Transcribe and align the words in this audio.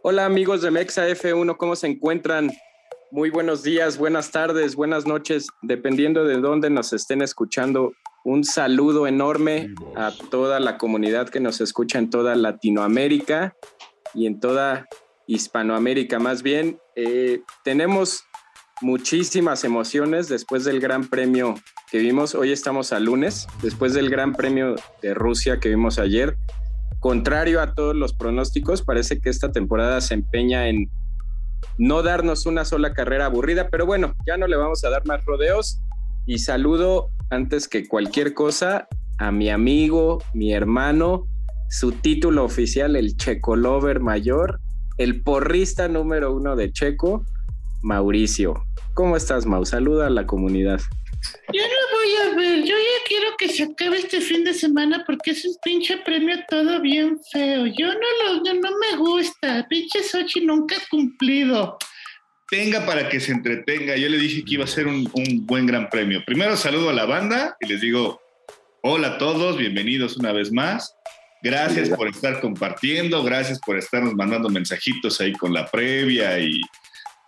Hola 0.00 0.26
amigos 0.26 0.62
de 0.62 0.70
Mexa 0.70 1.08
F1, 1.08 1.56
¿cómo 1.56 1.74
se 1.74 1.88
encuentran? 1.88 2.52
Muy 3.10 3.30
buenos 3.30 3.64
días, 3.64 3.98
buenas 3.98 4.30
tardes, 4.30 4.76
buenas 4.76 5.08
noches, 5.08 5.48
dependiendo 5.62 6.24
de 6.24 6.36
dónde 6.36 6.70
nos 6.70 6.92
estén 6.92 7.20
escuchando. 7.20 7.92
Un 8.24 8.44
saludo 8.44 9.08
enorme 9.08 9.74
a 9.96 10.12
toda 10.30 10.60
la 10.60 10.78
comunidad 10.78 11.28
que 11.28 11.40
nos 11.40 11.60
escucha 11.60 11.98
en 11.98 12.10
toda 12.10 12.36
Latinoamérica 12.36 13.56
y 14.14 14.26
en 14.26 14.38
toda 14.38 14.86
Hispanoamérica. 15.26 16.20
Más 16.20 16.44
bien, 16.44 16.78
eh, 16.94 17.40
tenemos 17.64 18.22
muchísimas 18.80 19.64
emociones 19.64 20.28
después 20.28 20.64
del 20.64 20.78
Gran 20.78 21.08
Premio 21.08 21.56
que 21.90 21.98
vimos. 21.98 22.36
Hoy 22.36 22.52
estamos 22.52 22.92
a 22.92 23.00
lunes, 23.00 23.48
después 23.62 23.94
del 23.94 24.10
Gran 24.10 24.32
Premio 24.32 24.76
de 25.02 25.14
Rusia 25.14 25.58
que 25.58 25.70
vimos 25.70 25.98
ayer. 25.98 26.36
Contrario 27.00 27.60
a 27.60 27.74
todos 27.74 27.94
los 27.94 28.12
pronósticos, 28.12 28.82
parece 28.82 29.20
que 29.20 29.30
esta 29.30 29.52
temporada 29.52 30.00
se 30.00 30.14
empeña 30.14 30.68
en 30.68 30.90
no 31.76 32.02
darnos 32.02 32.46
una 32.46 32.64
sola 32.64 32.92
carrera 32.92 33.26
aburrida, 33.26 33.68
pero 33.70 33.86
bueno, 33.86 34.14
ya 34.26 34.36
no 34.36 34.46
le 34.46 34.56
vamos 34.56 34.84
a 34.84 34.90
dar 34.90 35.06
más 35.06 35.24
rodeos. 35.24 35.80
Y 36.26 36.38
saludo 36.38 37.10
antes 37.30 37.68
que 37.68 37.86
cualquier 37.86 38.34
cosa 38.34 38.88
a 39.18 39.32
mi 39.32 39.48
amigo, 39.50 40.18
mi 40.34 40.52
hermano, 40.52 41.26
su 41.68 41.92
título 41.92 42.44
oficial, 42.44 42.96
el 42.96 43.16
Checo 43.16 43.56
Lover 43.56 44.00
Mayor, 44.00 44.60
el 44.96 45.22
porrista 45.22 45.88
número 45.88 46.34
uno 46.34 46.56
de 46.56 46.72
Checo, 46.72 47.24
Mauricio. 47.82 48.64
¿Cómo 48.94 49.16
estás, 49.16 49.46
Mau? 49.46 49.64
Saluda 49.64 50.08
a 50.08 50.10
la 50.10 50.26
comunidad. 50.26 50.80
Yo 51.52 51.62
no 51.62 51.96
voy 51.96 52.14
a 52.16 52.36
ver, 52.36 52.58
yo 52.64 52.76
ya 52.76 53.04
quiero 53.06 53.36
que 53.38 53.48
se 53.48 53.64
acabe 53.64 53.98
este 53.98 54.20
fin 54.20 54.44
de 54.44 54.54
semana 54.54 55.02
porque 55.06 55.32
es 55.32 55.44
un 55.44 55.54
pinche 55.62 55.96
premio 55.98 56.36
todo 56.48 56.80
bien 56.80 57.18
feo. 57.32 57.66
Yo 57.66 57.88
no 57.88 57.94
lo, 57.94 58.44
yo 58.44 58.54
no 58.54 58.70
me 58.78 58.96
gusta. 58.96 59.66
Pinche 59.68 60.02
Sochi 60.02 60.42
nunca 60.42 60.76
ha 60.76 60.88
cumplido. 60.90 61.78
Tenga 62.50 62.86
para 62.86 63.08
que 63.08 63.20
se 63.20 63.32
entretenga. 63.32 63.96
Yo 63.96 64.08
le 64.08 64.18
dije 64.18 64.44
que 64.44 64.54
iba 64.54 64.64
a 64.64 64.68
ser 64.68 64.86
un, 64.86 65.10
un 65.12 65.46
buen 65.46 65.66
gran 65.66 65.90
premio. 65.90 66.22
Primero 66.24 66.56
saludo 66.56 66.90
a 66.90 66.94
la 66.94 67.04
banda 67.04 67.56
y 67.60 67.66
les 67.66 67.80
digo, 67.80 68.20
hola 68.82 69.08
a 69.08 69.18
todos, 69.18 69.58
bienvenidos 69.58 70.16
una 70.16 70.32
vez 70.32 70.52
más. 70.52 70.94
Gracias 71.42 71.88
por 71.90 72.08
estar 72.08 72.40
compartiendo, 72.40 73.22
gracias 73.22 73.60
por 73.60 73.78
estarnos 73.78 74.14
mandando 74.14 74.48
mensajitos 74.48 75.20
ahí 75.20 75.32
con 75.32 75.52
la 75.52 75.66
previa 75.66 76.38
y 76.40 76.60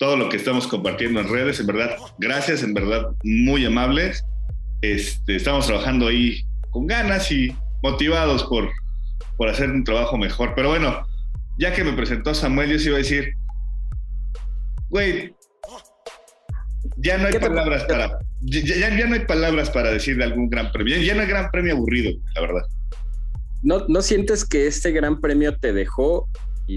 todo 0.01 0.17
lo 0.17 0.31
que 0.31 0.39
estamos 0.39 0.67
compartiendo 0.67 1.21
en 1.21 1.29
redes. 1.29 1.61
En 1.61 1.67
verdad, 1.67 1.95
gracias, 2.19 2.63
en 2.63 2.73
verdad, 2.73 3.09
muy 3.23 3.67
amables. 3.67 4.25
Este, 4.81 5.37
estamos 5.37 5.67
trabajando 5.67 6.09
ahí 6.09 6.43
con 6.71 6.87
ganas 6.87 7.31
y 7.31 7.55
motivados 7.83 8.45
por, 8.45 8.71
por 9.37 9.51
hacer 9.51 9.71
un 9.71 9.85
trabajo 9.85 10.17
mejor. 10.17 10.55
Pero 10.57 10.71
bueno, 10.71 11.07
ya 11.59 11.75
que 11.75 11.85
me 11.85 11.93
presentó 11.93 12.35
Samuel, 12.35 12.71
yo 12.71 12.79
sí 12.79 12.87
iba 12.87 12.95
a 12.95 12.99
decir, 12.99 13.35
güey, 14.89 15.35
ya 16.97 17.19
no 17.19 17.29
hay 17.29 17.35
palabras 17.35 17.85
para, 17.85 18.21
ya, 18.41 18.89
ya, 18.89 19.07
no 19.07 19.15
hay 19.15 19.27
palabras 19.27 19.69
para 19.69 19.91
decir 19.91 20.17
de 20.17 20.25
algún 20.25 20.49
gran 20.49 20.73
premio. 20.73 20.97
Ya, 20.97 21.15
no 21.15 21.21
hay 21.21 21.29
gran 21.29 21.51
premio 21.51 21.75
aburrido, 21.75 22.19
la 22.35 22.41
verdad. 22.41 22.63
¿No, 23.63 23.85
¿No 23.87 24.01
sientes 24.01 24.47
que 24.47 24.67
este 24.67 24.93
gran 24.93 25.21
premio 25.21 25.59
te 25.59 25.75
dejó 25.75 26.27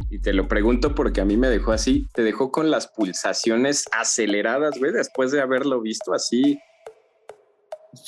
y, 0.09 0.19
te 0.19 0.33
lo 0.33 0.47
pregunto 0.47 0.95
porque 0.95 1.21
a 1.21 1.25
mí 1.25 1.37
me 1.37 1.49
dejó 1.49 1.71
así, 1.71 2.07
te 2.13 2.23
dejó 2.23 2.51
con 2.51 2.71
las 2.71 2.87
pulsaciones 2.87 3.85
aceleradas, 3.91 4.79
güey, 4.79 4.91
después 4.91 5.31
de 5.31 5.41
haberlo 5.41 5.81
visto 5.81 6.13
así. 6.13 6.59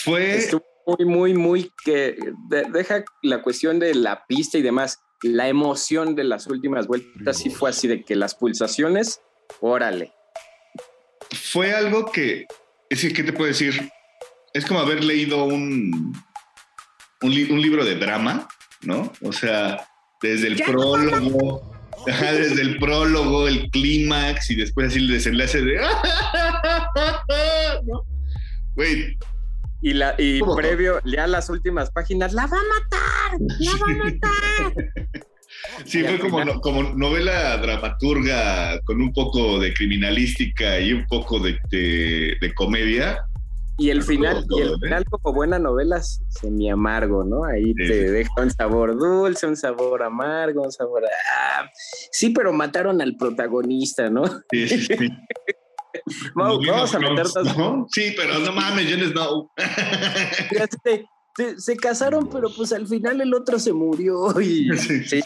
Fue... 0.03 0.37
Estuvo 0.37 0.63
muy, 0.87 1.05
muy, 1.05 1.33
muy 1.33 1.71
que 1.83 2.15
deja 2.71 3.03
la 3.23 3.41
cuestión 3.41 3.79
de 3.79 3.95
la 3.95 4.25
pista 4.27 4.57
y 4.57 4.61
demás, 4.61 4.99
la 5.23 5.47
emoción 5.47 6.15
de 6.15 6.23
las 6.23 6.47
últimas 6.47 6.87
vueltas 6.87 7.37
sí 7.37 7.49
fue 7.49 7.71
así 7.71 7.87
de 7.87 8.03
que 8.03 8.15
las 8.15 8.35
pulsaciones, 8.35 9.21
órale. 9.61 10.13
Fue 11.31 11.73
algo 11.73 12.11
que, 12.11 12.45
es 12.89 13.01
que, 13.01 13.13
¿qué 13.13 13.23
te 13.23 13.33
puedo 13.33 13.47
decir? 13.47 13.89
Es 14.53 14.65
como 14.65 14.79
haber 14.79 15.03
leído 15.03 15.43
un, 15.45 16.13
un, 17.21 17.31
un 17.31 17.61
libro 17.61 17.83
de 17.83 17.95
drama, 17.95 18.47
¿no? 18.81 19.11
O 19.23 19.31
sea, 19.31 19.87
desde 20.21 20.47
el 20.47 20.61
prólogo, 20.61 21.74
desde 22.05 22.61
el 22.61 22.77
prólogo, 22.77 23.47
el 23.47 23.71
clímax 23.71 24.51
y 24.51 24.55
después 24.55 24.87
así 24.87 24.99
el 24.99 25.07
desenlace 25.07 25.61
de. 25.61 25.75
¿no? 27.85 28.05
Güey. 28.75 29.17
Y, 29.81 29.93
la, 29.93 30.15
y 30.17 30.41
previo, 30.55 31.01
ya 31.05 31.27
las 31.27 31.49
últimas 31.49 31.91
páginas, 31.91 32.33
¡la 32.33 32.47
va 32.47 32.57
a 32.57 32.63
matar! 32.79 33.37
¡La 33.59 33.71
va 33.71 33.91
a 33.91 33.95
matar! 34.05 34.73
Sí, 35.85 36.03
fue 36.03 36.19
como, 36.19 36.61
como 36.61 36.83
novela 36.95 37.57
dramaturga 37.57 38.79
con 38.81 39.01
un 39.01 39.11
poco 39.13 39.59
de 39.59 39.73
criminalística 39.73 40.79
y 40.79 40.93
un 40.93 41.07
poco 41.07 41.39
de, 41.39 41.59
de 41.69 42.53
comedia 42.53 43.25
y 43.77 43.89
el 43.89 44.03
final, 44.03 44.45
y 44.49 44.61
el 44.61 44.73
¿eh? 44.73 44.77
final 44.81 45.05
como 45.05 45.33
buena 45.35 45.59
novela 45.59 46.01
semi 46.01 46.69
amargo, 46.69 47.23
¿no? 47.25 47.43
Ahí 47.43 47.73
te 47.73 48.09
deja 48.11 48.31
un 48.37 48.49
sabor 48.49 48.97
dulce, 48.97 49.47
un 49.47 49.57
sabor 49.57 50.03
amargo, 50.03 50.63
un 50.63 50.71
sabor. 50.71 51.03
Ah, 51.05 51.69
sí, 52.11 52.29
pero 52.29 52.53
mataron 52.53 53.01
al 53.01 53.17
protagonista, 53.17 54.09
¿no? 54.09 54.25
Sí, 54.51 54.67
sí, 54.67 54.79
sí. 54.85 55.09
vamos, 56.35 56.95
a 56.95 56.99
meternos. 56.99 57.57
¿no? 57.57 57.85
Sí, 57.91 58.13
pero 58.15 58.39
no 58.39 58.53
mames, 58.53 58.89
Jon 58.89 59.11
Snow. 59.11 59.51
se, 61.35 61.59
se, 61.59 61.75
casaron, 61.75 62.29
pero 62.29 62.49
pues 62.55 62.71
al 62.71 62.87
final 62.87 63.19
el 63.19 63.33
otro 63.33 63.59
se 63.59 63.73
murió. 63.73 64.39
Y, 64.39 64.69
sí. 64.77 65.21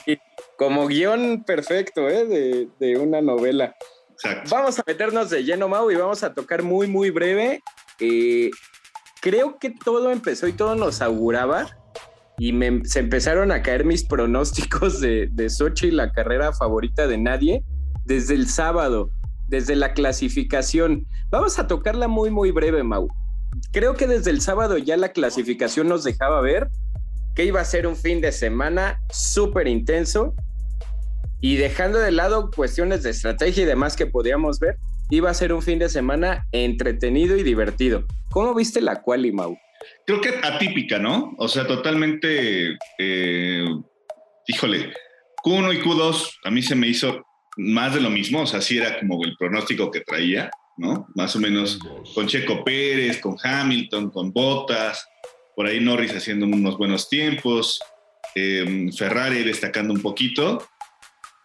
como 0.58 0.88
guion 0.88 1.44
perfecto, 1.44 2.10
¿eh? 2.10 2.26
De, 2.26 2.70
de 2.80 2.98
una 2.98 3.22
novela. 3.22 3.76
Exacto. 4.14 4.50
Vamos 4.50 4.80
a 4.80 4.84
meternos 4.88 5.30
de 5.30 5.44
lleno, 5.44 5.68
Mau, 5.68 5.92
y 5.92 5.96
vamos 5.96 6.24
a 6.24 6.34
tocar 6.34 6.64
muy, 6.64 6.88
muy 6.88 7.12
breve 7.12 7.62
eh, 8.00 8.52
creo 9.22 9.58
que 9.60 9.72
todo 9.72 10.12
empezó 10.12 10.48
y 10.48 10.54
todo 10.54 10.76
nos 10.76 11.02
auguraba 11.02 11.68
y 12.38 12.54
se 12.86 13.00
empezaron 13.00 13.52
a 13.52 13.62
caer 13.62 13.86
mis 13.86 14.04
pronósticos 14.06 15.02
de, 15.02 15.30
de 15.32 15.50
Sochi, 15.50 15.92
la 15.92 16.12
carrera 16.12 16.54
favorita 16.54 17.08
de 17.08 17.18
nadie, 17.18 17.64
desde 18.06 18.34
el 18.34 18.48
sábado, 18.48 19.12
desde 19.48 19.76
la 19.76 19.94
clasificación. 19.94 21.06
Vamos 21.30 21.60
a 21.60 21.68
tocarla 21.68 22.08
muy, 22.08 22.30
muy 22.30 22.52
breve, 22.52 22.84
Mau. 22.84 23.10
Creo 23.72 23.96
que 23.96 24.08
desde 24.08 24.32
el 24.32 24.42
sábado 24.42 24.78
ya 24.78 24.96
la 24.96 25.10
clasificación 25.10 25.88
nos 25.90 26.04
dejaba 26.04 26.40
ver 26.42 26.70
que 27.36 27.46
iba 27.46 27.60
a 27.60 27.66
ser 27.66 27.88
un 27.88 27.96
fin 27.96 28.22
de 28.22 28.32
semana 28.32 29.02
súper 29.10 29.68
intenso 29.68 30.34
y 31.42 31.56
dejando 31.56 32.00
de 32.00 32.12
lado 32.12 32.52
cuestiones 32.52 33.04
de 33.04 33.12
estrategia 33.12 33.64
y 33.64 33.66
demás 33.66 33.96
que 33.96 34.06
podíamos 34.06 34.60
ver, 34.60 34.78
iba 35.10 35.30
a 35.30 35.34
ser 35.34 35.54
un 35.54 35.62
fin 35.62 35.80
de 35.80 35.90
semana 35.90 36.48
entretenido 36.52 37.38
y 37.38 37.44
divertido. 37.44 38.06
¿Cómo 38.30 38.54
viste 38.54 38.82
la 38.82 39.02
quali, 39.02 39.32
Mau? 39.32 39.58
Creo 40.06 40.22
que 40.22 40.30
atípica, 40.44 41.00
¿no? 41.00 41.36
O 41.38 41.48
sea, 41.48 41.66
totalmente, 41.66 42.78
eh, 42.98 43.66
híjole, 44.48 44.94
Q1 45.44 45.76
y 45.76 45.82
Q2 45.82 46.30
a 46.44 46.52
mí 46.52 46.62
se 46.62 46.76
me 46.76 46.88
hizo 46.88 47.26
más 47.58 47.94
de 47.94 48.02
lo 48.02 48.10
mismo, 48.10 48.42
o 48.42 48.48
sea, 48.48 48.62
sí 48.62 48.78
era 48.78 49.00
como 49.00 49.24
el 49.24 49.36
pronóstico 49.38 49.92
que 49.92 50.02
traía, 50.02 50.50
¿no? 50.78 51.08
Más 51.16 51.36
o 51.36 51.40
menos 51.40 51.80
con 52.14 52.28
Checo 52.28 52.64
Pérez, 52.64 53.20
con 53.20 53.36
Hamilton, 53.42 54.10
con 54.12 54.32
Bottas, 54.32 55.08
por 55.56 55.66
ahí 55.66 55.80
Norris 55.80 56.16
haciendo 56.16 56.46
unos 56.46 56.78
buenos 56.78 57.10
tiempos, 57.10 57.82
eh, 58.36 58.90
Ferrari 58.96 59.44
destacando 59.44 59.94
un 59.94 60.02
poquito, 60.02 60.66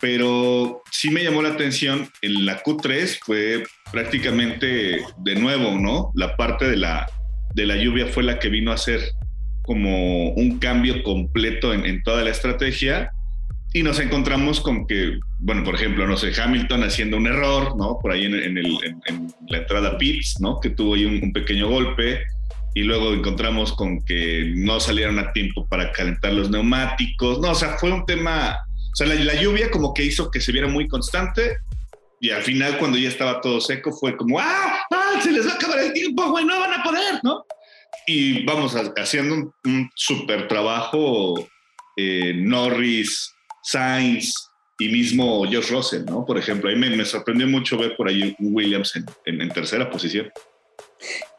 pero 0.04 0.82
sí 0.90 1.08
me 1.08 1.24
llamó 1.24 1.40
la 1.40 1.48
atención 1.48 2.10
en 2.20 2.44
la 2.44 2.62
Q3 2.62 3.20
fue 3.22 3.64
prácticamente 3.90 4.98
de 5.16 5.34
nuevo, 5.34 5.80
¿no? 5.80 6.12
La 6.14 6.36
parte 6.36 6.68
de 6.68 6.76
la, 6.76 7.06
de 7.54 7.64
la 7.64 7.76
lluvia 7.76 8.08
fue 8.08 8.22
la 8.22 8.38
que 8.38 8.50
vino 8.50 8.70
a 8.70 8.74
hacer 8.74 9.00
como 9.62 10.28
un 10.32 10.58
cambio 10.58 11.02
completo 11.02 11.72
en, 11.72 12.02
toda 12.02 12.22
la 12.22 12.28
estrategia 12.28 13.12
y 13.72 13.82
nos 13.82 13.98
encontramos 13.98 14.60
con 14.60 14.86
que, 14.86 15.18
bueno, 15.38 15.64
por 15.64 15.74
ejemplo, 15.74 16.06
no 16.06 16.18
sé, 16.18 16.38
Hamilton 16.38 16.84
haciendo 16.84 17.16
un 17.16 17.26
error, 17.26 17.74
¿no? 17.78 17.98
Por 17.98 18.12
ahí 18.12 18.26
en, 18.26 18.34
el, 18.34 18.58
en 19.06 19.32
la 19.48 19.56
entrada 19.56 19.96
pits, 19.96 20.38
¿no? 20.38 20.60
Que 20.60 20.68
tuvo 20.68 20.96
ahí 20.96 21.06
un, 21.06 21.18
un, 21.22 21.32
pequeño 21.32 21.66
golpe 21.66 22.20
y 22.74 22.82
luego 22.82 23.14
encontramos 23.14 23.72
con 23.72 24.04
que 24.04 24.52
no 24.54 24.80
salieron 24.80 25.18
a 25.18 25.32
tiempo 25.32 25.66
para 25.66 25.92
calentar 25.92 26.34
los 26.34 26.50
neumáticos, 26.50 27.40
no, 27.40 27.52
o 27.52 27.54
sea, 27.54 27.78
fue 27.78 27.90
un 27.90 28.04
tema 28.04 28.58
o 28.94 28.96
sea, 28.96 29.08
la, 29.08 29.34
lluvia 29.34 29.72
como 29.72 29.92
que 29.92 30.04
hizo 30.04 30.30
que 30.30 30.40
se 30.40 30.52
viera 30.52 30.68
muy 30.68 30.86
constante 30.86 31.58
y 32.20 32.30
al 32.30 32.44
final 32.44 32.78
cuando 32.78 32.96
ya 32.96 33.08
estaba 33.08 33.40
todo 33.40 33.60
seco 33.60 33.90
fue 33.90 34.16
como, 34.16 34.38
¡ah! 34.38 34.84
¡ah! 34.88 35.20
Se 35.20 35.32
les 35.32 35.44
va 35.44 35.50
a 35.50 35.54
acabar 35.56 35.80
el 35.80 35.92
tiempo, 35.92 36.30
güey, 36.30 36.44
no 36.44 36.60
van 36.60 36.80
a 36.80 36.82
poder, 36.84 37.18
¿no? 37.24 37.44
Y 38.06 38.44
vamos 38.44 38.76
haciendo 38.96 39.34
un, 39.34 39.52
un 39.64 39.90
súper 39.96 40.46
trabajo 40.46 41.34
eh, 41.96 42.34
Norris, 42.36 43.34
Sainz 43.64 44.32
y 44.78 44.88
mismo 44.90 45.44
Josh 45.44 45.72
Russell, 45.72 46.04
¿no? 46.04 46.24
Por 46.24 46.38
ejemplo, 46.38 46.70
ahí 46.70 46.76
me, 46.76 46.88
me 46.90 47.04
sorprendió 47.04 47.48
mucho 47.48 47.76
ver 47.76 47.96
por 47.96 48.08
ahí 48.08 48.36
un 48.38 48.54
Williams 48.54 48.94
en, 48.94 49.40
en 49.40 49.48
tercera 49.48 49.90
posición. 49.90 50.30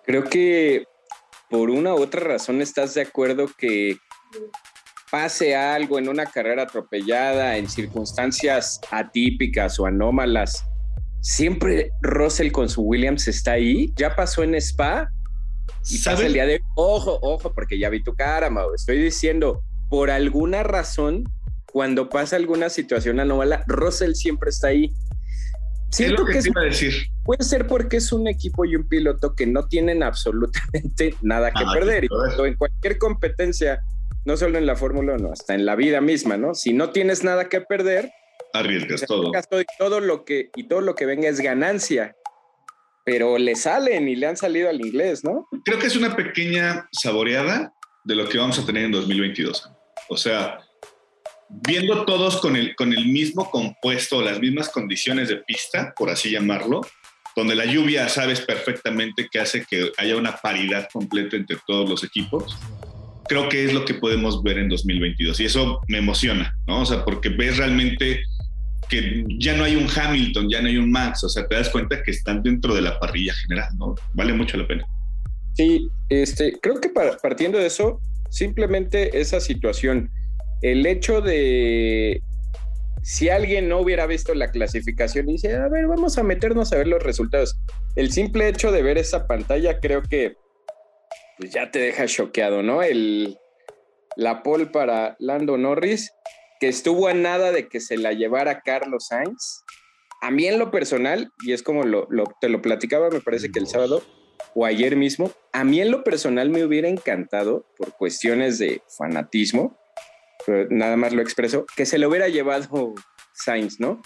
Creo 0.06 0.26
que 0.26 0.84
por 1.50 1.70
una 1.70 1.94
u 1.94 2.02
otra 2.02 2.20
razón 2.20 2.62
estás 2.62 2.96
de 2.96 3.02
acuerdo 3.04 3.50
que 3.58 3.96
pase 5.16 5.56
algo 5.56 5.98
en 5.98 6.10
una 6.10 6.26
carrera 6.26 6.64
atropellada, 6.64 7.56
en 7.56 7.70
circunstancias 7.70 8.82
atípicas 8.92 9.80
o 9.80 9.86
anómalas, 9.86 10.66
siempre 11.22 11.92
Russell 12.02 12.52
con 12.52 12.68
su 12.68 12.82
Williams 12.82 13.26
está 13.30 13.54
ahí. 13.54 13.94
Ya 13.96 14.14
pasó 14.14 14.44
en 14.44 14.56
Spa 14.56 15.10
y 15.90 16.00
pasa 16.00 16.26
el 16.26 16.34
día 16.34 16.46
de 16.46 16.60
ojo, 16.76 17.18
ojo, 17.22 17.54
porque 17.54 17.80
ya 17.80 17.90
vi 17.90 18.04
tu 18.04 18.14
cara, 18.14 18.50
Mau. 18.50 18.74
Estoy 18.74 18.98
diciendo, 19.02 19.64
por 19.90 20.12
alguna 20.12 20.64
razón, 20.64 21.24
cuando 21.72 22.10
pasa 22.10 22.36
alguna 22.36 22.70
situación 22.70 23.22
anómala, 23.22 23.64
Russell 23.68 24.16
siempre 24.16 24.50
está 24.50 24.68
ahí. 24.68 24.92
Siento 25.92 26.26
que, 26.26 26.42
iba 26.44 26.60
a 26.60 26.66
decir. 26.66 26.94
Puede 27.24 27.46
ser 27.46 27.68
porque 27.68 27.98
es 27.98 28.12
un 28.12 28.28
equipo 28.28 28.66
y 28.66 28.76
un 28.76 28.86
piloto 28.90 29.34
que 29.34 29.48
no 29.48 29.66
tienen 29.70 30.04
absolutamente 30.04 31.16
nada 31.22 31.52
que 31.52 31.64
perder. 31.74 32.04
Y 32.04 32.10
en 32.46 32.58
cualquier 32.58 32.98
competencia, 32.98 33.82
no 34.26 34.38
solo 34.38 34.58
en 34.58 34.66
la 34.66 34.76
Fórmula 34.76 35.14
1, 35.14 35.32
hasta 35.32 35.54
en 35.54 35.66
la 35.66 35.76
vida 35.76 36.02
misma, 36.02 36.36
¿no? 36.36 36.56
Si 36.56 36.74
no 36.74 36.92
tienes 36.92 37.24
nada 37.24 37.48
que 37.48 37.62
perder, 37.62 38.12
arriesgas 38.54 39.06
todo. 39.06 39.32
Y 39.32 39.66
todo 39.78 40.00
lo 40.00 40.26
que 40.26 40.50
y 40.56 40.68
todo 40.68 40.82
lo 40.82 40.96
que 40.96 41.06
venga 41.06 41.30
es 41.30 41.40
ganancia. 41.40 42.16
Pero 43.06 43.38
le 43.38 43.56
salen 43.56 44.10
y 44.10 44.16
le 44.16 44.26
han 44.26 44.36
salido 44.36 44.68
al 44.68 44.82
inglés, 44.82 45.24
¿no? 45.24 45.48
Creo 45.64 45.78
que 45.78 45.86
es 45.86 45.96
una 45.96 46.16
pequeña 46.16 46.90
saboreada 46.92 47.72
de 48.04 48.16
lo 48.16 48.28
que 48.28 48.40
vamos 48.40 48.58
a 48.58 48.66
tener 48.66 48.86
en 48.86 48.92
2022. 48.92 49.70
O 50.10 50.18
sea, 50.18 50.60
viendo 51.50 52.04
todos 52.06 52.38
con 52.38 52.56
el, 52.56 52.76
con 52.76 52.94
el 52.94 53.06
mismo 53.06 53.52
compuesto, 53.52 54.24
las 54.24 54.40
mismas 54.40 54.70
condiciones 54.70 55.30
de 55.30 55.38
pista, 55.38 55.94
por 55.96 56.10
así 56.10 56.32
llamarlo, 56.32 56.82
donde 57.36 57.54
la 57.54 57.66
lluvia 57.66 58.10
sabes 58.10 58.42
perfectamente 58.42 59.28
que 59.32 59.40
hace 59.40 59.66
que 59.70 59.92
haya 59.98 60.16
una 60.16 60.38
paridad 60.38 60.88
completa 60.92 61.36
entre 61.36 61.58
todos 61.68 61.88
los 61.88 62.04
equipos, 62.04 62.58
creo 63.28 63.50
que 63.50 63.66
es 63.66 63.74
lo 63.74 63.86
que 63.86 63.96
podemos 63.96 64.42
ver 64.44 64.58
en 64.58 64.70
2022. 64.70 65.40
Y 65.40 65.46
eso 65.46 65.82
me 65.88 66.00
emociona, 66.00 66.58
¿no? 66.68 66.82
O 66.82 66.86
sea, 66.86 67.04
porque 67.04 67.30
ves 67.30 67.58
realmente 67.58 68.22
que 68.90 69.24
ya 69.40 69.56
no 69.56 69.64
hay 69.64 69.76
un 69.76 69.88
Hamilton, 69.88 70.50
ya 70.50 70.62
no 70.62 70.68
hay 70.68 70.78
un 70.78 70.92
Max, 70.92 71.24
o 71.24 71.30
sea, 71.30 71.48
te 71.48 71.56
das 71.56 71.70
cuenta 71.70 72.04
que 72.04 72.12
están 72.12 72.44
dentro 72.44 72.76
de 72.76 72.82
la 72.82 73.00
parrilla 73.00 73.34
general, 73.34 73.70
¿no? 73.78 73.96
Vale 74.14 74.34
mucho 74.34 74.58
la 74.58 74.68
pena. 74.68 74.86
Sí, 75.54 75.88
este, 76.10 76.54
creo 76.62 76.80
que 76.80 76.90
partiendo 76.90 77.58
de 77.58 77.68
eso, 77.68 78.00
simplemente 78.30 79.20
esa 79.20 79.40
situación 79.40 80.12
el 80.62 80.86
hecho 80.86 81.22
de 81.22 82.22
si 83.04 83.30
alguien 83.30 83.70
no 83.70 83.80
hubiera 83.80 84.08
visto 84.08 84.34
la 84.34 84.50
clasificación 84.50 85.30
y 85.30 85.34
dice, 85.34 85.56
a 85.56 85.68
ver, 85.68 85.86
vamos 85.88 86.18
a 86.18 86.24
meternos 86.24 86.74
a 86.74 86.78
ver 86.78 86.88
los 86.88 87.04
resultados. 87.04 87.56
El 87.96 88.12
simple 88.12 88.50
hecho 88.50 88.72
de 88.72 88.82
ver 88.82 88.98
esa 88.98 89.28
pantalla 89.28 89.80
creo 89.80 90.02
que 90.02 90.36
pues 91.38 91.52
ya 91.52 91.72
te 91.72 91.80
deja 91.80 92.06
choqueado, 92.06 92.64
¿no? 92.64 92.82
El, 92.84 93.38
la 94.16 94.44
pole 94.44 94.66
para 94.66 95.16
Lando 95.20 95.58
Norris, 95.58 96.12
que 96.60 96.68
estuvo 96.68 97.08
a 97.08 97.14
nada 97.14 97.52
de 97.52 97.68
que 97.68 97.80
se 97.80 97.98
la 97.98 98.14
llevara 98.14 98.62
Carlos 98.62 99.08
Sainz. 99.08 99.64
A 100.22 100.32
mí 100.32 100.48
en 100.48 100.58
lo 100.58 100.72
personal, 100.72 101.32
y 101.46 101.54
es 101.54 101.62
como 101.62 101.84
lo, 101.84 102.08
te 102.40 102.50
lo 102.50 102.62
platicaba, 102.62 103.10
me 103.10 103.22
parece 103.22 103.52
que 103.52 103.60
el 103.60 103.68
sábado 103.68 104.02
o 104.54 104.66
ayer 104.66 104.96
mismo, 104.96 105.32
a 105.52 105.64
mí 105.64 105.82
en 105.82 105.92
lo 105.92 106.04
personal 106.04 106.50
me 106.50 106.64
hubiera 106.64 106.88
encantado, 106.88 107.66
por 107.78 107.94
cuestiones 107.94 108.58
de 108.58 108.82
fanatismo, 108.98 109.78
nada 110.70 110.96
más 110.96 111.14
lo 111.14 111.22
expreso, 111.22 111.66
que 111.76 111.86
se 111.86 111.98
lo 111.98 112.10
hubiera 112.10 112.30
llevado 112.30 112.96
Sainz, 113.34 113.80
¿no? 113.80 114.02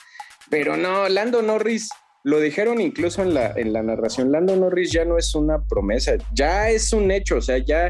Pero 0.50 0.76
no, 0.78 1.08
Lando 1.08 1.44
Norris, 1.44 1.90
lo 2.24 2.40
dijeron 2.40 2.82
incluso 2.82 3.22
en 3.22 3.34
la, 3.34 3.54
en 3.56 3.74
la 3.74 3.84
narración, 3.84 4.32
Lando 4.32 4.56
Norris 4.56 4.92
ya 4.92 5.06
no 5.06 5.18
es 5.18 5.36
una 5.36 5.64
promesa, 5.66 6.14
ya 6.34 6.70
es 6.70 6.92
un 6.94 7.12
hecho, 7.12 7.38
o 7.38 7.42
sea, 7.42 7.58
ya 7.58 7.90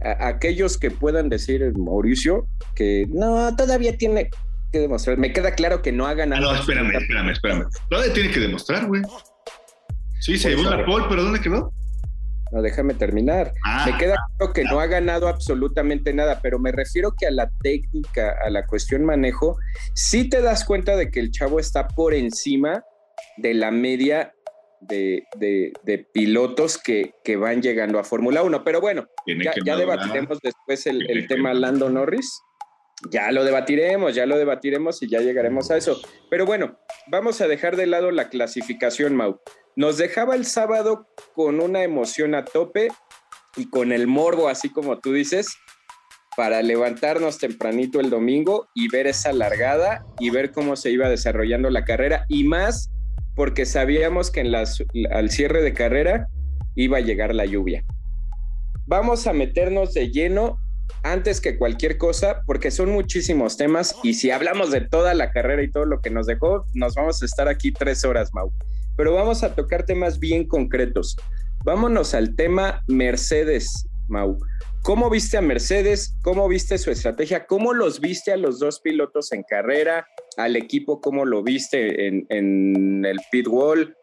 aquellos 0.00 0.78
que 0.78 0.90
puedan 0.90 1.28
decir, 1.28 1.72
Mauricio, 1.76 2.46
que 2.74 3.06
no, 3.08 3.54
todavía 3.56 3.96
tiene 3.96 4.30
que 4.72 4.80
demostrar, 4.80 5.16
me 5.18 5.32
queda 5.32 5.54
claro 5.54 5.82
que 5.82 5.92
no 5.92 6.06
ha 6.06 6.14
ganado. 6.14 6.50
Ah, 6.50 6.54
no, 6.54 6.60
espérame, 6.60 6.96
espérame, 6.96 7.30
espérame. 7.30 7.64
Todavía 7.88 8.12
tiene 8.12 8.30
que 8.30 8.40
demostrar, 8.40 8.86
güey. 8.86 9.02
Sí, 10.20 10.38
se 10.38 10.50
llevó 10.50 10.64
la 10.64 10.84
pole, 10.84 11.06
pero 11.08 11.22
¿dónde 11.22 11.40
quedó? 11.40 11.72
No, 12.52 12.62
déjame 12.62 12.94
terminar. 12.94 13.52
me 13.64 13.92
ah. 13.92 13.96
queda 13.98 14.16
claro 14.38 14.52
que 14.52 14.64
no 14.64 14.80
ha 14.80 14.86
ganado 14.86 15.28
absolutamente 15.28 16.12
nada, 16.12 16.40
pero 16.42 16.58
me 16.58 16.72
refiero 16.72 17.12
que 17.18 17.26
a 17.26 17.30
la 17.30 17.50
técnica, 17.62 18.36
a 18.44 18.50
la 18.50 18.66
cuestión 18.66 19.04
manejo, 19.04 19.56
sí 19.94 20.28
te 20.28 20.40
das 20.40 20.64
cuenta 20.64 20.96
de 20.96 21.10
que 21.10 21.20
el 21.20 21.30
chavo 21.30 21.58
está 21.58 21.88
por 21.88 22.14
encima 22.14 22.84
de 23.36 23.54
la 23.54 23.70
media 23.70 24.34
de, 24.80 26.06
pilotos 26.12 26.78
que, 26.78 27.12
van 27.36 27.62
llegando 27.62 27.98
a 27.98 28.04
Fórmula 28.04 28.42
1. 28.42 28.64
Pero 28.64 28.80
bueno, 28.80 29.06
ya, 29.64 29.76
debatiremos 29.76 30.40
después 30.40 30.86
el, 30.86 31.26
tema 31.28 31.54
Lando 31.54 31.88
Norris. 31.88 32.40
Ya 33.10 33.30
lo 33.30 33.44
debatiremos, 33.44 34.14
ya 34.14 34.24
lo 34.24 34.38
debatiremos 34.38 35.02
y 35.02 35.08
ya 35.08 35.20
llegaremos 35.20 35.70
a 35.70 35.76
eso. 35.76 36.00
Pero 36.30 36.46
bueno, 36.46 36.78
vamos 37.08 37.40
a 37.40 37.48
dejar 37.48 37.76
de 37.76 37.86
lado 37.86 38.10
la 38.10 38.30
clasificación, 38.30 39.14
Mau. 39.14 39.40
Nos 39.76 39.98
dejaba 39.98 40.34
el 40.34 40.46
sábado 40.46 41.06
con 41.34 41.60
una 41.60 41.82
emoción 41.82 42.34
a 42.34 42.46
tope 42.46 42.88
y 43.56 43.68
con 43.68 43.92
el 43.92 44.06
morbo, 44.06 44.48
así 44.48 44.70
como 44.70 44.98
tú 45.00 45.12
dices, 45.12 45.58
para 46.38 46.62
levantarnos 46.62 47.38
tempranito 47.38 48.00
el 48.00 48.08
domingo 48.08 48.68
y 48.74 48.88
ver 48.88 49.06
esa 49.06 49.32
largada 49.34 50.06
y 50.18 50.30
ver 50.30 50.52
cómo 50.52 50.76
se 50.76 50.90
iba 50.90 51.10
desarrollando 51.10 51.68
la 51.68 51.84
carrera 51.84 52.24
y 52.28 52.44
más 52.44 52.90
porque 53.36 53.66
sabíamos 53.66 54.32
que 54.32 54.40
al 55.12 55.30
cierre 55.30 55.62
de 55.62 55.72
carrera 55.72 56.28
iba 56.74 56.98
a 56.98 57.02
llegar 57.02 57.34
la 57.34 57.44
lluvia. 57.44 57.84
Vamos 58.86 59.28
a 59.28 59.32
meternos 59.32 59.94
de 59.94 60.10
lleno 60.10 60.58
antes 61.04 61.40
que 61.40 61.56
cualquier 61.56 61.98
cosa, 61.98 62.42
porque 62.46 62.72
son 62.72 62.90
muchísimos 62.90 63.56
temas 63.56 63.94
y 64.02 64.14
si 64.14 64.32
hablamos 64.32 64.72
de 64.72 64.80
toda 64.80 65.14
la 65.14 65.30
carrera 65.30 65.62
y 65.62 65.70
todo 65.70 65.84
lo 65.84 66.00
que 66.00 66.10
nos 66.10 66.26
dejó, 66.26 66.64
nos 66.74 66.94
vamos 66.96 67.22
a 67.22 67.26
estar 67.26 67.46
aquí 67.46 67.70
tres 67.70 68.04
horas, 68.04 68.34
Mau 68.34 68.52
pero 68.96 69.12
vamos 69.12 69.42
a 69.44 69.54
tocar 69.54 69.84
temas 69.84 70.18
bien 70.18 70.46
concretos. 70.46 71.16
Vámonos 71.64 72.14
al 72.14 72.34
tema 72.34 72.82
Mercedes, 72.88 73.86
Mau. 74.08 74.38
¿Cómo 74.82 75.10
viste 75.10 75.36
a 75.36 75.42
Mercedes? 75.42 76.16
¿Cómo 76.22 76.48
viste 76.48 76.78
su 76.78 76.90
estrategia? 76.90 77.46
¿Cómo 77.46 77.74
los 77.74 78.00
viste 78.00 78.32
a 78.32 78.36
los 78.36 78.58
dos 78.58 78.80
pilotos 78.80 79.32
en 79.32 79.42
carrera? 79.42 80.06
¿Al 80.36 80.56
equipo 80.56 81.00
cómo 81.00 81.24
lo 81.24 81.42
viste 81.42 82.06
en, 82.06 83.04
el 83.04 83.18
pit 83.30 83.46
wall? 83.48 83.96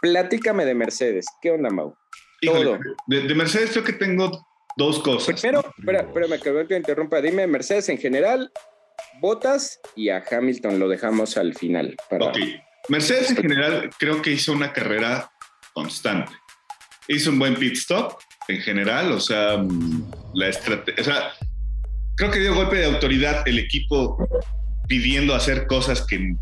Platícame 0.00 0.64
de 0.64 0.74
Mercedes. 0.74 1.26
¿Qué 1.40 1.50
onda, 1.50 1.70
Mau? 1.70 1.94
Todo. 2.42 2.78
De, 3.06 3.34
Mercedes 3.34 3.70
creo 3.70 3.84
que 3.84 3.94
tengo 3.94 4.46
dos 4.76 5.00
cosas. 5.00 5.40
Pero, 5.40 5.60
espera, 5.76 6.00
espérame 6.00 6.40
que 6.40 6.64
te 6.64 6.76
interrumpa. 6.76 7.20
Dime 7.20 7.46
Mercedes 7.46 7.88
en 7.88 7.98
general, 7.98 8.52
Botas 9.20 9.80
y 9.96 10.10
a 10.10 10.24
Hamilton 10.30 10.78
lo 10.78 10.88
dejamos 10.88 11.36
al 11.36 11.54
final. 11.54 11.96
Para... 12.08 12.32
Mercedes 12.88 13.30
en 13.30 13.36
general 13.36 13.90
creo 13.98 14.22
que 14.22 14.32
hizo 14.32 14.52
una 14.52 14.72
carrera 14.72 15.30
constante. 15.72 16.32
Hizo 17.08 17.30
un 17.30 17.38
buen 17.38 17.54
pit 17.54 17.74
stop 17.74 18.18
en 18.48 18.60
general, 18.60 19.12
o 19.12 19.20
sea, 19.20 19.58
mm, 19.58 20.10
la 20.34 20.48
estrategia, 20.48 21.00
o 21.00 21.04
sea, 21.04 21.32
creo 22.16 22.30
que 22.30 22.38
dio 22.38 22.54
golpe 22.54 22.76
de 22.76 22.86
autoridad 22.86 23.46
el 23.46 23.58
equipo 23.58 24.16
pidiendo 24.88 25.34
hacer 25.34 25.66
cosas 25.66 26.04
que 26.06 26.34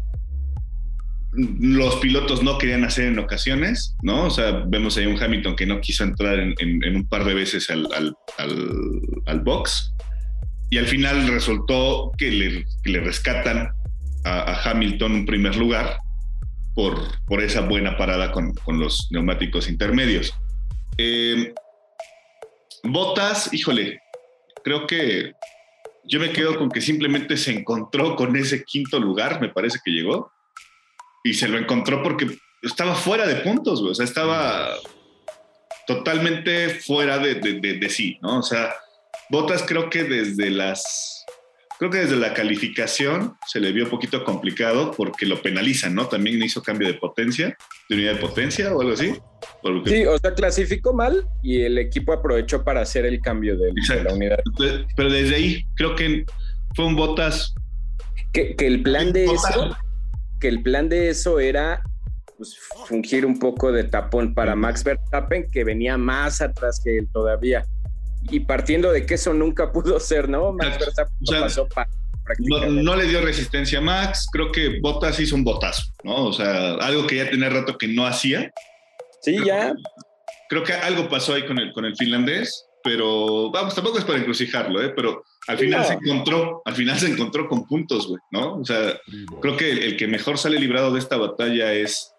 los 1.37 1.97
pilotos 1.97 2.43
no 2.43 2.57
querían 2.57 2.85
hacer 2.85 3.07
en 3.09 3.19
ocasiones, 3.19 3.95
¿no? 4.03 4.25
O 4.25 4.31
sea, 4.31 4.65
vemos 4.67 4.97
ahí 4.97 5.07
un 5.07 5.23
Hamilton 5.23 5.55
que 5.55 5.67
no 5.67 5.81
quiso 5.81 6.05
entrar 6.05 6.39
en, 6.39 6.97
un 6.97 7.07
par 7.09 7.25
de 7.25 7.35
veces 7.35 7.69
al, 7.69 7.87
al, 9.27 9.41
box 9.41 9.93
y 10.71 10.79
al 10.79 10.87
final 10.87 11.29
resultó 11.29 12.13
que 12.17 12.31
le, 12.85 13.01
rescatan 13.01 13.69
a, 14.25 14.71
Hamilton 14.71 15.13
un 15.13 15.27
primer 15.27 15.57
lugar 15.57 15.99
por, 16.75 16.99
esa 17.43 17.61
buena 17.61 17.99
parada 17.99 18.33
con, 18.33 18.55
los 18.79 19.09
neumáticos 19.11 19.69
intermedios. 19.69 20.33
Eh, 20.97 21.53
Botas, 22.83 23.53
híjole, 23.53 24.01
creo 24.65 24.87
que 24.87 25.33
yo 26.07 26.21
me 26.21 26.33
quedo 26.33 26.57
con 26.57 26.71
que 26.71 26.81
simplemente 26.81 27.37
se 27.37 27.53
encontró 27.53 28.17
con 28.17 28.37
ese 28.37 28.65
quinto 28.65 28.99
lugar, 28.99 29.41
me 29.41 29.49
parece 29.49 29.79
que 29.85 29.91
llegó, 29.91 30.33
y 31.25 31.35
se 31.35 31.49
lo 31.49 31.59
encontró 31.59 32.03
porque 32.03 32.39
estaba 32.63 32.95
fuera 32.95 33.27
de 33.27 33.37
puntos, 33.37 33.81
o 33.81 33.95
sea, 33.95 34.05
estaba 34.05 34.75
totalmente 35.87 36.71
fuera 36.71 37.19
de, 37.19 37.35
de 37.35 37.89
sí, 37.89 38.19
¿no? 38.23 38.39
O 38.39 38.43
sea, 38.43 38.75
Botas 39.29 39.65
creo 39.67 39.91
que 39.91 40.05
desde 40.05 40.51
las 40.51 41.25
Creo 41.79 41.91
que 41.91 41.99
desde 41.99 42.17
la 42.17 42.33
calificación 42.33 43.37
se 43.47 43.61
le 43.61 43.71
vio 43.71 43.85
un 43.85 43.91
poquito 43.91 44.25
complicado 44.25 44.93
porque 44.93 45.27
lo 45.27 45.43
penalizan, 45.43 45.95
¿no? 45.95 46.07
También 46.07 46.43
hizo 46.43 46.63
cambio 46.63 46.89
de 46.89 46.95
potencia, 46.95 47.57
de 47.89 47.95
unidad 47.95 48.15
de 48.15 48.21
potencia 48.21 48.75
o 48.75 48.81
algo 48.81 48.95
así. 48.95 49.15
Sí, 49.85 50.07
o 50.07 50.19
sea, 50.19 50.35
clasificó 50.35 50.95
mal 50.95 51.27
y 51.43 51.61
el 51.63 51.77
equipo 51.77 52.15
aprovechó 52.15 52.65
para 52.65 52.81
hacer 52.81 53.05
el 53.05 53.21
cambio 53.21 53.59
de, 53.59 53.73
la 54.03 54.15
unidad. 54.15 54.39
Pero 54.97 55.11
desde 55.11 55.35
ahí 55.35 55.67
creo 55.75 55.95
que 55.95 56.25
fue 56.75 56.87
un 56.87 56.97
botas. 56.97 57.55
Que, 58.33 58.55
el 58.59 58.83
plan 58.83 59.13
de 59.13 59.27
eso, 59.27 59.77
que 60.41 60.49
el 60.49 60.63
plan 60.63 60.89
de 60.89 61.09
eso 61.09 61.41
era 61.41 61.83
pues, 62.37 62.59
fungir 62.87 63.25
un 63.25 63.39
poco 63.39 63.73
de 63.73 63.85
tapón 63.85 64.35
para 64.35 64.55
Max 64.55 64.85
Verstappen, 64.85 65.51
que 65.51 65.65
venía 65.65 65.97
más 65.97 66.41
atrás 66.41 66.81
que 66.83 66.99
él 66.99 67.09
todavía 67.13 67.65
y 68.31 68.41
partiendo 68.41 68.93
de 68.93 69.07
que 69.07 69.15
eso 69.15 69.33
nunca 69.35 69.73
pudo 69.73 70.01
ser, 70.01 70.29
¿no? 70.29 70.53
Max 70.53 70.79
Verstappen 70.79 71.41
pasó 71.41 71.69
no, 72.39 72.97
le 72.97 73.07
dio 73.07 73.21
resistencia 73.21 73.79
a 73.79 73.83
Max, 73.83 74.27
creo 74.33 74.51
que 74.51 74.81
Bottas 74.81 75.21
hizo 75.21 75.37
un 75.37 75.45
botazo, 75.45 75.85
¿no? 76.03 76.27
O 76.27 76.33
sea, 76.33 76.75
algo 76.75 77.07
que 77.07 77.17
ya 77.17 77.31
tenía 77.31 77.49
rato 77.49 77.79
que 77.79 77.89
no 77.89 78.07
hacía. 78.07 78.53
Sí, 79.23 79.37
ya. 79.45 79.75
Creo 80.49 80.63
que 80.65 80.73
algo 80.73 81.09
pasó 81.09 81.35
ahí 81.35 81.47
con 81.47 81.59
el, 81.59 81.73
con 81.73 81.85
el 81.85 81.97
finlandés, 81.97 82.67
pero 82.83 83.51
vamos, 83.51 83.75
tampoco 83.75 83.99
es 83.99 84.05
para 84.05 84.19
encrucijarlo, 84.19 84.83
¿eh? 84.83 84.93
Pero 84.95 85.23
al 85.47 85.59
final 85.59 85.85
se 85.85 85.95
encontró, 85.95 86.63
al 86.65 86.75
final 86.75 86.99
se 86.99 87.09
encontró 87.09 87.49
con 87.49 87.67
puntos, 87.67 88.09
güey, 88.09 88.21
¿no? 88.31 88.57
O 88.57 88.65
sea, 88.65 88.99
creo 89.41 89.57
que 89.57 89.71
el, 89.71 89.97
que 89.97 90.09
mejor 90.09 90.39
sale 90.39 90.59
librado 90.59 90.93
de 90.93 90.99
esta 90.99 91.17
batalla 91.17 91.73
es, 91.73 92.13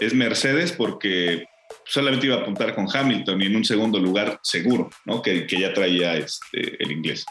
es 0.00 0.14
Mercedes 0.14 0.72
porque 0.72 1.44
solamente 1.86 2.26
iba 2.26 2.36
a 2.36 2.40
apuntar 2.40 2.74
con 2.74 2.86
Hamilton 2.92 3.40
y 3.42 3.46
en 3.46 3.56
un 3.56 3.64
segundo 3.64 3.98
lugar 3.98 4.38
seguro, 4.42 4.90
¿no? 5.04 5.22
Que, 5.22 5.46
que 5.46 5.60
ya 5.60 5.72
traía 5.72 6.16
este, 6.16 6.82
el 6.82 6.92
inglés. 6.92 7.24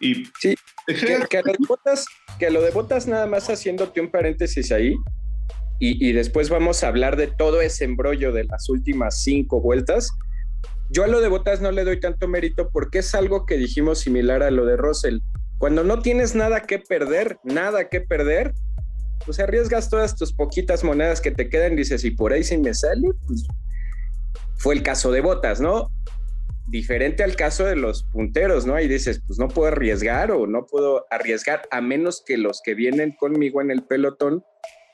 Y 0.00 0.24
sí, 0.40 0.54
que, 0.86 1.38
a 1.38 1.42
lo 1.42 1.52
de 1.52 1.58
botas, 1.66 2.06
que 2.38 2.50
lo 2.50 2.62
de 2.62 2.70
botas 2.70 3.06
nada 3.06 3.26
más 3.26 3.48
haciéndote 3.48 4.00
un 4.00 4.10
paréntesis 4.10 4.72
ahí, 4.72 4.94
y, 5.78 6.08
y, 6.08 6.12
después 6.12 6.48
vamos 6.48 6.82
a 6.82 6.88
hablar 6.88 7.16
de 7.16 7.26
todo 7.26 7.60
ese 7.60 7.84
embrollo 7.84 8.32
de 8.32 8.44
las 8.44 8.70
últimas 8.70 9.22
cinco 9.22 9.60
vueltas. 9.60 10.10
Yo 10.88 11.04
a 11.04 11.06
lo 11.06 11.20
de 11.20 11.28
botas 11.28 11.60
no 11.60 11.70
le 11.70 11.84
doy 11.84 12.00
tanto 12.00 12.28
mérito 12.28 12.70
porque 12.70 13.00
es 13.00 13.14
algo 13.14 13.44
que 13.44 13.58
dijimos 13.58 13.98
similar 13.98 14.42
a 14.42 14.50
lo 14.50 14.64
de 14.64 14.78
Russell. 14.78 15.18
Cuando 15.58 15.84
no 15.84 16.00
tienes 16.00 16.34
nada 16.34 16.62
que 16.62 16.78
perder, 16.78 17.38
nada 17.44 17.90
que 17.90 18.00
perder, 18.00 18.54
pues 19.26 19.38
arriesgas 19.38 19.90
todas 19.90 20.16
tus 20.16 20.32
poquitas 20.32 20.84
monedas 20.84 21.20
que 21.20 21.30
te 21.30 21.50
quedan 21.50 21.74
y 21.74 21.76
dices, 21.76 22.04
y 22.04 22.10
por 22.10 22.32
ahí 22.32 22.42
si 22.42 22.56
me 22.56 22.72
sale, 22.72 23.08
pues 23.26 23.46
fue 24.56 24.74
el 24.74 24.82
caso 24.82 25.12
de 25.12 25.20
botas, 25.20 25.60
¿no? 25.60 25.90
diferente 26.66 27.22
al 27.22 27.36
caso 27.36 27.64
de 27.64 27.76
los 27.76 28.04
punteros, 28.04 28.66
¿no? 28.66 28.78
Y 28.80 28.88
dices, 28.88 29.22
pues 29.26 29.38
no 29.38 29.48
puedo 29.48 29.68
arriesgar 29.68 30.32
o 30.32 30.46
no 30.46 30.66
puedo 30.66 31.06
arriesgar 31.10 31.62
a 31.70 31.80
menos 31.80 32.22
que 32.24 32.36
los 32.36 32.60
que 32.62 32.74
vienen 32.74 33.12
conmigo 33.12 33.60
en 33.60 33.70
el 33.70 33.84
pelotón 33.84 34.44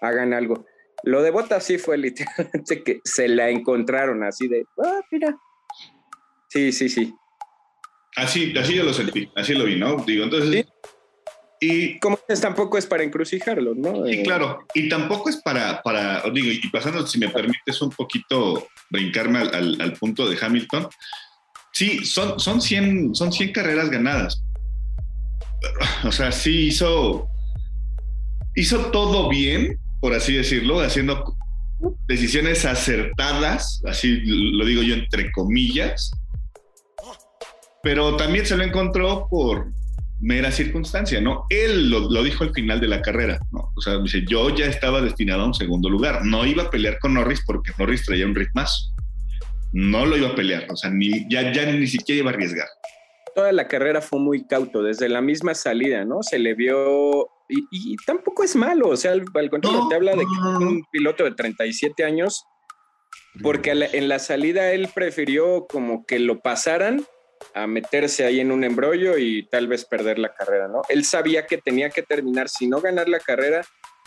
hagan 0.01 0.35
algo. 0.35 0.67
Lo 1.05 1.23
de 1.23 1.31
Bota 1.31 1.61
sí 1.61 1.79
fue 1.79 1.97
literalmente 1.99 2.83
que 2.83 3.01
se 3.05 3.29
la 3.29 3.51
encontraron 3.51 4.23
así 4.23 4.49
de, 4.49 4.65
ah, 4.85 5.01
mira. 5.11 5.37
Sí, 6.49 6.73
sí, 6.73 6.89
sí. 6.89 7.15
Así, 8.15 8.53
así 8.59 8.75
yo 8.75 8.85
lo 8.85 8.93
sentí, 8.93 9.31
así 9.35 9.55
lo 9.55 9.65
vi, 9.65 9.79
¿no? 9.79 9.97
Digo, 10.05 10.25
entonces... 10.25 10.67
Y 11.65 11.99
como 12.01 12.19
es, 12.29 12.41
tampoco 12.41 12.77
es 12.77 12.87
para 12.87 13.05
encrucijarlo, 13.05 13.75
¿no? 13.75 14.05
Sí, 14.05 14.15
eh, 14.15 14.23
claro. 14.25 14.67
Y 14.75 14.89
tampoco 14.89 15.31
es 15.31 15.37
para, 15.37 15.81
para, 15.83 16.23
digo, 16.31 16.49
y 16.51 16.69
pasando, 16.71 17.07
si 17.07 17.19
me 17.19 17.29
permites 17.29 17.81
un 17.81 17.91
poquito 17.91 18.67
brincarme 18.91 19.39
al, 19.39 19.81
al 19.81 19.93
punto 19.93 20.29
de 20.29 20.37
Hamilton, 20.41 20.89
Sí, 21.73 22.05
son, 22.05 22.39
son, 22.39 22.61
100, 22.61 23.15
son 23.15 23.33
100 23.33 23.53
carreras 23.53 23.91
ganadas. 23.91 24.43
O 26.05 26.13
sea, 26.13 26.31
sí 26.31 26.67
hizo, 26.67 27.29
hizo 28.55 28.91
todo 28.91 29.29
bien, 29.29 29.79
por 30.01 30.13
así 30.13 30.35
decirlo, 30.35 30.81
haciendo 30.81 31.37
decisiones 32.07 32.65
acertadas, 32.65 33.83
así 33.87 34.21
lo 34.25 34.65
digo 34.67 34.83
yo 34.83 34.95
entre 34.95 35.33
comillas, 35.33 36.13
pero 37.83 38.17
también 38.17 38.45
se 38.45 38.57
lo 38.57 38.65
encontró 38.65 39.27
por 39.29 39.73
mera 40.23 40.51
circunstancia, 40.51 41.21
¿no? 41.21 41.45
Él 41.51 41.91
lo, 41.91 42.11
lo, 42.11 42.23
dijo 42.23 42.45
al 42.45 42.55
final 42.55 42.81
de 42.81 42.89
la 42.89 43.03
carrera, 43.03 43.39
¿no? 43.51 43.73
O 43.77 43.81
sea, 43.81 43.99
dice, 43.99 44.25
yo 44.27 44.55
ya 44.55 44.67
estaba 44.67 45.03
destinado 45.03 45.43
a 45.43 45.47
un 45.47 45.55
segundo 45.55 45.91
lugar, 45.91 46.25
no 46.25 46.47
iba 46.47 46.63
a 46.63 46.71
pelear 46.71 46.99
con 46.99 47.15
Norris 47.15 47.43
porque 47.45 47.73
Norris 47.77 48.05
traía 48.05 48.27
un 48.27 48.35
ritmazo 48.35 48.93
no 49.73 50.05
lo 50.05 50.17
iba 50.17 50.29
a 50.29 50.35
pelear, 50.35 50.67
o 50.71 50.77
sea, 50.77 50.91
ni, 50.91 51.29
ya, 51.29 51.51
ya 51.53 51.65
ni 51.73 51.87
siquiera 51.87 52.21
iba 52.21 52.31
a 52.31 52.35
arriesgar. 52.35 52.69
Toda 53.35 53.53
la 53.53 53.67
carrera 53.67 54.03
fue 54.03 54.21
muy 54.21 54.47
cauto, 54.47 54.83
desde 54.83 55.09
la 55.09 55.23
misma 55.23 55.55
salida, 55.55 56.05
¿no? 56.05 56.23
Se 56.23 56.39
le 56.39 56.55
vio, 56.55 57.31
y, 57.49 57.97
tampoco 58.07 58.45
es 58.45 58.55
malo, 58.55 58.89
o 58.89 58.97
sea, 58.97 59.13
al, 59.13 59.25
contrario, 59.51 59.87
te 59.89 59.95
habla 59.95 60.13
de 60.13 60.19
que 60.19 60.65
un 60.65 60.85
piloto 60.93 61.25
de 61.25 61.33
37 61.33 62.05
años, 62.05 62.45
porque 63.43 63.71
en 63.71 64.09
la 64.09 64.19
salida 64.19 64.73
él 64.73 64.91
prefirió 64.95 65.67
como 65.67 66.05
que 66.05 66.19
lo 66.19 66.41
pasaran 66.41 67.03
a 67.55 67.67
meterse 67.67 68.25
ahí 68.25 68.41
en 68.41 68.53
un 68.53 68.65
embrollo 68.65 69.19
y 69.19 69.45
tal 69.45 69.69
vez 69.69 69.85
perder 69.85 70.19
la 70.19 70.33
carrera, 70.35 70.69
¿no? 70.69 70.83
Él 70.89 71.05
sabía 71.05 71.47
que 71.47 71.59
tenía 71.59 71.91
que 71.91 72.03
terminar, 72.03 72.49
si 72.49 72.67
no 72.67 72.81
ganar 72.81 73.09
la 73.09 73.19
carrera, 73.21 73.63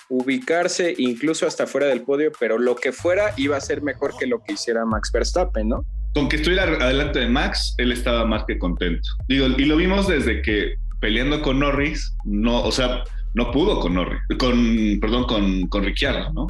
ubicarse 0.09 0.93
incluso 0.97 1.47
hasta 1.47 1.67
fuera 1.67 1.87
del 1.87 2.01
podio, 2.01 2.31
pero 2.39 2.57
lo 2.57 2.75
que 2.75 2.91
fuera 2.91 3.33
iba 3.37 3.57
a 3.57 3.61
ser 3.61 3.81
mejor 3.81 4.15
que 4.17 4.27
lo 4.27 4.41
que 4.43 4.53
hiciera 4.53 4.85
Max 4.85 5.11
Verstappen, 5.11 5.69
¿no? 5.69 5.85
Con 6.13 6.29
que 6.29 6.37
estuviera 6.37 6.63
adelante 6.63 7.19
de 7.19 7.27
Max, 7.27 7.75
él 7.77 7.91
estaba 7.91 8.25
más 8.25 8.45
que 8.45 8.57
contento. 8.57 9.07
Digo, 9.27 9.47
y 9.47 9.65
lo 9.65 9.75
vimos 9.75 10.07
desde 10.07 10.41
que 10.41 10.75
peleando 11.01 11.41
con 11.41 11.59
Norris, 11.59 12.15
no, 12.23 12.63
o 12.63 12.71
sea, 12.71 13.03
no 13.33 13.51
pudo 13.51 13.79
con 13.79 13.95
Norris, 13.95 14.21
con, 14.39 14.99
perdón, 15.01 15.25
con, 15.25 15.67
con 15.67 15.83
Ricciardo, 15.83 16.31
¿no? 16.33 16.47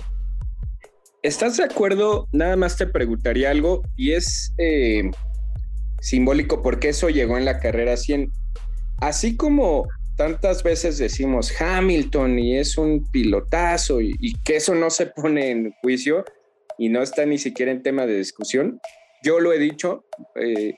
¿Estás 1.24 1.58
de 1.58 1.64
acuerdo? 1.64 2.28
Nada 2.32 2.56
más 2.56 2.78
te 2.78 2.86
preguntaría 2.86 3.50
algo 3.50 3.82
y 3.98 4.12
es 4.12 4.54
eh, 4.60 5.10
simbólico 6.00 6.62
porque 6.62 6.90
eso 6.90 7.10
llegó 7.10 7.38
en 7.38 7.46
la 7.46 7.60
carrera 7.60 7.98
100. 7.98 8.32
Así 9.00 9.36
como 9.36 9.88
tantas 10.16 10.64
veces 10.64 10.98
decimos 10.98 11.54
Hamilton 11.60 12.40
y 12.40 12.58
es 12.58 12.78
un 12.78 13.06
pilotazo 13.12 14.02
y, 14.02 14.34
que 14.44 14.58
eso 14.58 14.76
no 14.76 14.90
se 14.90 15.08
pone 15.08 15.52
en 15.52 15.74
juicio 15.82 16.24
y 16.78 16.90
no 16.90 17.02
está 17.02 17.26
ni 17.26 17.38
siquiera 17.38 17.72
en 17.72 17.84
tema 17.84 18.06
de 18.06 18.18
discusión. 18.18 18.80
Yo 19.24 19.40
lo 19.40 19.54
he 19.54 19.60
dicho, 19.60 20.06
eh, 20.36 20.76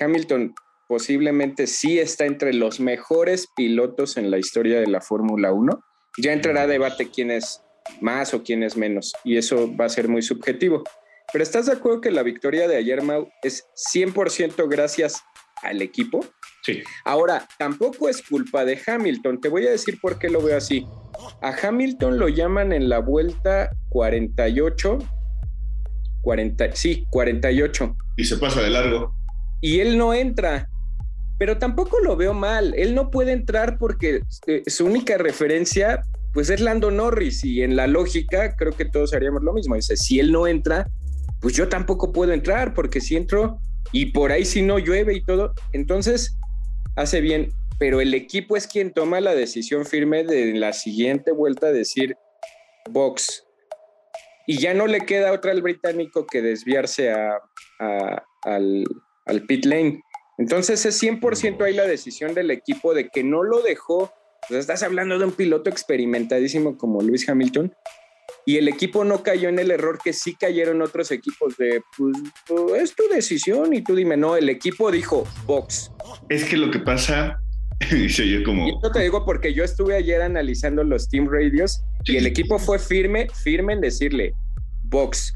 Hamilton 0.00 0.54
posiblemente 0.88 1.66
sí 1.66 1.98
está 1.98 2.24
entre 2.24 2.54
los 2.54 2.80
mejores 2.80 3.48
pilotos 3.54 4.16
en 4.16 4.30
la 4.30 4.38
historia 4.38 4.80
de 4.80 4.86
la 4.86 5.00
Fórmula 5.00 5.52
1. 5.52 5.80
Ya 6.18 6.32
entrará 6.32 6.62
a 6.62 6.66
debate 6.66 7.10
quién 7.10 7.30
es 7.30 7.62
más 8.00 8.34
o 8.34 8.42
quién 8.42 8.62
es 8.62 8.76
menos 8.76 9.14
y 9.24 9.36
eso 9.36 9.74
va 9.76 9.86
a 9.86 9.90
ser 9.90 10.08
muy 10.08 10.22
subjetivo. 10.22 10.82
Pero 11.32 11.42
¿estás 11.42 11.66
de 11.66 11.72
acuerdo 11.72 12.00
que 12.00 12.10
la 12.10 12.22
victoria 12.22 12.66
de 12.68 12.76
ayer, 12.76 13.02
Mau, 13.02 13.28
es 13.42 13.66
100% 13.94 14.68
gracias 14.68 15.22
al 15.62 15.82
equipo? 15.82 16.24
Sí. 16.62 16.82
Ahora, 17.04 17.46
tampoco 17.58 18.08
es 18.08 18.22
culpa 18.22 18.64
de 18.64 18.80
Hamilton. 18.86 19.40
Te 19.40 19.48
voy 19.48 19.66
a 19.66 19.70
decir 19.70 19.98
por 20.00 20.18
qué 20.18 20.30
lo 20.30 20.42
veo 20.42 20.56
así. 20.56 20.86
A 21.42 21.54
Hamilton 21.62 22.18
lo 22.18 22.28
llaman 22.28 22.72
en 22.72 22.88
la 22.88 23.00
vuelta 23.00 23.70
48. 23.90 24.98
40, 26.22 26.72
sí, 26.74 27.06
48. 27.10 27.96
Y 28.16 28.24
se 28.24 28.38
pasa 28.38 28.62
de 28.62 28.70
largo. 28.70 29.14
Y 29.60 29.80
él 29.80 29.98
no 29.98 30.14
entra. 30.14 30.68
Pero 31.38 31.58
tampoco 31.58 31.98
lo 32.00 32.16
veo 32.16 32.32
mal. 32.32 32.74
Él 32.74 32.94
no 32.94 33.10
puede 33.10 33.32
entrar 33.32 33.78
porque 33.78 34.22
eh, 34.46 34.62
su 34.66 34.86
única 34.86 35.18
referencia, 35.18 36.02
pues 36.32 36.48
es 36.50 36.60
Lando 36.60 36.90
Norris. 36.90 37.44
Y 37.44 37.62
en 37.62 37.76
la 37.76 37.86
lógica, 37.86 38.56
creo 38.56 38.72
que 38.72 38.86
todos 38.86 39.12
haríamos 39.12 39.42
lo 39.42 39.52
mismo. 39.52 39.74
Dice, 39.74 39.96
si 39.96 40.18
él 40.18 40.32
no 40.32 40.46
entra, 40.46 40.88
pues 41.40 41.54
yo 41.54 41.68
tampoco 41.68 42.12
puedo 42.12 42.32
entrar 42.32 42.74
porque 42.74 43.00
si 43.00 43.16
entro 43.16 43.60
y 43.92 44.06
por 44.06 44.32
ahí 44.32 44.44
si 44.44 44.62
no 44.62 44.78
llueve 44.78 45.14
y 45.14 45.24
todo, 45.24 45.54
entonces 45.72 46.36
hace 46.96 47.20
bien, 47.20 47.50
pero 47.78 48.00
el 48.00 48.12
equipo 48.14 48.56
es 48.56 48.66
quien 48.66 48.92
toma 48.92 49.20
la 49.20 49.34
decisión 49.34 49.86
firme 49.86 50.24
de 50.24 50.54
la 50.54 50.72
siguiente 50.72 51.32
vuelta 51.32 51.70
decir 51.70 52.16
box. 52.90 53.44
Y 54.46 54.58
ya 54.58 54.74
no 54.74 54.86
le 54.86 55.02
queda 55.02 55.32
otra 55.32 55.52
al 55.52 55.62
británico 55.62 56.26
que 56.26 56.40
desviarse 56.40 57.10
a, 57.10 57.38
al, 58.42 58.84
pit 59.46 59.64
lane. 59.66 60.02
Entonces 60.38 60.84
es 60.86 61.02
100% 61.02 61.62
ahí 61.62 61.74
la 61.74 61.86
decisión 61.86 62.34
del 62.34 62.50
equipo 62.50 62.94
de 62.94 63.08
que 63.08 63.22
no 63.22 63.42
lo 63.42 63.60
dejó. 63.62 64.10
Estás 64.48 64.82
hablando 64.82 65.18
de 65.18 65.26
un 65.26 65.32
piloto 65.32 65.68
experimentadísimo 65.68 66.78
como 66.78 67.02
Luis 67.02 67.28
Hamilton, 67.28 67.74
y 68.48 68.56
el 68.56 68.66
equipo 68.66 69.04
no 69.04 69.22
cayó 69.22 69.50
en 69.50 69.58
el 69.58 69.70
error 69.70 69.98
que 70.02 70.14
sí 70.14 70.34
cayeron 70.34 70.80
otros 70.80 71.10
equipos 71.10 71.58
de, 71.58 71.82
pues, 71.98 72.16
pues, 72.46 72.82
es 72.82 72.94
tu 72.94 73.02
decisión 73.12 73.74
y 73.74 73.84
tú 73.84 73.94
dime, 73.94 74.16
no, 74.16 74.38
el 74.38 74.48
equipo 74.48 74.90
dijo 74.90 75.28
box. 75.44 75.92
Es 76.30 76.46
que 76.46 76.56
lo 76.56 76.70
que 76.70 76.78
pasa, 76.78 77.42
yo 77.90 78.42
como... 78.44 78.66
Y 78.66 78.70
esto 78.70 78.90
te 78.90 79.00
digo 79.00 79.26
porque 79.26 79.52
yo 79.52 79.64
estuve 79.64 79.96
ayer 79.96 80.22
analizando 80.22 80.82
los 80.82 81.10
team 81.10 81.28
radios 81.30 81.82
y 82.06 82.16
el 82.16 82.24
equipo 82.24 82.58
fue 82.58 82.78
firme, 82.78 83.28
firme 83.44 83.74
en 83.74 83.82
decirle 83.82 84.32
box. 84.84 85.34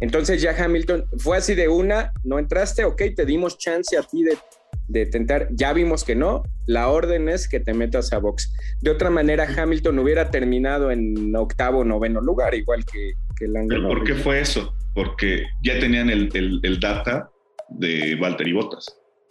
Entonces 0.00 0.40
ya 0.40 0.56
Hamilton 0.56 1.04
fue 1.18 1.36
así 1.36 1.54
de 1.54 1.68
una, 1.68 2.14
no 2.24 2.38
entraste, 2.38 2.86
ok, 2.86 3.02
te 3.14 3.26
dimos 3.26 3.58
chance 3.58 3.94
a 3.98 4.02
ti 4.02 4.22
de 4.22 4.38
de 4.88 5.06
tentar, 5.06 5.48
ya 5.50 5.72
vimos 5.72 6.04
que 6.04 6.14
no, 6.14 6.42
la 6.66 6.88
orden 6.88 7.28
es 7.28 7.48
que 7.48 7.60
te 7.60 7.74
metas 7.74 8.12
a 8.12 8.18
box. 8.18 8.52
De 8.80 8.90
otra 8.90 9.10
manera, 9.10 9.46
Hamilton 9.56 9.98
hubiera 9.98 10.30
terminado 10.30 10.90
en 10.90 11.34
octavo 11.36 11.80
o 11.80 11.84
noveno 11.84 12.20
lugar, 12.20 12.54
igual 12.54 12.84
que, 12.84 13.12
que 13.36 13.46
¿Pero 13.68 13.88
por 13.88 14.04
qué 14.04 14.14
fue 14.14 14.40
eso? 14.40 14.74
Porque 14.94 15.44
ya 15.62 15.78
tenían 15.78 16.10
el, 16.10 16.28
el, 16.62 16.80
data 16.80 17.30
de 17.68 18.14
Valtteri 18.16 18.52
Bottas. 18.52 18.86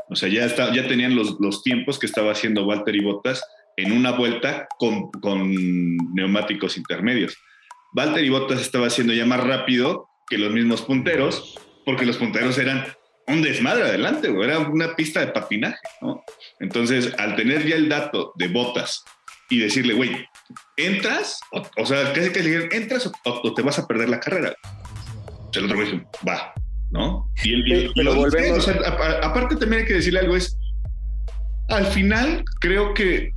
O 0.09 0.15
sea, 0.15 0.29
ya, 0.29 0.45
está, 0.45 0.73
ya 0.73 0.87
tenían 0.87 1.15
los, 1.15 1.37
los 1.39 1.63
tiempos 1.63 1.99
que 1.99 2.05
estaba 2.05 2.31
haciendo 2.31 2.65
Valtteri 2.65 3.03
Bottas 3.03 3.43
en 3.77 3.91
una 3.91 4.11
vuelta 4.11 4.67
con, 4.77 5.09
con 5.11 5.51
neumáticos 6.13 6.77
intermedios. 6.77 7.37
Valtteri 7.93 8.29
Bottas 8.29 8.61
estaba 8.61 8.87
haciendo 8.87 9.13
ya 9.13 9.25
más 9.25 9.43
rápido 9.43 10.07
que 10.27 10.37
los 10.37 10.51
mismos 10.51 10.81
punteros, 10.81 11.57
porque 11.85 12.05
los 12.05 12.17
punteros 12.17 12.57
eran 12.57 12.85
un 13.27 13.41
desmadre 13.41 13.83
adelante, 13.83 14.29
güey. 14.29 14.49
Era 14.49 14.59
una 14.59 14.95
pista 14.95 15.19
de 15.21 15.27
patinaje, 15.27 15.79
¿no? 16.01 16.23
Entonces, 16.59 17.13
al 17.17 17.35
tener 17.35 17.65
ya 17.65 17.75
el 17.75 17.89
dato 17.89 18.33
de 18.35 18.47
botas 18.47 19.03
y 19.49 19.59
decirle, 19.59 19.93
güey, 19.93 20.11
¿entras? 20.77 21.39
O, 21.51 21.85
sea, 21.85 22.11
casi 22.13 22.31
que 22.31 22.43
le 22.43 22.75
¿entras 22.75 23.09
o, 23.25 23.53
te 23.53 23.61
vas 23.61 23.79
a 23.79 23.87
perder 23.87 24.09
la 24.09 24.19
carrera? 24.19 24.55
O 25.27 25.53
sea, 25.53 25.61
el 25.61 25.65
otro 25.65 25.77
güey 25.77 26.01
va, 26.27 26.53
¿no? 26.91 27.29
Y 27.43 27.53
el, 27.53 27.91
pero 27.95 28.15
volvemos. 28.15 28.67
aparte, 28.67 29.55
también 29.55 29.81
hay 29.81 29.87
que 29.87 29.95
decirle 29.95 30.19
algo: 30.19 30.35
es 30.35 30.57
al 31.69 31.85
final, 31.87 32.43
creo 32.59 32.93
que 32.93 33.31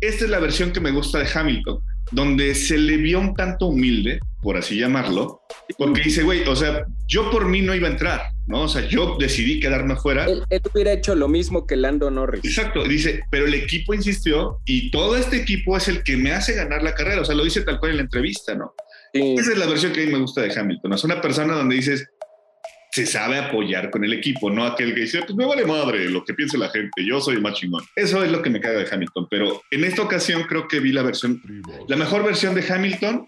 esta 0.00 0.24
es 0.24 0.30
la 0.30 0.38
versión 0.38 0.72
que 0.72 0.80
me 0.80 0.90
gusta 0.90 1.18
de 1.18 1.28
Hamilton, 1.32 1.80
donde 2.12 2.54
se 2.54 2.78
le 2.78 2.96
vio 2.96 3.20
un 3.20 3.34
tanto 3.34 3.66
humilde, 3.66 4.20
por 4.42 4.56
así 4.56 4.78
llamarlo, 4.78 5.42
porque 5.76 6.02
dice, 6.02 6.22
güey, 6.22 6.46
o 6.46 6.54
sea, 6.54 6.86
yo 7.06 7.30
por 7.30 7.46
mí 7.46 7.60
no 7.60 7.74
iba 7.74 7.88
a 7.88 7.90
entrar, 7.90 8.22
¿no? 8.46 8.62
O 8.62 8.68
sea, 8.68 8.86
yo 8.86 9.16
decidí 9.18 9.60
quedarme 9.60 9.96
fuera. 9.96 10.26
Él, 10.26 10.44
hubiera 10.72 10.92
hecho 10.92 11.14
lo 11.14 11.28
mismo 11.28 11.66
que 11.66 11.76
Lando 11.76 12.10
Norris. 12.10 12.44
Exacto, 12.44 12.84
dice, 12.84 13.22
pero 13.30 13.46
el 13.46 13.54
equipo 13.54 13.94
insistió 13.94 14.60
y 14.64 14.90
todo 14.90 15.16
este 15.16 15.36
equipo 15.36 15.76
es 15.76 15.88
el 15.88 16.02
que 16.02 16.16
me 16.16 16.32
hace 16.32 16.54
ganar 16.54 16.82
la 16.82 16.94
carrera, 16.94 17.22
o 17.22 17.24
sea, 17.24 17.34
lo 17.34 17.44
dice 17.44 17.62
tal 17.62 17.80
cual 17.80 17.92
en 17.92 17.96
la 17.98 18.02
entrevista, 18.04 18.54
¿no? 18.54 18.74
Esa 19.12 19.52
es 19.52 19.58
la 19.58 19.66
versión 19.66 19.92
que 19.92 20.02
a 20.02 20.06
mí 20.06 20.12
me 20.12 20.18
gusta 20.18 20.42
de 20.42 20.52
Hamilton, 20.56 20.92
es 20.92 21.04
una 21.04 21.20
persona 21.20 21.54
donde 21.54 21.76
dices, 21.76 22.06
se 22.90 23.06
sabe 23.06 23.38
apoyar 23.38 23.90
con 23.90 24.04
el 24.04 24.12
equipo, 24.12 24.50
no 24.50 24.64
aquel 24.64 24.94
que 24.94 25.02
dice, 25.02 25.20
pues 25.22 25.34
me 25.34 25.44
vale 25.44 25.64
madre 25.64 26.08
lo 26.10 26.24
que 26.24 26.34
piense 26.34 26.58
la 26.58 26.70
gente, 26.70 27.04
yo 27.04 27.20
soy 27.20 27.40
más 27.40 27.54
chingón. 27.54 27.84
Eso 27.96 28.22
es 28.24 28.30
lo 28.30 28.42
que 28.42 28.50
me 28.50 28.60
caga 28.60 28.80
de 28.80 28.88
Hamilton, 28.90 29.26
pero 29.30 29.62
en 29.70 29.84
esta 29.84 30.02
ocasión 30.02 30.44
creo 30.44 30.68
que 30.68 30.80
vi 30.80 30.92
la 30.92 31.02
versión, 31.02 31.40
la 31.86 31.96
mejor 31.96 32.24
versión 32.24 32.54
de 32.54 32.64
Hamilton, 32.68 33.26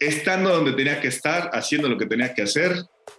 estando 0.00 0.50
donde 0.50 0.72
tenía 0.72 1.00
que 1.00 1.08
estar, 1.08 1.50
haciendo 1.52 1.88
lo 1.88 1.96
que 1.98 2.06
tenía 2.06 2.34
que 2.34 2.42
hacer 2.42 2.72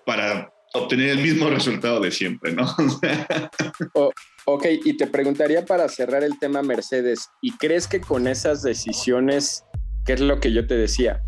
para 0.06 0.52
obtener 0.74 1.10
el 1.10 1.20
mismo 1.20 1.50
resultado 1.50 2.00
de 2.00 2.12
siempre, 2.12 2.54
¿no? 2.54 2.66
ok, 4.46 4.66
y 4.84 4.98
te 4.98 5.08
preguntaría 5.08 5.66
para 5.66 5.88
cerrar 5.88 6.24
el 6.24 6.38
tema 6.40 6.62
Mercedes, 6.62 7.30
¿y 7.42 7.52
crees 7.58 7.88
que 7.88 8.02
con 8.02 8.28
esas 8.28 8.62
decisiones, 8.62 9.64
qué 10.06 10.14
es 10.14 10.22
lo 10.22 10.40
que 10.40 10.52
yo 10.52 10.68
te 10.68 10.76
decía? 10.76 11.22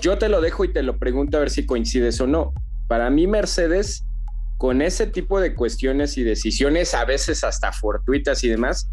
Yo 0.00 0.16
te 0.16 0.30
lo 0.30 0.40
dejo 0.40 0.64
y 0.64 0.72
te 0.72 0.82
lo 0.82 0.98
pregunto 0.98 1.36
a 1.36 1.40
ver 1.40 1.50
si 1.50 1.66
coincides 1.66 2.20
o 2.20 2.26
no 2.26 2.54
para 2.90 3.08
mí 3.08 3.28
Mercedes, 3.28 4.04
con 4.58 4.82
ese 4.82 5.06
tipo 5.06 5.40
de 5.40 5.54
cuestiones 5.54 6.18
y 6.18 6.24
decisiones, 6.24 6.92
a 6.92 7.04
veces 7.04 7.44
hasta 7.44 7.70
fortuitas 7.70 8.42
y 8.42 8.48
demás, 8.48 8.90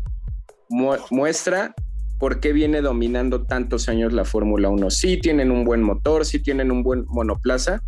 muestra 0.70 1.74
por 2.20 2.40
qué 2.40 2.54
viene 2.54 2.82
dominando 2.82 3.46
tantos 3.46 3.90
años 3.90 4.14
la 4.14 4.26
Fórmula 4.26 4.70
1. 4.70 4.90
Sí 4.90 5.18
tienen 5.20 5.52
un 5.52 5.64
buen 5.64 5.82
motor, 5.82 6.26
sí 6.26 6.40
tienen 6.40 6.72
un 6.72 6.84
buen 6.84 7.06
monoplaza, 7.08 7.82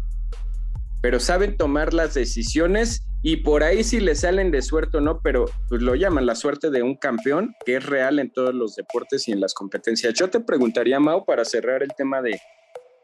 pero 1.02 1.20
saben 1.20 1.58
tomar 1.58 1.94
las 1.94 2.14
decisiones 2.14 3.04
y 3.22 3.38
por 3.38 3.64
ahí 3.64 3.84
si 3.84 4.00
le 4.00 4.16
salen 4.16 4.52
de 4.52 4.62
suerte 4.62 4.98
o 4.98 5.02
no, 5.02 5.20
pero 5.22 5.46
pues 5.68 5.82
lo 5.82 5.96
llaman 5.96 6.26
la 6.26 6.36
suerte 6.36 6.70
de 6.70 6.84
un 6.84 6.96
campeón, 6.96 7.54
que 7.66 7.78
es 7.78 7.86
real 7.86 8.20
en 8.20 8.32
todos 8.32 8.54
los 8.54 8.76
deportes 8.76 9.28
y 9.28 9.32
en 9.32 9.42
las 9.42 9.54
competencias. 9.54 10.14
Yo 10.14 10.30
te 10.30 10.40
preguntaría, 10.40 11.00
Mau, 11.00 11.26
para 11.26 11.44
cerrar 11.44 11.84
el 11.84 11.90
tema 11.98 12.22
de, 12.22 12.40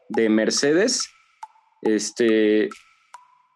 de 0.10 0.30
Mercedes, 0.30 1.10
este, 1.82 2.70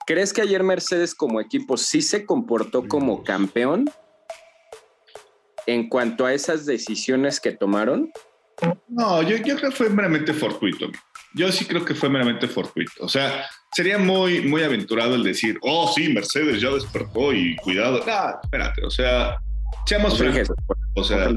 ¿Crees 0.09 0.33
que 0.33 0.41
ayer 0.41 0.63
Mercedes 0.63 1.13
como 1.13 1.39
equipo 1.39 1.77
sí 1.77 2.01
se 2.01 2.25
comportó 2.25 2.87
como 2.87 3.23
campeón 3.23 3.91
en 5.69 5.87
cuanto 5.87 6.25
a 6.25 6.33
esas 6.33 6.65
decisiones 6.65 7.39
que 7.39 7.51
tomaron? 7.51 8.11
No, 8.87 9.21
yo, 9.21 9.41
creo 9.41 9.57
que 9.57 9.71
fue 9.71 9.89
meramente 9.89 10.33
fortuito. 10.33 10.89
Yo 11.33 11.51
sí 11.51 11.65
creo 11.65 11.85
que 11.85 11.95
fue 11.95 12.09
meramente 12.09 12.47
fortuito. 12.47 12.91
O 13.01 13.07
sea, 13.07 13.45
sería 13.71 13.97
muy, 13.97 14.41
muy 14.41 14.63
aventurado 14.63 15.15
el 15.15 15.23
decir, 15.23 15.57
oh, 15.61 15.91
sí, 15.93 16.11
Mercedes 16.11 16.59
ya 16.59 16.69
despertó 16.69 17.31
y 17.33 17.55
cuidado. 17.57 18.03
No, 18.05 18.39
espérate, 18.43 18.83
o 18.83 18.89
sea, 18.89 19.37
seamos 19.85 20.17
francos. 20.17 20.49
O 20.95 21.03
sea, 21.03 21.29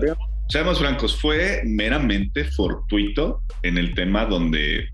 seamos 0.48 0.78
francos, 0.78 1.20
fue 1.20 1.62
meramente 1.64 2.44
fortuito 2.44 3.42
en 3.62 3.78
el 3.78 3.94
tema 3.94 4.24
donde 4.24 4.88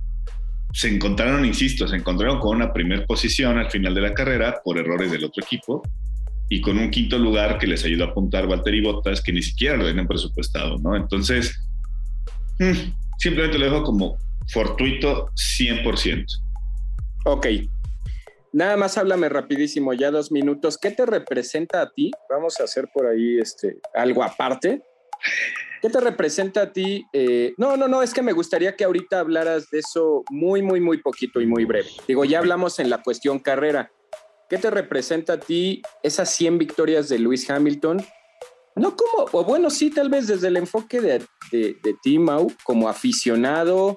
se 0.72 0.88
encontraron, 0.88 1.44
insisto, 1.44 1.88
se 1.88 1.96
encontraron 1.96 2.40
con 2.40 2.56
una 2.56 2.72
primera 2.72 3.06
posición 3.06 3.56
al 3.56 3.70
final 3.70 3.94
de 3.94 4.00
la 4.02 4.12
carrera 4.12 4.60
por 4.62 4.76
errores 4.76 5.10
del 5.10 5.24
otro 5.24 5.42
equipo 5.42 5.82
y 6.48 6.60
con 6.60 6.78
un 6.78 6.90
quinto 6.90 7.18
lugar 7.18 7.58
que 7.58 7.66
les 7.66 7.84
ayudó 7.84 8.04
a 8.04 8.08
apuntar 8.08 8.46
Valtteri 8.46 8.80
Bottas 8.80 9.22
que 9.22 9.32
ni 9.32 9.42
siquiera 9.42 9.76
lo 9.76 9.84
tenían 9.84 10.06
presupuestado, 10.06 10.78
¿no? 10.78 10.96
Entonces, 10.96 11.54
mm, 12.58 12.92
simplemente 13.18 13.58
lo 13.58 13.66
dejo 13.66 13.82
como 13.82 14.18
fortuito 14.48 15.30
100%. 15.34 16.24
Ok. 17.24 17.46
Nada 18.52 18.76
más 18.78 18.96
háblame 18.96 19.28
rapidísimo, 19.28 19.92
ya 19.92 20.10
dos 20.10 20.32
minutos. 20.32 20.78
¿Qué 20.78 20.90
te 20.90 21.04
representa 21.04 21.82
a 21.82 21.90
ti? 21.90 22.10
Vamos 22.30 22.58
a 22.60 22.64
hacer 22.64 22.88
por 22.92 23.06
ahí 23.06 23.38
este, 23.38 23.76
algo 23.94 24.22
aparte. 24.24 24.82
¿Qué 25.82 25.90
te 25.90 26.00
representa 26.00 26.62
a 26.62 26.72
ti? 26.72 27.04
Eh, 27.12 27.52
no, 27.58 27.76
no, 27.76 27.86
no, 27.86 28.02
es 28.02 28.14
que 28.14 28.22
me 28.22 28.32
gustaría 28.32 28.74
que 28.74 28.84
ahorita 28.84 29.20
hablaras 29.20 29.70
de 29.70 29.80
eso 29.80 30.24
muy, 30.30 30.62
muy, 30.62 30.80
muy 30.80 30.98
poquito 30.98 31.40
y 31.40 31.46
muy 31.46 31.66
breve. 31.66 31.88
Digo, 32.08 32.24
ya 32.24 32.38
hablamos 32.38 32.78
en 32.78 32.90
la 32.90 33.02
cuestión 33.02 33.38
carrera. 33.38 33.92
¿Qué 34.48 34.56
te 34.56 34.70
representa 34.70 35.34
a 35.34 35.40
ti 35.40 35.82
esas 36.02 36.30
100 36.30 36.58
victorias 36.58 37.08
de 37.08 37.18
Lewis 37.18 37.48
Hamilton? 37.50 38.02
No 38.76 38.96
como, 38.96 39.28
o 39.32 39.44
bueno, 39.44 39.70
sí, 39.70 39.90
tal 39.90 40.08
vez 40.08 40.26
desde 40.26 40.48
el 40.48 40.56
enfoque 40.56 41.00
de, 41.00 41.22
de, 41.52 41.94
ti, 42.02 42.18
Mau, 42.18 42.50
como 42.64 42.88
aficionado, 42.88 43.96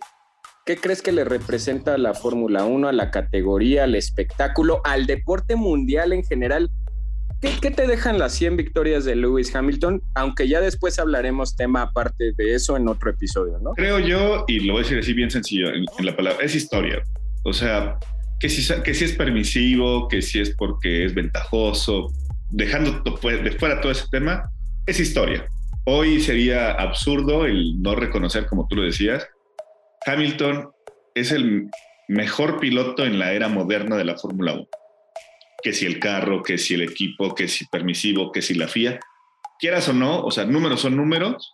¿qué 0.65 0.75
crees 0.75 1.01
que 1.01 1.11
le 1.11 1.23
representa 1.23 1.93
a 1.93 1.97
la 1.97 2.13
Fórmula 2.13 2.65
1, 2.65 2.89
a 2.89 2.91
la 2.91 3.11
categoría, 3.11 3.83
al 3.83 3.95
espectáculo, 3.95 4.81
al 4.83 5.05
deporte 5.05 5.55
mundial 5.55 6.13
en 6.13 6.23
general? 6.23 6.69
¿Qué, 7.41 7.71
te 7.71 7.87
dejan 7.87 8.19
las 8.19 8.33
100 8.33 8.57
victorias 8.57 9.03
de 9.03 9.15
Lewis 9.15 9.55
Hamilton? 9.55 10.01
Aunque 10.13 10.47
ya 10.47 10.61
después 10.61 10.99
hablaremos 10.99 11.55
tema 11.55 11.81
aparte 11.81 12.33
de 12.37 12.53
eso 12.53 12.77
en 12.77 12.87
otro 12.87 13.09
episodio, 13.09 13.57
¿no? 13.59 13.71
Creo 13.71 13.97
yo, 13.99 14.45
y 14.47 14.59
lo 14.59 14.73
voy 14.73 14.81
a 14.81 14.83
decir 14.83 14.99
así 14.99 15.13
bien 15.13 15.31
sencillo 15.31 15.69
en, 15.73 15.85
la 16.05 16.15
palabra, 16.15 16.43
es 16.43 16.53
historia. 16.53 17.01
O 17.43 17.51
sea, 17.51 17.97
que 18.41 18.49
si, 18.49 18.81
que 18.81 18.93
si 18.93 19.05
es 19.05 19.13
permisivo, 19.13 20.07
que 20.07 20.21
si 20.21 20.39
es 20.39 20.55
porque 20.55 21.05
es 21.05 21.13
ventajoso, 21.13 22.11
dejando 22.49 23.03
de 23.03 23.51
fuera 23.51 23.79
todo 23.79 23.91
ese 23.91 24.07
tema, 24.11 24.51
es 24.87 24.99
historia. 24.99 25.45
Hoy 25.85 26.19
sería 26.19 26.71
absurdo 26.71 27.45
el 27.45 27.81
no 27.81 27.95
reconocer, 27.95 28.47
como 28.47 28.67
tú 28.67 28.75
lo 28.75 28.83
decías, 28.83 29.27
Hamilton 30.05 30.69
es 31.15 31.31
el 31.31 31.69
mejor 32.07 32.59
piloto 32.59 33.05
en 33.05 33.19
la 33.19 33.33
era 33.33 33.47
moderna 33.47 33.95
de 33.95 34.05
la 34.05 34.17
Fórmula 34.17 34.53
1 34.53 34.67
que 35.61 35.73
si 35.73 35.85
el 35.85 35.99
carro, 35.99 36.43
que 36.43 36.57
si 36.57 36.73
el 36.73 36.81
equipo, 36.81 37.35
que 37.35 37.47
si 37.47 37.65
permisivo, 37.65 38.31
que 38.31 38.41
si 38.41 38.55
la 38.55 38.67
FIA. 38.67 38.99
Quieras 39.59 39.87
o 39.89 39.93
no, 39.93 40.23
o 40.23 40.31
sea, 40.31 40.45
números 40.45 40.81
son 40.81 40.97
números. 40.97 41.53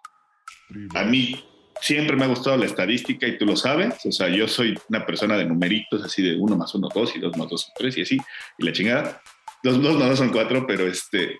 A 0.96 1.04
mí 1.04 1.44
siempre 1.82 2.16
me 2.16 2.26
ha 2.26 2.28
gustado 2.28 2.58
la 2.58 2.66
estadística 2.66 3.28
y 3.28 3.38
tú 3.38 3.46
lo 3.46 3.56
sabes. 3.56 4.06
O 4.06 4.12
sea, 4.12 4.30
yo 4.30 4.48
soy 4.48 4.78
una 4.90 5.06
persona 5.06 5.38
de 5.38 5.46
numeritos, 5.46 6.04
así 6.04 6.22
de 6.22 6.36
uno 6.36 6.56
más 6.56 6.74
uno, 6.76 6.90
dos 6.94 7.16
y 7.16 7.20
dos 7.20 7.36
más 7.38 7.50
dos 7.50 7.62
son 7.62 7.74
tres 7.78 7.98
y 7.98 8.02
así, 8.02 8.18
y 8.58 8.66
la 8.66 8.72
chingada. 8.72 9.22
Dos, 9.64 9.82
dos 9.82 9.98
más 9.98 10.10
dos 10.10 10.20
son 10.20 10.30
cuatro, 10.30 10.66
pero 10.68 10.88
este. 10.88 11.38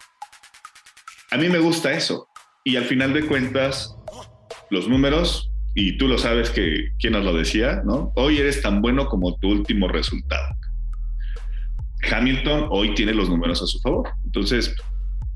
A 1.32 1.38
mí 1.38 1.50
me 1.50 1.60
gusta 1.60 1.92
eso. 1.92 2.30
Y 2.64 2.76
al 2.76 2.86
final 2.86 3.14
de 3.14 3.26
cuentas, 3.26 3.96
los 4.70 4.88
números, 4.88 5.52
y 5.76 5.98
tú 5.98 6.08
lo 6.08 6.18
sabes 6.18 6.50
que 6.50 6.92
quién 7.00 7.14
nos 7.14 7.24
lo 7.24 7.34
decía, 7.34 7.82
¿no? 7.86 8.12
Hoy 8.16 8.40
eres 8.40 8.62
tan 8.62 8.82
bueno 8.82 9.08
como 9.08 9.38
tu 9.38 9.50
último 9.50 9.88
resultado. 9.88 10.56
Hamilton 12.12 12.68
hoy 12.72 12.94
tiene 12.94 13.14
los 13.14 13.30
números 13.30 13.62
a 13.62 13.68
su 13.68 13.80
favor. 13.80 14.10
Entonces, 14.26 14.76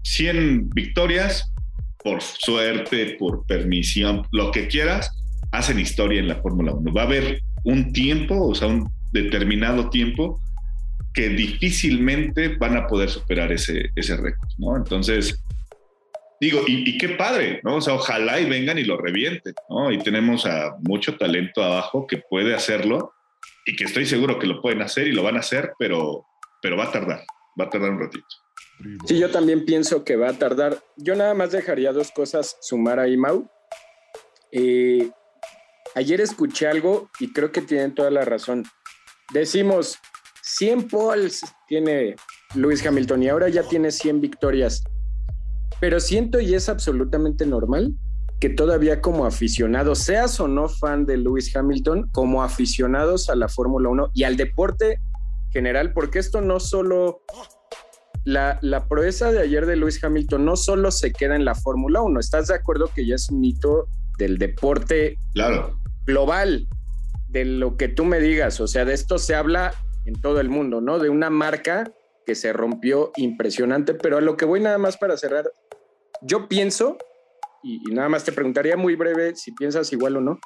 100 0.03 0.69
victorias, 0.69 1.51
por 2.03 2.21
suerte, 2.21 3.15
por 3.19 3.45
permisión, 3.45 4.27
lo 4.31 4.51
que 4.51 4.67
quieras, 4.67 5.11
hacen 5.51 5.79
historia 5.79 6.19
en 6.19 6.27
la 6.27 6.41
Fórmula 6.41 6.73
1. 6.73 6.93
Va 6.93 7.03
a 7.03 7.05
haber 7.05 7.41
un 7.63 7.93
tiempo, 7.93 8.47
o 8.47 8.55
sea, 8.55 8.67
un 8.67 8.89
determinado 9.11 9.89
tiempo, 9.89 10.39
que 11.13 11.29
difícilmente 11.29 12.55
van 12.57 12.77
a 12.77 12.87
poder 12.87 13.09
superar 13.09 13.51
ese, 13.51 13.89
ese 13.95 14.15
récord, 14.15 14.49
¿no? 14.57 14.77
Entonces, 14.77 15.43
digo, 16.39 16.61
y, 16.65 16.97
qué 16.97 17.09
padre, 17.09 17.59
¿no? 17.63 17.75
O 17.75 17.81
sea, 17.81 17.95
ojalá 17.95 18.39
y 18.39 18.49
vengan 18.49 18.79
y 18.79 18.85
lo 18.85 18.97
revienten, 18.97 19.53
¿no? 19.69 19.91
Y 19.91 19.97
tenemos 19.99 20.45
a 20.45 20.75
mucho 20.81 21.17
talento 21.17 21.61
abajo 21.61 22.07
que 22.07 22.17
puede 22.17 22.55
hacerlo 22.55 23.11
y 23.65 23.75
que 23.75 23.83
estoy 23.83 24.05
seguro 24.05 24.39
que 24.39 24.47
lo 24.47 24.61
pueden 24.61 24.81
hacer 24.81 25.07
y 25.07 25.11
lo 25.11 25.23
van 25.23 25.35
a 25.35 25.41
hacer, 25.41 25.73
pero 25.77 26.25
pero 26.61 26.77
va 26.77 26.85
a 26.85 26.91
tardar, 26.91 27.25
va 27.59 27.65
a 27.65 27.69
tardar 27.69 27.91
un 27.91 27.99
ratito. 27.99 28.27
Sí, 29.05 29.17
yo 29.19 29.29
también 29.31 29.65
pienso 29.65 30.03
que 30.03 30.15
va 30.15 30.29
a 30.29 30.33
tardar. 30.33 30.83
Yo 30.97 31.15
nada 31.15 31.33
más 31.33 31.51
dejaría 31.51 31.91
dos 31.93 32.11
cosas 32.11 32.57
sumar 32.61 32.99
ahí, 32.99 33.17
Mau. 33.17 33.49
Eh, 34.51 35.09
ayer 35.95 36.21
escuché 36.21 36.67
algo 36.67 37.09
y 37.19 37.31
creo 37.31 37.51
que 37.51 37.61
tienen 37.61 37.95
toda 37.95 38.09
la 38.09 38.25
razón. 38.25 38.65
Decimos, 39.33 39.97
100 40.43 40.87
poles 40.87 41.41
tiene 41.67 42.15
Lewis 42.55 42.85
Hamilton 42.85 43.23
y 43.23 43.29
ahora 43.29 43.49
ya 43.49 43.63
tiene 43.63 43.91
100 43.91 44.21
victorias. 44.21 44.83
Pero 45.79 45.99
siento 45.99 46.39
y 46.39 46.53
es 46.53 46.69
absolutamente 46.69 47.45
normal 47.45 47.95
que 48.41 48.49
todavía 48.49 49.01
como 49.01 49.25
aficionados, 49.25 49.99
seas 49.99 50.39
o 50.39 50.47
no 50.47 50.67
fan 50.67 51.05
de 51.05 51.15
Lewis 51.15 51.55
Hamilton, 51.55 52.09
como 52.11 52.43
aficionados 52.43 53.29
a 53.29 53.35
la 53.35 53.47
Fórmula 53.47 53.89
1 53.89 54.11
y 54.15 54.23
al 54.23 54.35
deporte 54.35 54.99
general, 55.51 55.93
porque 55.93 56.17
esto 56.17 56.41
no 56.41 56.59
solo, 56.59 57.21
la, 58.23 58.59
la 58.61 58.87
proeza 58.87 59.31
de 59.31 59.39
ayer 59.41 59.65
de 59.65 59.75
Lewis 59.75 60.03
Hamilton 60.03 60.45
no 60.45 60.55
solo 60.55 60.91
se 60.91 61.11
queda 61.11 61.35
en 61.35 61.45
la 61.45 61.55
Fórmula 61.55 62.01
1, 62.01 62.19
¿estás 62.19 62.47
de 62.47 62.55
acuerdo 62.55 62.89
que 62.93 63.05
ya 63.05 63.15
es 63.15 63.29
un 63.29 63.43
hito 63.43 63.87
del 64.17 64.37
deporte 64.37 65.17
Claro. 65.33 65.79
global? 66.05 66.67
De 67.29 67.45
lo 67.45 67.77
que 67.77 67.87
tú 67.87 68.05
me 68.05 68.19
digas, 68.19 68.59
o 68.59 68.67
sea, 68.67 68.85
de 68.85 68.93
esto 68.93 69.17
se 69.17 69.35
habla 69.35 69.73
en 70.05 70.19
todo 70.19 70.39
el 70.39 70.49
mundo, 70.49 70.81
¿no? 70.81 70.99
De 70.99 71.09
una 71.09 71.29
marca 71.29 71.91
que 72.25 72.35
se 72.35 72.53
rompió 72.53 73.11
impresionante, 73.15 73.93
pero 73.93 74.17
a 74.17 74.21
lo 74.21 74.35
que 74.37 74.45
voy 74.45 74.59
nada 74.59 74.77
más 74.77 74.97
para 74.97 75.17
cerrar, 75.17 75.51
yo 76.21 76.47
pienso, 76.47 76.97
y, 77.63 77.81
y 77.89 77.93
nada 77.93 78.09
más 78.09 78.23
te 78.23 78.31
preguntaría 78.31 78.75
muy 78.77 78.95
breve 78.95 79.35
si 79.35 79.51
piensas 79.53 79.91
igual 79.93 80.17
o 80.17 80.21
no, 80.21 80.39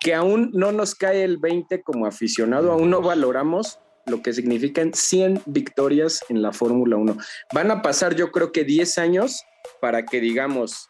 que 0.00 0.14
aún 0.14 0.50
no 0.54 0.72
nos 0.72 0.94
cae 0.94 1.22
el 1.24 1.38
20 1.38 1.82
como 1.82 2.06
aficionado, 2.06 2.72
aún 2.72 2.90
no 2.90 3.00
valoramos 3.00 3.78
lo 4.06 4.22
que 4.22 4.32
significan 4.32 4.92
100 4.92 5.42
victorias 5.46 6.20
en 6.28 6.42
la 6.42 6.52
Fórmula 6.52 6.96
1. 6.96 7.16
Van 7.52 7.70
a 7.70 7.82
pasar 7.82 8.14
yo 8.14 8.30
creo 8.30 8.52
que 8.52 8.64
10 8.64 8.98
años 8.98 9.42
para 9.80 10.04
que 10.04 10.20
digamos, 10.20 10.88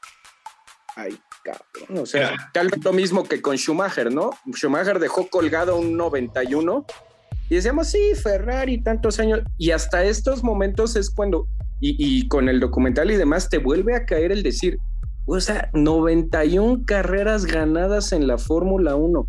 ay, 0.97 1.19
cabrón, 1.45 2.03
o 2.03 2.07
sea, 2.07 2.33
Mira. 2.33 2.51
tal 2.53 2.69
vez 2.69 2.85
lo 2.85 2.93
mismo 2.93 3.25
que 3.25 3.41
con 3.41 3.57
Schumacher, 3.57 4.13
¿no? 4.13 4.31
Schumacher 4.53 4.99
dejó 4.99 5.29
colgado 5.29 5.77
un 5.77 5.97
91 5.97 6.87
y 7.51 7.55
decíamos, 7.57 7.89
sí, 7.89 8.15
Ferrari, 8.15 8.83
tantos 8.83 9.21
años, 9.21 9.41
y 9.59 9.71
hasta 9.71 10.05
estos 10.05 10.43
momentos 10.43 10.97
es 10.97 11.11
cuando, 11.11 11.47
y, 11.81 11.97
y 11.99 12.27
con 12.29 12.49
el 12.49 12.59
documental 12.59 13.11
y 13.11 13.17
demás, 13.17 13.51
te 13.51 13.59
vuelve 13.59 13.95
a 13.95 14.07
caer 14.07 14.33
el 14.33 14.43
decir, 14.43 14.79
o 15.27 15.41
sea, 15.41 15.71
91 15.73 16.85
carreras 16.87 17.47
ganadas 17.47 18.13
en 18.13 18.27
la 18.27 18.39
Fórmula 18.39 18.95
1. 18.95 19.29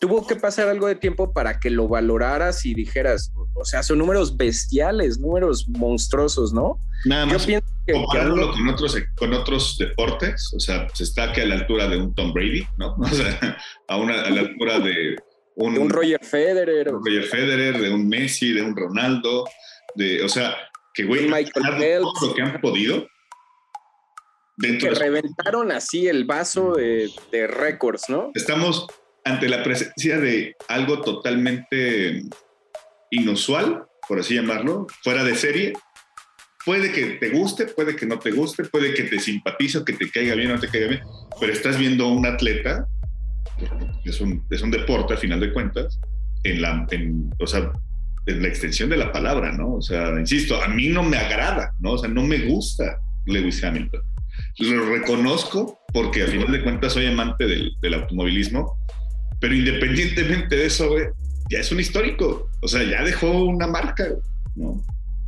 Tuvo 0.00 0.26
que 0.26 0.36
pasar 0.36 0.68
algo 0.68 0.86
de 0.86 0.96
tiempo 0.96 1.32
para 1.32 1.60
que 1.60 1.70
lo 1.70 1.88
valoraras 1.88 2.66
y 2.66 2.74
dijeras, 2.74 3.32
o 3.54 3.64
sea, 3.64 3.82
son 3.82 3.98
números 3.98 4.36
bestiales, 4.36 5.18
números 5.18 5.68
monstruosos, 5.68 6.52
¿no? 6.52 6.78
Nada 7.04 7.26
Yo 7.26 7.34
más 7.34 7.46
pienso 7.46 7.66
que, 7.86 7.92
comparándolo 7.92 8.52
con 8.52 8.68
otros, 8.68 8.96
con 9.16 9.32
otros 9.32 9.76
deportes, 9.78 10.52
o 10.54 10.60
sea, 10.60 10.88
se 10.92 11.04
está 11.04 11.32
que 11.32 11.42
a 11.42 11.46
la 11.46 11.54
altura 11.56 11.88
de 11.88 11.96
un 11.98 12.14
Tom 12.14 12.32
Brady, 12.32 12.66
¿no? 12.76 12.96
O 12.98 13.08
sea, 13.08 13.58
a, 13.88 13.96
una, 13.96 14.22
a 14.22 14.30
la 14.30 14.40
altura 14.40 14.80
de 14.80 15.16
un, 15.56 15.74
de 15.74 15.80
un 15.80 15.90
Roger 15.90 16.24
Federer, 16.24 16.94
un 16.94 17.04
Roger 17.04 17.24
Federer, 17.24 17.80
de 17.80 17.90
un 17.90 18.08
Messi, 18.08 18.52
de 18.52 18.62
un 18.62 18.76
Ronaldo, 18.76 19.44
de, 19.94 20.22
o 20.22 20.28
sea, 20.28 20.56
que 20.92 21.04
güey, 21.04 21.28
Michael 21.28 21.76
Phelps. 21.78 22.22
lo 22.22 22.34
que 22.34 22.42
han 22.42 22.60
podido 22.60 23.06
que 24.60 24.68
de 24.68 24.90
reventaron 24.90 25.72
así 25.72 26.06
el 26.06 26.24
vaso 26.24 26.74
de, 26.74 27.10
de 27.32 27.46
récords, 27.46 28.04
¿no? 28.08 28.30
estamos 28.34 28.86
ante 29.24 29.48
la 29.48 29.62
presencia 29.62 30.18
de 30.18 30.54
algo 30.68 31.00
totalmente 31.00 32.22
inusual, 33.10 33.84
por 34.06 34.20
así 34.20 34.34
llamarlo, 34.34 34.86
fuera 35.02 35.24
de 35.24 35.34
serie. 35.34 35.72
Puede 36.64 36.92
que 36.92 37.18
te 37.18 37.30
guste, 37.30 37.66
puede 37.66 37.96
que 37.96 38.06
no 38.06 38.18
te 38.18 38.30
guste, 38.30 38.64
puede 38.64 38.94
que 38.94 39.04
te 39.04 39.18
simpatice 39.18 39.78
o 39.78 39.84
que 39.84 39.92
te 39.94 40.10
caiga 40.10 40.34
bien 40.34 40.50
o 40.50 40.54
no 40.54 40.60
te 40.60 40.68
caiga 40.68 40.88
bien, 40.88 41.02
pero 41.38 41.52
estás 41.52 41.78
viendo 41.78 42.08
un 42.08 42.24
atleta, 42.24 42.86
es 44.04 44.20
un, 44.20 44.44
es 44.50 44.62
un 44.62 44.70
deporte 44.70 45.14
a 45.14 45.16
final 45.16 45.40
de 45.40 45.52
cuentas, 45.52 45.98
en 46.42 46.62
la, 46.62 46.86
en, 46.90 47.30
o 47.38 47.46
sea, 47.46 47.70
en 48.26 48.42
la 48.42 48.48
extensión 48.48 48.88
de 48.88 48.96
la 48.96 49.12
palabra, 49.12 49.52
¿no? 49.52 49.74
O 49.74 49.82
sea, 49.82 50.18
insisto, 50.18 50.62
a 50.62 50.68
mí 50.68 50.88
no 50.88 51.02
me 51.02 51.18
agrada, 51.18 51.72
¿no? 51.80 51.92
O 51.92 51.98
sea, 51.98 52.08
no 52.08 52.22
me 52.22 52.38
gusta 52.46 52.98
Lewis 53.26 53.62
Hamilton. 53.62 54.00
Lo 54.58 54.86
reconozco 54.86 55.78
porque 55.92 56.22
a 56.22 56.26
final 56.26 56.50
de 56.50 56.62
cuentas 56.62 56.94
soy 56.94 57.06
amante 57.06 57.46
del, 57.46 57.76
del 57.80 57.94
automovilismo, 57.94 58.78
pero 59.44 59.56
independientemente 59.56 60.56
de 60.56 60.64
eso, 60.64 60.88
güey, 60.88 61.04
ya 61.50 61.58
es 61.58 61.70
un 61.70 61.78
histórico. 61.78 62.48
O 62.62 62.66
sea, 62.66 62.82
ya 62.82 63.04
dejó 63.04 63.44
una 63.44 63.66
marca, 63.66 64.08
¿no? 64.56 64.82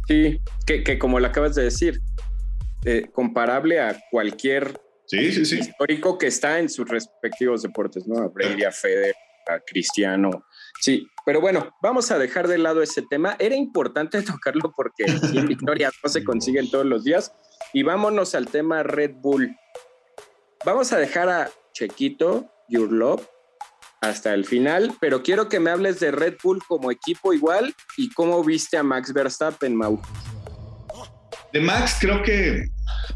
Sí, 0.09 0.41
que, 0.67 0.83
que 0.83 0.99
como 0.99 1.21
lo 1.21 1.27
acabas 1.27 1.55
de 1.55 1.65
decir, 1.65 2.01
eh, 2.87 3.11
comparable 3.13 3.79
a 3.79 4.01
cualquier 4.11 4.81
Sí, 5.07 5.33
sí, 5.33 5.45
sí. 5.45 5.59
histórico 5.59 6.17
que 6.17 6.29
está 6.29 6.59
en 6.59 6.71
sus 6.71 6.89
respectivos 6.89 7.61
deportes, 7.61 8.07
¿no? 8.07 8.23
A 8.23 8.29
Brady, 8.29 8.65
a 8.65 8.73
Federer, 8.73 9.15
a 9.49 9.61
Cristiano. 9.61 10.47
Sí, 10.81 11.07
pero 11.27 11.43
bueno, 11.43 11.77
vamos 11.83 12.11
a 12.11 12.19
dejar 12.19 12.49
de 12.49 12.57
lado 12.57 12.83
ese 12.83 13.03
tema. 13.03 13.37
Era 13.39 13.55
importante 13.55 14.23
tocarlo 14.23 14.73
porque 14.75 15.09
100 15.09 15.47
victorias 15.47 15.93
no 16.03 16.09
se 16.09 16.25
consiguen 16.25 16.71
todos 16.71 16.87
los 16.87 17.05
días. 17.05 17.35
Y 17.75 17.83
vámonos 17.83 18.35
al 18.35 18.47
tema 18.47 18.83
Red 18.83 19.17
Bull. 19.17 19.55
Vamos 20.65 20.95
a 20.95 20.99
dejar 20.99 21.29
a 21.29 21.51
Chequito, 21.75 22.51
Your 22.71 22.91
Love, 22.91 23.29
hasta 24.09 24.35
el 24.35 24.45
final, 24.45 24.95
pero 25.01 25.23
quiero 25.23 25.49
que 25.49 25.61
me 25.61 25.71
hables 25.71 26.01
de 26.01 26.11
Red 26.11 26.35
Bull 26.43 26.63
como 26.67 26.91
equipo 26.91 27.33
igual 27.33 27.75
y 27.97 28.11
cómo 28.11 28.43
viste 28.45 28.77
a 28.77 28.83
Max 28.83 29.13
Verstappen, 29.13 29.75
Mau. 29.75 30.01
De 31.53 31.61
Max, 31.61 31.97
creo 32.01 32.23
que 32.23 32.67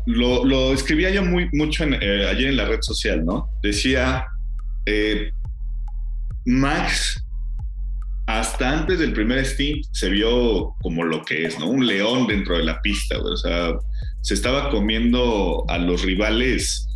lo, 0.06 0.72
escribía 0.72 1.10
yo 1.10 1.24
muy, 1.24 1.48
mucho 1.52 1.84
en, 1.84 1.94
eh, 1.94 2.28
ayer 2.28 2.48
en 2.48 2.56
la 2.56 2.64
red 2.64 2.80
social, 2.80 3.24
¿no? 3.24 3.48
Decía, 3.62 4.26
eh, 4.86 5.30
Max, 6.46 7.22
hasta 8.26 8.70
antes 8.70 8.98
del 8.98 9.12
primer 9.12 9.44
stint, 9.44 9.84
se 9.92 10.08
vio 10.08 10.74
como 10.80 11.04
lo 11.04 11.22
que 11.22 11.44
es, 11.44 11.58
¿no? 11.58 11.68
Un 11.68 11.86
león 11.86 12.26
dentro 12.26 12.56
de 12.56 12.64
la 12.64 12.80
pista, 12.80 13.18
güey. 13.18 13.32
O 13.32 13.36
sea, 13.36 13.72
se 14.22 14.34
estaba 14.34 14.70
comiendo 14.70 15.64
a 15.68 15.78
los 15.78 16.02
rivales, 16.02 16.86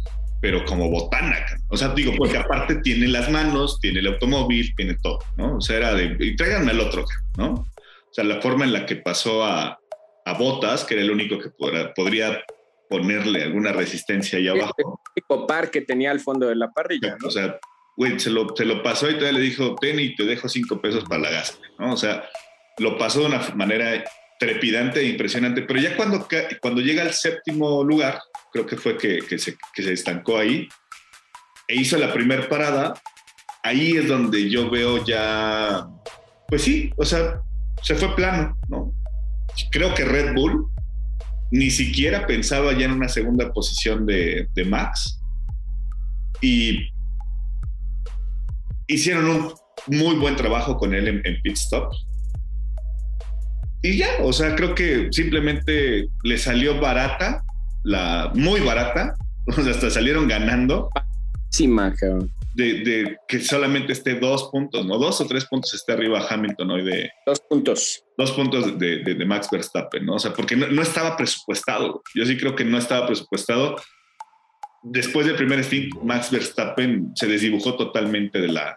pero 0.45 0.63
como 0.67 0.91
botana. 0.91 1.39
O 1.71 1.77
sea, 1.79 1.89
digo, 1.95 2.13
porque 2.19 2.37
aparte 2.37 2.75
tiene 2.83 3.09
las 3.09 3.31
manos, 3.31 3.81
tiene 3.81 4.01
el 4.01 4.09
automóvil, 4.09 4.75
tiene 4.77 4.95
todo, 5.03 5.19
¿no? 5.39 5.57
O 5.57 5.61
sea, 5.63 5.79
era 5.79 5.95
de, 5.95 6.19
y 6.21 6.37
tráiganme 6.37 6.73
al 6.73 6.81
otro, 6.81 7.03
¿no? 7.39 7.55
O 7.55 8.13
sea, 8.13 8.25
la 8.25 8.43
forma 8.43 8.67
en 8.67 8.75
la 8.75 8.85
que 8.85 8.97
pasó 8.97 9.43
a, 9.43 9.79
a 10.27 10.33
Botas, 10.35 10.85
que 10.85 10.93
era 10.97 11.03
el 11.03 11.11
único 11.11 11.39
que 11.39 11.49
podrá- 11.49 11.95
podría 11.95 12.43
ponerle 12.91 13.43
alguna 13.43 13.73
resistencia 13.73 14.39
ahí 14.39 14.47
abajo. 14.49 14.75
El 14.77 14.85
único 15.17 15.47
par 15.47 15.71
que 15.71 15.81
tenía 15.81 16.11
al 16.11 16.21
fondo 16.21 16.47
de 16.47 16.57
la 16.57 16.71
parrilla, 16.73 17.17
¿no? 17.19 17.29
O 17.29 17.31
sea, 17.31 17.59
güey, 17.97 18.21
se 18.21 18.29
lo, 18.29 18.55
se 18.55 18.67
lo 18.67 18.83
pasó 18.83 19.09
y 19.09 19.15
todavía 19.15 19.39
le 19.39 19.45
dijo, 19.47 19.77
ten 19.81 19.99
y 19.99 20.15
te 20.15 20.25
dejo 20.25 20.47
cinco 20.51 20.79
pesos 20.79 21.05
para 21.05 21.23
la 21.23 21.31
gas, 21.31 21.59
¿no? 21.79 21.95
O 21.95 21.97
sea, 21.97 22.23
lo 22.77 22.99
pasó 22.99 23.21
de 23.21 23.27
una 23.29 23.41
manera 23.55 24.05
trepidante 24.45 25.01
e 25.01 25.09
impresionante, 25.09 25.63
pero 25.63 25.81
ya 25.81 25.97
cuando, 25.97 26.29
cuando 26.61 26.83
llega 26.83 27.03
al 27.03 27.15
séptimo 27.15 27.83
lugar, 27.83 28.21
creo 28.53 28.67
que 28.67 28.77
fue 28.77 28.99
que, 28.99 29.21
que 29.27 29.39
se, 29.39 29.57
que 29.75 29.83
se 29.83 29.95
estancó 29.95 30.37
ahí, 30.37 30.69
e 31.67 31.77
hizo 31.77 31.97
la 31.97 32.13
primera 32.13 32.47
parada, 32.47 32.93
ahí 33.63 33.97
es 33.97 34.07
donde 34.07 34.51
yo 34.51 34.69
veo 34.69 35.03
ya, 35.07 35.87
pues 36.47 36.61
sí, 36.63 36.93
o 36.99 37.07
sea, 37.07 37.41
se 37.83 37.95
fue 37.95 38.15
plano, 38.15 38.55
¿no? 38.69 38.93
Creo 39.71 39.95
que 39.95 40.05
Red 40.05 40.35
Bull 40.35 40.67
ni 41.51 41.71
siquiera 41.71 42.27
pensaba 42.27 42.73
ya 42.75 42.85
en 42.85 42.93
una 42.93 43.09
segunda 43.09 43.51
posición 43.51 44.05
de, 44.05 44.49
de 44.55 44.65
Max 44.65 45.21
y 46.43 46.91
hicieron 48.89 49.31
un 49.31 49.53
muy 49.87 50.17
buen 50.17 50.37
trabajo 50.37 50.77
con 50.77 50.95
él 50.95 51.09
en, 51.09 51.23
en 51.25 51.41
pit 51.41 51.57
stop. 51.57 51.91
Y 53.85 53.99
ya, 53.99 54.09
o 54.23 54.33
sea, 54.33 54.57
creo 54.57 54.75
que 54.75 55.09
simplemente 55.13 56.09
le 56.23 56.39
salió 56.39 56.81
barata, 56.81 57.45
la, 57.83 58.31
muy 58.35 58.61
barata, 58.61 59.15
o 59.47 59.53
sea, 59.53 59.73
hasta 59.73 59.91
salieron 59.91 60.27
ganando 60.27 60.89
Sí, 61.51 61.69
cabrón. 62.01 62.33
de, 62.55 62.65
de 62.83 63.17
que 63.29 63.39
solamente 63.41 63.93
esté 63.93 64.15
dos 64.19 64.49
puntos, 64.51 64.85
¿no? 64.87 64.97
Dos 64.99 65.21
o 65.21 65.27
tres 65.27 65.45
puntos 65.45 65.73
esté 65.75 65.93
arriba 65.93 66.27
Hamilton 66.29 66.71
hoy 66.71 66.83
de 66.85 67.11
Dos 67.27 67.41
puntos. 67.49 68.03
dos 68.19 68.33
puntos 68.33 68.79
de, 68.79 69.05
de- 69.05 69.15
de 69.15 69.25
Max 69.27 69.49
Verstappen, 69.53 70.05
¿no? 70.07 70.15
O 70.15 70.19
sea, 70.19 70.33
porque 70.33 70.57
no, 70.57 70.67
no 70.69 70.81
estaba 70.83 71.17
presupuestado. 71.17 72.03
Yo 72.15 72.25
sí 72.27 72.37
creo 72.39 72.57
que 72.57 72.65
no 72.65 72.79
estaba 72.79 73.07
presupuestado. 73.07 73.77
Después 74.83 75.27
del 75.27 75.37
primer 75.37 75.63
stint, 75.63 75.95
Max 76.03 76.31
Verstappen 76.31 77.13
se 77.15 77.27
desdibujó 77.27 77.77
totalmente 77.77 78.41
de 78.41 78.49
la, 78.49 78.77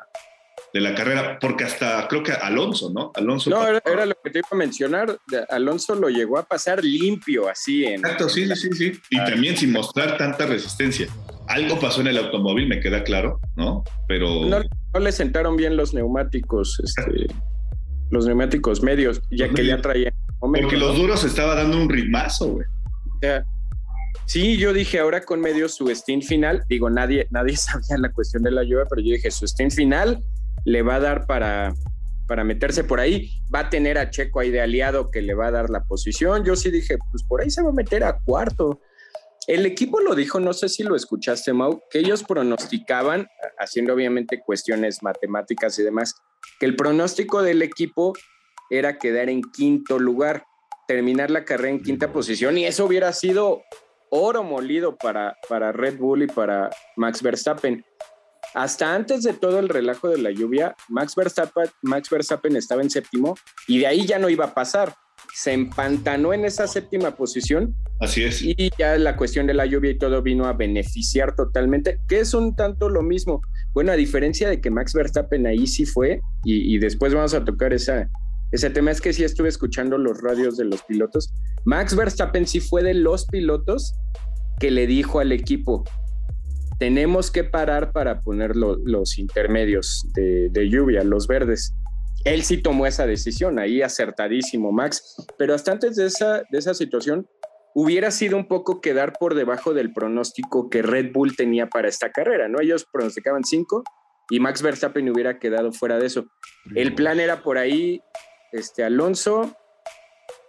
de 0.77 0.81
la 0.81 0.93
carrera, 0.93 1.39
porque 1.39 1.63
hasta 1.63 2.07
creo 2.07 2.21
que 2.21 2.31
Alonso, 2.31 2.91
¿no? 2.93 3.11
Alonso. 3.15 3.49
No, 3.49 3.67
era, 3.67 3.81
era 3.83 4.05
lo 4.05 4.15
que 4.23 4.29
te 4.29 4.39
iba 4.39 4.47
a 4.51 4.55
mencionar. 4.55 5.17
Alonso 5.49 5.95
lo 5.95 6.09
llegó 6.09 6.37
a 6.37 6.43
pasar 6.43 6.83
limpio 6.83 7.49
así 7.49 7.83
en. 7.83 7.95
Exacto, 7.95 8.29
sí, 8.29 8.47
sí, 8.47 8.55
sí, 8.55 8.73
sí. 8.73 9.01
Y 9.09 9.17
también 9.17 9.57
sin 9.57 9.71
mostrar 9.71 10.17
tanta 10.17 10.45
resistencia. 10.45 11.07
Algo 11.47 11.79
pasó 11.79 12.01
en 12.01 12.07
el 12.07 12.17
automóvil, 12.17 12.67
me 12.67 12.79
queda 12.79 13.03
claro, 13.03 13.39
¿no? 13.55 13.83
Pero 14.07 14.45
No, 14.45 14.59
no 14.93 14.99
le 14.99 15.11
sentaron 15.11 15.57
bien 15.57 15.75
los 15.77 15.93
neumáticos, 15.93 16.79
este, 16.83 17.25
los 18.11 18.27
neumáticos 18.27 18.83
medios, 18.83 19.21
ya 19.31 19.49
que 19.49 19.65
ya 19.65 19.81
traían. 19.81 20.13
porque 20.39 20.77
los 20.77 20.95
duros 20.95 21.23
estaba 21.23 21.55
dando 21.55 21.77
un 21.77 21.89
ritmazo, 21.89 22.51
güey. 22.51 22.67
O 23.15 23.19
sea, 23.19 23.43
sí, 24.25 24.57
yo 24.57 24.73
dije 24.73 24.99
ahora 24.99 25.21
con 25.21 25.39
medio 25.39 25.67
su 25.69 25.89
stint 25.89 26.23
final, 26.23 26.63
digo, 26.69 26.89
nadie, 26.91 27.25
nadie 27.31 27.57
sabía 27.57 27.97
la 27.97 28.11
cuestión 28.11 28.43
de 28.43 28.51
la 28.51 28.61
lluvia, 28.63 28.85
pero 28.87 29.01
yo 29.01 29.13
dije 29.13 29.31
su 29.31 29.47
stint 29.47 29.71
final 29.71 30.21
le 30.67 30.81
va 30.81 30.95
a 30.95 30.99
dar 30.99 31.25
para, 31.27 31.73
para 32.27 32.43
meterse 32.43 32.83
por 32.83 32.99
ahí, 32.99 33.31
va 33.55 33.59
a 33.59 33.69
tener 33.69 33.97
a 33.97 34.09
Checo 34.09 34.41
ahí 34.41 34.51
de 34.51 34.59
aliado 34.59 35.11
que 35.11 35.21
le 35.21 35.33
va 35.33 35.47
a 35.47 35.51
dar 35.51 35.69
la 35.69 35.85
posición. 35.85 36.43
Yo 36.43 36.57
sí 36.57 36.69
dije, 36.69 36.97
pues 37.09 37.23
por 37.23 37.39
ahí 37.39 37.49
se 37.49 37.63
va 37.63 37.69
a 37.69 37.73
meter 37.73 38.03
a 38.03 38.19
cuarto. 38.19 38.81
El 39.47 39.65
equipo 39.65 40.01
lo 40.01 40.13
dijo, 40.13 40.41
no 40.41 40.51
sé 40.51 40.67
si 40.67 40.83
lo 40.83 40.97
escuchaste, 40.97 41.53
Mau, 41.53 41.81
que 41.89 41.99
ellos 41.99 42.25
pronosticaban, 42.25 43.29
haciendo 43.57 43.93
obviamente 43.93 44.41
cuestiones 44.45 45.01
matemáticas 45.01 45.79
y 45.79 45.83
demás, 45.83 46.15
que 46.59 46.65
el 46.65 46.75
pronóstico 46.75 47.41
del 47.41 47.61
equipo 47.61 48.11
era 48.69 48.97
quedar 48.97 49.29
en 49.29 49.41
quinto 49.41 49.99
lugar, 49.99 50.43
terminar 50.85 51.31
la 51.31 51.45
carrera 51.45 51.69
en 51.69 51.81
quinta 51.81 52.11
posición 52.11 52.57
y 52.57 52.65
eso 52.65 52.83
hubiera 52.83 53.13
sido 53.13 53.61
oro 54.09 54.43
molido 54.43 54.97
para, 54.97 55.37
para 55.47 55.71
Red 55.71 55.97
Bull 55.97 56.23
y 56.23 56.27
para 56.27 56.69
Max 56.97 57.23
Verstappen. 57.23 57.85
Hasta 58.53 58.95
antes 58.95 59.23
de 59.23 59.33
todo 59.33 59.59
el 59.59 59.69
relajo 59.69 60.09
de 60.09 60.17
la 60.17 60.31
lluvia, 60.31 60.75
Max 60.89 61.15
Verstappen, 61.15 61.69
Max 61.81 62.09
Verstappen 62.09 62.55
estaba 62.55 62.81
en 62.81 62.89
séptimo 62.89 63.35
y 63.67 63.79
de 63.79 63.87
ahí 63.87 64.05
ya 64.05 64.19
no 64.19 64.29
iba 64.29 64.45
a 64.45 64.53
pasar. 64.53 64.95
Se 65.33 65.51
empantanó 65.51 66.33
en 66.33 66.45
esa 66.45 66.67
séptima 66.67 67.15
posición. 67.15 67.75
Así 67.99 68.23
es. 68.23 68.41
Y 68.41 68.71
ya 68.77 68.97
la 68.97 69.17
cuestión 69.17 69.45
de 69.47 69.53
la 69.53 69.65
lluvia 69.65 69.91
y 69.91 69.97
todo 69.97 70.21
vino 70.21 70.45
a 70.45 70.53
beneficiar 70.53 71.35
totalmente, 71.35 71.99
que 72.07 72.19
es 72.19 72.33
un 72.33 72.55
tanto 72.55 72.89
lo 72.89 73.03
mismo. 73.03 73.41
Bueno, 73.73 73.91
a 73.91 73.95
diferencia 73.95 74.49
de 74.49 74.61
que 74.61 74.71
Max 74.71 74.93
Verstappen 74.93 75.45
ahí 75.45 75.67
sí 75.67 75.85
fue, 75.85 76.21
y, 76.43 76.75
y 76.75 76.79
después 76.79 77.13
vamos 77.13 77.33
a 77.33 77.43
tocar 77.43 77.73
esa, 77.73 78.09
ese 78.51 78.69
tema, 78.69 78.91
es 78.91 79.01
que 79.01 79.13
sí 79.13 79.23
estuve 79.23 79.49
escuchando 79.49 79.97
los 79.97 80.21
radios 80.21 80.57
de 80.57 80.65
los 80.65 80.81
pilotos. 80.83 81.33
Max 81.65 81.95
Verstappen 81.95 82.47
sí 82.47 82.59
fue 82.59 82.81
de 82.81 82.93
los 82.93 83.25
pilotos 83.25 83.93
que 84.59 84.71
le 84.71 84.87
dijo 84.87 85.19
al 85.19 85.31
equipo, 85.31 85.83
tenemos 86.77 87.31
que 87.31 87.43
parar 87.43 87.91
para 87.91 88.21
poner 88.21 88.55
los 88.55 89.17
intermedios 89.17 90.07
de, 90.13 90.69
lluvia, 90.69 91.03
los 91.03 91.27
verdes. 91.27 91.73
Él 92.23 92.43
sí 92.43 92.57
tomó 92.57 92.85
esa 92.85 93.07
decisión, 93.07 93.59
ahí 93.59 93.81
acertadísimo 93.81 94.71
Max, 94.71 95.15
pero 95.37 95.53
hasta 95.53 95.71
antes 95.71 95.95
de 95.95 96.07
esa, 96.07 96.43
de 96.49 96.57
esa 96.57 96.73
situación 96.73 97.27
hubiera 97.73 98.11
sido 98.11 98.37
un 98.37 98.47
poco 98.47 98.81
quedar 98.81 99.13
por 99.19 99.35
debajo 99.35 99.73
del 99.73 99.93
pronóstico 99.93 100.69
que 100.69 100.81
Red 100.81 101.11
Bull 101.13 101.35
tenía 101.35 101.67
para 101.67 101.87
esta 101.87 102.11
carrera, 102.11 102.47
¿no? 102.47 102.59
Ellos 102.59 102.85
pronosticaban 102.91 103.43
cinco 103.43 103.83
y 104.29 104.39
Max 104.39 104.61
Verstappen 104.61 105.09
hubiera 105.09 105.39
quedado 105.39 105.71
fuera 105.71 105.97
de 105.99 106.07
eso. 106.07 106.25
El 106.75 106.95
plan 106.95 107.19
era 107.19 107.43
por 107.43 107.57
ahí, 107.57 108.01
este 108.51 108.83
Alonso, 108.83 109.55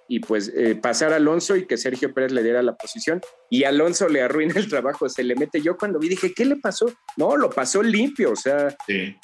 y 0.09 0.21
pues 0.21 0.51
eh, 0.57 0.75
pasar 0.75 1.13
a 1.13 1.17
Alonso 1.17 1.55
y 1.55 1.67
que 1.67 1.77
Sergio 1.77 2.15
Pérez 2.15 2.33
le 2.33 2.43
diera 2.43 2.63
la 2.63 2.75
posición 2.75 3.21
y 3.51 3.65
Alonso 3.65 4.09
le 4.09 4.23
arruina 4.23 4.55
el 4.57 4.69
trabajo, 4.69 5.09
se 5.09 5.23
le 5.23 5.37
mete. 5.37 5.61
Yo 5.61 5.77
cuando 5.77 5.99
vi 5.99 6.09
dije, 6.09 6.33
¿qué 6.35 6.47
le 6.47 6.57
pasó? 6.57 6.87
No, 7.17 7.37
lo 7.37 7.51
pasó 7.51 7.83
limpio, 7.83 8.33
o 8.33 8.37
sea. 8.37 8.75
Sí. 8.87 9.15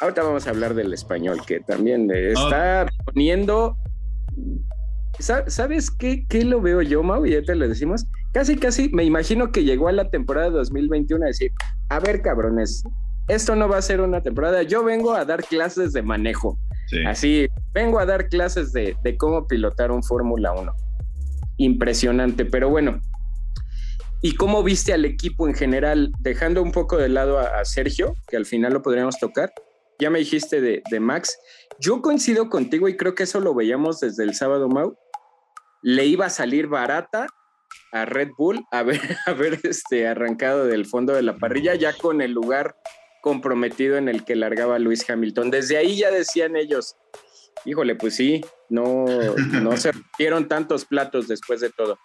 Ahorita 0.00 0.24
vamos 0.24 0.46
a 0.48 0.50
hablar 0.50 0.74
del 0.74 0.92
español, 0.92 1.40
que 1.46 1.60
también 1.60 2.10
está 2.10 2.86
poniendo. 3.04 3.76
¿Sabes 5.20 5.90
qué, 5.92 6.26
qué 6.28 6.44
lo 6.44 6.60
veo 6.60 6.82
yo, 6.82 7.04
Mau? 7.04 7.24
Y 7.24 7.40
te 7.44 7.54
lo 7.54 7.68
decimos. 7.68 8.04
Casi, 8.32 8.56
casi 8.56 8.88
me 8.88 9.04
imagino 9.04 9.52
que 9.52 9.62
llegó 9.62 9.86
a 9.86 9.92
la 9.92 10.10
temporada 10.10 10.50
2021 10.50 11.24
a 11.24 11.28
decir: 11.28 11.52
A 11.88 12.00
ver, 12.00 12.20
cabrones, 12.20 12.82
esto 13.28 13.54
no 13.54 13.68
va 13.68 13.76
a 13.76 13.82
ser 13.82 14.00
una 14.00 14.22
temporada. 14.22 14.64
Yo 14.64 14.82
vengo 14.82 15.14
a 15.14 15.24
dar 15.24 15.44
clases 15.44 15.92
de 15.92 16.02
manejo. 16.02 16.58
Así, 17.06 17.46
vengo 17.72 17.98
a 17.98 18.06
dar 18.06 18.28
clases 18.28 18.72
de, 18.72 18.96
cómo 19.18 19.46
pilotar 19.46 19.90
un 19.90 20.02
Fórmula 20.02 20.52
1. 20.52 20.72
Impresionante, 21.58 22.44
pero 22.44 22.70
bueno. 22.70 23.00
¿Y 24.20 24.36
cómo 24.36 24.62
viste 24.62 24.92
al 24.92 25.04
equipo 25.04 25.48
en 25.48 25.54
general, 25.54 26.12
dejando 26.20 26.62
un 26.62 26.70
poco 26.70 26.96
de 26.96 27.08
lado 27.08 27.40
a, 27.40 27.64
Sergio, 27.64 28.14
que 28.28 28.36
al 28.36 28.46
final 28.46 28.72
lo 28.72 28.82
podríamos 28.82 29.18
tocar? 29.18 29.52
Ya 29.98 30.10
me 30.10 30.20
dijiste 30.20 30.60
de, 30.60 31.00
Max. 31.00 31.38
Yo 31.80 32.02
coincido 32.02 32.48
contigo 32.48 32.88
y 32.88 32.96
creo 32.96 33.14
que 33.14 33.24
eso 33.24 33.40
lo 33.40 33.54
veíamos 33.54 34.00
desde 34.00 34.22
el 34.22 34.34
sábado, 34.34 34.68
Mau. 34.68 34.96
Le 35.82 36.06
iba 36.06 36.26
a 36.26 36.30
salir 36.30 36.68
barata 36.68 37.26
a 37.92 38.04
Red 38.04 38.30
Bull 38.38 38.64
haber, 38.70 39.00
haber 39.26 39.58
este, 39.64 40.06
arrancado 40.06 40.66
del 40.66 40.86
fondo 40.86 41.14
de 41.14 41.22
la 41.22 41.36
parrilla 41.36 41.74
ya 41.74 41.92
con 41.92 42.20
el 42.20 42.32
lugar 42.32 42.76
comprometido 43.22 43.96
en 43.96 44.08
el 44.08 44.24
que 44.24 44.36
largaba 44.36 44.78
Luis 44.78 45.08
Hamilton. 45.08 45.50
Desde 45.50 45.78
ahí 45.78 45.96
ya 45.96 46.10
decían 46.10 46.56
ellos, 46.56 46.96
híjole, 47.64 47.94
pues 47.94 48.16
sí, 48.16 48.40
no, 48.68 49.04
no 49.36 49.76
se 49.76 49.92
rompieron 49.92 50.48
tantos 50.48 50.84
platos 50.84 51.28
después 51.28 51.60
de 51.60 51.70
todo. 51.70 51.98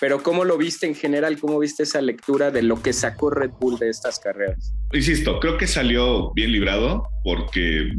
Pero 0.00 0.22
¿cómo 0.22 0.44
lo 0.44 0.56
viste 0.56 0.86
en 0.86 0.94
general? 0.94 1.38
¿Cómo 1.38 1.58
viste 1.58 1.82
esa 1.82 2.00
lectura 2.00 2.50
de 2.50 2.62
lo 2.62 2.82
que 2.82 2.94
sacó 2.94 3.30
Red 3.30 3.50
Bull 3.60 3.78
de 3.78 3.90
estas 3.90 4.18
carreras? 4.18 4.72
Insisto, 4.94 5.38
creo 5.40 5.58
que 5.58 5.66
salió 5.66 6.32
bien 6.32 6.52
librado 6.52 7.06
porque, 7.22 7.92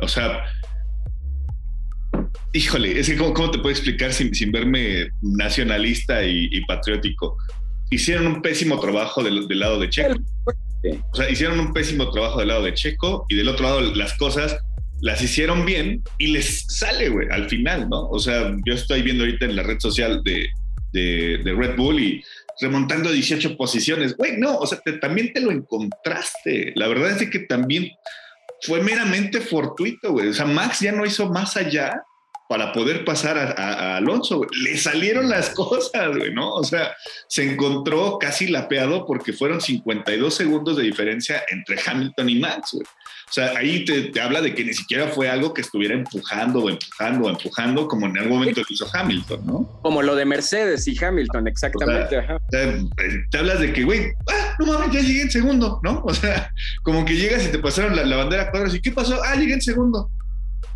o 0.00 0.08
sea, 0.08 0.44
híjole, 2.54 2.98
es 2.98 3.10
que 3.10 3.16
¿cómo, 3.18 3.50
te 3.50 3.58
puedo 3.58 3.70
explicar 3.70 4.14
sin, 4.14 4.30
verme 4.52 5.10
nacionalista 5.20 6.24
y, 6.24 6.64
patriótico? 6.64 7.36
Hicieron 7.90 8.26
un 8.26 8.40
pésimo 8.40 8.80
trabajo 8.80 9.22
del, 9.22 9.46
del 9.46 9.60
lado 9.60 9.78
de 9.78 9.90
Checo. 9.90 10.14
O 11.12 11.16
sea, 11.16 11.28
hicieron 11.28 11.60
un 11.60 11.74
pésimo 11.74 12.10
trabajo 12.10 12.38
del 12.38 12.48
lado 12.48 12.62
de 12.62 12.72
Checo 12.72 13.26
y 13.28 13.36
del 13.36 13.48
otro 13.48 13.66
lado 13.66 13.80
las 13.82 14.14
cosas 14.14 14.56
las 15.00 15.22
hicieron 15.22 15.64
bien 15.64 16.02
y 16.18 16.28
les 16.28 16.64
sale, 16.68 17.08
güey, 17.08 17.28
al 17.30 17.48
final, 17.48 17.88
¿no? 17.88 18.08
O 18.08 18.18
sea, 18.18 18.54
yo 18.64 18.74
estoy 18.74 19.02
viendo 19.02 19.24
ahorita 19.24 19.44
en 19.44 19.56
la 19.56 19.62
red 19.62 19.78
social 19.78 20.22
de, 20.22 20.48
Red 20.92 21.76
Bull 21.76 22.00
y 22.00 22.24
remontando 22.60 23.10
18 23.10 23.56
posiciones. 23.56 24.16
Güey, 24.16 24.36
no, 24.36 24.58
o 24.58 24.66
sea, 24.66 24.80
también 25.00 25.32
te 25.32 25.40
lo 25.40 25.50
encontraste. 25.50 26.72
La 26.76 26.86
verdad 26.86 27.20
es 27.20 27.28
que 27.28 27.40
también 27.40 27.90
fue 28.62 28.80
meramente 28.80 29.40
fortuito, 29.40 30.12
güey. 30.12 30.28
O 30.28 30.32
sea, 30.32 30.46
Max 30.46 30.80
ya 30.80 30.92
no 30.92 31.04
hizo 31.04 31.28
más 31.30 31.56
allá 31.56 32.04
para 32.48 32.72
poder 32.72 33.04
pasar 33.04 33.36
a, 33.38 33.96
Alonso. 33.96 34.46
Le 34.62 34.76
salieron 34.76 35.28
las 35.28 35.50
cosas, 35.50 36.16
güey, 36.16 36.32
¿no? 36.32 36.54
O 36.54 36.64
sea, 36.64 36.94
se 37.28 37.50
encontró 37.50 38.18
casi 38.18 38.46
lapeado 38.46 39.06
porque 39.06 39.32
fueron 39.32 39.60
52 39.60 40.34
segundos 40.34 40.76
de 40.76 40.84
diferencia 40.84 41.42
entre 41.50 41.76
Hamilton 41.84 42.28
y 42.28 42.38
Max, 42.38 42.70
güey. 42.72 42.86
O 43.34 43.40
sea, 43.40 43.58
ahí 43.58 43.84
te, 43.84 44.20
habla 44.20 44.40
de 44.40 44.54
que 44.54 44.64
ni 44.64 44.72
siquiera 44.72 45.08
fue 45.08 45.28
algo 45.28 45.52
que 45.52 45.62
estuviera 45.62 45.92
empujando 45.92 46.60
o 46.60 46.70
empujando 46.70 47.26
o 47.26 47.30
empujando 47.30 47.88
como 47.88 48.06
en 48.06 48.16
algún 48.16 48.38
momento 48.38 48.60
lo 48.60 48.66
hizo 48.70 48.86
Hamilton, 48.92 49.44
¿no? 49.44 49.80
Como 49.82 50.02
lo 50.02 50.14
de 50.14 50.24
Mercedes 50.24 50.86
y 50.86 50.96
Hamilton, 51.04 51.48
exactamente. 51.48 52.22
te, 52.52 53.36
hablas 53.36 53.58
de 53.58 53.72
que, 53.72 53.82
güey, 53.82 54.12
ah, 54.30 54.54
no 54.60 54.66
mames, 54.66 54.92
ya 54.92 55.00
llegué 55.00 55.22
en 55.22 55.32
segundo, 55.32 55.80
¿no? 55.82 56.00
O 56.04 56.14
sea, 56.14 56.48
como 56.84 57.04
que 57.04 57.16
llegas 57.16 57.44
y 57.44 57.48
te 57.48 57.58
pasaron 57.58 57.96
la, 57.96 58.04
la 58.04 58.18
bandera 58.18 58.52
cuadros 58.52 58.72
y 58.72 58.80
¿qué 58.80 58.92
pasó? 58.92 59.20
Ah, 59.24 59.34
llegué 59.34 59.54
en 59.54 59.62
segundo 59.62 60.08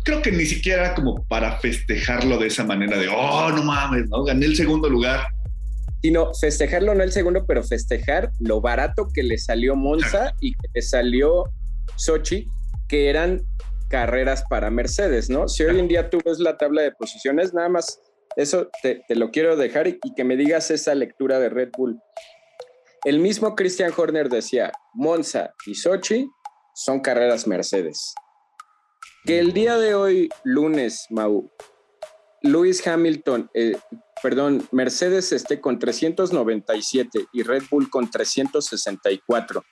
creo 0.03 0.21
que 0.21 0.31
ni 0.31 0.45
siquiera 0.45 0.95
como 0.95 1.23
para 1.27 1.59
festejarlo 1.59 2.39
de 2.39 2.47
esa 2.47 2.65
manera 2.65 2.97
de, 2.97 3.07
oh, 3.07 3.51
no 3.51 3.63
mames, 3.63 4.09
¿no? 4.09 4.25
Gané 4.25 4.47
el 4.47 4.57
segundo 4.57 4.89
lugar. 4.89 5.27
Sino 6.01 6.33
festejarlo 6.33 6.93
no 6.93 7.03
el 7.03 7.11
segundo, 7.13 7.45
pero 7.45 7.63
festejar 7.63 8.31
lo 8.39 8.59
barato 8.59 9.07
que 9.13 9.23
le 9.23 9.37
salió 9.37 9.77
Monza 9.77 10.33
y 10.41 10.53
que 10.53 10.67
le 10.73 10.81
salió 10.81 11.45
Sochi, 11.97 12.47
que 12.87 13.09
eran 13.09 13.41
carreras 13.89 14.43
para 14.49 14.69
Mercedes, 14.69 15.29
¿no? 15.29 15.47
Si 15.47 15.63
hoy 15.63 15.79
en 15.79 15.87
día 15.87 16.09
tú 16.09 16.19
ves 16.23 16.39
la 16.39 16.57
tabla 16.57 16.81
de 16.81 16.91
posiciones, 16.91 17.53
nada 17.53 17.69
más 17.69 17.99
eso 18.35 18.69
te, 18.83 19.03
te 19.07 19.15
lo 19.15 19.31
quiero 19.31 19.55
dejar 19.57 19.87
y, 19.87 19.99
y, 20.03 20.13
que 20.13 20.23
me 20.23 20.37
digas 20.37 20.71
esa 20.71 20.93
lectura 20.95 21.39
de 21.39 21.49
Red 21.49 21.69
Bull. 21.77 21.99
El 23.03 23.19
mismo 23.19 23.55
Christian 23.55 23.91
Horner 23.95 24.29
decía, 24.29 24.71
Monza 24.93 25.53
y 25.65 25.75
Sochi 25.75 26.29
son 26.75 26.99
carreras 26.99 27.47
Mercedes. 27.47 28.13
Que 29.25 29.39
el 29.39 29.53
día 29.53 29.77
de 29.77 29.95
hoy, 29.95 30.29
lunes, 30.43 31.05
Mau, 31.09 31.51
Lewis 32.41 32.85
Hamilton, 32.85 33.49
eh, 33.53 33.77
perdón, 34.21 34.67
Mercedes 34.71 35.31
esté 35.31 35.59
con 35.59 35.79
397 35.79 37.27
y 37.33 37.43
Red 37.43 37.63
Bull 37.69 37.89
con 37.89 38.09
364. 38.09 39.63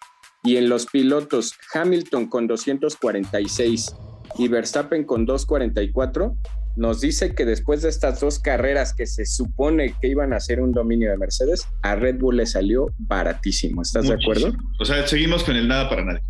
Y 0.48 0.56
en 0.56 0.70
los 0.70 0.86
pilotos, 0.86 1.54
Hamilton 1.74 2.28
con 2.28 2.48
246 2.48 3.94
y 4.38 4.48
Verstappen 4.48 5.04
con 5.04 5.26
244, 5.26 6.38
nos 6.78 7.02
dice 7.02 7.36
que 7.36 7.44
después 7.44 7.82
de 7.82 7.90
estas 7.90 8.22
dos 8.22 8.40
carreras 8.40 8.94
que 8.94 9.08
se 9.08 9.26
supone 9.26 9.94
que 10.00 10.08
iban 10.08 10.32
a 10.32 10.40
ser 10.40 10.62
un 10.62 10.72
dominio 10.72 11.12
de 11.12 11.18
Mercedes, 11.18 11.68
a 11.84 11.96
Red 11.96 12.20
Bull 12.20 12.38
le 12.38 12.46
salió 12.46 12.86
baratísimo. 12.98 13.82
¿Estás 13.82 14.08
de 14.08 14.14
acuerdo? 14.14 14.54
O 14.80 14.86
sea, 14.86 15.06
seguimos 15.06 15.44
con 15.44 15.58
el 15.58 15.68
nada 15.68 15.90
para 15.90 16.06
nadie 16.06 16.24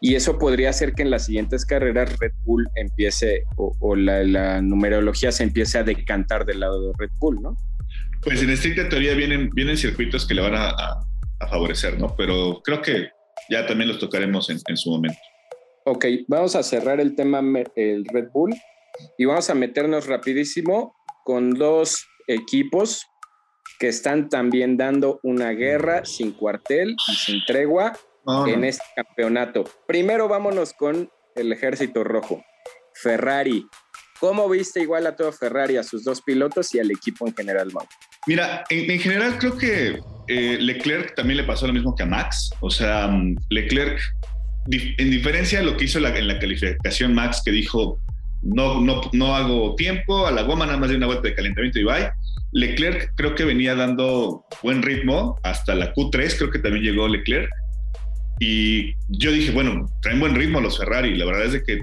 y 0.00 0.14
eso 0.14 0.38
podría 0.38 0.70
hacer 0.70 0.94
que 0.94 1.02
en 1.02 1.10
las 1.10 1.26
siguientes 1.26 1.64
carreras 1.64 2.16
Red 2.18 2.32
Bull 2.44 2.66
empiece 2.76 3.42
o, 3.56 3.96
la, 3.96 4.62
numerología 4.62 5.32
se 5.32 5.42
empiece 5.42 5.78
a 5.78 5.82
decantar 5.82 6.44
del 6.46 6.60
lado 6.60 6.80
de 6.80 6.92
Red 6.98 7.10
Bull, 7.18 7.42
¿no? 7.42 7.56
Pues 8.22 8.42
en 8.42 8.50
estricta 8.50 8.88
teoría 8.88 9.14
vienen, 9.14 9.50
vienen 9.50 9.76
circuitos 9.76 10.26
que 10.26 10.34
le 10.34 10.42
van 10.42 10.54
a, 10.54 11.00
favorecer, 11.46 11.98
¿no? 11.98 12.14
Pero 12.16 12.60
creo 12.64 12.82
que 12.82 13.10
ya 13.50 13.66
también 13.66 13.88
los 13.88 13.98
tocaremos 13.98 14.50
en, 14.50 14.76
su 14.76 14.90
momento. 14.90 15.18
Ok, 15.84 16.04
vamos 16.26 16.56
a 16.56 16.62
cerrar 16.62 17.00
el 17.00 17.14
tema 17.14 17.40
el 17.76 18.04
Red 18.04 18.28
Bull 18.32 18.54
y 19.16 19.24
vamos 19.24 19.48
a 19.48 19.54
meternos 19.54 20.06
rapidísimo 20.06 20.96
con 21.24 21.54
dos 21.54 22.06
equipos 22.26 23.06
que 23.78 23.88
están 23.88 24.28
también 24.28 24.76
dando 24.76 25.20
una 25.22 25.50
guerra 25.50 26.04
sin 26.04 26.32
cuartel 26.32 26.96
y 27.08 27.14
sin 27.14 27.44
tregua 27.46 27.92
en 28.46 28.64
este 28.64 28.84
campeonato. 28.96 29.64
Primero 29.86 30.28
vámonos 30.28 30.72
con 30.72 31.10
el 31.34 31.52
ejército 31.52 32.04
rojo. 32.04 32.42
Ferrari. 32.94 33.66
¿Cómo 34.20 34.48
viste 34.48 34.80
igual 34.80 35.06
a 35.06 35.14
todo 35.14 35.30
Ferrari, 35.32 35.76
a 35.76 35.84
sus 35.84 36.02
dos 36.02 36.20
pilotos 36.22 36.74
y 36.74 36.80
al 36.80 36.90
equipo 36.90 37.26
en 37.28 37.34
general, 37.34 37.70
Mau? 37.72 37.86
Mira, 38.28 38.62
en, 38.68 39.00
general 39.00 39.38
creo 39.38 39.56
que 39.56 40.00
eh, 40.28 40.58
Leclerc 40.60 41.14
también 41.14 41.38
le 41.38 41.44
pasó 41.44 41.66
lo 41.66 41.72
mismo 41.72 41.96
que 41.96 42.02
a 42.02 42.06
Max. 42.06 42.50
O 42.60 42.68
sea, 42.68 43.08
mm, 43.08 43.36
Leclerc, 43.48 43.98
en 44.70 45.10
diferencia 45.10 45.60
de 45.60 45.64
lo 45.64 45.78
que 45.78 45.86
hizo 45.86 45.96
en 45.96 46.28
la 46.28 46.38
calificación 46.38 47.14
Max, 47.14 47.40
que 47.42 47.50
dijo, 47.50 47.98
no, 48.42 48.82
no, 48.82 49.00
no 49.14 49.34
hago 49.34 49.74
tiempo, 49.76 50.26
a 50.26 50.30
la 50.30 50.42
goma 50.42 50.66
nada 50.66 50.76
más 50.76 50.90
de 50.90 50.96
una 50.96 51.06
vuelta 51.06 51.26
de 51.26 51.34
calentamiento 51.34 51.78
y 51.78 51.84
bye. 51.84 52.10
Leclerc 52.52 53.12
creo 53.16 53.34
que 53.34 53.46
venía 53.46 53.74
dando 53.74 54.44
buen 54.62 54.82
ritmo 54.82 55.40
hasta 55.42 55.74
la 55.74 55.94
Q3, 55.94 56.36
creo 56.36 56.50
que 56.50 56.58
también 56.58 56.84
llegó 56.84 57.08
Leclerc. 57.08 57.48
Y 58.40 58.92
yo 59.08 59.32
dije, 59.32 59.52
bueno, 59.52 59.88
traen 60.02 60.20
buen 60.20 60.34
ritmo 60.34 60.60
los 60.60 60.76
Ferrari. 60.76 61.16
La 61.16 61.24
verdad 61.24 61.46
es 61.46 61.52
de 61.52 61.62
que 61.62 61.82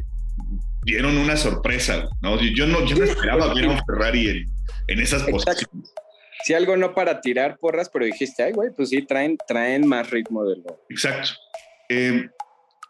dieron 0.84 1.18
una 1.18 1.38
sorpresa, 1.38 2.08
¿no? 2.22 2.40
Yo 2.40 2.68
no, 2.68 2.86
yo 2.86 2.98
no 2.98 3.04
esperaba 3.04 3.52
ver 3.52 3.66
a 3.66 3.70
un 3.72 3.82
Ferrari 3.88 4.30
en, 4.30 4.46
en 4.90 5.00
esas 5.00 5.24
posiciones. 5.24 5.92
Si 6.46 6.54
algo 6.54 6.78
no 6.78 6.94
para 6.94 7.22
tirar 7.22 7.58
porras, 7.58 7.90
pero 7.92 8.06
dijiste, 8.06 8.44
ay, 8.44 8.52
güey, 8.52 8.70
pues 8.70 8.90
sí, 8.90 9.02
traen, 9.02 9.36
traen 9.48 9.88
más 9.88 10.12
ritmo 10.12 10.46
de 10.46 10.58
lo. 10.58 10.80
Exacto. 10.90 11.32
Eh, 11.90 12.30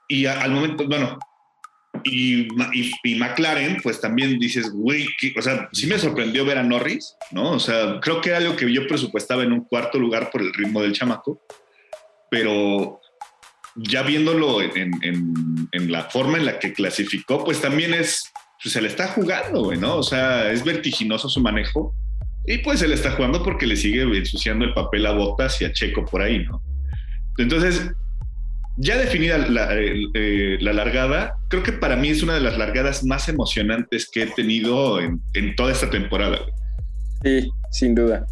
y 0.10 0.26
al 0.26 0.52
momento, 0.52 0.86
bueno, 0.86 1.18
y, 2.04 2.50
y, 3.06 3.16
McLaren, 3.16 3.78
pues 3.82 4.02
también 4.02 4.38
dices, 4.40 4.70
güey, 4.72 5.08
o 5.38 5.42
sea, 5.42 5.70
sí 5.72 5.88
me 5.88 5.98
sorprendió 5.98 6.44
ver 6.44 6.58
a 6.58 6.64
Norris, 6.64 7.16
¿no? 7.32 7.52
O 7.52 7.60
sea, 7.62 8.02
creo 8.02 8.20
que 8.20 8.32
era 8.32 8.40
algo 8.40 8.58
que 8.58 8.70
yo 8.74 8.86
presupuestaba 8.88 9.44
en 9.44 9.54
un 9.54 9.64
cuarto 9.64 10.00
lugar 10.00 10.32
por 10.32 10.42
el 10.42 10.54
ritmo 10.54 10.82
del 10.82 10.92
chamaco, 10.92 11.42
pero 12.30 13.00
ya 13.78 14.04
viéndolo 14.04 14.62
en, 14.64 15.02
en, 15.02 15.70
en 15.72 15.92
la 15.94 16.10
forma 16.10 16.38
en 16.38 16.46
la 16.46 16.60
que 16.60 16.74
clasificó, 16.74 17.46
pues 17.46 17.62
también 17.62 17.94
es, 17.94 18.34
pues 18.62 18.74
se 18.74 18.82
le 18.82 18.90
está 18.90 19.08
jugando, 19.08 19.64
güey, 19.64 19.80
¿no? 19.80 19.96
O 19.96 20.04
sea, 20.04 20.52
es 20.52 20.62
vertiginoso 20.62 21.30
su 21.30 21.40
manejo 21.40 21.96
y 22.48 22.60
pues 22.60 22.80
se 22.80 22.88
le 22.88 22.96
está 22.96 23.12
jugando 23.12 23.44
porque 23.44 23.66
le 23.66 23.76
sigue 23.76 24.04
ensuciando 24.04 24.66
el 24.66 24.74
papel 24.74 25.06
a 25.06 25.12
Botas 25.12 25.62
y 25.62 25.66
a 25.66 25.72
Checo 25.74 26.06
por 26.06 26.22
ahí, 26.22 26.46
¿no? 26.46 26.62
Entonces, 27.38 27.92
ya 28.78 28.98
definida 28.98 29.38
eh, 30.16 30.58
la, 30.60 30.74
largada, 30.74 31.38
creo 31.50 31.64
que 31.64 31.72
para 31.72 31.96
mí 31.96 32.10
es 32.10 32.24
una 32.24 32.34
de 32.34 32.42
las 32.42 32.58
largadas 32.58 33.04
más 33.04 33.30
emocionantes 33.30 34.10
que 34.10 34.24
he 34.24 34.28
tenido 34.28 35.00
en, 35.00 35.22
toda 35.56 35.72
esta 35.72 35.90
temporada. 35.90 36.40
Sí, 37.24 37.50
sin 37.72 37.96
duda. 37.96 38.26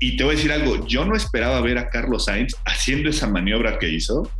Y 0.00 0.16
te 0.16 0.24
voy 0.24 0.34
a 0.34 0.36
decir 0.36 0.52
algo, 0.52 0.86
yo 0.86 1.04
no 1.04 1.16
esperaba 1.16 1.60
ver 1.60 1.78
a 1.78 1.88
Carlos 1.88 2.26
Sainz 2.26 2.54
haciendo 2.66 3.10
esa 3.10 3.28
maniobra 3.28 3.78
que 3.78 3.88
hizo. 3.88 4.30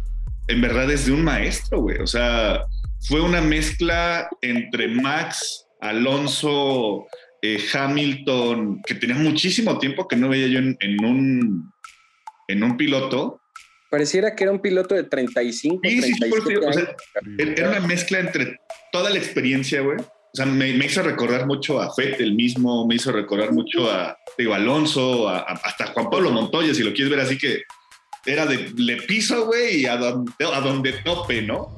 En 0.49 0.61
verdad 0.61 0.91
es 0.91 1.07
de 1.07 1.13
un 1.13 1.25
maestro, 1.25 1.81
güey. 1.81 1.99
O 1.99 2.07
sea, 2.07 2.65
fue 3.01 3.21
una 3.21 3.41
mezcla 3.41 4.29
entre 4.43 4.89
Max, 4.89 5.67
Alonso, 5.81 7.07
eh, 7.43 7.65
Hamilton, 7.73 8.81
que 8.87 8.95
tenía 8.95 9.17
muchísimo 9.17 9.79
tiempo 9.79 10.09
que 10.09 10.17
no 10.17 10.29
veía 10.29 10.49
yo 10.49 10.59
en, 10.59 11.05
un, 11.05 11.73
en 12.49 12.63
un 12.63 12.77
piloto 12.77 13.41
Pareciera 13.91 14.35
que 14.35 14.45
era 14.45 14.53
un 14.53 14.61
piloto 14.61 14.95
de 14.95 15.05
35, 15.05 15.81
sí, 15.83 16.03
sí, 16.03 16.13
era 17.39 17.71
una 17.71 17.81
mezcla 17.81 18.19
entre 18.19 18.61
toda 18.93 19.09
la 19.09 19.17
experiencia, 19.17 19.81
güey. 19.81 19.99
O 19.99 20.35
sea, 20.35 20.45
me, 20.45 20.69
hizo 20.69 21.03
recordar 21.03 21.47
mucho 21.47 21.81
a 21.81 21.91
el 21.97 22.35
mismo, 22.35 22.87
me 22.87 22.97
hizo 22.97 23.13
recordar 23.13 23.53
mucho 23.53 23.91
a 23.91 24.19
Diego 24.37 24.53
Alonso, 24.53 25.27
hasta 25.27 25.87
Juan 25.87 26.11
Pablo 26.11 26.31
Montoya, 26.31 26.75
si 26.75 26.83
lo 26.83 26.93
quieres 26.93 27.11
ver 27.11 27.21
así 27.21 27.39
que 27.39 27.63
era 28.27 28.45
de 28.45 28.71
le 28.77 28.97
piso, 28.97 29.47
güey, 29.47 29.81
y 29.81 29.87
a 29.87 29.97
donde, 29.97 30.33
a 30.53 30.61
donde 30.61 30.93
tope, 31.05 31.41
¿no? 31.41 31.78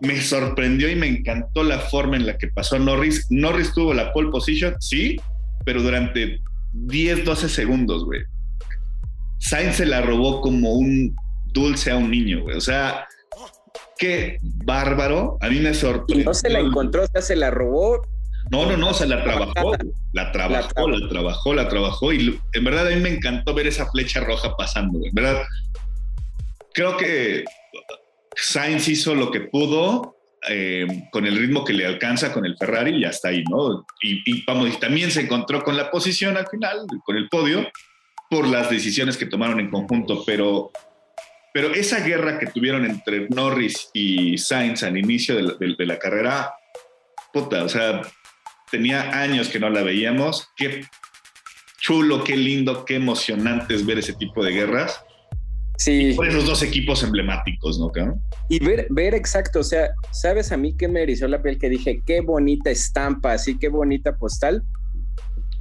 Me 0.00 0.20
sorprendió 0.20 0.90
y 0.90 0.96
me 0.96 1.06
encantó 1.06 1.62
la 1.62 1.78
forma 1.78 2.16
en 2.16 2.26
la 2.26 2.38
que 2.38 2.48
pasó 2.48 2.78
Norris. 2.78 3.26
Norris 3.30 3.72
tuvo 3.74 3.92
la 3.92 4.12
pole 4.12 4.30
position, 4.30 4.74
sí, 4.80 5.20
pero 5.64 5.82
durante 5.82 6.40
10, 6.72 7.24
12 7.24 7.48
segundos, 7.48 8.04
güey. 8.04 8.22
Sainz 9.38 9.76
se 9.76 9.86
la 9.86 10.00
robó 10.00 10.40
como 10.40 10.72
un 10.72 11.14
dulce 11.46 11.90
a 11.90 11.96
un 11.96 12.10
niño, 12.10 12.42
güey. 12.42 12.56
O 12.56 12.60
sea, 12.60 13.06
qué 13.98 14.38
bárbaro. 14.42 15.38
A 15.40 15.48
mí 15.48 15.60
me 15.60 15.74
sorprendió. 15.74 16.24
no 16.24 16.34
se 16.34 16.50
la 16.50 16.60
encontró, 16.60 17.04
o 17.04 17.06
sea, 17.06 17.22
se 17.22 17.36
la 17.36 17.50
robó. 17.50 18.02
No, 18.50 18.66
no, 18.66 18.76
no, 18.76 18.90
o 18.90 18.94
sea, 18.94 19.06
la 19.06 19.22
trabajó, 19.22 19.72
la 20.12 20.32
trabajó, 20.32 20.88
la, 20.88 21.08
trabajó, 21.08 21.54
la 21.54 21.68
trabajó. 21.68 22.12
Y 22.12 22.40
en 22.52 22.64
verdad 22.64 22.88
a 22.88 22.90
mí 22.90 23.00
me 23.00 23.10
encantó 23.10 23.54
ver 23.54 23.66
esa 23.66 23.90
flecha 23.90 24.20
roja 24.20 24.56
pasando, 24.56 24.98
güey. 24.98 25.10
En 25.10 25.14
verdad, 25.14 25.42
creo 26.72 26.96
que 26.96 27.44
Sainz 28.34 28.88
hizo 28.88 29.14
lo 29.14 29.30
que 29.30 29.40
pudo. 29.40 30.16
Eh, 30.48 30.86
con 31.12 31.26
el 31.26 31.36
ritmo 31.36 31.66
que 31.66 31.74
le 31.74 31.84
alcanza 31.84 32.32
con 32.32 32.46
el 32.46 32.56
Ferrari 32.56 32.96
y 32.96 33.04
hasta 33.04 33.28
ahí, 33.28 33.44
¿no? 33.44 33.84
Y, 34.02 34.22
y, 34.24 34.42
vamos, 34.46 34.80
también 34.80 35.10
se 35.10 35.20
encontró 35.20 35.62
con 35.62 35.76
la 35.76 35.90
posición 35.90 36.38
al 36.38 36.48
final, 36.48 36.86
con 37.04 37.18
el 37.18 37.28
podio, 37.28 37.70
por 38.30 38.48
las 38.48 38.70
decisiones 38.70 39.18
que 39.18 39.26
tomaron 39.26 39.60
en 39.60 39.68
conjunto, 39.68 40.24
pero 40.24 40.72
pero 41.52 41.72
esa 41.74 42.00
guerra 42.00 42.38
que 42.38 42.46
tuvieron 42.46 42.84
entre 42.84 43.28
Norris 43.28 43.90
y 43.92 44.38
Sainz 44.38 44.82
al 44.82 44.96
inicio 44.96 45.34
de 45.36 45.86
la, 45.86 45.98
carrera, 45.98 46.54
puta, 47.32 47.64
o 47.64 47.68
sea, 47.68 48.02
tenía 48.70 49.20
años 49.20 49.48
que 49.48 49.58
no 49.58 49.68
la 49.68 49.82
veíamos. 49.82 50.48
Qué 50.56 50.84
chulo, 51.80 52.22
qué 52.22 52.36
lindo, 52.36 52.84
qué 52.84 52.96
emocionante 52.96 53.74
es 53.74 53.84
ver 53.84 53.98
ese 53.98 54.12
tipo 54.12 54.44
de 54.44 54.52
guerras. 54.52 55.04
Sí. 55.80 56.12
por 56.14 56.28
esos 56.28 56.44
dos 56.44 56.62
equipos 56.62 57.02
emblemáticos, 57.02 57.80
¿no? 57.80 57.90
Y 58.50 58.62
ver, 58.62 58.86
ver 58.90 59.14
exacto, 59.14 59.60
o 59.60 59.64
sea, 59.64 59.92
¿sabes 60.10 60.52
a 60.52 60.58
mí 60.58 60.76
qué 60.76 60.88
me 60.88 61.02
erizó 61.02 61.26
la 61.26 61.40
piel? 61.40 61.58
Que 61.58 61.70
dije, 61.70 62.02
qué 62.04 62.20
bonita 62.20 62.70
estampa, 62.70 63.32
así, 63.32 63.58
qué 63.58 63.70
bonita 63.70 64.16
postal. 64.16 64.62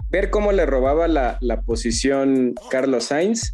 Ver 0.10 0.30
cómo 0.30 0.52
le 0.52 0.66
robaba 0.66 1.08
la, 1.08 1.38
la 1.40 1.62
posición 1.62 2.54
Carlos 2.70 3.06
Sainz 3.06 3.54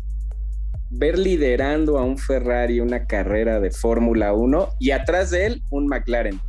ver 0.89 1.17
liderando 1.17 1.97
a 1.97 2.03
un 2.03 2.17
Ferrari 2.17 2.79
una 2.79 3.05
carrera 3.05 3.59
de 3.59 3.71
Fórmula 3.71 4.33
1 4.33 4.69
y 4.79 4.91
atrás 4.91 5.31
de 5.31 5.45
él 5.47 5.61
un 5.71 5.87
McLaren. 5.87 6.39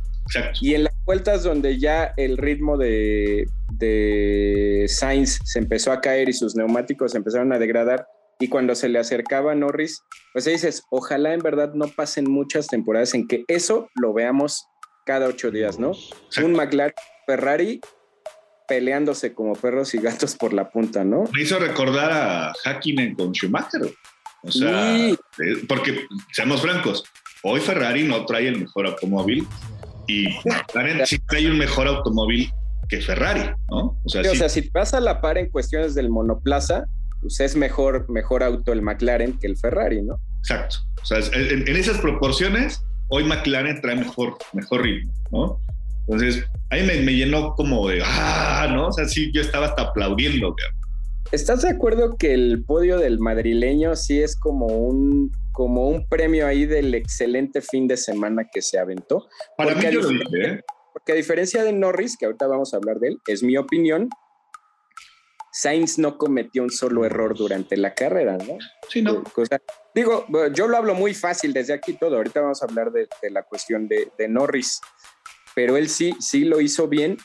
Y 0.61 0.73
en 0.73 0.83
las 0.83 0.93
vueltas 1.05 1.43
donde 1.43 1.79
ya 1.79 2.13
el 2.17 2.37
ritmo 2.37 2.77
de, 2.77 3.45
de 3.71 4.85
Sainz 4.89 5.39
se 5.45 5.59
empezó 5.59 5.91
a 5.93 6.01
caer 6.01 6.27
y 6.27 6.33
sus 6.33 6.55
neumáticos 6.55 7.15
empezaron 7.15 7.53
a 7.53 7.59
degradar, 7.59 8.07
y 8.39 8.49
cuando 8.49 8.75
se 8.75 8.89
le 8.89 8.99
acercaba 8.99 9.53
a 9.53 9.55
Norris, 9.55 10.03
pues 10.33 10.45
dices, 10.45 10.83
ojalá 10.89 11.33
en 11.33 11.41
verdad 11.41 11.73
no 11.73 11.87
pasen 11.87 12.29
muchas 12.29 12.67
temporadas 12.67 13.13
en 13.13 13.27
que 13.27 13.43
eso 13.47 13.89
lo 13.95 14.13
veamos 14.13 14.65
cada 15.05 15.27
ocho 15.27 15.51
días, 15.51 15.79
¿no? 15.79 15.93
Un 16.43 16.53
McLaren 16.53 16.93
Ferrari 17.25 17.81
peleándose 18.67 19.33
como 19.33 19.53
perros 19.53 19.93
y 19.95 19.99
gatos 19.99 20.35
por 20.35 20.53
la 20.53 20.69
punta, 20.69 21.03
¿no? 21.03 21.23
Me 21.33 21.41
hizo 21.41 21.57
recordar 21.57 22.11
a 22.11 22.53
Hakkinen 22.65 23.15
con 23.15 23.31
Schumacher. 23.33 23.81
O 24.43 24.51
sea, 24.51 24.97
eh, 25.07 25.17
porque 25.67 26.05
seamos 26.31 26.61
francos, 26.61 27.03
hoy 27.43 27.59
Ferrari 27.59 28.03
no 28.03 28.25
trae 28.25 28.47
el 28.49 28.59
mejor 28.59 28.85
automóvil 28.85 29.47
y 30.07 30.27
McLaren 30.45 31.05
sí 31.05 31.17
trae 31.27 31.49
un 31.49 31.57
mejor 31.57 31.87
automóvil 31.87 32.51
que 32.87 33.01
Ferrari, 33.01 33.49
¿no? 33.69 33.99
O 34.05 34.09
sea, 34.09 34.21
o 34.29 34.35
sea, 34.35 34.47
si 34.47 34.69
vas 34.69 34.93
a 34.93 34.99
la 34.99 35.21
par 35.21 35.37
en 35.37 35.49
cuestiones 35.49 35.95
del 35.95 36.09
monoplaza, 36.09 36.85
pues 37.21 37.39
es 37.39 37.55
mejor, 37.55 38.09
mejor 38.09 38.43
auto 38.43 38.73
el 38.73 38.81
McLaren 38.81 39.37
que 39.37 39.47
el 39.47 39.57
Ferrari, 39.57 40.01
¿no? 40.01 40.19
Exacto. 40.39 40.77
O 41.01 41.05
sea, 41.05 41.19
en, 41.33 41.67
esas 41.75 41.97
proporciones, 41.99 42.81
hoy 43.09 43.23
McLaren 43.23 43.81
trae 43.81 43.95
mejor, 43.95 44.37
mejor 44.53 44.83
ritmo, 44.83 45.13
¿no? 45.31 45.61
Entonces, 46.07 46.45
ahí 46.69 46.85
me, 46.85 47.01
me, 47.01 47.13
llenó 47.13 47.53
como 47.55 47.87
de, 47.89 48.01
ah, 48.03 48.67
¿no? 48.71 48.87
O 48.87 48.91
sea, 48.91 49.05
sí, 49.05 49.31
yo 49.33 49.41
estaba 49.41 49.67
hasta 49.67 49.83
aplaudiendo, 49.83 50.55
¿Estás 51.31 51.61
de 51.63 51.69
acuerdo 51.69 52.15
que 52.15 52.33
el 52.33 52.63
podio 52.63 52.97
del 52.99 53.19
madrileño 53.19 53.97
sí 53.97 54.21
es 54.21 54.37
como 54.37 54.67
un, 54.67 55.29
como 55.51 55.89
un 55.89 56.07
premio 56.07 56.47
ahí 56.47 56.65
del 56.65 56.95
excelente 56.95 57.59
fin 57.61 57.85
de 57.85 57.97
semana 57.97 58.45
que 58.49 58.61
se 58.61 58.79
aventó? 58.79 59.27
Para 59.57 59.73
porque 59.73 59.87
mí 59.87 59.93
yo 59.93 60.01
lo 60.03 60.09
dije, 60.09 60.45
¿eh? 60.45 60.61
Porque 60.93 61.11
a 61.11 61.15
diferencia 61.15 61.65
de 61.65 61.73
Norris, 61.73 62.15
que 62.17 62.27
ahorita 62.27 62.47
vamos 62.47 62.73
a 62.73 62.77
hablar 62.77 62.99
de 62.99 63.09
él, 63.09 63.17
es 63.27 63.43
mi 63.43 63.57
opinión, 63.57 64.07
Sainz 65.59 65.97
no 65.97 66.19
cometió 66.19 66.61
un 66.61 66.69
solo 66.69 67.03
error 67.03 67.35
durante 67.35 67.77
la 67.77 67.95
carrera, 67.95 68.37
¿no? 68.37 68.59
Sí, 68.89 69.01
no. 69.01 69.23
digo, 69.95 70.27
yo 70.53 70.67
lo 70.67 70.77
hablo 70.77 70.93
muy 70.93 71.15
fácil 71.15 71.51
desde 71.51 71.73
aquí 71.73 71.93
todo, 71.93 72.17
ahorita 72.17 72.41
vamos 72.41 72.61
a 72.61 72.65
hablar 72.65 72.91
de, 72.91 73.07
la 73.31 73.41
cuestión 73.41 73.87
de, 73.87 74.11
de 74.19 74.27
Norris, 74.27 74.79
pero 75.55 75.75
él 75.75 75.89
sí, 75.89 76.15
sí 76.19 76.45
lo 76.45 76.61
hizo 76.61 76.87
bien. 76.87 77.17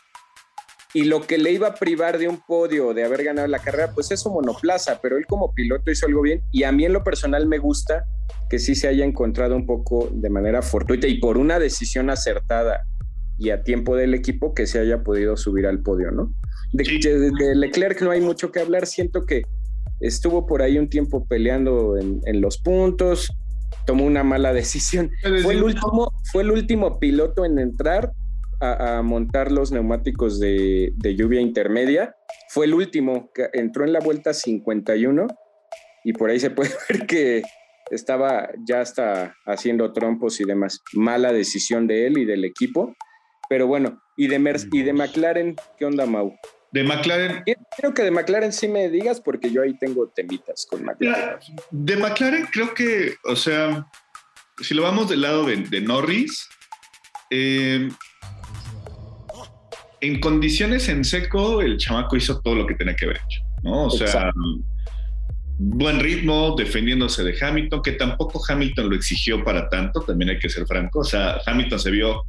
Y 0.95 1.05
lo 1.05 1.23
que 1.23 1.37
le 1.39 1.53
iba 1.53 1.69
a 1.69 1.75
privar 1.75 2.19
de 2.19 2.29
un 2.29 2.41
podio, 2.41 2.95
de 2.95 3.05
haber 3.05 3.25
ganado 3.25 3.49
la 3.49 3.59
carrera, 3.59 3.93
pues 3.95 4.11
es 4.11 4.21
su 4.21 4.31
monoplaza, 4.31 5.01
pero 5.03 5.17
él 5.19 5.27
como 5.27 5.55
piloto 5.55 5.91
hizo 5.91 6.07
algo 6.07 6.23
bien. 6.23 6.43
Y 6.53 6.65
a 6.65 6.73
mí 6.73 6.85
en 6.85 6.93
lo 6.93 7.03
personal 7.03 7.47
me 7.47 7.59
gusta 7.59 8.05
que 8.49 8.59
sí 8.59 8.75
se 8.75 8.89
haya 8.89 9.05
encontrado 9.05 9.57
un 9.57 9.67
poco 9.67 10.09
de 10.11 10.29
manera 10.29 10.61
fortuita 10.61 11.07
y 11.07 11.19
por 11.19 11.39
una 11.39 11.59
decisión 11.59 12.11
acertada 12.11 12.85
y 13.43 13.51
a 13.51 13.63
tiempo 13.63 13.97
del 13.97 14.15
equipo 14.15 14.55
que 14.55 14.67
se 14.67 14.79
haya 14.79 15.03
podido 15.03 15.37
subir 15.37 15.67
al 15.67 15.83
podio, 15.83 16.11
¿no? 16.13 16.33
De, 16.73 17.55
Leclerc 17.55 18.01
no 18.03 18.13
hay 18.13 18.21
mucho 18.21 18.53
que 18.53 18.61
hablar, 18.61 18.87
siento 18.87 19.27
que 19.27 19.43
estuvo 20.01 20.47
por 20.47 20.63
ahí 20.63 20.79
un 20.79 20.89
tiempo 20.89 21.27
peleando 21.27 21.97
en, 21.99 22.21
en 22.25 22.41
los 22.41 22.59
puntos, 22.59 23.31
tomó 23.85 24.05
una 24.05 24.23
mala 24.23 24.53
decisión. 24.55 25.11
Fue 25.43 25.55
el, 25.55 25.63
último, 25.63 26.13
fue 26.31 26.43
el 26.43 26.51
último 26.53 26.99
piloto 26.99 27.45
en 27.45 27.59
entrar 27.59 28.13
a, 28.61 29.03
montar 29.03 29.51
los 29.51 29.73
neumáticos 29.73 30.39
de, 30.39 30.93
lluvia 31.17 31.41
intermedia. 31.41 32.15
Fue 32.51 32.67
el 32.67 32.75
último, 32.75 33.31
que 33.35 33.49
entró 33.53 33.85
en 33.85 33.93
la 33.93 34.01
vuelta 34.01 34.33
51 34.33 35.27
y 36.05 36.13
por 36.13 36.31
ahí 36.31 36.39
se 36.39 36.51
puede 36.51 36.71
ver 36.89 37.07
que 37.07 37.43
estaba 37.91 38.49
ya 38.67 38.81
hasta 38.81 39.35
haciendo 39.47 39.93
trompos 39.93 40.41
y 40.41 40.45
demás. 40.45 40.81
Mala 40.95 41.33
decisión 41.33 41.87
de 41.87 42.07
él 42.07 42.19
y 42.19 42.25
del 42.25 42.45
equipo. 42.45 42.95
Pero 43.53 43.67
bueno, 43.67 44.03
Y 44.17 44.29
de, 44.29 44.67
y 44.73 44.83
de 44.83 44.95
McLaren, 44.95 45.57
¿qué 45.79 45.85
onda, 45.85 46.07
Mau? 46.07 46.35
De 46.71 46.83
McLaren. 46.83 47.43
Quiero 47.45 47.93
que 47.93 48.03
de 48.03 48.11
McLaren 48.11 48.51
sí 48.51 48.67
me 48.67 48.89
digas 48.89 49.21
porque 49.21 49.51
yo 49.51 49.61
ahí 49.61 49.77
tengo 49.77 50.09
temitas 50.09 50.67
con 50.71 50.83
McLaren. 50.83 51.39
De 51.71 51.97
McLaren 51.99 52.47
creo 52.47 52.73
que, 52.73 53.17
o 53.25 53.37
sea, 53.37 53.87
si 54.63 54.73
lo 54.73 54.85
vamos 54.85 55.11
del 55.11 55.21
lado 55.21 55.45
de, 55.45 55.81
Norris, 55.83 56.49
eh, 57.29 57.91
en 60.01 60.21
condiciones 60.21 60.89
en 60.89 61.05
seco, 61.05 61.61
el 61.61 61.77
chamaco 61.77 62.17
hizo 62.17 62.41
todo 62.41 62.55
lo 62.55 62.67
que 62.67 62.75
tenía 62.75 62.97
que 62.97 63.05
haber 63.05 63.19
hecho, 63.19 63.43
¿no? 63.65 63.85
O 63.85 63.91
sea, 63.91 64.33
buen 65.59 66.01
ritmo, 66.01 66.55
defendiéndose 66.57 67.23
de 67.23 67.37
Hamilton, 67.39 67.83
que 67.83 67.93
tampoco 67.93 68.41
Hamilton 68.49 68.89
lo 68.89 68.97
exigió 68.97 69.45
para 69.45 69.69
tanto, 69.69 70.01
también 70.01 70.31
hay 70.31 70.39
que 70.39 70.49
ser 70.49 70.67
franco. 70.67 71.01
O 71.01 71.05
sea, 71.05 71.37
Hamilton 71.45 71.79
se 71.79 71.91
vio 71.91 72.25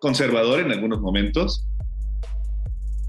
conservador 0.00 0.60
en 0.60 0.72
algunos 0.72 1.00
momentos 1.00 1.66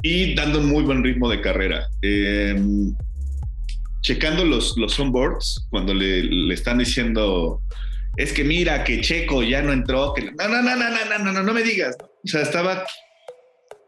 y 0.03 0.35
dando 0.35 0.59
un 0.59 0.67
muy 0.67 0.83
buen 0.83 1.03
ritmo 1.03 1.29
de 1.29 1.41
carrera. 1.41 1.87
Em, 2.01 2.93
checando 4.01 4.43
los, 4.45 4.77
los 4.77 4.99
onboards, 4.99 5.67
cuando 5.69 5.93
le, 5.93 6.23
le, 6.23 6.53
están 6.53 6.79
diciendo, 6.79 7.61
es 8.17 8.33
que 8.33 8.43
mira, 8.43 8.83
que 8.83 9.01
Checo 9.01 9.43
ya 9.43 9.61
no 9.61 9.71
entró, 9.71 10.13
que 10.13 10.31
no, 10.31 10.47
no, 10.47 10.61
no, 10.61 10.75
no, 10.75 10.89
no, 10.89 11.19
no, 11.19 11.31
no, 11.31 11.43
no 11.43 11.53
me 11.53 11.63
digas. 11.63 11.95
O 12.01 12.27
sea, 12.27 12.41
estaba, 12.41 12.85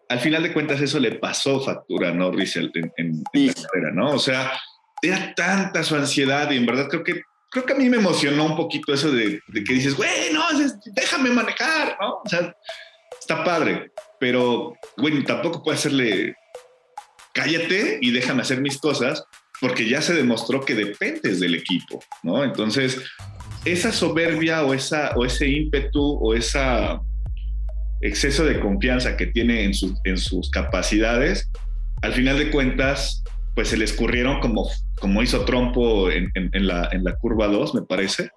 al 0.09 0.19
final 0.19 0.43
de 0.43 0.53
cuentas 0.53 0.81
eso 0.81 0.99
le 0.99 1.13
pasó 1.13 1.59
factura 1.61 2.09
a 2.09 2.13
Norris 2.13 2.55
en, 2.57 2.71
en, 2.97 3.23
la 3.33 3.53
carrera, 3.53 3.91
¿no? 3.93 4.11
O 4.11 4.19
sea, 4.19 4.51
era 5.01 5.33
tanta 5.35 5.83
su 5.83 5.95
ansiedad 5.95 6.49
y 6.51 6.57
en 6.57 6.65
verdad 6.65 6.87
creo 6.89 7.03
que, 7.03 7.21
creo 7.49 7.65
que 7.65 7.73
a 7.73 7.77
mí 7.77 7.89
me 7.89 7.97
emocionó 7.97 8.45
un 8.45 8.55
poquito 8.55 8.93
eso 8.93 9.11
de, 9.11 9.41
de 9.47 9.63
que 9.63 9.73
dices, 9.73 9.95
güey, 9.95 10.31
no, 10.31 10.43
déjame 10.93 11.31
manejar, 11.31 11.97
¿no? 11.99 12.21
O 12.23 12.29
sea, 12.29 12.55
está 13.23 13.43
padre 13.43 13.91
pero, 14.23 14.77
bueno, 14.95 15.21
tampoco 15.25 15.61
puede 15.61 15.77
hacerle, 15.77 16.33
cállate 17.33 17.99
y 18.01 18.11
déjame 18.11 18.43
hacer 18.43 18.61
mis 18.61 18.77
cosas, 18.77 19.21
porque 19.59 19.89
ya 19.89 20.01
se 20.01 20.13
demostró 20.13 20.63
que 20.63 20.75
dependes 20.75 21.41
del 21.41 21.55
equipo, 21.55 22.01
¿no? 22.23 22.41
Entonces, 22.41 23.01
esa 23.65 23.91
soberbia 23.91 24.63
o, 24.63 24.73
esa, 24.73 25.11
o 25.17 25.25
ese 25.25 25.49
ímpetu 25.49 26.19
o 26.21 26.33
ese 26.33 26.57
exceso 27.99 28.45
de 28.45 28.61
confianza 28.61 29.17
que 29.17 29.27
tiene 29.27 29.65
en, 29.65 29.73
en 30.05 30.17
sus 30.17 30.49
capacidades, 30.49 31.51
al 32.01 32.13
final 32.13 32.37
de 32.37 32.49
cuentas, 32.49 33.25
pues 33.55 33.67
se 33.67 33.75
le 33.75 33.83
escurrieron 33.83 34.39
como, 34.39 34.69
como 35.01 35.21
hizo 35.21 35.43
Trompo 35.43 36.11
en, 36.11 36.31
en, 36.33 36.65
la, 36.65 36.87
en 36.93 37.03
la 37.03 37.13
curva 37.17 37.47
2, 37.47 37.75
me 37.75 37.81
parece, 37.81 38.29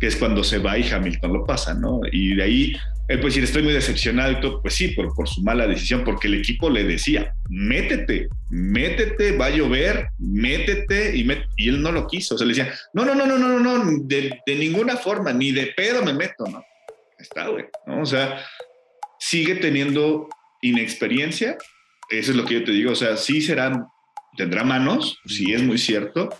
que 0.00 0.08
es 0.08 0.16
cuando 0.16 0.42
se 0.42 0.58
va 0.58 0.76
y 0.76 0.90
Hamilton 0.90 1.32
lo 1.32 1.46
pasa, 1.46 1.72
¿no? 1.72 2.00
Y 2.10 2.34
de 2.34 2.42
ahí 2.42 2.76
él 3.06 3.18
puede 3.18 3.30
decir, 3.30 3.44
estoy 3.44 3.62
muy 3.62 3.74
decepcionado 3.74 4.32
y 4.32 4.40
todo, 4.40 4.62
pues 4.62 4.74
sí, 4.74 4.88
por, 4.88 5.14
por 5.14 5.28
su 5.28 5.42
mala 5.42 5.66
decisión, 5.66 6.04
porque 6.04 6.26
el 6.26 6.34
equipo 6.34 6.70
le 6.70 6.84
decía, 6.84 7.34
métete, 7.50 8.28
métete, 8.48 9.36
va 9.36 9.46
a 9.46 9.50
llover, 9.50 10.08
métete, 10.18 11.14
y, 11.14 11.28
y 11.58 11.68
él 11.68 11.82
no 11.82 11.92
lo 11.92 12.06
quiso, 12.06 12.34
o 12.34 12.38
sea, 12.38 12.46
le 12.46 12.54
decía, 12.54 12.72
no, 12.94 13.04
no, 13.04 13.14
no, 13.14 13.26
no, 13.26 13.36
no, 13.36 13.60
no, 13.60 13.84
no 13.84 13.98
de, 14.04 14.40
de 14.46 14.54
ninguna 14.56 14.96
forma, 14.96 15.34
ni 15.34 15.52
de 15.52 15.66
pedo 15.76 16.02
me 16.02 16.14
meto, 16.14 16.44
¿no? 16.50 16.64
Está, 17.18 17.48
güey, 17.48 17.66
¿no? 17.86 18.00
O 18.00 18.06
sea, 18.06 18.42
sigue 19.18 19.56
teniendo 19.56 20.28
inexperiencia, 20.62 21.58
eso 22.10 22.30
es 22.30 22.36
lo 22.36 22.46
que 22.46 22.54
yo 22.54 22.64
te 22.64 22.72
digo, 22.72 22.92
o 22.92 22.96
sea, 22.96 23.18
sí 23.18 23.42
será, 23.42 23.86
tendrá 24.34 24.64
manos, 24.64 25.20
sí 25.26 25.52
es 25.52 25.62
muy 25.62 25.76
cierto, 25.76 26.30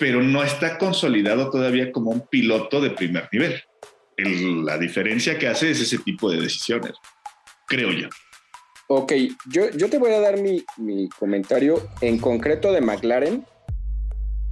pero 0.00 0.22
no 0.22 0.42
está 0.42 0.78
consolidado 0.78 1.50
todavía 1.50 1.92
como 1.92 2.10
un 2.10 2.26
piloto 2.26 2.80
de 2.80 2.90
primer 2.90 3.28
nivel 3.30 3.62
la 4.16 4.78
diferencia 4.78 5.38
que 5.38 5.48
hace 5.48 5.70
es 5.70 5.80
ese 5.80 5.98
tipo 5.98 6.30
de 6.30 6.40
decisiones, 6.40 6.92
creo 7.66 7.90
yo. 7.92 8.08
Ok, 8.86 9.12
yo, 9.50 9.70
yo 9.70 9.88
te 9.88 9.98
voy 9.98 10.12
a 10.12 10.20
dar 10.20 10.38
mi, 10.40 10.64
comentario 11.18 11.80
en 12.00 12.18
concreto 12.18 12.70
de 12.72 12.80
McLaren. 12.80 13.44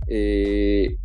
Eh, 0.09 0.97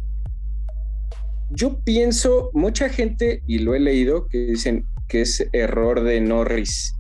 yo 1.52 1.80
pienso, 1.84 2.50
mucha 2.54 2.90
gente, 2.90 3.42
y 3.46 3.60
lo 3.60 3.76
he 3.76 3.80
leído, 3.80 4.28
que 4.28 4.40
dicen 4.40 4.86
que 5.08 5.22
es 5.22 5.48
error 5.52 6.04
de 6.04 6.22
Norris. 6.22 6.94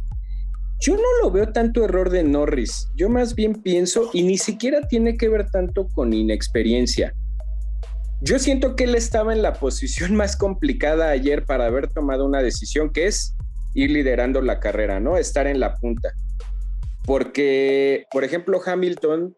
Yo 0.79 0.95
no 0.95 1.01
lo 1.21 1.31
veo 1.31 1.51
tanto 1.51 1.83
error 1.83 2.09
de 2.09 2.23
Norris. 2.23 2.87
Yo 2.95 3.09
más 3.09 3.33
bien 3.33 3.53
pienso, 3.61 4.09
y 4.13 4.23
ni 4.23 4.37
siquiera 4.37 4.87
tiene 4.87 5.17
que 5.17 5.29
ver 5.29 5.49
tanto 5.49 5.87
con 5.87 6.13
inexperiencia. 6.13 7.13
Yo 8.19 8.39
siento 8.39 8.75
que 8.75 8.85
él 8.85 8.95
estaba 8.95 9.31
en 9.31 9.43
la 9.43 9.53
posición 9.53 10.15
más 10.15 10.35
complicada 10.35 11.09
ayer 11.09 11.45
para 11.45 11.67
haber 11.67 11.87
tomado 11.87 12.25
una 12.25 12.41
decisión 12.41 12.91
que 12.91 13.05
es 13.05 13.35
ir 13.75 13.91
liderando 13.91 14.41
la 14.41 14.59
carrera, 14.59 14.99
¿no? 14.99 15.17
Estar 15.17 15.45
en 15.45 15.59
la 15.59 15.75
punta. 15.75 16.13
Porque, 17.05 18.05
por 18.11 18.23
ejemplo, 18.23 18.59
Hamilton, 18.65 19.35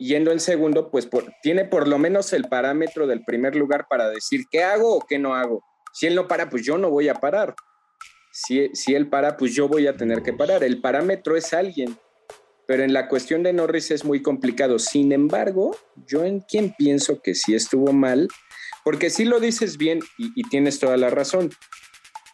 yendo 0.00 0.32
en 0.32 0.40
segundo, 0.40 0.90
pues 0.90 1.08
tiene 1.40 1.64
por 1.66 1.86
lo 1.86 1.98
menos 1.98 2.32
el 2.32 2.44
parámetro 2.44 3.06
del 3.06 3.24
primer 3.24 3.54
lugar 3.54 3.86
para 3.88 4.10
decir 4.10 4.42
qué 4.50 4.64
hago 4.64 4.96
o 4.96 5.06
qué 5.08 5.20
no 5.20 5.34
hago. 5.34 5.62
Si 5.92 6.06
él 6.06 6.16
no 6.16 6.26
para, 6.26 6.50
pues 6.50 6.64
yo 6.64 6.78
no 6.78 6.90
voy 6.90 7.08
a 7.08 7.14
parar. 7.14 7.54
Si, 8.32 8.70
si 8.74 8.96
él 8.96 9.08
para, 9.08 9.36
pues 9.36 9.54
yo 9.54 9.68
voy 9.68 9.86
a 9.86 9.96
tener 9.96 10.22
que 10.22 10.32
parar. 10.32 10.64
El 10.64 10.80
parámetro 10.80 11.36
es 11.36 11.54
alguien 11.54 11.96
pero 12.68 12.84
en 12.84 12.92
la 12.92 13.08
cuestión 13.08 13.42
de 13.42 13.54
Norris 13.54 13.90
es 13.90 14.04
muy 14.04 14.20
complicado. 14.20 14.78
Sin 14.78 15.10
embargo, 15.12 15.74
yo 16.06 16.26
en 16.26 16.40
quien 16.40 16.74
pienso 16.76 17.22
que 17.22 17.34
sí 17.34 17.54
estuvo 17.54 17.94
mal, 17.94 18.28
porque 18.84 19.08
sí 19.08 19.24
lo 19.24 19.40
dices 19.40 19.78
bien 19.78 20.00
y, 20.18 20.42
tienes 20.50 20.78
toda 20.78 20.98
la 20.98 21.08
razón. 21.08 21.48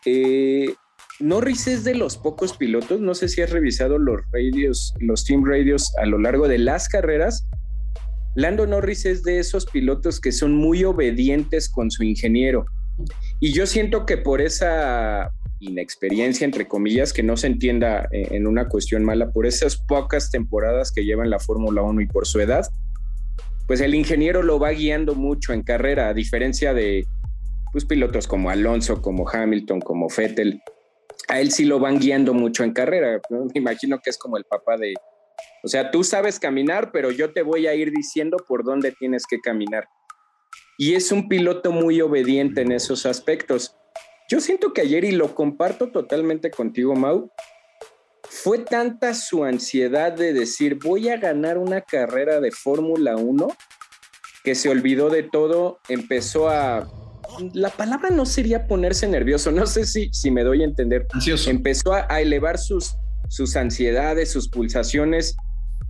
Eh, 0.05 0.74
Norris 1.20 1.68
es 1.68 1.85
de 1.85 1.95
los 1.95 2.16
pocos 2.16 2.57
pilotos, 2.57 3.01
no 3.01 3.14
sé 3.14 3.28
si 3.28 3.43
has 3.43 3.51
revisado 3.51 3.97
los 3.97 4.22
radios, 4.32 4.93
los 4.99 5.24
team 5.24 5.45
radios 5.47 5.97
a 6.03 6.07
lo 6.07 6.18
largo 6.18 6.49
de 6.49 6.59
las 6.59 6.89
carreras. 6.89 7.47
Lando 8.35 8.66
Norris 8.66 9.07
es 9.07 9.22
de 9.22 9.39
esos 9.39 9.66
pilotos 9.66 10.20
que 10.20 10.32
son 10.32 10.57
muy 10.57 10.82
obedientes 10.82 11.70
con 11.70 11.93
su 11.93 12.03
ingeniero. 12.03 12.66
Y 13.39 13.53
yo 13.53 13.66
siento 13.66 14.05
que 14.05 14.16
por 14.16 14.41
esa 14.41 15.30
inexperiencia, 15.61 16.44
entre 16.44 16.66
comillas, 16.66 17.12
que 17.12 17.22
no 17.22 17.36
se 17.36 17.46
entienda 17.46 18.09
eh, 18.12 18.28
en 18.32 18.46
una 18.46 18.68
cuestión 18.68 19.05
mala, 19.05 19.30
por 19.30 19.46
esas 19.46 19.76
pocas 19.76 20.30
temporadas 20.30 20.92
que 20.92 21.05
lleva 21.05 21.24
en 21.24 21.30
la 21.30 21.38
Fórmula 21.38 21.82
1 21.82 22.00
y 22.00 22.07
por 22.07 22.26
su 22.26 22.40
edad, 22.40 22.66
pues 23.66 23.80
el 23.80 23.94
ingeniero 23.94 24.42
lo 24.42 24.59
va 24.59 24.70
guiando 24.70 25.14
mucho 25.14 25.52
en 25.52 25.62
carrera, 25.62 26.09
a 26.09 26.14
diferencia 26.14 26.74
de 26.74 27.07
pues, 27.72 27.84
pilotos 27.84 28.26
como 28.26 28.50
Alonso, 28.50 29.00
como 29.00 29.28
Hamilton, 29.28 29.80
como 29.80 30.09
Vettel. 30.14 30.61
A 31.28 31.40
él 31.40 31.50
sí 31.50 31.64
lo 31.64 31.78
van 31.78 31.98
guiando 31.98 32.34
mucho 32.34 32.64
en 32.64 32.72
carrera. 32.72 33.20
Me 33.30 33.46
imagino 33.55 33.98
que 34.00 34.11
es 34.11 34.18
como 34.18 34.36
el 34.36 34.44
papá 34.44 34.76
de, 34.76 34.94
o 35.62 35.68
sea, 35.68 35.90
tú 35.90 36.05
sabes 36.05 36.38
caminar, 36.38 36.90
pero 36.92 37.11
yo 37.11 37.32
te 37.32 37.42
voy 37.42 37.66
a 37.66 37.74
ir 37.74 37.90
diciendo 37.90 38.36
por 38.46 38.64
dónde 38.64 38.92
tienes 38.92 39.24
que 39.26 39.40
caminar. 39.40 39.88
Y 40.76 40.94
es 40.94 41.12
un 41.12 41.28
piloto 41.28 41.72
muy 41.72 42.00
obediente 42.00 42.61
en 42.61 42.72
esos 42.72 43.07
aspectos. 43.07 43.76
Yo 44.29 44.41
siento 44.41 44.72
que 44.72 44.81
ayer, 44.81 45.05
y 45.05 45.12
lo 45.12 45.35
comparto 45.35 45.91
totalmente 45.91 46.51
contigo, 46.51 46.95
Mau, 46.95 47.31
fue 48.22 48.59
tanta 48.59 49.12
su 49.12 49.45
ansiedad 49.45 50.12
de 50.12 50.33
decir, 50.33 50.79
voy 50.83 51.11
a 51.11 51.18
ganar 51.18 51.59
una 51.59 51.83
carrera 51.83 52.41
de 52.41 52.51
Fórmula 52.51 53.16
1, 53.16 53.49
que 54.43 54.55
se 54.55 54.70
olvidó 54.70 55.11
de 55.11 55.25
todo, 55.25 55.79
empezó 55.89 56.49
a... 56.49 56.89
La 57.53 57.68
palabra 57.68 58.11
no 58.11 58.25
sería 58.25 58.66
ponerse 58.66 59.07
nervioso, 59.09 59.51
no 59.51 59.66
sé 59.66 59.85
si, 59.85 60.09
si 60.12 60.31
me 60.31 60.43
doy 60.43 60.62
a 60.62 60.64
entender. 60.64 61.07
Ansioso. 61.12 61.51
Empezó 61.51 61.93
a, 61.93 62.07
a 62.09 62.20
elevar 62.20 62.59
sus, 62.59 62.95
sus 63.29 63.57
ansiedades, 63.57 64.31
sus 64.31 64.49
pulsaciones, 64.49 65.37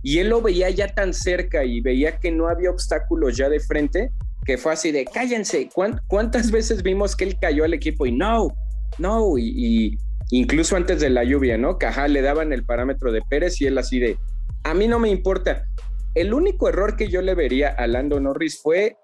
y 0.01 0.19
él 0.19 0.29
lo 0.29 0.41
veía 0.41 0.69
ya 0.69 0.93
tan 0.93 1.13
cerca 1.13 1.63
y 1.63 1.81
veía 1.81 2.19
que 2.19 2.31
no 2.31 2.47
había 2.47 2.69
obstáculos 2.69 3.37
ya 3.37 3.47
de 3.47 3.59
frente, 3.59 4.11
que 4.45 4.57
fue 4.57 4.73
así 4.73 4.91
de 4.91 5.05
cállense. 5.05 5.69
¿Cuántas 6.07 6.51
veces 6.51 6.83
vimos 6.83 7.15
que 7.15 7.25
él 7.25 7.37
cayó 7.39 7.63
al 7.63 7.73
equipo 7.73 8.05
y 8.05 8.11
no, 8.11 8.47
no, 8.97 9.37
y, 9.37 9.97
incluso 10.31 10.75
antes 10.75 11.01
de 11.01 11.09
la 11.09 11.23
lluvia, 11.23 11.57
¿no? 11.57 11.77
Cajá 11.77 12.07
le 12.07 12.21
daban 12.21 12.53
el 12.53 12.65
parámetro 12.65 13.11
de 13.11 13.21
Pérez 13.29 13.59
y 13.61 13.65
él 13.65 13.77
así 13.77 13.99
de 13.99 14.17
a 14.63 14.73
mí 14.73 14.87
no 14.87 14.99
me 14.99 15.09
importa. 15.09 15.67
El 16.13 16.33
único 16.33 16.69
error 16.69 16.95
que 16.95 17.09
yo 17.09 17.21
le 17.21 17.35
vería 17.35 17.69
a 17.69 17.87
Lando 17.87 18.19
Norris 18.19 18.61
fue 18.61 18.97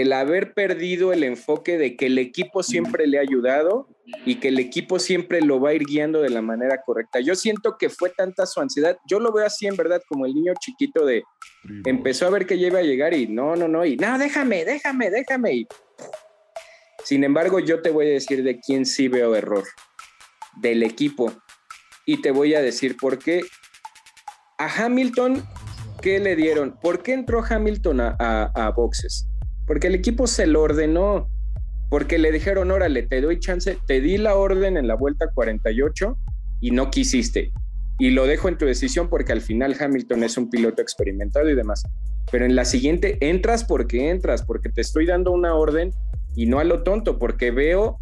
el 0.00 0.12
haber 0.12 0.52
perdido 0.52 1.12
el 1.12 1.24
enfoque 1.24 1.78
de 1.78 1.96
que 1.96 2.06
el 2.06 2.18
equipo 2.18 2.62
siempre 2.62 3.06
le 3.06 3.18
ha 3.18 3.22
ayudado 3.22 3.88
y 4.24 4.36
que 4.36 4.48
el 4.48 4.58
equipo 4.58 4.98
siempre 4.98 5.40
lo 5.40 5.58
va 5.58 5.70
a 5.70 5.74
ir 5.74 5.84
guiando 5.84 6.20
de 6.20 6.28
la 6.28 6.42
manera 6.42 6.82
correcta. 6.82 7.20
Yo 7.20 7.34
siento 7.34 7.76
que 7.78 7.88
fue 7.88 8.10
tanta 8.10 8.46
su 8.46 8.60
ansiedad, 8.60 8.98
yo 9.08 9.20
lo 9.20 9.32
veo 9.32 9.46
así 9.46 9.66
en 9.66 9.76
verdad 9.76 10.02
como 10.06 10.26
el 10.26 10.34
niño 10.34 10.52
chiquito 10.60 11.06
de 11.06 11.22
empezó 11.84 12.26
a 12.26 12.30
ver 12.30 12.46
que 12.46 12.58
ya 12.58 12.66
iba 12.66 12.80
a 12.80 12.82
llegar 12.82 13.14
y 13.14 13.26
no, 13.26 13.56
no, 13.56 13.68
no, 13.68 13.84
y 13.84 13.96
no, 13.96 14.18
déjame, 14.18 14.64
déjame, 14.64 15.10
déjame. 15.10 15.54
Y, 15.54 15.68
sin 17.04 17.24
embargo, 17.24 17.58
yo 17.58 17.80
te 17.80 17.90
voy 17.90 18.06
a 18.06 18.10
decir 18.10 18.42
de 18.42 18.60
quién 18.60 18.84
sí 18.84 19.08
veo 19.08 19.34
error, 19.34 19.64
del 20.60 20.82
equipo. 20.82 21.32
Y 22.04 22.20
te 22.20 22.30
voy 22.30 22.54
a 22.54 22.60
decir 22.60 22.96
por 22.96 23.18
qué. 23.18 23.42
A 24.58 24.84
Hamilton, 24.84 25.44
¿qué 26.02 26.18
le 26.18 26.36
dieron? 26.36 26.78
¿Por 26.80 27.02
qué 27.02 27.12
entró 27.12 27.44
Hamilton 27.48 28.00
a, 28.00 28.16
a 28.54 28.70
boxes? 28.70 29.26
Porque 29.66 29.88
el 29.88 29.94
equipo 29.94 30.26
se 30.26 30.46
lo 30.46 30.62
ordenó, 30.62 31.28
porque 31.88 32.18
le 32.18 32.32
dijeron, 32.32 32.70
órale, 32.70 33.02
te 33.02 33.20
doy 33.20 33.38
chance, 33.38 33.78
te 33.86 34.00
di 34.00 34.18
la 34.18 34.34
orden 34.36 34.76
en 34.76 34.88
la 34.88 34.94
vuelta 34.94 35.30
48, 35.34 36.18
y 36.60 36.70
no 36.70 36.90
quisiste. 36.90 37.52
Y 37.98 38.10
lo 38.10 38.26
dejo 38.26 38.48
en 38.48 38.58
tu 38.58 38.66
decisión 38.66 39.08
porque 39.08 39.32
al 39.32 39.40
final 39.40 39.74
Hamilton 39.78 40.24
es 40.24 40.36
un 40.36 40.50
piloto 40.50 40.82
experimentado 40.82 41.48
y 41.48 41.54
demás. 41.54 41.82
Pero 42.30 42.44
en 42.44 42.54
la 42.54 42.64
siguiente 42.64 43.16
entras 43.20 43.64
porque 43.64 44.10
entras, 44.10 44.42
porque 44.42 44.68
te 44.68 44.80
estoy 44.80 45.06
dando 45.06 45.32
una 45.32 45.54
orden 45.54 45.92
y 46.34 46.46
no 46.46 46.58
a 46.58 46.64
lo 46.64 46.82
tonto, 46.82 47.18
porque 47.18 47.50
veo 47.50 47.98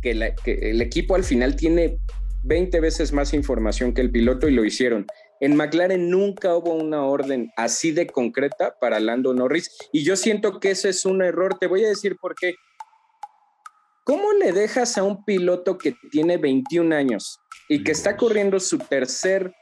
que, 0.00 0.12
el 0.12 0.80
equipo 0.80 1.14
al 1.14 1.24
final 1.24 1.56
tiene 1.56 1.98
20 2.44 2.80
veces 2.80 3.12
más 3.12 3.34
información 3.34 3.92
que 3.92 4.00
el 4.00 4.10
piloto 4.10 4.48
y 4.48 4.52
lo 4.52 4.64
hicieron. 4.64 5.06
En 5.40 5.56
McLaren 5.56 6.10
nunca 6.10 6.54
hubo 6.54 6.74
una 6.74 7.04
orden 7.04 7.50
así 7.56 7.92
de 7.92 8.06
concreta 8.06 8.76
para 8.78 9.00
Lando 9.00 9.32
Norris 9.32 9.70
y 9.90 10.04
yo 10.04 10.14
siento 10.16 10.60
que 10.60 10.72
ese 10.72 10.90
es 10.90 11.06
un 11.06 11.22
error. 11.22 11.58
Te 11.58 11.66
voy 11.66 11.84
a 11.84 11.88
decir 11.88 12.16
por 12.20 12.34
qué. 12.34 12.54
¿Cómo 14.04 14.32
le 14.32 14.52
dejas 14.52 14.98
a 14.98 15.02
un 15.02 15.24
piloto 15.24 15.78
que 15.78 15.94
tiene 16.10 16.36
21 16.36 16.94
años 16.94 17.38
y 17.68 17.82
que 17.82 17.92
está 17.92 18.16
corriendo 18.16 18.60
su 18.60 18.78
tercer 18.78 19.54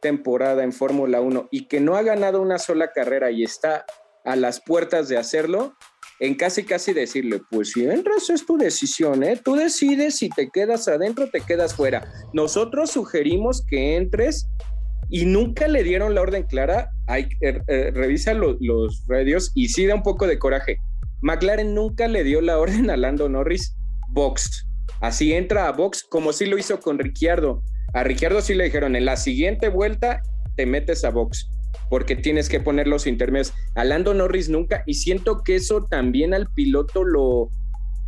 temporada 0.00 0.62
en 0.62 0.72
Fórmula 0.72 1.20
1 1.20 1.48
y 1.50 1.66
que 1.66 1.80
no 1.80 1.96
ha 1.96 2.02
ganado 2.02 2.40
una 2.40 2.58
sola 2.58 2.92
carrera 2.92 3.30
y 3.30 3.42
está 3.42 3.84
a 4.24 4.36
las 4.36 4.60
puertas 4.60 5.08
de 5.08 5.16
hacerlo, 5.18 5.74
en 6.20 6.34
casi 6.34 6.64
casi 6.64 6.92
decirle, 6.92 7.40
pues 7.50 7.72
si 7.72 7.84
entras 7.84 8.30
es 8.30 8.46
tu 8.46 8.56
decisión, 8.56 9.22
¿eh? 9.22 9.40
Tú 9.42 9.54
decides 9.54 10.16
si 10.16 10.28
te 10.28 10.48
quedas 10.50 10.88
adentro 10.88 11.24
o 11.24 11.30
te 11.30 11.40
quedas 11.40 11.74
fuera. 11.74 12.10
Nosotros 12.32 12.90
sugerimos 12.90 13.64
que 13.66 13.96
entres 13.96 14.46
y 15.14 15.26
nunca 15.26 15.68
le 15.68 15.84
dieron 15.84 16.12
la 16.16 16.22
orden 16.22 16.42
clara. 16.42 16.90
Eh, 17.16 17.28
eh, 17.40 17.92
revisa 17.94 18.34
los 18.34 19.04
radios 19.06 19.52
y 19.54 19.68
sí 19.68 19.86
da 19.86 19.94
un 19.94 20.02
poco 20.02 20.26
de 20.26 20.40
coraje. 20.40 20.78
McLaren 21.20 21.72
nunca 21.72 22.08
le 22.08 22.24
dio 22.24 22.40
la 22.40 22.58
orden 22.58 22.90
a 22.90 22.96
Lando 22.96 23.28
Norris 23.28 23.76
box. 24.08 24.66
Así 25.00 25.32
entra 25.32 25.68
a 25.68 25.72
box 25.72 26.02
como 26.02 26.32
sí 26.32 26.46
lo 26.46 26.58
hizo 26.58 26.80
con 26.80 26.98
Ricciardo. 26.98 27.62
A 27.92 28.02
Ricciardo 28.02 28.40
sí 28.40 28.54
le 28.54 28.64
dijeron, 28.64 28.96
en 28.96 29.04
la 29.04 29.16
siguiente 29.16 29.68
vuelta 29.68 30.20
te 30.56 30.66
metes 30.66 31.04
a 31.04 31.10
box 31.10 31.48
porque 31.88 32.16
tienes 32.16 32.48
que 32.48 32.58
poner 32.58 32.88
los 32.88 33.06
intermedios. 33.06 33.54
A 33.76 33.84
Lando 33.84 34.14
Norris 34.14 34.48
nunca, 34.48 34.82
y 34.84 34.94
siento 34.94 35.44
que 35.44 35.54
eso 35.54 35.86
también 35.88 36.34
al 36.34 36.48
piloto 36.52 37.04
lo, 37.04 37.50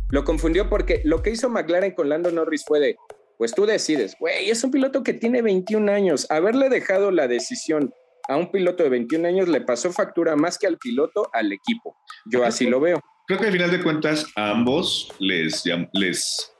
lo 0.09 0.25
confundió 0.25 0.69
porque 0.69 0.99
lo 1.05 1.21
que 1.21 1.29
hizo 1.29 1.49
McLaren 1.49 1.93
con 1.93 2.09
Lando 2.09 2.33
Norris 2.33 2.65
fue 2.67 2.81
de, 2.81 2.97
pues 3.37 3.53
tú 3.53 3.65
decides, 3.65 4.15
güey, 4.19 4.49
es 4.49 4.63
un 4.63 4.71
piloto 4.71 5.03
que 5.03 5.13
tiene 5.13 5.41
21 5.41 5.91
años. 5.91 6.25
Haberle 6.29 6.69
dejado 6.69 7.11
la 7.11 7.27
decisión 7.27 7.93
a 8.27 8.35
un 8.35 8.51
piloto 8.51 8.83
de 8.83 8.89
21 8.89 9.27
años 9.27 9.47
le 9.47 9.61
pasó 9.61 9.91
factura 9.91 10.35
más 10.35 10.57
que 10.57 10.67
al 10.67 10.77
piloto, 10.77 11.29
al 11.33 11.51
equipo. 11.51 11.95
Yo 12.25 12.43
así 12.43 12.65
lo 12.65 12.79
veo 12.79 13.01
creo 13.27 13.39
que 13.39 13.45
al 13.47 13.51
final 13.51 13.71
de 13.71 13.83
cuentas 13.83 14.25
a 14.35 14.51
ambos 14.51 15.09
les, 15.19 15.63
les, 15.93 16.53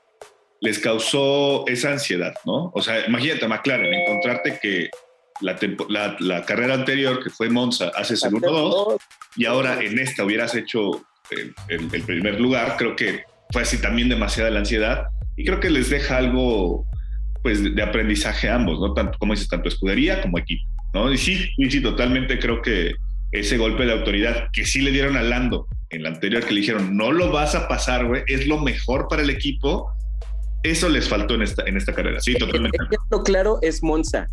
les 0.60 0.80
causó 0.80 1.66
esa 1.68 1.94
ansiedad, 1.94 2.34
¿no? 2.46 2.72
O 2.76 2.82
sea, 2.82 3.08
imagínate, 3.08 3.48
McLaren, 3.48 3.94
encontrarte 3.94 4.60
que 4.62 4.90
la, 5.40 5.58
la, 6.20 6.46
carrera 6.46 6.74
anterior, 6.74 7.24
que 7.24 7.30
fue 7.30 7.50
Monza, 7.50 7.90
haces 7.96 8.24
el 8.24 8.34
1-2 8.34 8.98
y 9.38 9.46
ahora 9.46 9.82
en 9.82 9.98
esta 9.98 10.26
hubieras 10.26 10.56
hecho 10.56 11.06
eh, 11.32 11.54
el, 11.70 12.04
primer 12.04 12.40
lugar, 12.40 12.76
creo 12.78 12.96
que 12.96 13.24
fue 13.52 13.62
así 13.62 13.80
también 13.80 14.10
demasiada 14.10 14.50
la 14.50 14.60
ansiedad 14.60 15.08
y 15.38 15.46
creo 15.46 15.60
que 15.60 15.70
les 15.70 15.90
deja 15.90 16.18
algo 16.18 16.86
pues 17.44 17.64
de, 17.64 17.82
aprendizaje 17.82 18.50
a 18.50 18.56
ambos, 18.56 18.80
¿no? 18.80 18.94
Tanto, 18.94 19.18
como 19.20 19.34
dices, 19.34 19.48
tanto 19.48 19.70
escudería 19.70 20.22
como 20.22 20.40
equipo, 20.40 20.68
¿no? 20.94 21.14
Y 21.14 21.18
sí, 21.18 21.50
y 21.56 21.70
sí, 21.70 21.80
totalmente 21.80 22.40
creo 22.40 22.62
que 22.62 22.96
ese 23.32 23.58
golpe 23.58 23.86
de 23.86 23.94
autoridad 23.94 24.50
que 24.52 24.66
sí 24.66 24.82
le 24.82 24.92
dieron 24.92 25.16
a 25.16 25.22
Lando 25.22 25.68
en 25.90 26.04
la 26.04 26.10
anterior 26.10 26.44
que 26.44 26.54
le 26.54 26.62
dijeron, 26.62 26.98
no 26.98 27.12
lo 27.12 27.32
vas 27.32 27.56
a 27.56 27.68
pasar, 27.68 28.06
güey, 28.06 28.24
es 28.28 28.48
lo 28.48 28.60
mejor 28.60 29.08
para 29.08 29.22
el 29.22 29.30
equipo. 29.30 29.90
Eso 30.64 30.90
les 30.90 31.08
faltó 31.08 31.36
en 31.36 31.44
esta, 31.44 31.64
en 31.66 31.78
esta 31.78 31.94
carrera. 31.94 32.20
Sí, 32.20 32.34
totalmente. 32.34 32.78
El 32.78 32.88
ejemplo 32.88 33.24
claro 33.24 33.60
es 33.62 33.84
Monza. 33.84 34.28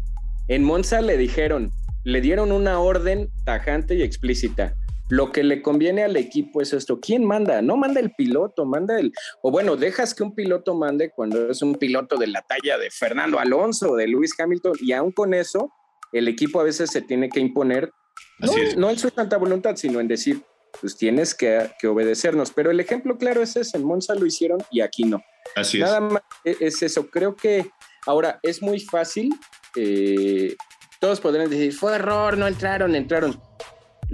En 0.48 0.64
Monza 0.64 1.00
le 1.00 1.16
dijeron, 1.18 1.70
le 2.02 2.20
dieron 2.20 2.50
una 2.50 2.78
orden 2.78 3.28
tajante 3.44 3.94
y 3.94 4.02
explícita. 4.02 4.74
Lo 5.10 5.32
que 5.32 5.42
le 5.42 5.60
conviene 5.60 6.02
al 6.02 6.16
equipo 6.16 6.62
es 6.62 6.72
esto. 6.72 6.98
¿Quién 6.98 7.24
manda? 7.24 7.60
No 7.60 7.76
manda 7.76 8.00
el 8.00 8.12
piloto, 8.12 8.64
manda 8.64 8.98
el... 8.98 9.12
O 9.42 9.50
bueno, 9.50 9.76
dejas 9.76 10.14
que 10.14 10.22
un 10.22 10.34
piloto 10.34 10.74
mande 10.74 11.10
cuando 11.10 11.50
es 11.50 11.60
un 11.60 11.74
piloto 11.74 12.16
de 12.16 12.28
la 12.28 12.42
talla 12.42 12.78
de 12.78 12.90
Fernando 12.90 13.38
Alonso 13.38 13.92
o 13.92 13.96
de 13.96 14.08
Lewis 14.08 14.34
Hamilton. 14.38 14.72
Y 14.80 14.92
aún 14.92 15.12
con 15.12 15.34
eso, 15.34 15.70
el 16.12 16.26
equipo 16.28 16.60
a 16.60 16.64
veces 16.64 16.90
se 16.90 17.02
tiene 17.02 17.28
que 17.28 17.40
imponer. 17.40 17.92
No, 18.38 18.52
no 18.76 18.90
en 18.90 18.98
su 18.98 19.10
tanta 19.10 19.36
voluntad, 19.36 19.76
sino 19.76 20.00
en 20.00 20.08
decir, 20.08 20.42
pues 20.80 20.96
tienes 20.96 21.34
que, 21.34 21.70
obedecernos. 21.86 22.50
Pero 22.52 22.70
el 22.70 22.80
ejemplo 22.80 23.18
claro 23.18 23.42
es 23.42 23.56
ese, 23.56 23.76
en 23.76 23.84
Monza 23.84 24.14
lo 24.14 24.24
hicieron 24.24 24.62
y 24.70 24.80
aquí 24.80 25.04
no. 25.04 25.22
Así 25.54 25.80
Nada 25.80 25.98
es. 25.98 26.12
más 26.12 26.22
e, 26.44 26.56
es 26.60 26.82
eso. 26.82 27.10
Creo 27.10 27.36
que 27.36 27.70
ahora 28.06 28.38
es 28.42 28.62
muy 28.62 28.80
fácil. 28.80 29.34
Eh, 29.76 30.56
todos 31.00 31.20
podrán 31.20 31.50
decir, 31.50 31.74
fue 31.74 31.94
error, 31.94 32.38
no 32.38 32.46
entraron, 32.46 32.94
entraron. 32.94 33.38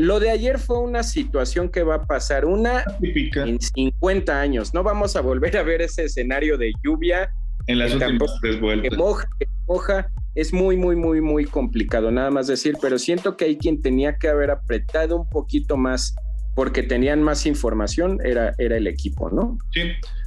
Lo 0.01 0.19
de 0.19 0.31
ayer 0.31 0.59
fue 0.59 0.79
una 0.79 1.03
situación 1.03 1.69
que 1.69 1.83
va 1.83 1.97
a 1.97 2.07
pasar 2.07 2.47
una 2.47 2.85
en 3.03 3.61
50 3.61 4.41
años. 4.41 4.73
No 4.73 4.83
vamos 4.83 5.15
a 5.15 5.21
volver 5.21 5.59
a 5.59 5.63
ver 5.63 5.83
ese 5.83 6.05
escenario 6.05 6.57
de 6.57 6.73
lluvia. 6.83 7.31
En 7.67 7.79
las 7.79 7.93
últimas 7.93 8.35
tres 8.41 8.59
vueltas. 8.59 8.89
Que 8.89 8.97
moja, 8.97 9.29
que 9.39 9.47
moja. 9.69 10.09
Es 10.35 10.55
muy, 10.55 10.79
muy, 10.79 10.97
muy, 10.97 11.21
muy 11.21 11.45
complicado, 11.45 12.11
nada 12.11 12.31
más 12.31 12.47
decir, 12.47 12.79
pero 12.81 12.99
siento 12.99 13.37
que 13.37 13.45
hay 13.45 13.59
quien 13.59 13.83
tenía 13.83 14.17
que 14.17 14.29
haber 14.29 14.51
apretado 14.51 15.17
un 15.17 15.29
poquito 15.29 15.77
más 15.77 16.15
porque 16.55 16.83
tenían 16.83 17.23
más 17.23 17.45
información, 17.45 18.21
era, 18.25 18.55
era 18.57 18.79
el 18.79 18.87
equipo, 18.87 19.29
¿no? 19.29 19.59
Sí, 19.75 19.83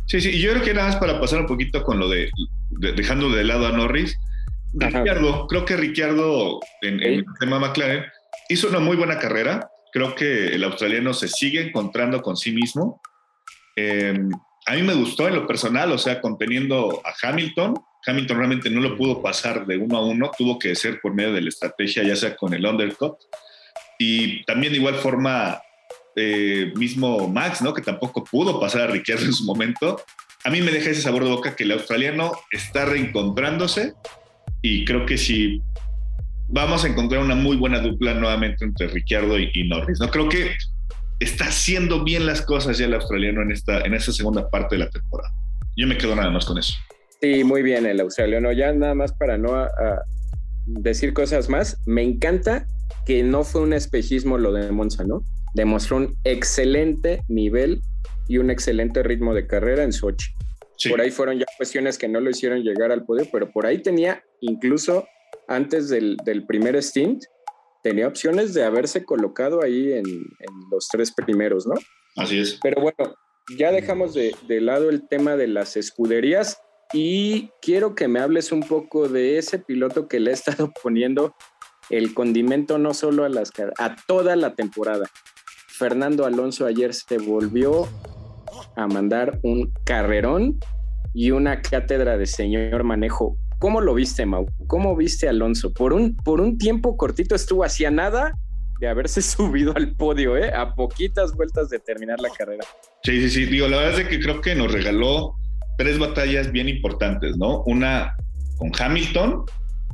sí, 0.05 0.21
sí. 0.21 0.29
Y 0.33 0.41
yo 0.41 0.51
creo 0.51 0.63
que 0.63 0.73
nada 0.75 0.89
más 0.89 0.97
para 0.97 1.19
pasar 1.19 1.39
un 1.39 1.47
poquito 1.47 1.81
con 1.81 1.97
lo 1.97 2.09
de, 2.09 2.29
dejando 2.95 3.31
de 3.31 3.43
lado 3.43 3.65
a 3.65 3.71
Norris, 3.71 4.15
Ricciardo, 4.75 5.47
creo 5.47 5.65
que 5.65 5.77
Ricciardo 5.77 6.59
en, 6.83 7.01
el 7.01 7.25
tema 7.39 7.57
McLaren 7.57 8.03
hizo 8.49 8.67
una 8.67 8.79
muy 8.79 8.95
buena 8.95 9.19
carrera. 9.19 9.69
Creo 9.91 10.15
que 10.15 10.47
el 10.47 10.63
australiano 10.63 11.13
se 11.13 11.27
sigue 11.27 11.61
encontrando 11.61 12.21
con 12.21 12.35
sí 12.35 12.51
mismo. 12.51 13.01
Em, 13.75 14.29
a 14.65 14.73
mí 14.73 14.83
me 14.83 14.93
gustó 14.93 15.27
en 15.27 15.35
lo 15.35 15.47
personal, 15.47 15.91
o 15.91 15.97
sea, 15.97 16.21
conteniendo 16.21 17.01
a 17.05 17.13
Hamilton. 17.21 17.75
Hamilton 18.05 18.37
realmente 18.37 18.69
no 18.69 18.81
lo 18.81 18.97
pudo 18.97 19.21
pasar 19.21 19.65
de 19.65 19.77
uno 19.77 19.97
a 19.97 20.05
uno, 20.05 20.31
tuvo 20.37 20.59
que 20.59 20.75
ser 20.75 20.99
por 21.01 21.13
medio 21.13 21.33
de 21.33 21.41
la 21.41 21.49
estrategia, 21.49 22.03
ya 22.03 22.15
sea 22.15 22.35
con 22.35 22.53
el 22.53 22.65
undercut. 22.65 23.15
Y 23.97 24.43
también 24.45 24.73
de 24.73 24.79
igual 24.79 24.95
forma 24.95 25.61
eh, 26.15 26.71
mismo 26.75 27.27
Max, 27.27 27.61
¿no? 27.61 27.73
Que 27.73 27.81
tampoco 27.81 28.23
pudo 28.23 28.59
pasar 28.59 28.81
a 28.81 28.87
Ricciardo 28.87 29.25
en 29.25 29.33
su 29.33 29.45
momento. 29.45 30.01
A 30.43 30.49
mí 30.49 30.61
me 30.61 30.71
deja 30.71 30.89
ese 30.89 31.01
sabor 31.01 31.23
de 31.23 31.29
boca 31.29 31.55
que 31.55 31.63
el 31.63 31.71
australiano 31.71 32.33
está 32.51 32.85
reencontrándose 32.85 33.93
y 34.61 34.85
creo 34.85 35.05
que 35.05 35.17
sí 35.17 35.61
vamos 36.53 36.85
a 36.85 36.87
encontrar 36.87 37.21
una 37.21 37.35
muy 37.35 37.57
buena 37.57 37.79
dupla 37.79 38.13
nuevamente 38.13 38.63
entre 38.63 38.87
Ricciardo 38.87 39.37
y, 39.37 39.67
Norris. 39.67 39.99
No 39.99 40.09
creo 40.09 40.29
que 40.29 40.51
está 41.19 41.45
haciendo 41.45 42.03
bien 42.03 42.25
las 42.25 42.41
cosas 42.41 42.77
ya 42.77 42.85
el 42.85 42.93
australiano 42.93 43.41
en 43.41 43.51
esta 43.51 43.81
en 43.81 43.93
esta 43.93 44.11
segunda 44.11 44.49
parte 44.49 44.75
de 44.75 44.85
la 44.85 44.89
temporada. 44.89 45.33
Yo 45.75 45.87
me 45.87 45.97
quedo 45.97 46.15
nada 46.15 46.29
más 46.29 46.45
con 46.45 46.57
eso. 46.57 46.73
Sí, 47.21 47.43
muy 47.43 47.61
bien 47.63 47.85
el 47.85 47.99
australiano. 47.99 48.51
Ya 48.51 48.71
nada 48.71 48.95
más 48.95 49.13
para 49.13 49.37
no 49.37 49.67
decir 50.65 51.13
cosas 51.13 51.49
más, 51.49 51.77
me 51.85 52.03
encanta 52.03 52.65
que 53.05 53.23
no 53.23 53.43
fue 53.43 53.61
un 53.61 53.73
espejismo 53.73 54.37
lo 54.37 54.53
de 54.53 54.71
Monza, 54.71 55.03
¿no? 55.03 55.23
demostró 55.53 55.97
un 55.97 56.17
excelente 56.23 57.23
nivel 57.27 57.81
y 58.27 58.37
un 58.37 58.49
excelente 58.49 59.03
ritmo 59.03 59.33
de 59.33 59.47
carrera 59.47 59.83
en 59.83 59.93
Sochi. 59.93 60.31
Por 60.89 60.99
ahí 60.99 61.11
fueron 61.11 61.37
ya 61.39 61.45
cuestiones 61.57 61.97
que 61.97 62.07
no 62.07 62.19
lo 62.19 62.29
hicieron 62.29 62.61
llegar 62.63 62.91
al 62.91 63.05
podio, 63.05 63.27
pero 63.31 63.51
por 63.51 63.65
ahí 63.65 63.81
tenía, 63.81 64.23
incluso 64.41 65.07
antes 65.47 65.89
del, 65.89 66.17
primer 66.47 66.81
stint, 66.81 67.23
tenía 67.83 68.07
opciones 68.07 68.53
de 68.53 68.63
haberse 68.63 69.03
colocado 69.03 69.61
ahí 69.61 69.93
en, 69.93 70.03
los 70.71 70.87
tres 70.87 71.11
primeros, 71.11 71.67
¿no? 71.67 71.75
Así 72.15 72.39
es. 72.39 72.59
Pero 72.61 72.81
bueno, 72.81 73.15
ya 73.57 73.71
dejamos 73.71 74.13
de, 74.13 74.35
de, 74.47 74.61
lado 74.61 74.89
el 74.89 75.07
tema 75.07 75.35
de 75.35 75.47
las 75.47 75.75
escuderías 75.75 76.61
y 76.93 77.49
quiero 77.61 77.95
que 77.95 78.07
me 78.07 78.19
hables 78.19 78.51
un 78.51 78.61
poco 78.61 79.09
de 79.09 79.37
ese 79.37 79.59
piloto 79.59 80.07
que 80.07 80.19
le 80.19 80.31
he 80.31 80.33
estado 80.33 80.71
poniendo 80.81 81.35
el 81.89 82.13
condimento 82.13 82.77
no 82.77 82.93
solo 82.93 83.25
a 83.25 83.29
las 83.29 83.51
a 83.77 83.95
toda 84.07 84.35
la 84.35 84.55
temporada. 84.55 85.09
Fernando 85.67 86.25
Alonso 86.25 86.65
ayer 86.65 86.93
se 86.93 87.17
volvió 87.17 87.87
a 88.75 88.87
mandar 88.87 89.39
un 89.43 89.73
carrerón 89.83 90.59
y 91.13 91.31
una 91.31 91.61
cátedra 91.61 92.17
de 92.17 92.25
señor 92.25 92.83
manejo. 92.83 93.37
¿Cómo 93.63 93.79
lo 93.79 93.93
viste, 93.93 94.25
Mau? 94.25 94.45
¿Cómo 94.67 94.93
viste 94.93 95.27
a 95.27 95.29
Alonso? 95.29 95.71
Por 95.71 95.93
un, 95.93 96.17
por 96.17 96.41
un 96.41 96.57
tiempo 96.57 96.97
cortito 96.97 97.33
estuvo 97.33 97.63
hacia 97.63 97.89
nada 97.91 98.37
de 98.81 98.89
haberse 98.89 99.21
subido 99.21 99.73
al 99.77 99.95
podio, 99.95 100.35
¿eh? 100.35 100.51
A 100.53 100.75
poquitas 100.75 101.33
vueltas 101.33 101.69
de 101.69 101.79
terminar 101.79 102.19
la 102.19 102.27
carrera. 102.29 102.65
Sí, 103.05 103.21
sí, 103.21 103.29
sí. 103.29 103.45
Digo, 103.45 103.69
la 103.69 103.77
verdad 103.77 104.01
es 104.01 104.07
que 104.09 104.19
creo 104.19 104.41
que 104.41 104.53
nos 104.53 104.69
regaló 104.69 105.35
tres 105.77 105.97
batallas 105.97 106.51
bien 106.51 106.67
importantes, 106.67 107.37
¿no? 107.37 107.63
Una 107.63 108.17
con 108.57 108.69
Hamilton, 108.77 109.45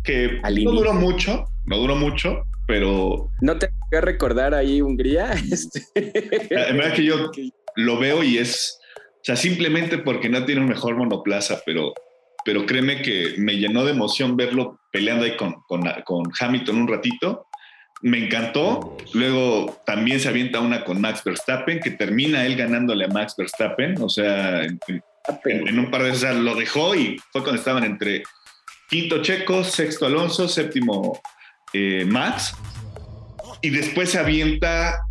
que 0.04 0.42
no 0.64 0.72
duró 0.72 0.94
mucho, 0.94 1.46
no 1.66 1.78
duró 1.78 1.96
mucho, 1.96 2.42
pero... 2.66 3.30
¿No 3.40 3.60
te 3.60 3.70
voy 3.92 4.00
a 4.00 4.02
recordar 4.02 4.56
ahí 4.56 4.82
Hungría? 4.82 5.30
Este... 5.52 5.84
En 5.94 6.76
verdad 6.76 6.96
que 6.96 7.04
yo 7.04 7.30
lo 7.76 8.00
veo 8.00 8.24
y 8.24 8.40
es, 8.40 8.80
o 9.06 9.22
sea, 9.22 9.36
simplemente 9.36 10.00
porque 10.00 10.28
no 10.28 10.44
tiene 10.44 10.62
un 10.62 10.70
mejor 10.70 10.96
monoplaza, 10.96 11.62
pero 11.68 11.94
pero 12.46 12.66
créeme 12.66 13.02
que 13.02 13.36
me 13.38 13.58
llenó 13.58 13.86
de 13.86 13.92
emoción 13.92 14.38
verlo 14.38 14.80
peleando 14.92 15.26
ahí 15.26 15.36
con, 15.36 15.62
con, 15.68 15.82
con 16.06 16.24
Hamilton 16.40 16.78
un 16.78 16.88
ratito. 16.88 17.48
Me 18.02 18.26
encantó. 18.26 18.98
Luego 19.14 19.82
también 19.86 20.20
se 20.20 20.30
avienta 20.30 20.60
una 20.60 20.86
con 20.86 21.02
Max 21.02 21.22
Verstappen, 21.24 21.80
que 21.80 21.92
termina 21.92 22.46
él 22.46 22.56
ganándole 22.56 23.06
a 23.06 23.10
Max 23.10 23.36
Verstappen. 23.38 24.02
O 24.02 24.10
sea, 24.10 24.64
en, 24.64 25.80
un 25.80 25.92
par 25.92 26.04
de 26.04 26.12
veces 26.12 26.36
lo 26.36 26.56
dejó 26.56 26.96
y 26.96 27.20
fue 27.32 27.42
cuando 27.42 27.60
estaban 27.60 27.84
entre 27.84 28.24
quinto 28.90 29.22
Checo, 29.22 29.64
sexto 29.64 30.06
Alonso, 30.06 30.48
séptimo 30.48 31.20
eh, 31.74 32.06
Max. 32.06 32.56
Y 33.62 33.70
después 33.70 34.12
se 34.12 34.20
avienta 34.20 35.06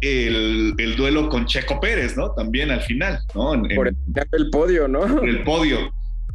el, 0.00 0.94
duelo 0.96 1.28
con 1.28 1.46
Checo 1.46 1.78
Pérez, 1.80 2.16
¿no? 2.16 2.32
También 2.32 2.70
al 2.70 2.80
final, 2.80 3.20
¿no? 3.34 3.52
por 3.74 3.88
el, 3.88 4.50
podio, 4.50 4.88
¿no? 4.88 5.00
Por 5.00 5.28
el 5.28 5.44
podio, 5.44 5.92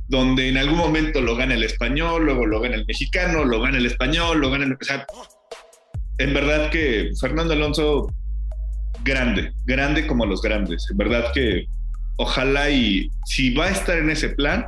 donde 0.08 0.50
en 0.50 0.58
algún 0.58 0.78
momento 0.78 1.22
lo 1.22 1.36
gana 1.36 1.54
el 1.54 1.64
español, 1.64 2.26
luego 2.26 2.46
lo 2.46 2.62
gana 2.62 2.76
el 2.76 2.86
mexicano, 2.86 3.44
lo 3.44 3.62
gana 3.62 3.78
el 3.78 3.86
español, 3.86 4.40
lo 4.40 4.50
gana 4.50 4.66
el... 4.66 4.74
O 4.74 5.38
en 6.20 6.34
verdad 6.34 6.72
que 6.72 7.12
Fernando 7.20 7.54
Alonso, 7.54 8.08
grande, 9.04 9.54
grande 9.66 10.08
como 10.08 10.26
los 10.26 10.42
grandes. 10.42 10.88
En 10.90 10.98
verdad 10.98 11.32
que 11.34 11.66
ojalá 12.18 12.70
y 12.70 13.10
si 13.26 13.54
va 13.54 13.66
a 13.66 13.70
estar 13.70 13.98
en 13.98 14.10
ese 14.10 14.30
plan, 14.30 14.66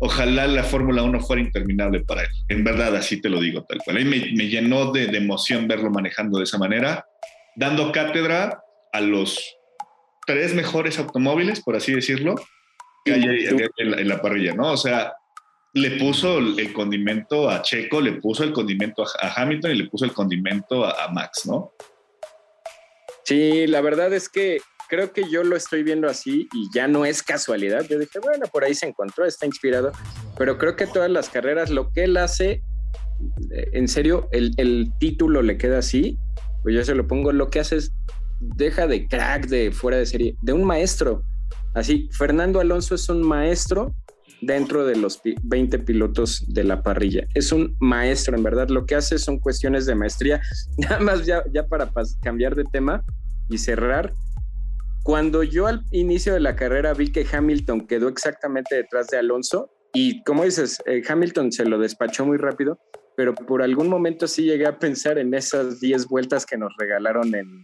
ojalá 0.00 0.46
la 0.46 0.64
Fórmula 0.64 1.02
1 1.02 1.20
fuera 1.20 1.42
interminable 1.42 2.00
para 2.00 2.22
él. 2.22 2.28
En 2.48 2.64
verdad, 2.64 2.96
así 2.96 3.20
te 3.20 3.28
lo 3.28 3.40
digo 3.40 3.64
tal 3.64 3.78
cual. 3.84 3.96
A 3.96 4.00
mí 4.00 4.04
me, 4.04 4.48
llenó 4.48 4.90
de, 4.92 5.04
emoción 5.04 5.68
verlo 5.68 5.90
manejando 5.90 6.38
de 6.38 6.44
esa 6.44 6.58
manera, 6.58 7.06
dando 7.56 7.92
cátedra 7.92 8.60
a 8.92 9.00
los 9.00 9.40
tres 10.26 10.54
mejores 10.54 10.98
automóviles, 10.98 11.60
por 11.60 11.76
así 11.76 11.92
decirlo, 11.92 12.34
en 13.04 14.08
la, 14.08 14.20
parrilla, 14.20 14.54
¿no? 14.54 14.72
O 14.72 14.76
sea, 14.76 15.14
le 15.74 15.92
puso 15.92 16.38
el 16.38 16.72
condimento 16.72 17.48
a 17.50 17.62
Checo, 17.62 18.00
le 18.00 18.12
puso 18.12 18.44
el 18.44 18.52
condimento 18.52 19.04
a, 19.20 19.42
Hamilton 19.42 19.70
y 19.72 19.74
le 19.74 19.88
puso 19.88 20.04
el 20.04 20.12
condimento 20.12 20.84
a, 20.84 21.04
a 21.04 21.08
Max, 21.08 21.46
¿no? 21.46 21.72
Sí, 23.24 23.66
la 23.66 23.80
verdad 23.80 24.12
es 24.12 24.28
que 24.28 24.58
creo 24.88 25.12
que 25.12 25.28
yo 25.30 25.42
lo 25.44 25.56
estoy 25.56 25.82
viendo 25.82 26.08
así 26.08 26.48
y 26.52 26.68
ya 26.74 26.86
no 26.88 27.04
es 27.04 27.22
casualidad. 27.22 27.86
Yo 27.88 27.98
dije, 27.98 28.18
bueno, 28.20 28.46
por 28.52 28.64
ahí 28.64 28.74
se 28.74 28.86
encontró, 28.86 29.24
está 29.24 29.46
inspirado, 29.46 29.92
pero 30.38 30.58
creo 30.58 30.76
que 30.76 30.86
todas 30.86 31.10
las 31.10 31.28
carreras, 31.28 31.70
lo 31.70 31.90
que 31.90 32.04
él 32.04 32.16
hace, 32.16 32.62
eh, 33.50 33.70
en 33.72 33.88
serio, 33.88 34.28
el, 34.32 34.52
el 34.56 34.92
título 34.98 35.42
le 35.42 35.56
queda 35.56 35.78
así, 35.78 36.18
pues 36.62 36.74
yo 36.74 36.84
se 36.84 36.94
lo 36.94 37.06
pongo, 37.06 37.32
lo 37.32 37.50
que 37.50 37.60
hace 37.60 37.76
es, 37.76 37.92
deja 38.40 38.86
de 38.86 39.06
crack, 39.06 39.46
de 39.46 39.72
fuera 39.72 39.98
de 39.98 40.06
serie, 40.06 40.36
de 40.42 40.52
un 40.52 40.64
maestro. 40.64 41.22
Así, 41.74 42.08
Fernando 42.12 42.60
Alonso 42.60 42.94
es 42.94 43.08
un 43.08 43.22
maestro 43.22 43.94
dentro 44.40 44.86
de 44.86 44.96
los 44.96 45.20
20 45.42 45.80
pilotos 45.80 46.44
de 46.48 46.64
la 46.64 46.82
parrilla. 46.82 47.26
Es 47.34 47.52
un 47.52 47.76
maestro, 47.80 48.36
en 48.36 48.42
verdad. 48.42 48.68
Lo 48.68 48.86
que 48.86 48.94
hace 48.94 49.18
son 49.18 49.38
cuestiones 49.38 49.86
de 49.86 49.94
maestría. 49.94 50.40
Nada 50.78 51.00
más 51.00 51.26
ya, 51.26 51.42
para 51.68 51.90
cambiar 52.22 52.54
de 52.54 52.64
tema 52.64 53.04
y 53.48 53.58
cerrar, 53.58 54.12
cuando 55.02 55.42
yo 55.42 55.66
al 55.66 55.84
inicio 55.90 56.32
de 56.32 56.40
la 56.40 56.56
carrera 56.56 56.94
vi 56.94 57.12
que 57.12 57.26
Hamilton 57.30 57.86
quedó 57.86 58.08
exactamente 58.08 58.76
detrás 58.76 59.08
de 59.08 59.18
Alonso, 59.18 59.70
y 59.92 60.22
como 60.24 60.44
dices, 60.44 60.82
eh, 60.86 61.02
Hamilton 61.06 61.52
se 61.52 61.64
lo 61.64 61.78
despachó 61.78 62.24
muy 62.24 62.36
rápido, 62.36 62.78
pero 63.16 63.34
por 63.34 63.62
algún 63.62 63.88
momento 63.88 64.26
sí 64.26 64.44
llegué 64.44 64.66
a 64.66 64.78
pensar 64.78 65.18
en 65.18 65.34
esas 65.34 65.80
10 65.80 66.06
vueltas 66.08 66.46
que 66.46 66.56
nos 66.56 66.72
regalaron 66.78 67.34
en, 67.34 67.62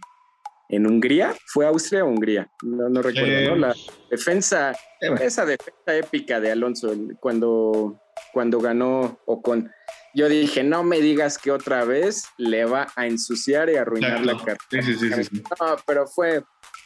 en 0.71 0.87
Hungría. 0.87 1.35
¿Fue 1.45 1.67
Austria 1.67 2.03
o 2.03 2.07
Hungría? 2.07 2.49
No, 2.63 2.89
no 2.89 3.01
recuerdo, 3.01 3.51
¿no? 3.51 3.55
La 3.57 3.75
defensa, 4.09 4.75
esa 4.99 5.45
defensa 5.45 5.95
épica 5.95 6.39
de 6.39 6.51
Alonso 6.51 6.93
cuando, 7.19 8.01
cuando 8.33 8.59
ganó 8.59 9.19
Ocon. 9.25 9.69
Yo 10.15 10.27
dije, 10.27 10.63
no 10.63 10.83
me 10.83 10.99
digas 10.99 11.37
que 11.37 11.51
otra 11.51 11.85
vez 11.85 12.25
le 12.37 12.65
va 12.65 12.87
a 12.95 13.05
ensuciar 13.05 13.69
y 13.69 13.75
arruinar 13.75 14.25
la 14.25 14.37
carrera. 14.37 14.57
Sí, 14.69 14.81
sí, 14.81 15.23
sí, 15.23 15.43
no, 15.59 15.75
pero 15.85 16.07
fue, 16.07 16.43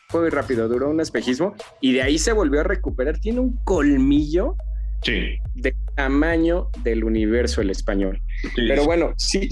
fue 0.09 0.21
muy 0.21 0.29
rápido, 0.29 0.67
duró 0.67 0.89
un 0.89 0.99
espejismo 0.99 1.55
y 1.79 1.93
de 1.93 2.01
ahí 2.01 2.17
se 2.17 2.33
volvió 2.33 2.61
a 2.61 2.63
recuperar. 2.63 3.19
Tiene 3.19 3.39
un 3.39 3.57
colmillo 3.63 4.55
de 5.03 5.75
tamaño 5.95 6.69
del 6.83 7.03
universo 7.03 7.61
el 7.61 7.69
español. 7.69 8.19
Pero 8.55 8.85
bueno, 8.85 9.13
sí, 9.17 9.47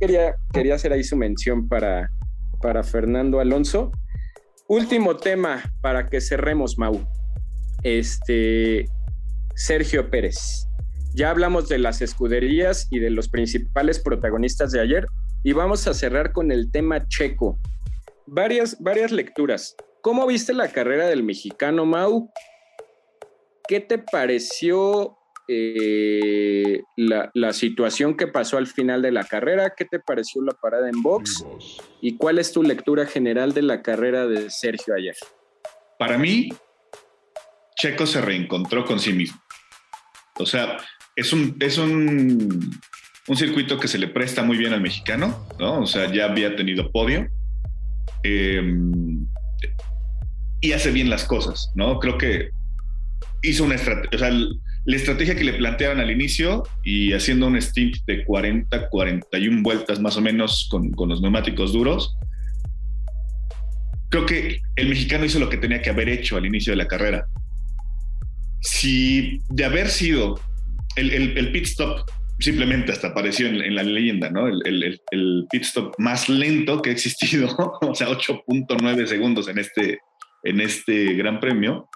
quería, 0.00 0.34
quería 0.52 0.74
hacer 0.74 0.92
ahí 0.92 1.04
su 1.04 1.16
mención 1.16 1.68
para, 1.68 2.10
para 2.66 2.82
Fernando 2.82 3.38
Alonso. 3.38 3.92
Último 4.66 5.16
tema 5.16 5.62
para 5.82 6.08
que 6.08 6.20
cerremos, 6.20 6.76
Mau. 6.76 7.00
Este, 7.84 8.86
Sergio 9.54 10.10
Pérez. 10.10 10.66
Ya 11.14 11.30
hablamos 11.30 11.68
de 11.68 11.78
las 11.78 12.02
escuderías 12.02 12.88
y 12.90 12.98
de 12.98 13.10
los 13.10 13.28
principales 13.28 14.00
protagonistas 14.00 14.72
de 14.72 14.80
ayer 14.80 15.06
y 15.44 15.52
vamos 15.52 15.86
a 15.86 15.94
cerrar 15.94 16.32
con 16.32 16.50
el 16.50 16.72
tema 16.72 17.06
checo. 17.06 17.56
Varias, 18.26 18.76
varias 18.82 19.12
lecturas. 19.12 19.76
¿Cómo 20.02 20.26
viste 20.26 20.52
la 20.52 20.66
carrera 20.66 21.06
del 21.06 21.22
mexicano 21.22 21.86
Mau? 21.86 22.32
¿Qué 23.68 23.78
te 23.78 23.98
pareció 23.98 25.15
eh, 25.48 26.82
la, 26.96 27.52
situación 27.52 28.16
que 28.16 28.26
pasó 28.26 28.58
al 28.58 28.66
final 28.66 29.02
de 29.02 29.12
la 29.12 29.24
carrera? 29.24 29.74
¿Qué 29.76 29.84
te 29.84 29.98
pareció 30.00 30.42
la 30.42 30.52
parada 30.52 30.88
en 30.88 31.02
box? 31.02 31.44
¿Y 32.00 32.16
cuál 32.16 32.38
es 32.38 32.52
tu 32.52 32.62
lectura 32.62 33.06
general 33.06 33.52
de 33.52 33.62
la 33.62 33.82
carrera 33.82 34.26
de 34.26 34.50
Sergio 34.50 34.94
ayer? 34.94 35.14
Para 35.98 36.18
mí, 36.18 36.48
Checo 37.76 38.06
se 38.06 38.20
reencontró 38.20 38.84
con 38.84 38.98
sí 38.98 39.12
mismo. 39.12 39.40
O 40.38 40.46
sea, 40.46 40.78
es 41.14 41.32
un, 41.32 41.56
es 41.60 41.78
un, 41.78 42.80
un 43.28 43.36
circuito 43.36 43.78
que 43.78 43.88
se 43.88 43.98
le 43.98 44.08
presta 44.08 44.42
muy 44.42 44.56
bien 44.56 44.72
al 44.72 44.80
mexicano, 44.80 45.46
¿no? 45.58 45.80
O 45.80 45.86
sea, 45.86 46.12
ya 46.12 46.26
había 46.26 46.56
tenido 46.56 46.90
podio. 46.90 47.28
Eh, 48.22 48.62
y 50.60 50.72
hace 50.72 50.90
bien 50.90 51.10
las 51.10 51.24
cosas, 51.24 51.70
¿no? 51.74 51.98
Creo 52.00 52.18
que 52.18 52.50
hizo 53.42 53.64
una 53.64 53.76
estrategia, 53.76 54.10
o 54.14 54.18
sea, 54.18 54.30
la 54.86 54.96
estrategia 54.96 55.34
que 55.34 55.44
le 55.44 55.54
planteaban 55.54 55.98
al 55.98 56.12
inicio 56.12 56.62
y 56.84 57.12
haciendo 57.12 57.48
un 57.48 57.60
stint 57.60 57.96
de 58.06 58.24
40, 58.24 58.88
41 58.88 59.62
vueltas 59.62 60.00
más 60.00 60.16
o 60.16 60.20
menos 60.20 60.68
con, 60.70 60.92
con 60.92 61.08
los 61.08 61.20
neumáticos 61.20 61.72
duros, 61.72 62.16
creo 64.10 64.26
que 64.26 64.60
el 64.76 64.88
mexicano 64.88 65.24
hizo 65.24 65.40
lo 65.40 65.50
que 65.50 65.56
tenía 65.56 65.82
que 65.82 65.90
haber 65.90 66.08
hecho 66.08 66.36
al 66.36 66.46
inicio 66.46 66.72
de 66.72 66.76
la 66.76 66.86
carrera. 66.86 67.26
Si 68.60 69.40
de 69.48 69.64
haber 69.64 69.88
sido 69.88 70.40
el, 70.94 71.10
el, 71.36 71.50
pit 71.50 71.64
stop, 71.64 72.08
simplemente 72.38 72.92
hasta 72.92 73.08
apareció 73.08 73.48
en, 73.48 73.74
la 73.74 73.82
leyenda, 73.82 74.30
¿no? 74.30 74.46
El, 74.46 75.00
el, 75.10 75.46
pit 75.50 75.62
stop 75.62 75.94
más 75.98 76.28
lento 76.28 76.80
que 76.80 76.90
ha 76.90 76.92
existido, 76.92 77.48
o 77.80 77.94
sea, 77.94 78.08
8.9 78.08 79.06
segundos 79.06 79.48
en 79.48 79.58
este, 79.58 79.98
en 80.44 80.60
este 80.60 81.14
gran 81.14 81.40
premio, 81.40 81.88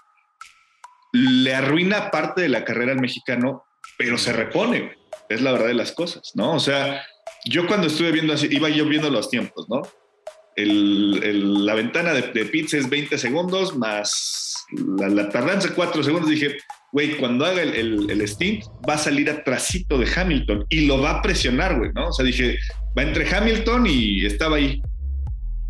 le 1.11 1.53
arruina 1.53 2.11
parte 2.11 2.41
de 2.41 2.49
la 2.49 2.63
carrera 2.63 2.93
al 2.93 3.01
mexicano, 3.01 3.63
pero 3.97 4.17
se 4.17 4.33
repone, 4.33 4.95
es 5.29 5.41
la 5.41 5.51
verdad 5.51 5.67
de 5.67 5.73
las 5.73 5.91
cosas, 5.91 6.31
¿no? 6.35 6.53
O 6.53 6.59
sea, 6.59 7.03
yo 7.45 7.67
cuando 7.67 7.87
estuve 7.87 8.11
viendo 8.11 8.33
así, 8.33 8.47
iba 8.51 8.69
yo 8.69 8.85
viendo 8.85 9.09
los 9.09 9.29
tiempos, 9.29 9.67
¿no? 9.69 9.81
la 10.57 11.73
ventana 11.75 12.13
de, 12.13 12.23
de, 12.33 12.45
pits 12.45 12.73
es 12.73 12.89
20 12.89 13.17
segundos 13.17 13.75
más 13.77 14.51
la, 14.71 15.09
la 15.09 15.29
tardanza 15.29 15.73
4 15.73 16.03
segundos. 16.03 16.29
Dije, 16.29 16.57
güey, 16.91 17.17
cuando 17.17 17.45
haga 17.45 17.61
el, 17.61 18.09
el, 18.09 18.27
stint 18.27 18.65
va 18.87 18.95
a 18.95 18.97
salir 18.97 19.29
atrasito 19.29 19.97
de 19.97 20.07
Hamilton 20.13 20.65
y 20.69 20.85
lo 20.85 21.01
va 21.01 21.11
a 21.11 21.21
presionar, 21.21 21.77
güey, 21.77 21.91
¿no? 21.93 22.07
O 22.07 22.13
sea, 22.13 22.25
dije, 22.25 22.57
va 22.97 23.03
entre 23.03 23.27
Hamilton 23.33 23.87
y 23.87 24.25
estaba 24.25 24.57
ahí, 24.57 24.81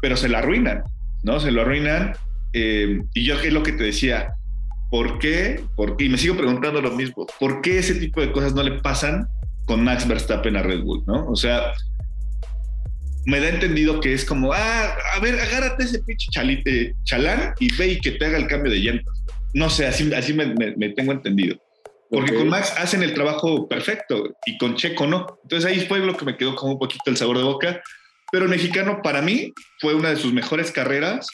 pero 0.01 0.17
se 0.17 0.29
la 0.29 0.39
arruinan, 0.39 0.83
¿no? 1.23 1.39
Se 1.39 1.51
lo 1.51 1.61
arruinan 1.61 2.13
eh, 2.53 3.01
y 3.13 3.25
yo, 3.25 3.39
¿qué 3.39 3.47
es 3.47 3.53
lo 3.53 3.63
que 3.63 3.73
te 3.73 3.83
decía? 3.83 4.33
¿Por 4.91 5.19
qué? 5.19 5.63
Y 5.99 6.09
me 6.09 6.17
sigo 6.17 6.35
preguntando 6.35 6.81
lo 6.81 6.91
mismo. 6.91 7.25
¿Por 7.39 7.61
qué 7.61 7.79
ese 7.79 7.95
tipo 7.95 8.19
de 8.19 8.31
cosas 8.33 8.53
no 8.53 8.61
le 8.61 8.81
pasan 8.81 9.25
con 9.65 9.85
Max 9.85 10.05
Verstappen 10.05 10.57
a 10.57 10.63
Red 10.63 10.81
Bull? 10.81 11.01
¿no? 11.07 11.27
O 11.29 11.35
sea, 11.37 11.71
me 13.25 13.39
da 13.39 13.47
entendido 13.47 14.01
que 14.01 14.13
es 14.13 14.25
como, 14.25 14.51
ah, 14.51 14.97
a 15.15 15.19
ver, 15.21 15.39
agárrate 15.39 15.85
ese 15.85 15.99
pinche 16.03 16.27
chalite, 16.31 16.93
chalán 17.05 17.53
y 17.59 17.73
ve 17.77 17.87
y 17.93 17.99
que 18.01 18.11
te 18.11 18.25
haga 18.25 18.37
el 18.37 18.47
cambio 18.47 18.69
de 18.69 18.79
llantas. 18.79 19.23
No 19.53 19.69
sé, 19.69 19.87
así, 19.87 20.13
así 20.13 20.33
me, 20.33 20.45
tengo 20.89 21.13
entendido. 21.13 21.57
Porque 22.09 22.35
con 22.35 22.49
Max 22.49 22.73
hacen 22.77 23.01
el 23.01 23.13
trabajo 23.13 23.69
perfecto 23.69 24.35
y 24.45 24.57
con 24.57 24.75
Checo 24.75 25.07
no. 25.07 25.39
Entonces 25.43 25.71
ahí 25.71 25.85
fue 25.87 25.99
lo 25.99 26.17
que 26.17 26.25
me 26.25 26.35
quedó 26.35 26.53
como 26.57 26.73
un 26.73 26.79
poquito 26.79 27.03
el 27.09 27.15
sabor 27.15 27.37
de 27.37 27.43
boca. 27.43 27.81
Pero 28.33 28.43
el 28.43 28.51
mexicano 28.51 28.99
para 29.01 29.21
mí 29.21 29.53
fue 29.79 29.93
una 29.95 30.09
de 30.09 30.17
sus 30.17 30.33
mejores 30.33 30.71
carreras 30.71 31.27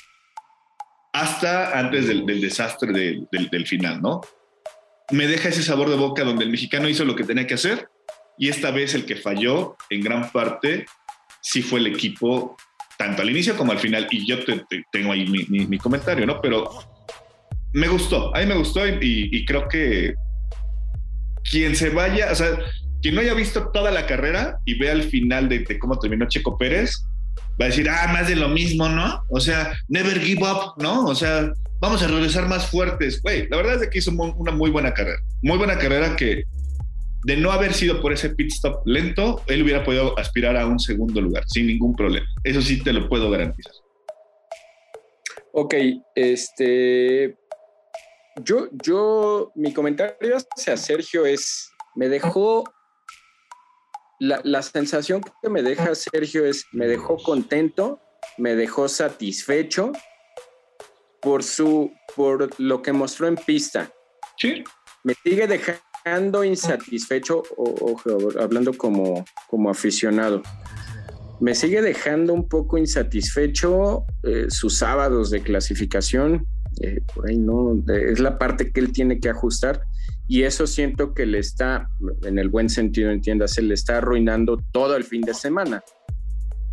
hasta 1.21 1.77
antes 1.77 2.07
del, 2.07 2.25
desastre 2.25 3.21
del, 3.31 3.67
final, 3.67 4.01
¿no? 4.01 4.21
Me 5.11 5.25
deja 5.25 5.49
ese 5.49 5.63
sabor 5.63 5.89
de 5.89 5.95
boca 5.95 6.23
donde 6.23 6.43
el 6.43 6.51
mexicano 6.51 6.87
hizo 6.87 7.05
lo 7.05 7.15
que 7.15 7.23
tenía 7.23 7.47
que 7.47 7.55
hacer 7.55 7.89
y 8.37 8.49
esta 8.49 8.71
vez 8.71 8.93
el 8.93 9.05
que 9.05 9.15
falló 9.15 9.77
en 9.89 10.01
gran 10.01 10.31
parte 10.31 10.85
sí 11.41 11.63
fue 11.63 11.79
el 11.79 11.87
equipo, 11.87 12.55
tanto 12.97 13.23
al 13.23 13.29
inicio 13.29 13.57
como 13.57 13.71
al 13.71 13.79
final. 13.79 14.07
Y 14.11 14.27
yo 14.27 14.37
tengo 14.91 15.11
ahí 15.11 15.25
mi, 15.27 15.77
comentario, 15.79 16.25
¿no? 16.25 16.39
Pero 16.39 16.69
me 17.73 17.87
gustó, 17.87 18.35
a 18.35 18.39
mí 18.41 18.45
me 18.45 18.57
gustó 18.57 18.85
y, 18.87 19.43
creo 19.45 19.67
que 19.67 20.13
quien 21.49 21.75
se 21.75 21.89
vaya, 21.89 22.31
o 22.31 22.35
sea, 22.35 22.59
quien 23.01 23.15
no 23.15 23.21
haya 23.21 23.33
visto 23.33 23.71
toda 23.71 23.89
la 23.89 24.05
carrera 24.05 24.59
y 24.65 24.77
vea 24.77 24.91
el 24.91 25.03
final 25.03 25.49
de, 25.49 25.79
cómo 25.79 25.97
terminó 25.97 26.27
Checo 26.27 26.57
Pérez, 26.57 27.06
va 27.59 27.65
a 27.65 27.69
decir, 27.69 27.89
ah, 27.89 28.09
más 28.13 28.27
de 28.27 28.35
lo 28.35 28.49
mismo, 28.49 28.87
¿no? 28.87 29.23
O 29.29 29.39
sea, 29.39 29.77
never 29.87 30.19
give 30.19 30.41
up, 30.43 30.81
¿no? 30.81 31.05
O 31.05 31.15
sea, 31.15 31.51
vamos 31.79 32.01
a 32.03 32.07
regresar 32.07 32.47
más 32.47 32.67
fuertes. 32.67 33.21
Güey, 33.21 33.47
la 33.49 33.57
verdad 33.57 33.83
es 33.83 33.89
que 33.89 33.99
hizo 33.99 34.11
una 34.11 34.51
muy 34.51 34.69
buena 34.69 34.93
carrera. 34.93 35.19
Muy 35.41 35.57
buena 35.57 35.77
carrera 35.77 36.15
que 36.15 36.43
de 37.23 37.35
no 37.35 37.51
haber 37.51 37.73
sido 37.73 38.01
por 38.01 38.13
ese 38.13 38.29
pit 38.29 38.51
stop 38.53 38.85
lento, 38.85 39.41
él 39.47 39.63
hubiera 39.63 39.83
podido 39.83 40.17
aspirar 40.17 40.55
a 40.55 40.65
un 40.65 40.79
segundo 40.79 41.19
lugar 41.19 41.43
sin 41.47 41.67
ningún 41.67 41.95
problema. 41.95 42.27
Eso 42.43 42.61
sí 42.61 42.81
te 42.83 42.93
lo 42.93 43.09
puedo 43.09 43.29
garantizar. 43.29 43.73
Ok, 45.51 45.73
este. 46.15 47.35
Yo, 48.43 48.69
yo, 48.71 49.51
mi 49.55 49.73
comentario 49.73 50.37
hacia 50.37 50.77
Sergio 50.77 51.25
es, 51.25 51.71
me 51.95 52.07
dejó, 52.07 52.63
la, 54.19 54.41
la 54.43 54.61
sensación 54.61 55.21
que 55.41 55.49
me 55.49 55.61
deja 55.61 55.93
Sergio 55.95 56.45
es, 56.45 56.65
me 56.71 56.87
dejó 56.87 57.17
contento, 57.17 57.99
me 58.37 58.55
dejó 58.55 58.87
satisfecho 58.87 59.91
por 61.21 61.43
su, 61.43 61.91
por 62.15 62.49
lo 62.59 62.81
que 62.81 62.93
mostró 62.93 63.27
en 63.27 63.35
pista. 63.35 63.91
Sí. 64.37 64.63
Me 65.03 65.13
sigue 65.23 65.47
dejando 65.47 66.43
insatisfecho, 66.43 67.43
o, 67.57 67.99
hablando 68.39 68.73
como, 68.73 69.25
como 69.47 69.69
aficionado, 69.69 70.41
me 71.39 71.53
sigue 71.53 71.81
dejando 71.81 72.33
un 72.33 72.47
poco 72.47 72.77
insatisfecho 72.77 74.05
eh, 74.23 74.47
sus 74.49 74.77
sábados 74.77 75.29
de 75.29 75.41
clasificación. 75.41 76.47
Eh, 76.81 77.01
por 77.13 77.27
ahí 77.29 77.37
no, 77.37 77.83
es 77.87 78.19
la 78.19 78.37
parte 78.37 78.71
que 78.71 78.79
él 78.79 78.91
tiene 78.91 79.19
que 79.19 79.29
ajustar 79.29 79.81
y 80.27 80.43
eso 80.43 80.67
siento 80.67 81.13
que 81.13 81.25
le 81.25 81.39
está, 81.39 81.89
en 82.23 82.37
el 82.37 82.49
buen 82.49 82.69
sentido, 82.69 83.11
entiéndase, 83.11 83.61
le 83.61 83.73
está 83.73 83.97
arruinando 83.97 84.61
todo 84.71 84.95
el 84.95 85.03
fin 85.03 85.21
de 85.21 85.33
semana. 85.33 85.83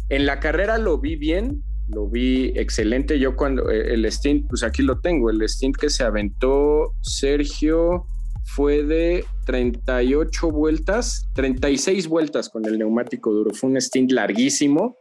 En 0.09 0.27
la 0.27 0.41
carrera 0.41 0.79
lo 0.79 0.99
vi 0.99 1.17
bien, 1.17 1.63
lo 1.89 2.09
vi 2.09 2.53
excelente. 2.57 3.19
Yo 3.19 3.37
cuando 3.37 3.71
eh, 3.71 3.95
el 3.95 4.11
stint, 4.11 4.49
pues 4.49 4.63
aquí 4.63 4.83
lo 4.83 5.01
tengo, 5.01 5.31
el 5.31 5.49
stint 5.49 5.77
que 5.77 5.89
se 5.91 6.03
aventó 6.03 6.95
Sergio 7.03 8.07
fue 8.45 8.83
de 8.83 9.25
38 9.47 10.51
vueltas, 10.51 11.29
36 11.35 12.09
vueltas 12.09 12.51
con 12.51 12.67
el 12.67 12.79
neumático 12.79 13.33
duro. 13.33 13.55
Fue 13.55 13.71
un 13.71 13.81
stint 13.81 14.13
larguísimo. 14.13 14.97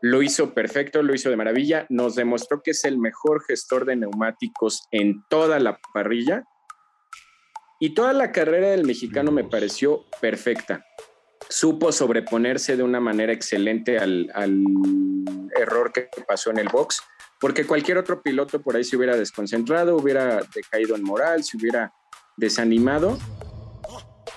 Lo 0.00 0.22
hizo 0.22 0.54
perfecto, 0.54 1.02
lo 1.02 1.14
hizo 1.14 1.30
de 1.30 1.36
maravilla. 1.36 1.86
Nos 1.88 2.14
demostró 2.14 2.60
que 2.62 2.72
es 2.72 2.84
el 2.84 2.98
mejor 2.98 3.42
gestor 3.42 3.84
de 3.84 3.96
neumáticos 3.96 4.86
en 4.90 5.22
toda 5.28 5.58
la 5.58 5.78
parrilla. 5.92 6.44
Y 7.80 7.94
toda 7.94 8.12
la 8.12 8.32
carrera 8.32 8.70
del 8.70 8.84
mexicano 8.84 9.32
me 9.32 9.44
pareció 9.44 10.04
perfecta. 10.20 10.84
Supo 11.48 11.92
sobreponerse 11.92 12.76
de 12.76 12.82
una 12.82 13.00
manera 13.00 13.32
excelente 13.32 13.98
al, 13.98 14.30
al 14.34 14.64
error 15.56 15.92
que 15.92 16.08
pasó 16.26 16.50
en 16.50 16.58
el 16.58 16.68
box, 16.68 17.02
porque 17.40 17.66
cualquier 17.66 17.98
otro 17.98 18.22
piloto 18.22 18.62
por 18.62 18.76
ahí 18.76 18.84
se 18.84 18.96
hubiera 18.96 19.16
desconcentrado, 19.16 19.96
hubiera 19.96 20.40
decaído 20.54 20.96
en 20.96 21.02
moral, 21.02 21.44
se 21.44 21.56
hubiera 21.56 21.92
desanimado 22.36 23.18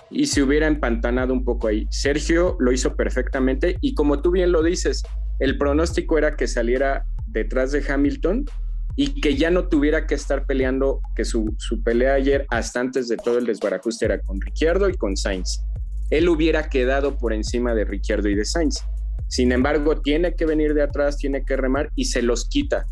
y 0.10 0.28
se 0.28 0.42
hubiera 0.42 0.68
empantanado 0.68 1.34
un 1.34 1.44
poco 1.44 1.68
ahí. 1.68 1.88
Sergio 1.90 2.56
lo 2.60 2.72
hizo 2.72 2.96
perfectamente 2.96 3.78
y 3.82 3.94
como 3.94 4.22
tú 4.22 4.32
bien 4.32 4.52
lo 4.52 4.64
dices, 4.64 5.04
el 5.40 5.58
pronóstico 5.58 6.18
era 6.18 6.36
que 6.36 6.48
saliera 6.48 7.06
detrás 7.28 7.72
de 7.72 7.84
Hamilton 7.88 8.46
y 8.98 9.22
que 9.22 9.36
ya 9.36 9.52
no 9.52 9.70
tuviera 9.70 10.08
que 10.08 10.16
estar 10.16 10.46
peleando, 10.46 11.02
que 11.16 11.24
su, 11.24 11.56
su 11.60 11.84
pelea 11.84 12.16
ayer, 12.16 12.48
hasta 12.50 12.80
antes 12.80 13.08
de 13.08 13.16
todo 13.16 13.38
el 13.38 13.46
desbarajuste, 13.46 14.06
era 14.06 14.20
con 14.20 14.42
Ricciardo 14.42 14.90
y 14.90 14.98
con 14.98 15.16
Sainz. 15.16 15.62
Él 16.10 16.28
hubiera 16.28 16.68
quedado 16.68 17.18
por 17.18 17.32
encima 17.32 17.76
de 17.76 17.86
Ricciardo 17.86 18.28
y 18.28 18.36
de 18.36 18.44
Sainz. 18.44 18.82
Sin 19.28 19.52
embargo, 19.52 20.02
tiene 20.02 20.34
que 20.34 20.46
venir 20.46 20.74
de 20.74 20.82
atrás, 20.82 21.18
tiene 21.18 21.46
que 21.46 21.56
remar 21.56 21.92
y 21.96 22.06
se 22.06 22.24
los 22.24 22.50
quita. 22.50 22.88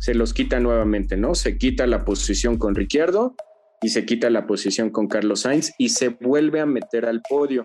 Se 0.00 0.14
los 0.14 0.34
quita 0.34 0.58
nuevamente, 0.58 1.16
¿no? 1.16 1.36
Se 1.36 1.56
quita 1.56 1.86
la 1.86 2.04
posición 2.04 2.58
con 2.58 2.74
Ricciardo 2.74 3.36
y 3.80 3.90
se 3.90 4.04
quita 4.04 4.30
la 4.30 4.46
posición 4.46 4.90
con 4.90 5.06
Carlos 5.06 5.42
Sainz 5.42 5.72
y 5.78 5.90
se 5.90 6.08
vuelve 6.08 6.60
a 6.60 6.66
meter 6.66 7.06
al 7.06 7.22
podio. 7.28 7.64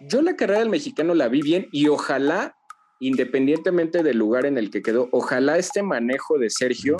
Yo 0.00 0.20
la 0.20 0.36
carrera 0.36 0.60
del 0.60 0.70
mexicano 0.70 1.14
la 1.14 1.28
vi 1.28 1.40
bien 1.40 1.68
y 1.72 1.88
ojalá, 1.88 2.56
independientemente 3.00 4.02
del 4.02 4.18
lugar 4.18 4.46
en 4.46 4.58
el 4.58 4.70
que 4.70 4.82
quedó, 4.82 5.08
ojalá 5.10 5.58
este 5.58 5.82
manejo 5.82 6.38
de 6.38 6.50
Sergio 6.50 6.96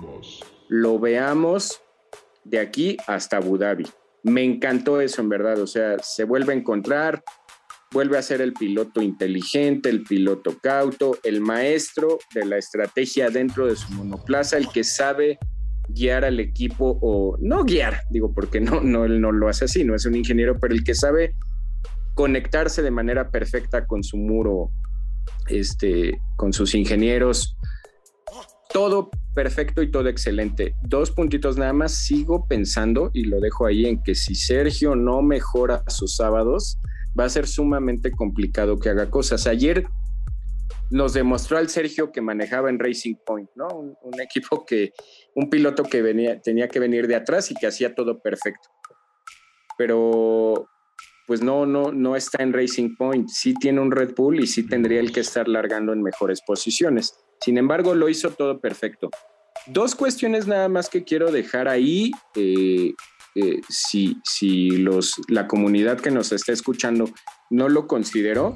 lo 0.68 0.98
veamos 0.98 1.80
de 2.44 2.58
aquí 2.58 2.96
hasta 3.06 3.36
Abu 3.36 3.58
Dhabi. 3.58 3.86
Me 4.22 4.42
encantó 4.42 5.00
eso 5.00 5.22
en 5.22 5.28
verdad, 5.28 5.60
o 5.60 5.66
sea, 5.66 5.98
se 6.00 6.24
vuelve 6.24 6.52
a 6.52 6.56
encontrar, 6.56 7.22
vuelve 7.92 8.18
a 8.18 8.22
ser 8.22 8.40
el 8.40 8.52
piloto 8.52 9.02
inteligente, 9.02 9.88
el 9.88 10.02
piloto 10.02 10.56
cauto, 10.62 11.18
el 11.22 11.40
maestro 11.40 12.18
de 12.34 12.46
la 12.46 12.56
estrategia 12.56 13.30
dentro 13.30 13.66
de 13.66 13.76
su 13.76 13.92
monoplaza, 13.92 14.56
el 14.56 14.68
que 14.68 14.84
sabe 14.84 15.38
guiar 15.88 16.24
al 16.24 16.40
equipo 16.40 16.98
o 17.02 17.36
no 17.40 17.64
guiar, 17.64 18.02
digo, 18.10 18.32
porque 18.32 18.60
no, 18.60 18.80
no, 18.80 19.04
él 19.04 19.20
no 19.20 19.32
lo 19.32 19.48
hace 19.48 19.64
así, 19.66 19.84
no 19.84 19.94
es 19.94 20.06
un 20.06 20.14
ingeniero, 20.14 20.58
pero 20.58 20.74
el 20.74 20.84
que 20.84 20.94
sabe 20.94 21.34
conectarse 22.14 22.82
de 22.82 22.90
manera 22.90 23.30
perfecta 23.30 23.86
con 23.86 24.02
su 24.02 24.16
muro, 24.16 24.70
este, 25.48 26.20
con 26.36 26.52
sus 26.52 26.74
ingenieros, 26.74 27.56
todo 28.72 29.10
perfecto 29.34 29.82
y 29.82 29.90
todo 29.90 30.08
excelente. 30.08 30.74
Dos 30.82 31.10
puntitos 31.10 31.56
nada 31.56 31.72
más, 31.72 31.92
sigo 31.92 32.46
pensando 32.46 33.10
y 33.12 33.24
lo 33.24 33.40
dejo 33.40 33.66
ahí 33.66 33.86
en 33.86 34.02
que 34.02 34.14
si 34.14 34.34
Sergio 34.34 34.94
no 34.94 35.22
mejora 35.22 35.82
sus 35.88 36.16
sábados, 36.16 36.78
va 37.18 37.24
a 37.24 37.28
ser 37.28 37.46
sumamente 37.46 38.10
complicado 38.12 38.78
que 38.78 38.88
haga 38.88 39.10
cosas. 39.10 39.46
Ayer 39.46 39.86
nos 40.90 41.12
demostró 41.12 41.58
al 41.58 41.68
Sergio 41.68 42.12
que 42.12 42.20
manejaba 42.20 42.70
en 42.70 42.78
Racing 42.78 43.16
Point, 43.24 43.50
¿no? 43.54 43.68
Un, 43.68 44.20
equipo 44.20 44.64
que, 44.64 44.92
un 45.34 45.48
piloto 45.48 45.84
que 45.84 46.02
venía, 46.02 46.40
tenía 46.40 46.68
que 46.68 46.80
venir 46.80 47.06
de 47.06 47.16
atrás 47.16 47.50
y 47.50 47.54
que 47.54 47.66
hacía 47.66 47.94
todo 47.94 48.20
perfecto. 48.20 48.68
Pero 49.78 50.68
pues 51.30 51.42
no, 51.42 51.64
no, 51.64 51.92
no 51.92 52.16
está 52.16 52.42
en 52.42 52.52
Racing 52.52 52.96
Point. 52.96 53.28
Sí 53.28 53.54
tiene 53.54 53.80
un 53.80 53.92
Red 53.92 54.16
Bull 54.16 54.40
y 54.40 54.48
sí 54.48 54.66
tendría 54.66 54.98
el 54.98 55.12
que 55.12 55.20
estar 55.20 55.46
largando 55.46 55.92
en 55.92 56.02
mejores 56.02 56.40
posiciones. 56.44 57.14
Sin 57.40 57.56
embargo, 57.56 57.94
lo 57.94 58.08
hizo 58.08 58.30
todo 58.30 58.58
perfecto. 58.60 59.10
Dos 59.68 59.94
cuestiones 59.94 60.48
nada 60.48 60.68
más 60.68 60.88
que 60.88 61.04
quiero 61.04 61.30
dejar 61.30 61.68
ahí. 61.68 62.10
Eh, 62.34 62.94
eh, 63.36 63.60
si 63.68 64.16
si 64.24 64.70
los, 64.70 65.20
la 65.28 65.46
comunidad 65.46 66.00
que 66.00 66.10
nos 66.10 66.32
está 66.32 66.50
escuchando 66.50 67.08
no 67.48 67.68
lo 67.68 67.86
consideró, 67.86 68.54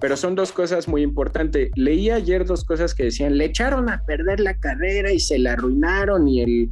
pero 0.00 0.16
son 0.16 0.36
dos 0.36 0.52
cosas 0.52 0.86
muy 0.86 1.02
importantes. 1.02 1.72
Leí 1.74 2.08
ayer 2.10 2.44
dos 2.44 2.64
cosas 2.64 2.94
que 2.94 3.02
decían, 3.02 3.36
le 3.36 3.46
echaron 3.46 3.90
a 3.90 4.04
perder 4.06 4.38
la 4.38 4.56
carrera 4.60 5.10
y 5.10 5.18
se 5.18 5.40
la 5.40 5.54
arruinaron 5.54 6.28
y 6.28 6.40
el 6.40 6.70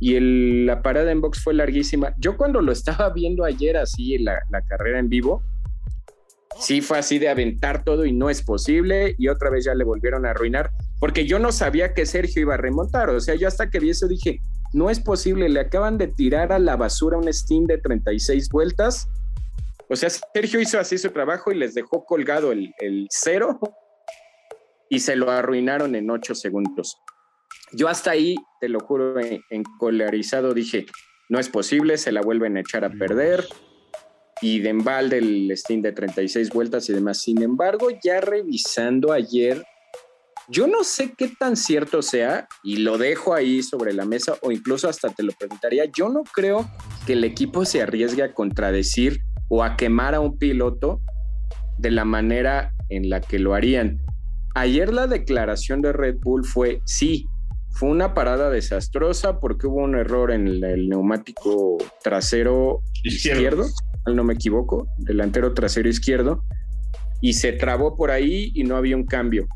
y 0.00 0.14
el, 0.14 0.66
la 0.66 0.82
parada 0.82 1.10
en 1.10 1.20
box 1.20 1.42
fue 1.42 1.54
larguísima. 1.54 2.14
Yo 2.18 2.36
cuando 2.36 2.60
lo 2.60 2.72
estaba 2.72 3.10
viendo 3.14 3.44
ayer 3.44 3.76
así, 3.76 4.18
la, 4.18 4.40
la 4.50 4.62
carrera 4.62 4.98
en 4.98 5.08
vivo, 5.08 5.42
sí 6.60 6.80
fue 6.80 6.98
así 6.98 7.18
de 7.18 7.28
aventar 7.28 7.84
todo 7.84 8.04
y 8.04 8.12
no 8.12 8.30
es 8.30 8.42
posible 8.42 9.14
y 9.18 9.28
otra 9.28 9.50
vez 9.50 9.64
ya 9.64 9.74
le 9.74 9.84
volvieron 9.84 10.26
a 10.26 10.30
arruinar 10.30 10.70
porque 10.98 11.24
yo 11.24 11.38
no 11.38 11.52
sabía 11.52 11.94
que 11.94 12.04
Sergio 12.04 12.42
iba 12.42 12.54
a 12.54 12.56
remontar, 12.56 13.10
o 13.10 13.20
sea, 13.20 13.36
yo 13.36 13.46
hasta 13.46 13.70
que 13.70 13.78
vi 13.78 13.90
eso 13.90 14.08
dije, 14.08 14.40
no 14.72 14.90
es 14.90 14.98
posible, 14.98 15.48
le 15.48 15.60
acaban 15.60 15.98
de 15.98 16.08
tirar 16.08 16.52
a 16.52 16.58
la 16.58 16.74
basura 16.74 17.16
un 17.16 17.32
Steam 17.32 17.66
de 17.66 17.78
36 17.78 18.48
vueltas 18.48 19.08
o 19.90 19.96
sea, 19.96 20.10
Sergio 20.10 20.60
hizo 20.60 20.78
así 20.78 20.98
su 20.98 21.10
trabajo 21.10 21.50
y 21.50 21.54
les 21.54 21.74
dejó 21.74 22.04
colgado 22.04 22.52
el, 22.52 23.06
cero 23.10 23.58
y 24.90 25.00
se 25.00 25.16
lo 25.16 25.30
arruinaron 25.30 25.94
en 25.94 26.10
ocho 26.10 26.34
segundos. 26.34 26.98
Yo 27.72 27.88
hasta 27.88 28.12
ahí, 28.12 28.36
te 28.60 28.68
lo 28.68 28.80
juro, 28.80 29.14
encolarizado 29.50 30.54
dije, 30.54 30.86
no 31.28 31.38
es 31.38 31.48
posible, 31.48 31.98
se 31.98 32.12
la 32.12 32.22
vuelven 32.22 32.56
a 32.56 32.60
echar 32.60 32.84
a 32.84 32.90
perder. 32.90 33.46
Y 34.40 34.60
de 34.60 34.70
embalde 34.70 35.18
el 35.18 35.52
Steam 35.56 35.82
de 35.82 35.92
36 35.92 36.50
vueltas 36.50 36.88
y 36.88 36.92
demás. 36.92 37.20
Sin 37.20 37.42
embargo, 37.42 37.88
ya 38.02 38.20
revisando 38.20 39.12
ayer, 39.12 39.64
yo 40.48 40.66
no 40.66 40.84
sé 40.84 41.12
qué 41.16 41.28
tan 41.38 41.56
cierto 41.56 42.00
sea, 42.00 42.48
y 42.62 42.78
lo 42.78 42.96
dejo 42.96 43.34
ahí 43.34 43.62
sobre 43.62 43.92
la 43.92 44.06
mesa, 44.06 44.36
o 44.42 44.50
incluso 44.52 44.88
hasta 44.88 45.10
te 45.10 45.22
lo 45.22 45.32
preguntaría, 45.32 45.84
yo 45.86 46.08
no 46.08 46.22
creo 46.22 46.70
que 47.06 47.12
el 47.14 47.24
equipo 47.24 47.64
se 47.64 47.82
arriesgue 47.82 48.22
a 48.22 48.32
contradecir 48.32 49.20
o 49.48 49.62
a 49.62 49.76
quemar 49.76 50.14
a 50.14 50.20
un 50.20 50.38
piloto 50.38 51.02
de 51.78 51.90
la 51.90 52.04
manera 52.04 52.72
en 52.88 53.10
la 53.10 53.20
que 53.20 53.38
lo 53.38 53.54
harían. 53.54 53.98
Ayer 54.54 54.92
la 54.92 55.06
declaración 55.06 55.82
de 55.82 55.92
Red 55.92 56.16
Bull 56.20 56.44
fue, 56.44 56.80
sí, 56.84 57.26
fue 57.78 57.90
una 57.90 58.12
parada 58.12 58.50
desastrosa 58.50 59.38
porque 59.38 59.68
hubo 59.68 59.84
un 59.84 59.94
error 59.94 60.32
en 60.32 60.48
el, 60.48 60.88
neumático 60.88 61.78
trasero 62.02 62.80
izquierdo. 63.04 63.66
no 64.04 64.24
me 64.24 64.34
equivoco, 64.34 64.88
delantero 64.98 65.54
trasero 65.54 65.88
izquierdo, 65.88 66.42
y 67.20 67.34
se 67.34 67.52
trabó 67.52 67.94
por 67.94 68.10
ahí 68.10 68.50
y 68.52 68.64
no 68.64 68.76
había 68.76 68.96
un 68.96 69.06
cambio. 69.06 69.46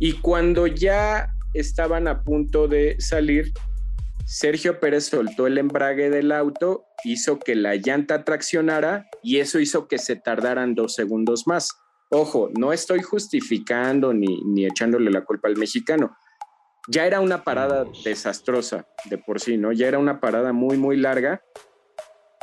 Y 0.00 0.14
cuando 0.14 0.66
ya 0.66 1.28
estaban 1.52 2.08
a 2.08 2.24
punto 2.24 2.66
de 2.66 2.96
salir, 2.98 3.52
Sergio 4.26 4.80
Pérez 4.80 5.04
soltó 5.04 5.46
el 5.46 5.56
embrague 5.56 6.10
del 6.10 6.32
auto, 6.32 6.86
hizo 7.04 7.38
que 7.38 7.54
la 7.54 7.76
llanta 7.76 8.24
traccionara 8.24 9.06
y 9.22 9.38
eso 9.38 9.60
hizo 9.60 9.86
que 9.86 9.98
se 9.98 10.16
tardaran 10.16 10.74
dos 10.74 10.96
segundos 10.96 11.44
más. 11.46 11.68
Ojo, 12.10 12.50
no 12.58 12.72
estoy 12.72 13.00
justificando 13.02 14.12
ni, 14.12 14.42
ni 14.44 14.66
echándole 14.66 15.12
la 15.12 15.24
culpa 15.24 15.46
al 15.46 15.56
mexicano. 15.56 16.16
Ya 16.88 17.06
era 17.06 17.20
una 17.20 17.44
parada 17.44 17.86
desastrosa 18.04 18.86
de 19.08 19.18
por 19.18 19.40
sí, 19.40 19.56
¿no? 19.56 19.72
Ya 19.72 19.88
era 19.88 19.98
una 19.98 20.20
parada 20.20 20.52
muy, 20.52 20.76
muy 20.76 20.96
larga, 20.96 21.42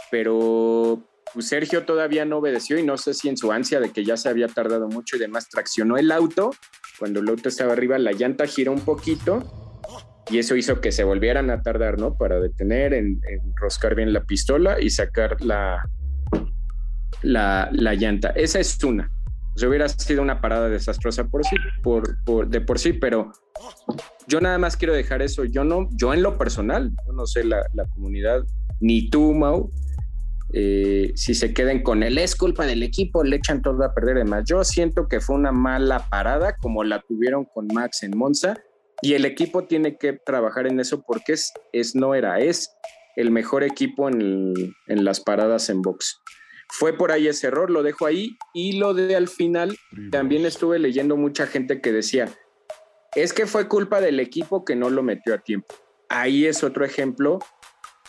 pero 0.10 1.08
pues, 1.34 1.48
Sergio 1.48 1.86
todavía 1.86 2.26
no 2.26 2.38
obedeció 2.38 2.78
y 2.78 2.84
no 2.84 2.98
sé 2.98 3.14
si 3.14 3.30
en 3.30 3.38
su 3.38 3.52
ansia 3.52 3.80
de 3.80 3.92
que 3.92 4.04
ya 4.04 4.18
se 4.18 4.30
había 4.30 4.48
tardado 4.48 4.88
mucho 4.88 5.16
y 5.16 5.20
demás 5.20 5.48
traccionó 5.50 5.98
el 5.98 6.12
auto. 6.12 6.52
Cuando 6.98 7.20
el 7.20 7.30
auto 7.30 7.50
estaba 7.50 7.74
arriba, 7.74 7.98
la 7.98 8.12
llanta 8.12 8.46
giró 8.48 8.72
un 8.72 8.82
poquito 8.82 9.62
y 10.30 10.40
eso 10.40 10.56
hizo 10.56 10.82
que 10.82 10.92
se 10.92 11.04
volvieran 11.04 11.50
a 11.50 11.62
tardar, 11.62 12.00
¿no? 12.00 12.16
Para 12.16 12.40
detener, 12.40 12.94
en, 12.94 13.22
enroscar 13.28 13.96
bien 13.96 14.14
la 14.14 14.24
pistola 14.24 14.80
y 14.80 14.90
sacar 14.90 15.42
la, 15.42 15.88
la, 17.22 17.70
la 17.72 17.94
llanta. 17.96 18.30
Esa 18.30 18.60
es 18.60 18.84
una. 18.84 19.12
O 19.56 19.68
hubiera 19.68 19.88
sido 19.90 20.22
una 20.22 20.40
parada 20.42 20.70
desastrosa 20.70 21.26
por 21.26 21.46
sí, 21.46 21.56
por, 21.84 22.48
de 22.48 22.62
por 22.62 22.80
sí, 22.80 22.94
pero 22.94 23.32
yo 24.28 24.40
nada 24.40 24.58
más 24.58 24.78
quiero 24.78 24.94
dejar 24.94 25.22
eso. 25.22 25.44
Yo 25.44 25.64
no, 25.64 25.90
yo 25.92 26.14
en 26.14 26.24
lo 26.24 26.38
personal, 26.38 26.92
no 27.14 27.26
sé 27.26 27.44
la, 27.44 27.66
la 27.74 27.86
comunidad, 27.88 28.44
ni 28.80 29.10
tú, 29.10 29.34
Mau, 29.34 29.70
eh, 30.54 31.14
si 31.16 31.34
se 31.34 31.54
queden 31.54 31.82
con 31.82 32.04
él, 32.04 32.18
es 32.18 32.36
culpa 32.36 32.66
del 32.66 32.84
equipo, 32.84 33.24
le 33.24 33.38
echan 33.38 33.62
todo 33.62 33.84
a 33.84 33.94
perder. 33.94 34.18
Además, 34.18 34.44
yo 34.46 34.64
siento 34.64 35.08
que 35.08 35.22
fue 35.22 35.36
una 35.36 35.52
mala 35.52 36.08
parada 36.10 36.56
como 36.58 36.84
la 36.84 37.02
tuvieron 37.08 37.46
con 37.46 37.68
Max 37.68 38.04
en 38.04 38.18
Monza 38.18 38.56
y 39.02 39.14
el 39.14 39.26
equipo 39.26 39.66
tiene 39.66 39.98
que 39.98 40.14
trabajar 40.14 40.68
en 40.68 40.80
eso 40.80 41.02
porque 41.02 41.34
es, 41.34 41.54
es 41.72 41.96
no 41.96 42.16
era, 42.16 42.40
es 42.40 42.70
el 43.16 43.32
mejor 43.32 43.64
equipo 43.64 44.10
en, 44.10 44.54
en 44.88 45.06
las 45.06 45.22
paradas 45.22 45.70
en 45.70 45.82
box. 45.82 46.21
Fue 46.72 46.94
por 46.94 47.12
ahí 47.12 47.28
ese 47.28 47.48
error, 47.48 47.70
lo 47.70 47.84
dejo 47.84 48.06
ahí 48.06 48.38
y 48.54 48.78
lo 48.78 48.94
de 48.94 49.16
al 49.16 49.28
final 49.28 49.78
también 50.12 50.46
estuve 50.46 50.80
leyendo 50.80 51.18
mucha 51.18 51.46
gente 51.46 51.82
que 51.82 51.92
decía, 51.92 52.30
es 53.16 53.34
que 53.34 53.46
fue 53.46 53.68
culpa 53.68 54.00
del 54.00 54.20
equipo 54.20 54.64
que 54.64 54.76
no 54.76 54.90
lo 54.90 55.04
metió 55.04 55.34
a 55.34 55.40
tiempo. 55.40 55.76
Ahí 56.10 56.46
es 56.46 56.64
otro 56.64 56.86
ejemplo 56.86 57.40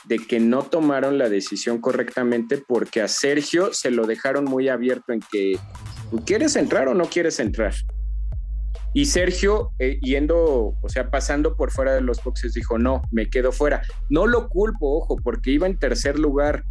de 0.04 0.18
que 0.18 0.40
no 0.40 0.62
tomaron 0.62 1.18
la 1.18 1.28
decisión 1.28 1.80
correctamente 1.80 2.58
porque 2.58 3.00
a 3.00 3.08
Sergio 3.08 3.72
se 3.72 3.90
lo 3.90 4.06
dejaron 4.06 4.44
muy 4.44 4.68
abierto 4.68 5.12
en 5.12 5.20
que 5.30 5.58
quieres 6.24 6.56
entrar 6.56 6.88
o 6.88 6.94
no 6.94 7.04
quieres 7.06 7.40
entrar. 7.40 7.74
Y 8.94 9.06
Sergio, 9.06 9.72
eh, 9.78 9.98
yendo, 10.02 10.74
o 10.82 10.88
sea, 10.88 11.10
pasando 11.10 11.56
por 11.56 11.70
fuera 11.70 11.94
de 11.94 12.02
los 12.02 12.22
boxes, 12.22 12.52
dijo, 12.52 12.78
no, 12.78 13.00
me 13.10 13.30
quedo 13.30 13.50
fuera. 13.50 13.82
No 14.10 14.26
lo 14.26 14.48
culpo, 14.48 14.98
ojo, 14.98 15.16
porque 15.16 15.50
iba 15.50 15.66
en 15.66 15.78
tercer 15.78 16.18
lugar. 16.18 16.64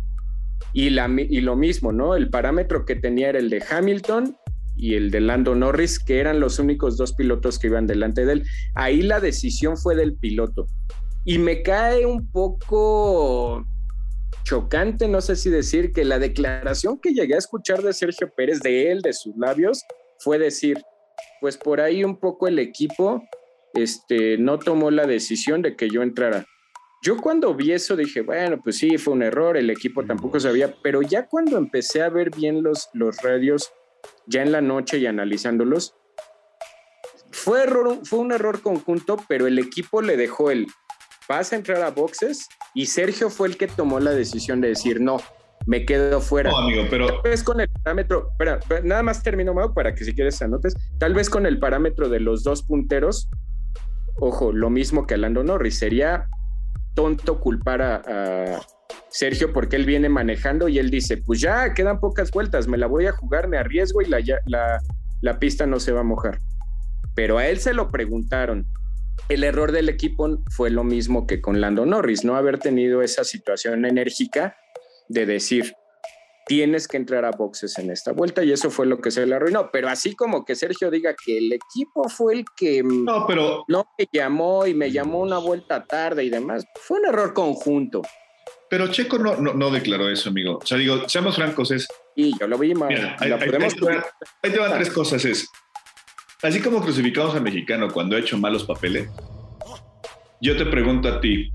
Y, 0.73 0.89
lo 0.89 1.55
mismo, 1.55 1.91
¿no? 1.91 2.15
El 2.15 2.29
parámetro 2.29 2.85
que 2.85 2.95
tenía 2.95 3.29
era 3.29 3.39
el 3.39 3.49
de 3.49 3.63
Hamilton 3.69 4.37
y 4.77 4.95
el 4.95 5.11
de 5.11 5.21
Lando 5.21 5.53
Norris, 5.53 5.99
que 5.99 6.19
eran 6.19 6.39
los 6.39 6.59
únicos 6.59 6.97
dos 6.97 7.13
pilotos 7.13 7.59
que 7.59 7.67
iban 7.67 7.87
delante 7.87 8.25
de 8.25 8.33
él. 8.33 8.43
Ahí 8.75 9.01
la 9.01 9.19
decisión 9.19 9.77
fue 9.77 9.95
del 9.95 10.15
piloto. 10.15 10.67
Y 11.25 11.37
me 11.37 11.61
cae 11.61 12.05
un 12.05 12.31
poco 12.31 13.65
chocante, 14.43 15.07
no 15.07 15.21
sé 15.21 15.35
si 15.35 15.49
decir, 15.49 15.91
que 15.91 16.03
la 16.03 16.19
declaración 16.19 16.99
que 16.99 17.13
llegué 17.13 17.35
a 17.35 17.39
escuchar 17.39 17.81
de 17.83 17.93
Sergio 17.93 18.31
Pérez, 18.35 18.59
de 18.61 18.91
él, 18.91 19.01
de 19.01 19.13
sus 19.13 19.35
labios, 19.37 19.83
fue 20.19 20.39
decir, 20.39 20.81
pues 21.39 21.57
por 21.57 21.81
ahí 21.81 22.03
un 22.03 22.17
poco 22.17 22.47
el 22.47 22.59
equipo 22.59 23.21
este, 23.73 24.37
no 24.37 24.59
tomó 24.59 24.91
la 24.91 25.05
decisión 25.05 25.61
de 25.61 25.75
que 25.75 25.89
yo 25.89 26.01
entrara. 26.01 26.45
Yo 27.03 27.17
cuando 27.17 27.55
vi 27.55 27.71
eso 27.71 27.95
dije, 27.95 28.21
bueno, 28.21 28.61
pues 28.61 28.77
sí, 28.77 28.99
fue 28.99 29.13
un 29.13 29.23
error, 29.23 29.57
el 29.57 29.71
equipo 29.71 30.05
tampoco 30.05 30.39
sabía, 30.39 30.75
pero 30.83 31.01
ya 31.01 31.27
cuando 31.27 31.57
empecé 31.57 32.03
a 32.03 32.09
ver 32.09 32.29
bien 32.29 32.61
los, 32.61 32.89
los 32.93 33.17
radios, 33.23 33.71
ya 34.27 34.43
en 34.43 34.51
la 34.51 34.61
noche 34.61 34.99
y 34.99 35.07
analizándolos, 35.07 35.95
fue, 37.31 37.63
error, 37.63 37.99
fue 38.03 38.19
un 38.19 38.31
error 38.31 38.61
conjunto, 38.61 39.17
pero 39.27 39.47
el 39.47 39.57
equipo 39.57 40.03
le 40.03 40.15
dejó 40.15 40.51
el, 40.51 40.67
vas 41.27 41.51
a 41.53 41.55
entrar 41.55 41.81
a 41.81 41.89
boxes 41.89 42.47
y 42.75 42.85
Sergio 42.85 43.31
fue 43.31 43.47
el 43.47 43.57
que 43.57 43.67
tomó 43.67 43.99
la 43.99 44.11
decisión 44.11 44.61
de 44.61 44.67
decir 44.67 45.01
no, 45.01 45.17
me 45.65 45.85
quedo 45.87 46.21
fuera. 46.21 46.51
No, 46.51 46.57
amigo, 46.59 46.83
pero. 46.89 47.07
Tal 47.07 47.31
vez 47.31 47.43
con 47.43 47.61
el 47.61 47.69
parámetro, 47.69 48.29
espera, 48.31 48.59
nada 48.83 49.01
más 49.01 49.23
termino, 49.23 49.53
Mau, 49.55 49.73
para 49.73 49.95
que 49.95 50.03
si 50.03 50.13
quieres 50.13 50.41
anotes. 50.41 50.75
Tal 50.99 51.13
vez 51.13 51.29
con 51.29 51.45
el 51.45 51.59
parámetro 51.59 52.09
de 52.09 52.19
los 52.19 52.43
dos 52.43 52.63
punteros, 52.63 53.29
ojo, 54.17 54.51
lo 54.51 54.69
mismo 54.69 55.07
que 55.07 55.15
Alando 55.15 55.43
Norris. 55.43 55.79
Sería 55.79 56.27
tonto 56.93 57.39
culpar 57.39 57.81
a, 57.81 58.61
Sergio 59.09 59.51
porque 59.51 59.75
él 59.75 59.85
viene 59.85 60.07
manejando 60.07 60.69
y 60.69 60.79
él 60.79 60.89
dice: 60.89 61.17
Pues 61.17 61.41
ya 61.41 61.73
quedan 61.73 61.99
pocas 61.99 62.31
vueltas, 62.31 62.67
me 62.67 62.77
la 62.77 62.87
voy 62.87 63.07
a 63.07 63.11
jugar, 63.11 63.47
me 63.47 63.57
arriesgo 63.57 64.01
y 64.01 64.05
la, 64.05 64.19
la, 64.45 64.81
la 65.21 65.39
pista 65.39 65.65
no 65.65 65.79
se 65.79 65.91
va 65.91 66.01
a 66.01 66.03
mojar. 66.03 66.39
Pero 67.13 67.37
a 67.37 67.47
él 67.47 67.59
se 67.59 67.73
lo 67.73 67.89
preguntaron 67.89 68.65
el 69.29 69.43
error 69.43 69.71
del 69.71 69.89
equipo 69.89 70.43
fue 70.49 70.69
lo 70.69 70.83
mismo 70.83 71.25
que 71.27 71.41
con 71.41 71.61
Lando 71.61 71.85
Norris, 71.85 72.25
no 72.25 72.35
haber 72.35 72.57
tenido 72.57 73.01
esa 73.01 73.23
situación 73.23 73.85
enérgica 73.85 74.55
de 75.07 75.25
decir, 75.25 75.73
tienes 76.45 76.87
que 76.87 76.97
entrar 76.97 77.25
a 77.25 77.31
boxes 77.31 77.77
en 77.77 77.91
esta 77.91 78.11
vuelta 78.11 78.43
y 78.43 78.51
eso 78.51 78.69
fue 78.69 78.85
lo 78.85 78.99
que 78.99 79.11
se 79.11 79.25
le 79.25 79.35
arruinó. 79.35 79.69
Pero 79.71 79.89
así 79.89 80.15
como 80.15 80.43
que 80.45 80.55
Sergio 80.55 80.91
diga 80.91 81.15
que 81.25 81.37
el 81.37 81.53
equipo 81.53 82.09
fue 82.09 82.35
el 82.35 82.45
que 82.55 82.83
no, 82.83 83.25
pero... 83.27 83.63
no 83.67 83.85
me 83.97 84.07
llamó 84.11 84.65
y 84.67 84.73
me 84.73 84.91
llamó 84.91 85.19
una 85.19 85.37
vuelta 85.37 85.85
tarde 85.85 86.23
y 86.23 86.29
demás, 86.29 86.65
fue 86.75 86.99
un 86.99 87.07
error 87.07 87.33
conjunto. 87.33 88.01
Pero 88.69 88.87
Checo 88.87 89.17
no, 89.17 89.35
no, 89.35 89.69
declaró 89.69 90.09
eso, 90.09 90.29
amigo. 90.29 90.59
O 90.61 90.65
sea, 90.65 90.77
digo, 90.77 91.07
seamos 91.09 91.35
francos, 91.35 91.71
es... 91.71 91.87
Y 92.15 92.37
yo 92.39 92.47
lo 92.47 92.57
vi 92.57 92.73
mal. 92.73 92.89
ahí, 93.19 93.29
te 94.41 94.59
van 94.59 94.73
tres 94.73 94.89
cosas, 94.89 95.25
es 95.25 95.49
Así 96.41 96.59
como 96.59 96.81
crucificamos 96.81 97.35
al 97.35 97.43
mexicano 97.43 97.89
cuando 97.91 98.15
ha 98.15 98.19
hecho 98.19 98.37
malos 98.37 98.63
papeles, 98.63 99.09
yo 100.41 100.57
te 100.57 100.65
pregunto 100.65 101.07
a 101.07 101.21
ti, 101.21 101.51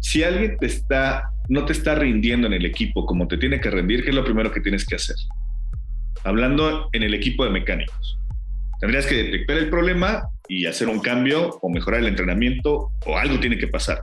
si 0.00 0.22
alguien 0.22 0.58
te 0.58 0.66
está, 0.66 1.30
no 1.48 1.64
te 1.64 1.72
está 1.72 1.94
rindiendo 1.94 2.46
en 2.46 2.52
el 2.52 2.64
equipo 2.64 3.06
como 3.06 3.28
te 3.28 3.38
tiene 3.38 3.60
que 3.60 3.70
rendir, 3.70 4.02
¿qué 4.02 4.10
es 4.10 4.16
lo 4.16 4.24
primero 4.24 4.52
que 4.52 4.60
tienes 4.60 4.84
que 4.84 4.96
hacer? 4.96 5.16
Hablando 6.24 6.88
en 6.92 7.02
el 7.02 7.14
equipo 7.14 7.44
de 7.44 7.50
mecánicos. 7.50 8.18
Tendrías 8.80 9.06
que 9.06 9.16
detectar 9.16 9.56
el 9.58 9.70
problema 9.70 10.28
y 10.48 10.66
hacer 10.66 10.88
un 10.88 11.00
cambio 11.00 11.58
o 11.62 11.70
mejorar 11.70 12.00
el 12.00 12.08
entrenamiento 12.08 12.90
o 13.06 13.18
algo 13.18 13.38
tiene 13.40 13.58
que 13.58 13.68
pasar. 13.68 14.02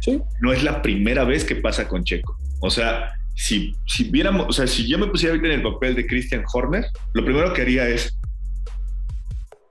¿Sí? 0.00 0.20
No 0.40 0.52
es 0.52 0.62
la 0.62 0.82
primera 0.82 1.24
vez 1.24 1.44
que 1.44 1.56
pasa 1.56 1.88
con 1.88 2.04
Checo. 2.04 2.36
O 2.60 2.70
sea, 2.70 3.12
si, 3.34 3.74
si 3.86 4.04
viéramos, 4.04 4.46
o 4.48 4.52
sea, 4.52 4.66
si 4.66 4.86
yo 4.88 4.98
me 4.98 5.06
pusiera 5.06 5.34
ahorita 5.34 5.54
en 5.54 5.60
el 5.60 5.62
papel 5.62 5.94
de 5.94 6.06
Christian 6.06 6.44
Horner, 6.52 6.84
lo 7.14 7.24
primero 7.24 7.52
que 7.52 7.62
haría 7.62 7.88
es 7.88 8.18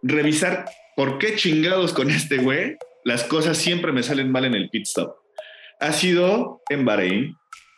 revisar 0.02 0.66
por 0.96 1.20
qué 1.20 1.36
chingados 1.36 1.94
con 1.94 2.10
este 2.10 2.38
güey 2.38 2.78
las 3.04 3.24
cosas 3.24 3.58
siempre 3.58 3.92
me 3.92 4.04
salen 4.04 4.32
mal 4.32 4.46
en 4.46 4.54
el 4.54 4.70
pit 4.70 4.84
stop. 4.84 5.21
Ha 5.82 5.92
sido 5.94 6.62
en 6.70 6.86
Bahrein, 6.86 7.36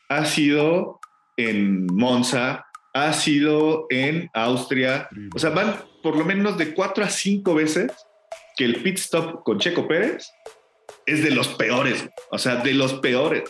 ha 0.10 0.26
sido 0.26 0.99
en 1.38 1.88
Monza, 1.88 2.66
ha 2.93 3.14
sido 3.14 3.88
en 3.89 4.30
Austria. 4.34 5.10
O 5.36 5.39
sea, 5.39 5.49
van 5.49 5.76
por 6.04 6.18
lo 6.18 6.26
menos 6.26 6.58
de 6.58 6.74
cuatro 6.74 7.04
a 7.04 7.10
cinco 7.10 7.56
veces 7.56 7.91
que 8.56 8.66
el 8.66 8.84
pit 8.84 8.97
stop 8.99 9.43
con 9.43 9.58
Checo 9.58 9.88
Pérez 9.88 10.30
es 11.06 11.24
de 11.24 11.32
los 11.32 11.47
peores. 11.47 12.08
O 12.30 12.38
sea, 12.38 12.58
de 12.58 12.74
los 12.74 12.93
peores. 12.95 13.49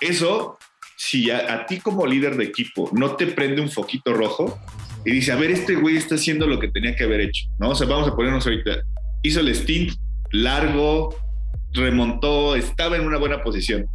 Eso, 0.00 0.58
si 0.96 1.30
a 1.30 1.66
ti 1.66 1.78
como 1.78 2.06
líder 2.06 2.36
de 2.36 2.44
equipo 2.44 2.90
no 2.92 3.16
te 3.16 3.26
prende 3.26 3.60
un 3.60 3.70
foquito 3.70 4.12
rojo, 4.12 4.58
y 5.04 5.12
dice, 5.12 5.32
a 5.32 5.36
ver, 5.36 5.50
este 5.50 5.74
güey 5.76 5.96
está 5.96 6.16
haciendo 6.16 6.46
lo 6.46 6.58
que 6.58 6.68
tenía 6.68 6.94
que 6.94 7.04
haber 7.04 7.20
hecho, 7.20 7.46
¿no? 7.58 7.70
O 7.70 7.74
sea, 7.74 7.86
vamos 7.86 8.08
a 8.08 8.16
ponernos 8.16 8.44
ahorita, 8.46 8.82
hizo 9.22 9.40
el 9.40 9.54
stint 9.54 9.92
largo, 10.32 11.14
remontó, 11.72 12.56
estaba 12.56 12.96
en 12.96 13.06
una 13.06 13.18
buena 13.18 13.42
posición. 13.42 13.86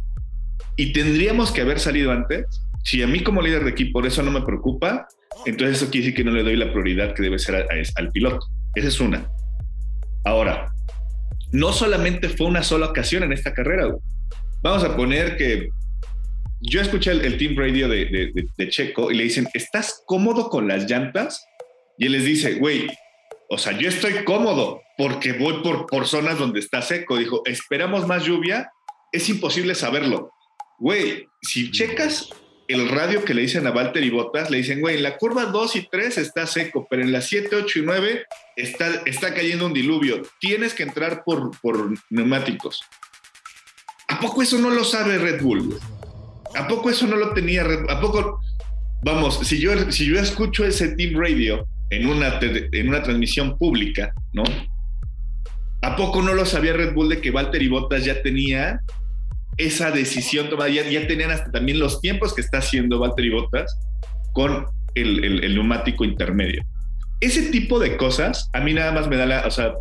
Y 0.76 0.92
tendríamos 0.92 1.52
que 1.52 1.60
haber 1.60 1.78
salido 1.78 2.12
antes. 2.12 2.46
Si 2.82 3.02
a 3.02 3.06
mí 3.06 3.22
como 3.22 3.42
líder 3.42 3.64
de 3.64 3.70
equipo 3.70 4.04
eso 4.04 4.22
no 4.22 4.30
me 4.30 4.42
preocupa, 4.42 5.06
entonces 5.46 5.78
eso 5.78 5.90
quiere 5.90 6.06
decir 6.06 6.16
que 6.16 6.24
no 6.24 6.32
le 6.32 6.42
doy 6.42 6.56
la 6.56 6.70
prioridad 6.72 7.14
que 7.14 7.22
debe 7.22 7.38
ser 7.38 7.66
al 7.96 8.10
piloto. 8.10 8.46
Esa 8.74 8.88
es 8.88 9.00
una. 9.00 9.28
Ahora, 10.24 10.72
no 11.52 11.72
solamente 11.72 12.28
fue 12.28 12.46
una 12.46 12.62
sola 12.62 12.86
ocasión 12.86 13.22
en 13.22 13.32
esta 13.32 13.54
carrera. 13.54 13.94
Vamos 14.62 14.84
a 14.84 14.96
poner 14.96 15.36
que 15.36 15.68
yo 16.60 16.80
escuché 16.80 17.12
el, 17.12 17.36
team 17.36 17.56
radio 17.56 17.88
de, 17.88 18.32
Checo 18.70 19.10
y 19.10 19.16
le 19.16 19.24
dicen, 19.24 19.46
¿estás 19.52 20.02
cómodo 20.06 20.48
con 20.48 20.66
las 20.66 20.90
llantas? 20.90 21.46
Y 21.98 22.06
él 22.06 22.12
les 22.12 22.24
dice, 22.24 22.54
güey, 22.54 22.86
o 23.50 23.58
sea, 23.58 23.78
yo 23.78 23.88
estoy 23.88 24.24
cómodo 24.24 24.80
porque 24.96 25.32
voy 25.32 25.62
por, 25.62 25.86
por 25.86 26.06
zonas 26.06 26.38
donde 26.38 26.60
está 26.60 26.82
seco. 26.82 27.16
Dijo, 27.16 27.42
esperamos 27.46 28.06
más 28.06 28.24
lluvia, 28.24 28.70
es 29.12 29.28
imposible 29.28 29.74
saberlo. 29.74 30.32
Güey, 30.78 31.26
si 31.42 31.70
checas 31.70 32.30
el 32.66 32.88
radio 32.88 33.24
que 33.24 33.34
le 33.34 33.42
dicen 33.42 33.66
a 33.66 33.70
Walter 33.70 34.02
y 34.02 34.10
Botas, 34.10 34.50
le 34.50 34.58
dicen, 34.58 34.80
güey, 34.80 34.96
en 34.96 35.02
la 35.02 35.18
curva 35.18 35.46
2 35.46 35.76
y 35.76 35.88
3 35.90 36.18
está 36.18 36.46
seco, 36.46 36.86
pero 36.88 37.02
en 37.02 37.12
las 37.12 37.26
7, 37.26 37.54
8 37.54 37.78
y 37.78 37.82
9 37.82 38.24
está, 38.56 39.02
está 39.04 39.34
cayendo 39.34 39.66
un 39.66 39.74
diluvio. 39.74 40.22
Tienes 40.40 40.74
que 40.74 40.82
entrar 40.82 41.22
por, 41.24 41.50
por 41.60 41.92
neumáticos 42.10 42.80
poco 44.24 44.40
eso 44.40 44.58
no 44.58 44.70
lo 44.70 44.84
sabe 44.84 45.18
Red 45.18 45.42
Bull? 45.42 45.78
¿A 46.54 46.66
poco 46.66 46.88
eso 46.88 47.06
no 47.06 47.16
lo 47.16 47.34
tenía 47.34 47.62
Red 47.62 47.80
Bull? 47.80 47.90
¿A 47.90 48.00
poco, 48.00 48.40
vamos, 49.02 49.38
si 49.46 49.60
yo, 49.60 49.90
si 49.92 50.06
yo 50.06 50.18
escucho 50.18 50.64
ese 50.64 50.96
Team 50.96 51.20
Radio 51.20 51.66
en 51.90 52.08
una, 52.08 52.38
en 52.40 52.88
una 52.88 53.02
transmisión 53.02 53.58
pública, 53.58 54.14
¿no? 54.32 54.44
¿A 55.84 55.96
poco 55.96 56.22
no 56.22 56.32
lo 56.32 56.46
sabía 56.46 56.72
Red 56.72 56.94
Bull 56.94 57.10
de 57.10 57.20
que 57.20 57.30
Valtteri 57.30 57.68
Bottas 57.68 58.06
ya 58.06 58.22
tenía 58.22 58.80
esa 59.58 59.90
decisión 59.90 60.48
tomada? 60.48 60.70
Ya, 60.70 61.06
tenían 61.06 61.30
hasta 61.30 61.50
también 61.50 61.78
los 61.78 62.00
tiempos 62.00 62.32
que 62.32 62.40
está 62.40 62.58
haciendo 62.58 62.98
Valtteri 62.98 63.28
Bottas 63.28 63.78
con 64.32 64.66
el, 64.94 65.22
el, 65.44 65.54
neumático 65.54 66.06
intermedio. 66.06 66.64
Ese 67.20 67.50
tipo 67.50 67.78
de 67.78 67.98
cosas 67.98 68.48
a 68.54 68.60
mí 68.60 68.72
nada 68.72 68.92
más 68.92 69.08
me 69.08 69.18
da 69.18 69.26
la, 69.26 69.46
o 69.46 69.50
sea, 69.50 69.74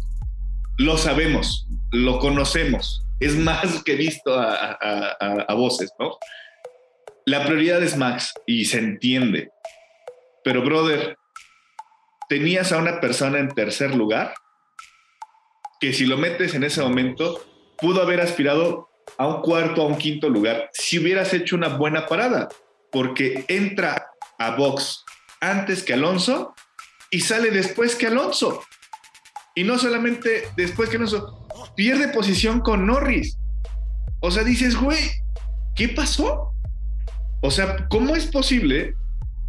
lo 0.77 0.97
sabemos, 0.97 1.69
lo 1.93 2.19
conocemos, 2.19 3.05
es 3.21 3.37
más 3.37 3.81
que 3.85 3.95
visto 3.95 4.37
a, 4.37 4.73
a, 5.21 5.53
voces, 5.53 5.89
¿no? 5.99 6.17
La 7.25 7.45
prioridad 7.45 7.81
es 7.81 7.95
Max 7.95 8.33
y 8.45 8.65
se 8.65 8.79
entiende, 8.79 9.51
pero 10.43 10.63
brother, 10.63 11.15
tenías 12.27 12.73
a 12.73 12.79
una 12.79 12.99
persona 12.99 13.39
en 13.39 13.47
tercer 13.47 13.95
lugar 13.95 14.33
que 15.83 15.91
si 15.91 16.05
lo 16.05 16.17
metes 16.17 16.53
en 16.53 16.63
ese 16.63 16.81
momento 16.81 17.43
pudo 17.77 18.01
haber 18.01 18.21
aspirado 18.21 18.87
a 19.17 19.27
un 19.27 19.41
cuarto, 19.41 19.81
a 19.81 19.85
un 19.85 19.97
quinto 19.97 20.29
lugar, 20.29 20.69
si 20.71 20.97
hubieras 20.97 21.33
hecho 21.33 21.57
una 21.57 21.67
buena 21.67 22.05
parada, 22.05 22.47
porque 22.89 23.43
entra 23.49 24.07
a 24.39 24.55
box 24.55 25.03
antes 25.41 25.83
que 25.83 25.91
Alonso 25.91 26.55
y 27.11 27.19
sale 27.19 27.51
después 27.51 27.97
que 27.97 28.07
Alonso. 28.07 28.63
Y 29.55 29.65
no 29.65 29.77
solamente 29.77 30.47
después 30.55 30.87
que 30.87 30.95
Alonso, 30.95 31.49
pierde 31.75 32.07
posición 32.07 32.61
con 32.61 32.87
Norris. 32.87 33.37
O 34.21 34.31
sea, 34.31 34.45
dices, 34.45 34.77
güey, 34.77 35.11
¿qué 35.75 35.89
pasó? 35.89 36.53
O 37.41 37.51
sea, 37.51 37.89
¿cómo 37.89 38.15
es 38.15 38.27
posible 38.27 38.95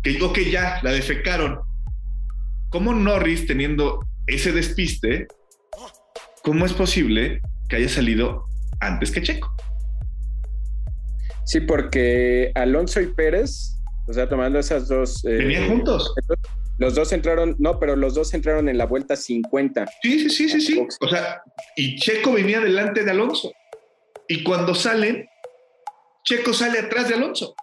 que, 0.02 0.18
que 0.34 0.50
ya 0.50 0.80
la 0.82 0.90
defecaron? 0.90 1.60
¿Cómo 2.70 2.92
Norris 2.92 3.46
teniendo 3.46 4.00
ese 4.26 4.50
despiste, 4.50 5.28
cómo 6.44 6.66
es 6.66 6.74
posible 6.74 7.40
que 7.68 7.76
haya 7.76 7.88
salido 7.88 8.44
antes 8.80 9.10
que 9.10 9.22
Checo? 9.22 9.52
Sí, 11.46 11.60
porque 11.60 12.52
Alonso 12.54 13.00
y 13.00 13.06
Pérez, 13.06 13.78
o 14.06 14.12
sea, 14.12 14.28
tomando 14.28 14.58
esas 14.58 14.86
dos... 14.88 15.24
Eh, 15.24 15.36
Venían 15.38 15.68
juntos. 15.68 16.14
Los 16.78 16.94
dos 16.94 17.12
entraron, 17.12 17.56
no, 17.58 17.78
pero 17.78 17.96
los 17.96 18.14
dos 18.14 18.34
entraron 18.34 18.68
en 18.68 18.76
la 18.78 18.86
vuelta 18.86 19.16
50. 19.16 19.86
Sí, 20.02 20.20
sí, 20.20 20.30
sí, 20.30 20.48
sí, 20.48 20.60
sí. 20.60 20.86
O 21.00 21.08
sea, 21.08 21.42
y 21.76 21.96
Checo 21.96 22.32
venía 22.32 22.60
delante 22.60 23.04
de 23.04 23.10
Alonso. 23.10 23.52
Y 24.28 24.42
cuando 24.42 24.74
salen, 24.74 25.26
Checo 26.24 26.52
sale 26.52 26.78
atrás 26.78 27.08
de 27.08 27.14
Alonso. 27.14 27.54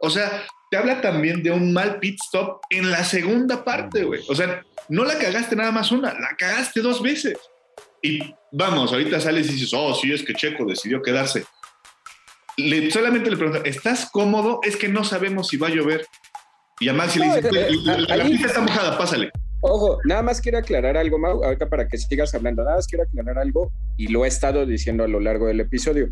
O 0.00 0.10
sea, 0.10 0.44
te 0.70 0.76
habla 0.76 1.00
también 1.00 1.42
de 1.42 1.50
un 1.50 1.72
mal 1.72 1.98
pit 1.98 2.18
stop 2.22 2.60
en 2.70 2.90
la 2.90 3.04
segunda 3.04 3.64
parte, 3.64 4.04
güey. 4.04 4.20
O 4.28 4.34
sea, 4.34 4.62
no 4.88 5.04
la 5.04 5.18
cagaste 5.18 5.56
nada 5.56 5.72
más 5.72 5.90
una, 5.90 6.12
la 6.12 6.36
cagaste 6.36 6.80
dos 6.80 7.02
veces. 7.02 7.36
Y 8.06 8.20
vamos, 8.52 8.92
ahorita 8.92 9.20
sales 9.20 9.48
y 9.48 9.54
dices, 9.54 9.74
oh, 9.74 9.92
sí, 9.92 10.12
es 10.12 10.22
que 10.22 10.32
Checo 10.32 10.64
decidió 10.64 11.02
quedarse. 11.02 11.44
Le, 12.56 12.88
solamente 12.88 13.28
le 13.30 13.36
pregunto, 13.36 13.64
¿estás 13.64 14.08
cómodo? 14.12 14.60
Es 14.62 14.76
que 14.76 14.88
no 14.88 15.02
sabemos 15.02 15.48
si 15.48 15.56
va 15.56 15.66
a 15.66 15.70
llover. 15.70 16.06
Y 16.78 16.88
a 16.88 16.92
Maxi 16.92 17.18
le 17.18 17.26
dice, 17.26 17.50
la, 17.82 18.24
pista 18.24 18.46
está 18.46 18.60
mojada, 18.60 18.96
pásale. 18.96 19.32
Ojo, 19.60 19.98
nada 20.04 20.22
más 20.22 20.40
quiero 20.40 20.58
aclarar 20.58 20.96
algo, 20.96 21.18
Mau, 21.18 21.42
ahorita 21.42 21.68
para 21.68 21.88
que 21.88 21.98
sigas 21.98 22.32
hablando, 22.34 22.62
nada 22.62 22.76
más 22.76 22.86
quiero 22.86 23.02
aclarar 23.02 23.38
algo 23.38 23.72
y 23.96 24.06
lo 24.08 24.24
he 24.24 24.28
estado 24.28 24.64
diciendo 24.64 25.02
a 25.02 25.08
lo 25.08 25.18
largo 25.18 25.48
del 25.48 25.58
episodio. 25.58 26.08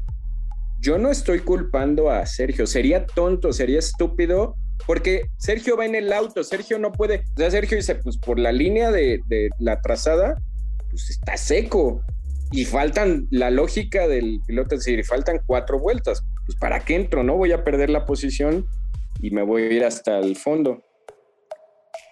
Yo 0.81 0.99
no 0.99 1.11
estoy 1.13 1.41
culpando 1.41 2.11
a 2.11 2.27
Sergio, 2.27 2.67
sería 2.67 3.07
tonto, 3.07 3.53
sería 3.53 3.79
estúpido, 3.79 4.57
porque 4.87 5.27
Sergio 5.37 5.77
va 5.77 5.87
en 5.87 5.95
el 5.95 6.13
auto, 6.13 6.43
Sergio 6.43 6.79
no 6.81 6.91
puede, 6.91 7.25
o 7.37 7.39
sea, 7.39 7.51
Sergio 7.53 7.77
dice, 7.77 7.95
pues 7.95 8.19
por 8.19 8.41
la 8.41 8.51
línea 8.51 8.91
de, 8.91 9.21
de 9.27 9.51
la 9.61 9.81
trazada, 9.81 10.37
pues 10.95 11.11
está 11.11 11.37
seco 11.37 12.03
y 12.53 12.65
faltan 12.65 13.27
la 13.33 13.51
lógica 13.51 14.07
del 14.07 14.41
piloto, 14.47 14.77
es 14.77 14.85
decir, 14.85 15.05
faltan 15.05 15.41
cuatro 15.45 15.81
vueltas, 15.81 16.25
pues 16.47 16.57
para 16.57 16.85
qué 16.85 16.95
entro, 16.95 17.25
no 17.25 17.37
voy 17.37 17.51
a 17.51 17.65
perder 17.65 17.91
la 17.91 18.05
posición 18.07 18.65
y 19.21 19.33
me 19.33 19.43
voy 19.43 19.63
a 19.63 19.73
ir 19.73 19.85
hasta 19.85 20.21
el 20.21 20.37
fondo. 20.37 20.85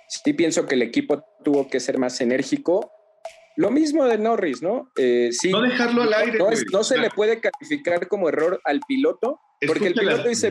Sí 0.09 0.33
pienso 0.33 0.67
que 0.67 0.75
el 0.75 0.83
equipo 0.83 1.23
tuvo 1.45 1.69
que 1.69 1.79
ser 1.79 1.99
más 1.99 2.21
enérgico. 2.21 2.91
Lo 3.57 3.71
mismo 3.71 4.05
de 4.05 4.19
Norris, 4.19 4.63
¿no? 4.63 4.91
Eh, 4.99 5.29
sí, 5.31 5.51
no 5.51 5.63
dejarlo 5.63 6.03
al 6.03 6.13
aire. 6.15 6.39
No, 6.73 6.83
se 6.83 6.99
le 6.99 7.09
puede 7.11 7.41
calificar 7.41 8.09
como 8.09 8.29
error 8.29 8.61
al 8.65 8.81
piloto, 8.89 9.39
porque 9.65 9.89
el 9.89 9.95
piloto 9.95 10.29
dice... 10.29 10.51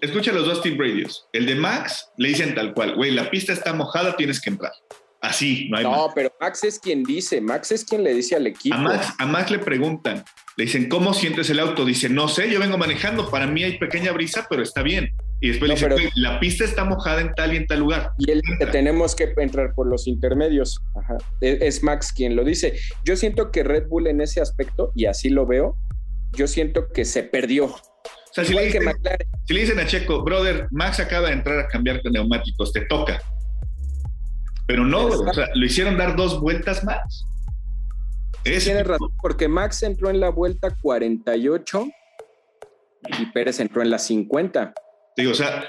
Escucha 0.00 0.32
los 0.32 0.46
dos 0.46 0.62
team 0.62 0.76
radios. 0.78 1.28
El 1.32 1.46
de 1.46 1.54
Max 1.54 2.10
le 2.16 2.28
dicen 2.28 2.56
tal 2.56 2.74
cual, 2.74 2.96
güey, 2.96 3.12
la 3.12 3.30
pista 3.30 3.52
está 3.52 3.72
mojada, 3.72 4.16
tienes 4.16 4.40
que 4.40 4.50
entrar. 4.50 4.72
Así, 5.22 5.68
no 5.70 5.78
hay 5.78 5.84
No, 5.84 6.10
pero 6.14 6.34
Max 6.40 6.64
es 6.64 6.80
quien 6.80 7.04
dice, 7.04 7.40
Max 7.40 7.70
es 7.70 7.84
quien 7.84 8.02
le 8.02 8.12
dice 8.12 8.34
al 8.34 8.46
equipo. 8.48 8.74
A 8.74 8.78
Max, 8.78 9.14
a 9.18 9.26
Max 9.26 9.52
le 9.52 9.60
preguntan, 9.60 10.24
le 10.56 10.64
dicen, 10.64 10.88
¿cómo 10.88 11.14
sientes 11.14 11.48
el 11.48 11.60
auto? 11.60 11.84
Dice, 11.84 12.08
no 12.08 12.26
sé, 12.26 12.50
yo 12.50 12.58
vengo 12.58 12.76
manejando, 12.76 13.30
para 13.30 13.46
mí 13.46 13.62
hay 13.62 13.78
pequeña 13.78 14.10
brisa, 14.10 14.46
pero 14.50 14.62
está 14.62 14.82
bien. 14.82 15.14
Y 15.40 15.50
después 15.50 15.68
le 15.68 15.94
dicen, 15.94 16.10
la 16.16 16.40
pista 16.40 16.64
está 16.64 16.84
mojada 16.84 17.20
en 17.20 17.32
tal 17.34 17.54
y 17.54 17.58
en 17.58 17.66
tal 17.68 17.78
lugar. 17.78 18.10
Y 18.18 18.32
él 18.32 18.42
que 18.58 18.66
tenemos 18.72 19.14
que 19.14 19.32
entrar 19.36 19.74
por 19.74 19.86
los 19.86 20.08
intermedios. 20.08 20.82
Ajá. 20.96 21.16
Es, 21.40 21.62
es 21.62 21.82
Max 21.84 22.12
quien 22.12 22.34
lo 22.34 22.44
dice. 22.44 22.74
Yo 23.04 23.16
siento 23.16 23.52
que 23.52 23.62
Red 23.62 23.86
Bull 23.86 24.08
en 24.08 24.20
ese 24.20 24.40
aspecto, 24.40 24.90
y 24.96 25.06
así 25.06 25.30
lo 25.30 25.46
veo, 25.46 25.76
yo 26.32 26.48
siento 26.48 26.88
que 26.92 27.04
se 27.04 27.22
perdió. 27.22 27.66
O 27.66 28.34
sea, 28.34 28.44
si 28.44 28.54
le, 28.54 28.64
dicen, 28.64 28.82
si 29.46 29.54
le, 29.54 29.60
dicen, 29.60 29.78
a 29.78 29.86
Checo, 29.86 30.24
brother, 30.24 30.66
Max 30.70 30.98
acaba 30.98 31.28
de 31.28 31.34
entrar 31.34 31.60
a 31.60 31.68
cambiarte 31.68 32.10
neumáticos, 32.10 32.72
te 32.72 32.80
toca. 32.86 33.20
Pero 34.66 34.84
no, 34.84 35.06
o 35.06 35.34
sea, 35.34 35.48
lo 35.54 35.64
hicieron 35.66 35.96
dar 35.96 36.16
dos 36.16 36.40
vueltas 36.40 36.84
más. 36.84 37.26
Tiene 38.42 38.82
razón, 38.82 39.12
porque 39.20 39.48
Max 39.48 39.82
entró 39.82 40.10
en 40.10 40.18
la 40.18 40.30
vuelta 40.30 40.76
48 40.82 41.88
y 43.18 43.26
Pérez 43.26 43.60
entró 43.60 43.82
en 43.82 43.90
la 43.90 43.98
50. 43.98 44.74
Digo, 45.16 45.32
o 45.32 45.34
sea, 45.34 45.64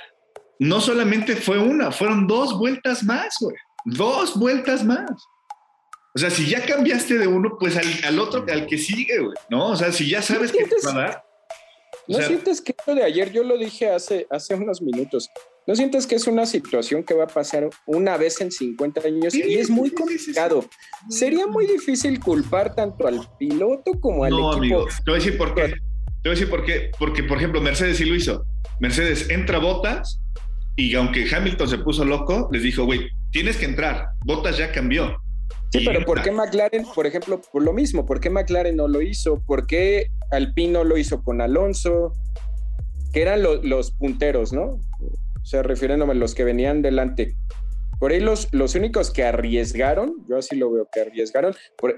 no 0.60 0.82
solamente 0.82 1.36
fue 1.36 1.60
una, 1.60 1.92
fueron 1.92 2.28
dos 2.28 2.58
vueltas 2.58 3.04
más, 3.04 3.36
güey. 3.40 3.56
Dos 3.86 4.38
vueltas 4.40 4.84
más. 4.84 5.12
O 6.16 6.20
sea, 6.20 6.30
si 6.30 6.48
ya 6.48 6.66
cambiaste 6.66 7.18
de 7.18 7.28
uno, 7.28 7.58
pues 7.60 7.76
al, 8.06 8.20
otro, 8.20 8.46
al 8.52 8.68
que 8.68 8.78
sigue, 8.78 9.20
güey, 9.20 9.36
¿no? 9.50 9.70
O 9.70 9.76
sea, 9.76 9.92
si 9.92 10.10
ya 10.10 10.22
sabes 10.22 10.52
que 10.52 10.64
te 10.66 10.76
va 10.86 10.92
a 10.92 10.96
dar. 10.96 11.26
¿No 12.08 12.22
sientes 12.22 12.62
que 12.62 12.76
esto 12.78 12.94
de 12.94 13.04
ayer, 13.04 13.32
yo 13.32 13.44
lo 13.44 13.58
dije 13.58 13.90
hace, 13.90 14.28
hace 14.30 14.56
unos 14.56 14.82
minutos, 14.82 15.30
¿No 15.66 15.76
sientes 15.76 16.08
que 16.08 16.16
es 16.16 16.28
una 16.28 16.46
situación 16.46 17.04
que 17.04 17.14
va 17.14 17.24
a 17.24 17.28
pasar 17.28 17.70
una 17.86 18.18
vez 18.18 18.42
en 18.42 18.52
50 18.52 19.02
años 19.02 19.34
y 19.34 19.56
es 19.56 19.70
muy 19.70 19.92
complicado? 19.92 20.66
Sería 21.10 21.48
muy 21.48 21.66
difícil 21.66 22.20
culpar 22.20 22.76
tanto 22.76 23.08
al 23.08 23.22
piloto 23.38 23.98
como 24.02 24.26
al 24.26 24.32
no, 24.32 24.58
equipo. 24.58 24.58
Amigo, 24.58 24.86
te 25.06 25.12
voy 25.12 25.14
a 25.14 25.24
decir 25.24 25.38
por 25.38 25.56
qué. 25.56 25.62
Te 25.62 25.70
voy 25.70 26.28
a 26.28 26.30
decir 26.32 26.50
por 26.50 26.66
qué. 26.66 26.92
Porque, 27.00 27.24
por 27.24 27.38
ejemplo, 27.38 27.62
Mercedes 27.62 27.98
sí 27.98 28.06
lo 28.06 28.16
hizo. 28.16 28.44
Mercedes 28.82 29.30
entra 29.30 29.60
Botas 29.60 30.20
y 30.76 30.96
aunque 30.96 31.26
Hamilton 31.34 31.70
se 31.70 31.78
puso 31.78 32.04
loco, 32.04 32.50
les 32.52 32.64
dijo, 32.64 32.84
güey, 32.84 33.08
tienes 33.32 33.56
que 33.56 33.66
entrar. 33.66 34.10
Botas 34.26 34.58
ya 34.58 34.72
cambió. 34.72 35.18
Sí, 35.72 35.82
pero 35.86 36.06
¿por 36.06 36.22
qué 36.22 36.32
McLaren, 36.32 36.86
por 36.94 37.08
ejemplo, 37.08 37.42
por 37.42 37.64
lo 37.64 37.74
mismo? 37.74 38.06
¿Por 38.06 38.20
qué 38.20 38.30
McLaren 38.30 38.76
no 38.76 38.88
lo 38.88 39.02
hizo? 39.02 39.42
¿Por 39.42 39.66
qué 39.66 40.08
Alpine 40.32 40.74
no 40.74 40.84
lo 40.84 40.98
hizo 40.98 41.24
con 41.24 41.42
Alonso? 41.42 42.14
Que 43.12 43.22
eran 43.22 43.42
los 43.42 43.92
punteros, 43.92 44.54
¿no? 44.54 44.80
O 45.44 45.46
sea, 45.46 45.62
refiriéndome 45.62 46.14
a 46.14 46.16
los 46.16 46.34
que 46.36 46.46
venían 46.46 46.82
delante. 46.82 47.36
Por 48.00 48.12
ahí 48.12 48.22
los, 48.22 48.48
los 48.54 48.76
únicos 48.76 49.12
que 49.12 49.24
arriesgaron, 49.24 50.26
yo 50.28 50.38
así 50.38 50.56
lo 50.56 50.72
veo 50.72 50.88
que 50.92 51.02
arriesgaron, 51.02 51.54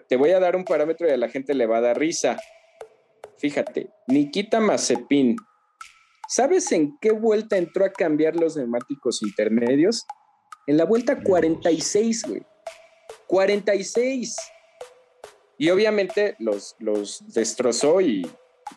te 0.07 0.15
voy 0.17 0.31
a 0.31 0.39
dar 0.39 0.55
un 0.55 0.65
parámetro 0.65 1.07
y 1.07 1.11
a 1.11 1.17
la 1.17 1.29
gente 1.29 1.53
le 1.53 1.67
va 1.67 1.77
a 1.77 1.81
dar 1.81 1.99
risa. 1.99 2.37
Fíjate, 3.37 3.89
Nikita 4.07 4.59
Mazepin, 4.59 5.35
¿sabes 6.27 6.71
en 6.71 6.97
qué 6.99 7.11
vuelta 7.11 7.57
entró 7.57 7.85
a 7.85 7.91
cambiar 7.91 8.35
los 8.35 8.57
neumáticos 8.57 9.21
intermedios? 9.21 10.05
En 10.67 10.77
la 10.77 10.85
vuelta 10.85 11.21
46, 11.21 12.23
güey. 12.27 12.41
46. 13.27 14.35
Y 15.57 15.69
obviamente 15.69 16.35
los, 16.39 16.75
los 16.79 17.23
destrozó 17.33 18.01
y 18.01 18.27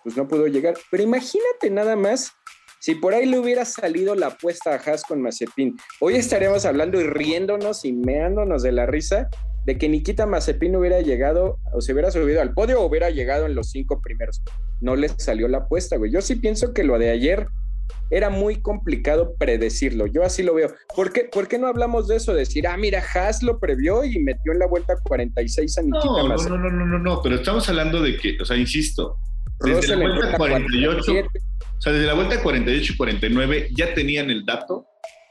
pues 0.03 0.17
no 0.17 0.29
pudo 0.29 0.47
llegar. 0.47 0.75
Pero 0.91 1.03
imagínate 1.03 1.71
nada 1.71 1.97
más 1.97 2.33
si 2.81 2.95
por 2.95 3.15
ahí 3.15 3.27
le 3.27 3.39
hubiera 3.39 3.65
salido 3.65 4.15
la 4.15 4.29
apuesta 4.29 4.75
a 4.75 4.77
Haas 4.77 5.03
con 5.03 5.21
Mazepin, 5.21 5.77
hoy 6.01 6.15
estaríamos 6.15 6.65
hablando 6.65 7.01
y 7.01 7.05
riéndonos 7.05 7.85
y 7.85 7.93
meándonos 7.93 8.63
de 8.63 8.73
la 8.73 8.87
risa 8.87 9.29
de 9.65 9.77
que 9.77 9.89
Nikita 9.89 10.27
Mazepin 10.27 10.77
hubiera 10.77 11.01
llegado 11.01 11.59
o 11.75 11.81
se 11.81 11.93
hubiera 11.93 12.11
subido 12.11 12.41
al 12.41 12.55
podio 12.55 12.81
o 12.81 12.87
hubiera 12.87 13.11
llegado 13.11 13.47
en 13.47 13.55
los 13.55 13.71
cinco 13.71 14.01
primeros. 14.01 14.43
No 14.81 14.97
le 14.97 15.09
salió 15.11 15.49
la 15.49 15.59
apuesta, 15.59 15.97
güey. 15.97 16.11
Yo 16.11 16.23
sí 16.23 16.37
pienso 16.37 16.73
que 16.73 16.85
lo 16.85 16.99
de 16.99 17.11
ayer 17.11 17.49
era 18.11 18.31
muy 18.31 18.63
complicado 18.63 19.35
predecirlo. 19.39 20.07
Yo 20.07 20.23
así 20.23 20.43
lo 20.43 20.55
veo. 20.55 20.73
¿Por 20.95 21.13
qué, 21.13 21.29
¿Por 21.31 21.49
qué 21.49 21.59
no 21.59 21.67
hablamos 21.67 22.09
de 22.09 22.17
eso? 22.17 22.33
Decir, 22.33 22.67
ah, 22.67 22.77
mira, 22.77 23.03
Haas 23.15 23.43
lo 23.43 23.59
previó 23.59 24.05
y 24.05 24.19
metió 24.21 24.53
en 24.53 24.61
la 24.61 24.67
vuelta 24.67 24.95
46 25.03 25.79
a 25.79 25.83
Nikita 25.83 26.05
no, 26.07 26.29
Mazepin. 26.29 26.53
No, 26.55 26.59
no, 26.59 26.71
no, 26.71 26.87
no, 26.87 26.99
no, 26.99 27.23
pero 27.23 27.37
estamos 27.37 27.69
hablando 27.69 28.01
de 28.01 28.17
que, 28.17 28.39
o 28.41 28.45
sea, 28.45 28.57
insisto, 28.57 29.19
Desde 29.61 29.97
la 29.97 30.09
vuelta 30.09 30.39
48, 30.39 31.13
o 31.79 31.81
sea, 31.81 31.93
desde 31.93 32.07
la 32.07 32.15
vuelta 32.15 32.43
48 32.43 32.93
y 32.93 32.97
49 32.97 33.69
ya 33.73 33.95
tenían 33.95 34.31
el 34.31 34.45
dato 34.45 34.87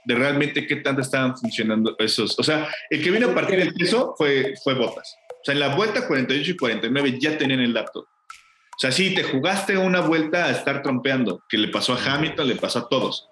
de 0.06 0.16
realmente 0.16 0.66
qué 0.66 0.78
tanto 0.78 1.02
estaban 1.02 1.38
funcionando 1.38 1.95
esos. 2.00 2.39
O 2.39 2.43
sea, 2.43 2.70
el 2.89 3.04
que 3.04 3.12
vino 3.12 3.30
a 3.30 3.36
partir 3.36 3.60
del 3.60 3.74
peso 3.74 4.16
fue, 4.18 4.54
fue 4.64 4.74
Botas. 4.74 5.18
O 5.30 5.43
sea, 5.43 5.54
en 5.54 5.60
la 5.60 5.76
vuelta 5.76 6.08
48 6.08 6.52
y 6.52 6.56
49 6.56 7.18
ya 7.20 7.38
tenían 7.38 7.60
el 7.60 7.74
dato. 7.74 8.00
O 8.00 8.80
sea, 8.80 8.91
sí, 8.91 9.14
te 9.14 9.24
jugaste 9.24 9.78
una 9.78 10.02
vuelta 10.02 10.45
a 10.45 10.52
estar 10.52 10.82
trompeando, 10.82 11.43
que 11.50 11.58
le 11.58 11.68
pasó 11.68 11.93
a 11.93 12.02
Hamilton, 12.02 12.48
le 12.48 12.56
pasó 12.56 12.80
a 12.80 12.89
todos. 12.89 13.28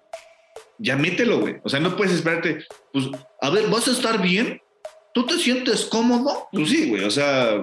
Ya 0.78 0.96
mételo, 0.96 1.40
güey. 1.40 1.56
O 1.64 1.68
sea, 1.70 1.80
no 1.80 1.96
puedes 1.96 2.12
esperarte, 2.12 2.66
pues, 2.92 3.06
a 3.40 3.48
ver, 3.48 3.68
¿vas 3.68 3.88
a 3.88 3.92
estar 3.92 4.20
bien? 4.20 4.60
¿Tú 5.14 5.24
te 5.24 5.38
sientes 5.38 5.86
cómodo? 5.86 6.48
Pues 6.52 6.68
sí, 6.68 6.90
güey, 6.90 7.04
o 7.04 7.10
sea... 7.10 7.62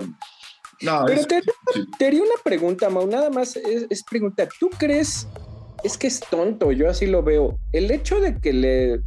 No, 0.82 1.04
Pero 1.06 1.24
te, 1.26 2.06
haría 2.06 2.22
una 2.22 2.42
pregunta, 2.44 2.90
Mau, 2.90 3.08
nada 3.08 3.30
más 3.30 3.56
es, 3.56 3.86
es 3.90 4.04
pregunta, 4.04 4.48
¿tú 4.60 4.70
crees 4.72 5.28
es 5.84 5.98
que 5.98 6.08
es 6.08 6.20
tonto, 6.20 6.72
yo 6.72 6.90
así 6.90 7.06
lo 7.06 7.24
veo. 7.24 7.60
El 7.72 7.92
hecho 7.92 8.20
de 8.20 8.40
que 8.40 8.54
le... 8.54 9.02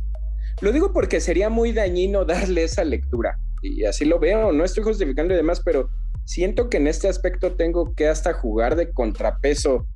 Lo 0.60 0.72
digo 0.72 0.92
porque 0.92 1.20
sería 1.20 1.50
muy 1.50 1.72
dañino 1.72 2.24
darle 2.24 2.64
esa 2.64 2.84
lectura. 2.84 3.38
Y 3.62 3.84
así 3.84 4.04
lo 4.04 4.18
veo, 4.18 4.52
no 4.52 4.64
estoy 4.64 4.84
justificando 4.84 5.34
y 5.34 5.36
demás, 5.36 5.60
pero 5.64 5.90
siento 6.24 6.68
que 6.68 6.76
en 6.76 6.86
este 6.86 7.08
aspecto 7.08 7.52
tengo 7.52 7.94
que 7.94 8.08
hasta 8.08 8.32
jugar 8.32 8.76
de 8.76 8.90
contrapeso. 8.92 9.86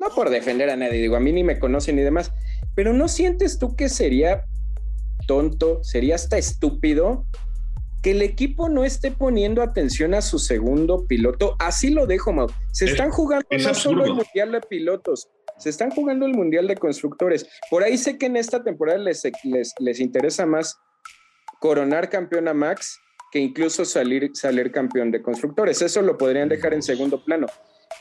No 0.00 0.08
por 0.14 0.30
defender 0.30 0.70
a 0.70 0.76
nadie, 0.76 1.00
digo, 1.00 1.16
a 1.16 1.20
mí 1.20 1.32
ni 1.32 1.42
me 1.42 1.58
conocen 1.58 1.96
ni 1.96 2.02
demás. 2.02 2.32
Pero 2.74 2.92
¿no 2.92 3.08
sientes 3.08 3.58
tú 3.58 3.74
que 3.74 3.88
sería 3.88 4.44
tonto, 5.26 5.82
sería 5.82 6.14
hasta 6.14 6.38
estúpido 6.38 7.26
que 8.02 8.12
el 8.12 8.22
equipo 8.22 8.68
no 8.68 8.84
esté 8.84 9.10
poniendo 9.10 9.60
atención 9.60 10.14
a 10.14 10.22
su 10.22 10.38
segundo 10.38 11.04
piloto? 11.06 11.56
Así 11.58 11.90
lo 11.90 12.06
dejo, 12.06 12.32
Mau. 12.32 12.48
Se 12.70 12.84
están 12.84 13.10
jugando 13.10 13.46
no 13.50 13.74
solo 13.74 14.04
el 14.04 14.14
Mundial 14.14 14.52
de 14.52 14.60
Pilotos, 14.60 15.28
se 15.58 15.70
están 15.70 15.90
jugando 15.90 16.26
el 16.26 16.32
Mundial 16.32 16.66
de 16.66 16.76
Constructores. 16.76 17.46
Por 17.70 17.82
ahí 17.82 17.98
sé 17.98 18.18
que 18.18 18.26
en 18.26 18.36
esta 18.36 18.62
temporada 18.62 18.98
les, 18.98 19.22
les, 19.78 20.00
interesa 20.00 20.46
más 20.46 20.78
coronar 21.60 22.08
campeón 22.08 22.48
a 22.48 22.54
Max 22.54 23.00
que 23.30 23.40
incluso 23.40 23.84
salir, 23.84 24.30
salir 24.34 24.72
campeón 24.72 25.10
de 25.10 25.20
constructores. 25.20 25.82
Eso 25.82 26.00
lo 26.02 26.16
podrían 26.16 26.48
dejar 26.48 26.72
en 26.72 26.82
segundo 26.82 27.22
plano. 27.24 27.46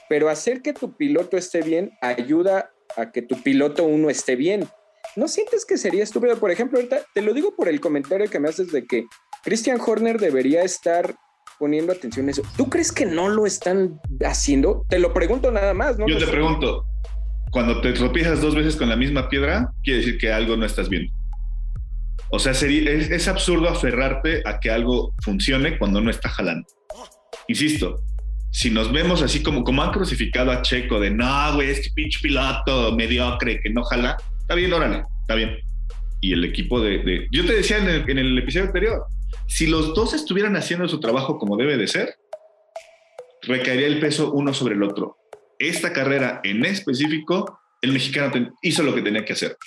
Pero 0.08 0.30
hacer 0.30 0.62
que 0.62 0.74
tu 0.74 0.96
piloto 0.96 1.38
esté 1.38 1.62
bien 1.62 1.92
ayuda 2.02 2.72
a 2.96 3.12
que 3.12 3.22
tu 3.22 3.42
piloto 3.42 3.84
uno 3.84 4.10
esté 4.10 4.36
bien. 4.36 4.68
¿No 5.16 5.28
sientes 5.28 5.66
que 5.66 5.78
sería 5.78 6.04
estúpido? 6.04 6.38
Por 6.38 6.52
ejemplo, 6.52 6.78
ahorita 6.78 7.02
te 7.14 7.22
lo 7.22 7.34
digo 7.34 7.56
por 7.56 7.68
el 7.68 7.82
comentario 7.82 8.30
que 8.30 8.40
me 8.40 8.50
haces 8.50 8.72
de 8.72 8.86
que 8.86 9.06
Christian 9.44 9.80
Horner 9.86 10.20
debería 10.20 10.62
estar 10.64 11.16
poniendo 11.60 11.92
atención 11.92 12.28
a 12.28 12.32
eso. 12.32 12.44
¿Tú 12.56 12.70
crees 12.70 12.92
que 12.92 13.06
no 13.06 13.30
lo 13.30 13.46
están 13.46 14.00
haciendo? 14.24 14.86
Te 14.90 15.00
lo 15.00 15.14
pregunto 15.14 15.52
nada 15.52 15.74
más, 15.74 15.98
¿no? 15.98 16.08
Yo 16.08 16.18
te 16.18 16.28
pregunto, 16.28 16.86
cuando 17.58 17.82
te 17.82 17.92
tropiezas 17.92 18.40
dos 18.40 18.54
veces 18.54 18.76
con 18.76 18.88
la 18.88 18.96
misma 18.96 19.30
piedra, 19.30 19.74
quiere 19.84 20.02
decir 20.02 20.20
que 20.20 20.32
algo 20.32 20.56
no 20.56 20.64
estás 20.64 20.90
viendo. 20.90 21.12
O 22.30 22.38
sea, 22.38 22.54
sería, 22.54 22.92
es, 22.92 23.28
absurdo 23.28 23.68
aferrarte 23.68 24.44
a 24.46 24.60
que 24.60 24.70
algo 24.70 25.16
funcione 25.24 25.80
cuando 25.80 26.00
no 26.00 26.12
está 26.12 26.30
jalando. 26.30 26.68
Insisto, 27.48 28.00
si 28.52 28.70
nos 28.70 28.92
vemos 28.92 29.24
así 29.24 29.42
como, 29.42 29.64
como 29.64 29.82
han 29.82 29.90
crucificado 29.90 30.52
a 30.52 30.62
Checo 30.62 31.00
de 31.00 31.10
no, 31.10 31.56
güey, 31.56 31.72
este 31.72 31.90
pinche 31.96 32.20
piloto 32.22 32.96
mediocre 32.96 33.60
que 33.60 33.72
no 33.72 33.82
jala, 33.86 34.18
está 34.40 34.54
bien, 34.54 34.72
órale, 34.72 35.02
está 35.22 35.34
bien. 35.34 35.58
Y 36.22 36.34
el 36.34 36.46
equipo 36.46 36.80
de. 36.80 37.28
yo 37.32 37.44
te 37.44 37.56
decía 37.56 37.80
en 37.80 37.90
el, 37.90 38.08
en 38.08 38.20
el 38.20 38.38
episodio 38.38 38.68
anterior, 38.68 39.04
si 39.48 39.66
los 39.66 39.96
dos 39.96 40.14
estuvieran 40.14 40.56
haciendo 40.56 40.88
su 40.88 41.00
trabajo 41.00 41.40
como 41.40 41.58
debe 41.58 41.76
de 41.76 41.88
ser, 41.88 42.18
recaería 43.42 43.88
el 43.88 44.00
peso 44.00 44.32
uno 44.32 44.54
sobre 44.54 44.76
el 44.76 44.84
otro 44.84 45.18
esta 45.60 45.94
carrera 45.94 46.42
en 46.44 46.66
específico, 46.66 47.60
el 47.82 47.94
mexicano 47.94 48.56
hizo 48.62 48.84
lo 48.84 48.94
que 48.96 49.02
tenía 49.02 49.26
que 49.26 49.34
hacer. 49.34 49.58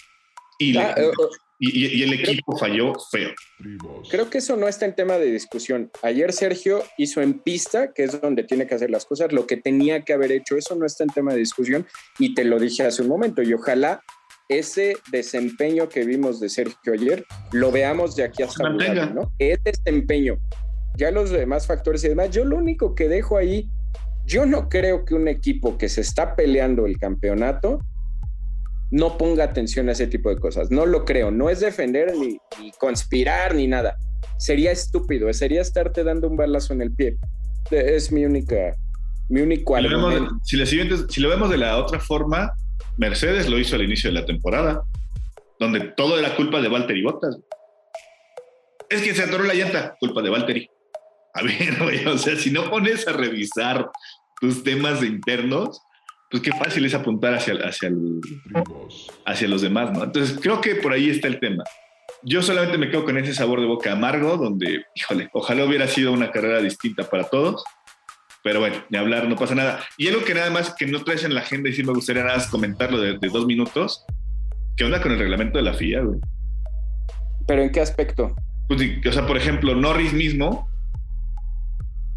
Ah, 0.77 0.95
eh, 0.97 1.11
y, 1.59 2.03
el 2.03 2.13
equipo 2.15 2.57
falló 2.57 2.95
feo. 3.11 3.31
Creo 4.11 4.31
que 4.31 4.39
eso 4.39 4.57
no 4.57 4.67
está 4.67 4.87
en 4.87 4.95
tema 4.95 5.19
de 5.19 5.31
discusión. 5.31 5.91
Ayer 6.03 6.33
Sergio 6.33 6.83
hizo 6.97 7.21
en 7.21 7.39
pista, 7.39 7.93
que 7.93 8.05
es 8.05 8.21
donde 8.21 8.45
tiene 8.45 8.67
que 8.67 8.75
hacer 8.75 8.91
las 8.91 9.05
cosas, 9.05 9.33
lo 9.33 9.47
que 9.47 9.57
tenía 9.59 10.03
que 10.03 10.15
haber 10.15 10.33
hecho. 10.33 10.57
Eso 10.57 10.75
no 10.75 10.87
está 10.87 11.05
en 11.05 11.11
tema 11.11 11.33
de 11.33 11.39
discusión 11.39 11.87
y 12.19 12.35
te 12.35 12.45
lo 12.45 12.59
dije 12.59 12.85
hace 12.85 13.03
un 13.03 13.09
momento. 13.09 13.43
Y 13.43 13.53
ojalá 13.53 14.03
ese 14.49 14.97
desempeño 15.13 15.89
que 15.89 16.05
vimos 16.05 16.41
de 16.41 16.49
Sergio 16.49 16.93
ayer 16.93 17.25
lo 17.53 17.71
veamos 17.71 18.17
de 18.17 18.25
aquí 18.25 18.43
hasta 18.43 18.69
mañana, 18.69 19.07
¿no? 19.07 19.33
Ese 19.39 19.61
desempeño. 19.65 20.39
Ya 20.97 21.11
los 21.11 21.31
demás 21.31 21.67
factores 21.67 22.03
y 22.05 22.09
demás, 22.09 22.31
yo 22.31 22.45
lo 22.45 22.57
único 22.57 22.95
que 22.95 23.09
dejo 23.09 23.37
ahí 23.37 23.69
yo 24.31 24.47
no 24.47 24.69
creo 24.69 25.05
que 25.05 25.15
un 25.15 25.27
equipo 25.27 25.77
que 25.77 25.89
se 25.89 26.03
está 26.03 26.37
peleando 26.37 26.87
el 26.87 26.99
campeonato 26.99 27.81
no 28.93 29.19
ponga 29.19 29.43
atención 29.43 29.89
a 29.89 29.93
ese 29.93 30.07
tipo 30.07 30.31
de 30.31 30.39
cosas. 30.39 30.71
No 30.71 30.87
lo 30.87 31.05
creo. 31.05 31.33
No 31.33 31.51
es 31.51 31.59
defender 31.59 32.15
ni, 32.17 32.39
conspirar 32.79 33.57
ni 33.57 33.67
nada. 33.67 33.97
Sería 34.39 34.71
estúpido. 34.71 35.33
Sería 35.33 35.61
estarte 35.61 36.05
dando 36.05 36.29
un 36.29 36.37
balazo 36.37 36.73
en 36.73 36.83
el 36.83 36.93
pie. 36.93 37.17
Es 37.73 38.13
mi 38.13 38.25
única, 38.25 38.77
mi 39.29 39.41
único 39.41 39.77
si 39.77 39.83
Lo 39.83 40.09
vemos, 40.09 40.33
si, 41.09 41.21
lo 41.21 41.29
vemos 41.29 41.51
de 41.51 41.59
la 41.59 41.77
otra 41.79 41.99
forma, 41.99 42.53
Mercedes 42.99 43.49
lo 43.49 43.59
hizo 43.59 43.75
al 43.75 43.83
inicio 43.83 44.11
de 44.11 44.21
la 44.21 44.27
temporada, 44.27 44.83
donde 45.59 45.81
todo 45.97 46.19
era 46.19 46.37
culpa 46.37 46.61
de 46.61 46.69
Valtteri 46.69 47.03
Bottas. 47.03 47.37
Es 48.89 49.03
que 49.03 49.13
se 49.13 49.25
atoró 49.25 49.43
la 49.43 49.55
llanta, 49.55 49.97
culpa 49.99 50.23
de 50.23 50.31
Valtteri. 50.31 50.71
A 51.35 51.43
ver, 51.43 52.07
o 52.09 52.19
sea, 52.19 52.37
si 52.37 52.51
no 52.51 52.71
pones 52.71 53.07
a 53.09 53.13
revisar 53.13 53.91
tus 54.41 54.63
temas 54.63 55.03
internos, 55.03 55.83
pues 56.31 56.43
qué 56.43 56.51
fácil 56.53 56.85
es 56.85 56.95
apuntar 56.95 57.35
hacia, 57.35 57.55
hacia, 57.55 57.91
hacia 59.27 59.49
los 59.49 59.63
demás, 59.63 59.93
¿no? 59.93 60.05
Entonces 60.05 60.39
creo 60.41 60.61
que 60.61 60.77
por 60.77 60.93
ahí 60.93 61.11
está 61.11 61.29
el 61.29 61.41
tema. 61.41 61.65
Yo 62.23 62.43
solamente 62.43 62.79
me 62.79 62.91
quedo 62.91 63.05
con 63.05 63.19
ese 63.19 63.35
sabor 63.35 63.61
de 63.61 63.67
boca 63.67 63.93
amargo, 63.93 64.37
donde, 64.37 64.85
híjole, 64.95 65.29
ojalá 65.33 65.65
hubiera 65.65 65.87
sido 65.87 66.13
una 66.13 66.31
carrera 66.31 66.61
distinta 66.61 67.09
para 67.09 67.25
todos, 67.25 67.65
pero 68.43 68.61
bueno, 68.61 68.77
ni 68.91 68.99
hablar, 68.99 69.29
no 69.29 69.37
pasa 69.37 69.55
nada. 69.55 69.81
Y 69.99 70.09
algo 70.09 70.25
que 70.25 70.35
nada 70.35 70.51
más 70.51 70.75
que 70.75 70.87
no 70.87 71.03
traes 71.03 71.25
en 71.25 71.35
la 71.35 71.41
agenda 71.41 71.69
y 71.69 71.73
sí 71.73 71.83
me 71.83 71.93
gustaría 71.93 72.23
nada 72.23 72.37
más 72.37 72.49
comentarlo 72.49 73.01
de, 73.01 73.19
dos 73.29 73.47
minutos, 73.47 74.05
¿qué 74.77 74.85
onda 74.85 75.03
con 75.03 75.13
el 75.13 75.19
reglamento 75.19 75.59
de 75.59 75.65
la 75.65 75.75
FIA, 75.75 76.03
güey? 76.03 76.21
¿Pero 77.47 77.63
en 77.63 77.73
qué 77.73 77.81
aspecto? 77.81 78.35
Pues, 78.69 78.83
o 79.05 79.13
sea, 79.13 79.27
por 79.27 79.37
ejemplo, 79.37 79.75
Norris 79.75 80.13
mismo 80.13 80.70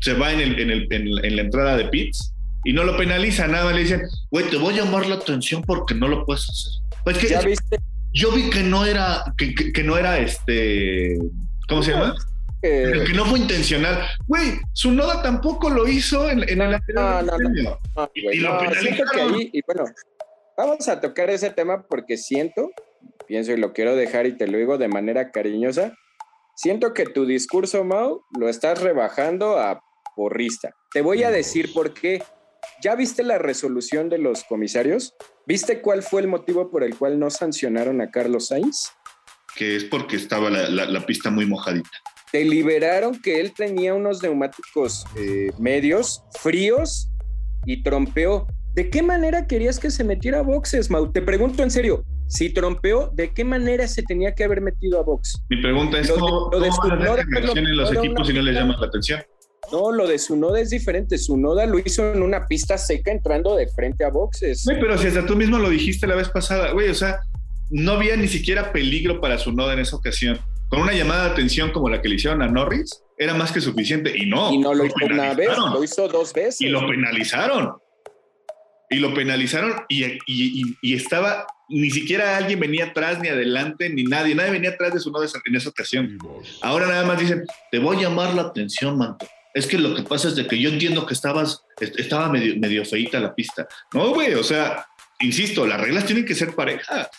se 0.04 0.14
va 0.16 0.34
en, 0.34 0.42
el, 0.42 0.60
en, 0.60 0.70
el, 0.70 0.88
en, 0.92 1.36
la 1.36 1.42
entrada 1.42 1.78
de 1.78 1.86
pits 1.86 2.34
y 2.66 2.74
no 2.74 2.84
lo 2.84 2.98
penaliza, 2.98 3.48
nada 3.48 3.72
le 3.72 3.84
dicen, 3.84 4.02
güey, 4.32 4.50
te 4.50 4.58
voy 4.58 4.74
a 4.74 4.84
llamar 4.84 5.06
la 5.06 5.16
atención 5.16 5.62
porque 5.62 5.96
no 5.96 6.10
lo 6.10 6.26
puedes 6.26 6.50
hacer. 6.50 6.74
Pues 7.06 7.18
que, 7.18 7.30
¿Ya 7.30 7.42
viste? 7.42 7.78
Yo 8.12 8.32
vi 8.32 8.50
que 8.50 8.64
no 8.64 8.86
era, 8.86 9.24
que, 9.38 9.56
que, 9.56 9.84
no 9.84 9.98
era 9.98 10.20
este, 10.20 11.18
¿cómo 11.70 11.82
se 11.82 11.92
llama? 11.92 12.16
Eh, 12.62 13.06
que 13.08 13.14
no 13.14 13.26
fue 13.26 13.40
intencional. 13.40 14.06
Güey, 14.28 14.60
su 14.74 14.92
noda 14.92 15.22
tampoco 15.22 15.70
lo 15.70 15.88
hizo 15.88 16.30
en, 16.30 16.48
en 16.50 16.58
no, 16.58 16.66
el 16.66 16.82
no, 16.94 17.22
no, 17.22 17.38
no, 17.38 18.12
y, 18.14 18.40
lo 18.40 18.60
penalizaron. 18.60 19.36
y 19.38 19.62
bueno, 19.66 19.86
vamos 20.58 20.88
a 20.90 21.00
tocar 21.00 21.30
ese 21.30 21.50
tema 21.50 21.88
porque 21.88 22.18
siento, 22.18 22.72
pienso 23.26 23.54
y 23.54 23.58
lo 23.58 23.72
quiero 23.72 23.96
dejar 23.96 24.26
y 24.26 24.38
te 24.38 24.48
lo 24.48 24.58
digo 24.58 24.78
de 24.78 24.90
manera 24.90 25.32
cariñosa, 25.32 25.94
siento 26.56 26.94
que 26.94 27.06
tu 27.06 27.26
discurso, 27.26 27.84
Mau, 27.84 28.24
lo 28.38 28.50
estás 28.50 28.82
rebajando 28.82 29.60
a 29.60 29.83
porrista. 30.16 30.76
Te 30.92 31.02
voy 31.02 31.24
a 31.24 31.32
decir 31.32 31.74
por 31.74 31.94
qué. 31.94 32.24
¿Ya 32.82 32.96
viste 32.96 33.24
la 33.24 33.38
resolución 33.38 34.10
de 34.10 34.18
los 34.18 34.44
comisarios? 34.44 35.14
¿Viste 35.46 35.82
cuál 35.82 36.04
fue 36.04 36.22
el 36.22 36.28
motivo 36.28 36.70
por 36.72 36.84
el 36.84 36.98
cual 36.98 37.20
no 37.20 37.30
sancionaron 37.30 38.02
a 38.02 38.12
Carlos 38.12 38.48
Sainz? 38.48 38.90
Que 39.56 39.76
es 39.76 39.84
porque 39.84 40.16
estaba 40.16 40.50
la, 40.50 41.06
pista 41.06 41.30
muy 41.30 41.46
mojadita. 41.46 41.90
Te 42.32 42.44
liberaron 42.44 43.22
que 43.22 43.40
él 43.40 43.54
tenía 43.54 43.94
unos 43.94 44.24
neumáticos 44.24 45.06
eh, 45.18 45.52
medios, 45.60 46.24
fríos 46.40 47.10
y 47.66 47.84
trompeó. 47.84 48.48
¿De 48.74 48.90
qué 48.90 49.04
manera 49.04 49.46
querías 49.46 49.80
que 49.80 49.92
se 49.92 50.04
metiera 50.04 50.40
a 50.40 50.42
boxes, 50.42 50.90
Mau? 50.90 51.12
Te 51.12 51.22
pregunto 51.22 51.62
en 51.62 51.70
serio, 51.70 52.04
si 52.28 52.50
trompeó, 52.50 53.12
¿de 53.14 53.32
qué 53.32 53.44
manera 53.44 53.88
se 53.88 54.02
tenía 54.02 54.34
que 54.34 54.44
haber 54.44 54.62
metido 54.62 55.00
a 55.00 55.04
box? 55.04 55.44
Mi 55.50 55.62
pregunta 55.62 56.00
es, 56.00 56.10
¿cómo, 56.10 56.50
lo 56.52 56.60
de 56.60 56.70
en 56.70 57.78
los 57.78 57.94
equipos 57.94 58.28
si 58.28 58.34
no 58.34 58.42
les 58.42 58.56
llama 58.56 58.76
la 58.80 58.88
atención? 58.88 59.22
No, 59.72 59.92
lo 59.92 60.08
de 60.08 60.20
Sunoda 60.20 60.60
es 60.60 60.70
diferente. 60.70 61.18
Sunoda 61.18 61.66
lo 61.66 61.80
hizo 61.80 62.14
en 62.14 62.22
una 62.22 62.48
pista 62.48 62.78
seca 62.78 63.12
entrando 63.12 63.56
de 63.56 63.68
frente 63.68 64.04
a 64.04 64.10
boxes. 64.10 64.66
Güey, 64.66 64.80
pero 64.80 64.98
si 64.98 65.08
hasta 65.08 65.26
tú 65.26 65.36
mismo 65.36 65.58
lo 65.58 65.70
dijiste 65.70 66.06
la 66.08 66.16
vez 66.16 66.30
pasada, 66.30 66.72
güey, 66.72 66.90
o 66.90 66.94
sea, 66.94 67.22
no 67.70 67.94
había 67.94 68.16
ni 68.16 68.28
siquiera 68.28 68.72
peligro 68.72 69.22
para 69.22 69.38
Sunoda 69.38 69.74
en 69.74 69.80
esa 69.80 69.96
ocasión. 69.96 70.40
Con 70.70 70.82
una 70.82 70.94
llamada 70.94 71.26
de 71.26 71.32
atención 71.32 71.72
como 71.72 71.90
la 71.90 72.02
que 72.02 72.10
le 72.10 72.16
hicieron 72.16 72.42
a 72.42 72.48
Norris, 72.48 73.04
era 73.18 73.34
más 73.34 73.52
que 73.52 73.62
suficiente. 73.62 74.14
Y 74.16 74.26
no. 74.26 74.52
Y 74.52 74.58
no 74.58 74.74
lo, 74.74 74.86
hizo 74.86 74.96
una 75.06 75.34
vez, 75.34 75.50
lo 75.58 75.84
hizo 75.84 76.08
dos 76.08 76.34
veces. 76.34 76.62
Y 76.62 76.68
lo 76.68 76.86
penalizaron. 76.88 77.74
Y 78.90 78.98
lo 78.98 79.14
penalizaron 79.14 79.74
y, 79.90 80.20
y, 80.28 80.94
estaba, 80.94 81.48
ni 81.68 81.90
siquiera 81.90 82.38
alguien 82.38 82.60
venía 82.60 82.86
atrás 82.86 83.20
ni 83.20 83.28
adelante, 83.28 83.90
ni 83.90 84.04
nadie, 84.04 84.36
nadie 84.36 84.52
venía 84.52 84.72
atrás 84.72 84.94
de 84.94 85.00
Sunoda 85.00 85.26
en 85.46 85.56
esa 85.56 85.70
ocasión. 85.70 86.18
Ahora 86.62 86.86
nada 86.86 87.04
más 87.04 87.20
dicen, 87.20 87.44
te 87.72 87.80
voy 87.80 87.98
a 87.98 88.02
llamar 88.02 88.36
la 88.36 88.44
atención, 88.44 88.96
manto 88.96 89.26
es 89.54 89.68
que 89.68 89.78
lo 89.78 89.96
que 89.96 90.04
pasa 90.04 90.30
es 90.30 90.36
de 90.36 90.48
que 90.48 90.60
yo 90.60 90.70
entiendo 90.70 91.06
que 91.06 91.14
estabas, 91.14 91.64
estaba 91.80 92.30
medio, 92.30 92.56
medio 92.58 92.84
feita 92.86 93.20
la 93.20 93.36
pista. 93.36 93.68
No, 93.94 94.14
güey, 94.14 94.34
o 94.34 94.44
sea, 94.44 94.86
insisto, 95.20 95.68
las 95.68 95.80
reglas 95.80 96.06
tienen 96.06 96.26
que 96.26 96.34
ser 96.34 96.56
parejas. 96.56 97.10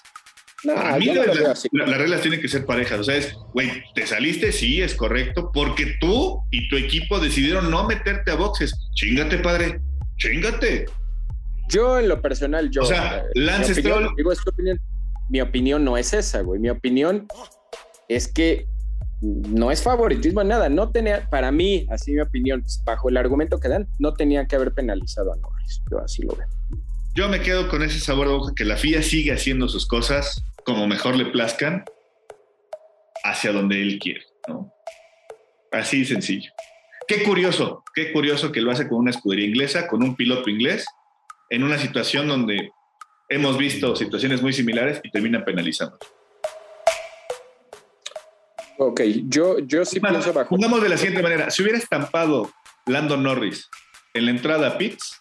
No, 0.65 0.75
Para 0.75 0.97
mí 0.97 1.07
las, 1.07 1.99
reglas 1.99 2.23
tienen 2.23 2.41
que 2.41 2.49
ser 2.49 2.65
parejas. 2.65 3.01
O 3.01 3.05
sea, 3.05 3.17
es, 3.17 3.35
güey, 3.53 3.71
te 3.95 4.07
saliste, 4.07 4.51
sí, 4.51 4.83
es 4.83 4.95
correcto, 4.95 5.51
porque 5.53 5.95
tú 6.01 6.41
y 6.51 6.69
tu 6.69 6.77
equipo 6.77 7.21
decidieron 7.21 7.71
no 7.71 7.87
meterte 7.87 8.31
a 8.31 8.35
boxes. 8.35 8.75
Chingate, 8.95 9.39
padre, 9.39 9.81
chingate. 10.17 10.87
Yo, 11.69 11.99
en 11.99 12.09
lo 12.09 12.21
personal, 12.21 12.71
yo. 12.71 12.83
O 12.83 12.87
sea, 12.87 13.19
eh, 13.19 13.23
Lance 13.35 13.75
Stroll. 13.75 14.15
Digo, 14.17 14.33
es 14.33 14.39
tu 14.43 14.51
opinión. 14.51 14.81
Mi 15.29 15.41
opinión 15.41 15.85
no 15.85 15.97
es 15.97 16.13
esa, 16.13 16.41
güey. 16.41 16.61
Mi 16.61 16.71
opinión 16.71 17.27
es 18.09 18.29
que 18.29 18.67
no 19.21 19.71
es 19.71 19.83
favoritismo 19.83 20.45
nada. 20.45 20.69
No 20.69 20.91
tenía, 20.91 21.29
para 21.31 21.51
mí, 21.51 21.87
así 21.91 22.13
mi 22.13 22.21
opinión, 22.21 22.65
bajo 22.85 23.09
el 23.09 23.17
argumento 23.17 23.59
que 23.59 23.69
dan, 23.69 23.89
no 23.99 24.15
tenía 24.15 24.47
que 24.47 24.57
haber 24.57 24.73
penalizado 24.73 25.33
a 25.33 25.37
Norris. 25.37 25.83
Yo 25.91 25.99
así 25.99 26.23
lo 26.23 26.35
veo. 26.37 26.49
Yo 27.15 27.29
me 27.29 27.41
quedo 27.41 27.69
con 27.69 27.83
ese 27.83 28.01
sabor 28.01 28.29
de 28.29 28.35
boca 28.35 28.53
que 28.57 28.65
la 28.65 28.77
FIA 28.77 29.03
sigue 29.03 29.33
haciendo 29.33 29.69
sus 29.69 29.87
cosas 29.87 30.45
como 30.65 30.87
mejor 30.87 31.17
le 31.17 31.27
plazcan 31.27 31.85
hacia 33.23 33.53
donde 33.53 33.81
él 33.81 33.99
quiere, 33.99 34.23
¿no? 34.49 34.73
Así 35.71 36.05
sencillo. 36.05 36.51
Qué 37.07 37.23
curioso, 37.23 37.85
qué 37.95 38.13
curioso 38.13 38.51
que 38.51 38.61
lo 38.61 38.71
hace 38.71 38.89
con 38.89 38.99
una 38.99 39.11
escudería 39.11 39.47
inglesa, 39.47 39.87
con 39.87 40.03
un 40.03 40.17
piloto 40.17 40.49
inglés, 40.49 40.87
en 41.51 41.63
una 41.63 41.79
situación 41.79 42.29
donde 42.29 42.71
hemos 43.29 43.59
visto 43.59 43.95
situaciones 43.95 44.43
muy 44.43 44.53
similares 44.53 45.01
y 45.03 45.11
termina 45.11 45.45
penalizando. 45.45 45.99
Ok, 48.79 49.01
yo, 49.27 49.59
yo 49.61 49.85
sí 49.85 50.01
pienso 50.01 50.33
bajo. 50.33 50.51
Pongamos 50.51 50.83
de 50.83 50.89
la 50.89 50.97
siguiente 50.97 51.23
manera: 51.23 51.51
si 51.51 51.63
hubiera 51.63 51.79
estampado 51.79 52.51
Lando 52.87 53.17
Norris 53.17 53.69
en 54.15 54.27
la 54.27 54.31
entrada 54.31 54.69
a 54.69 54.79
Pitts, 54.79 55.21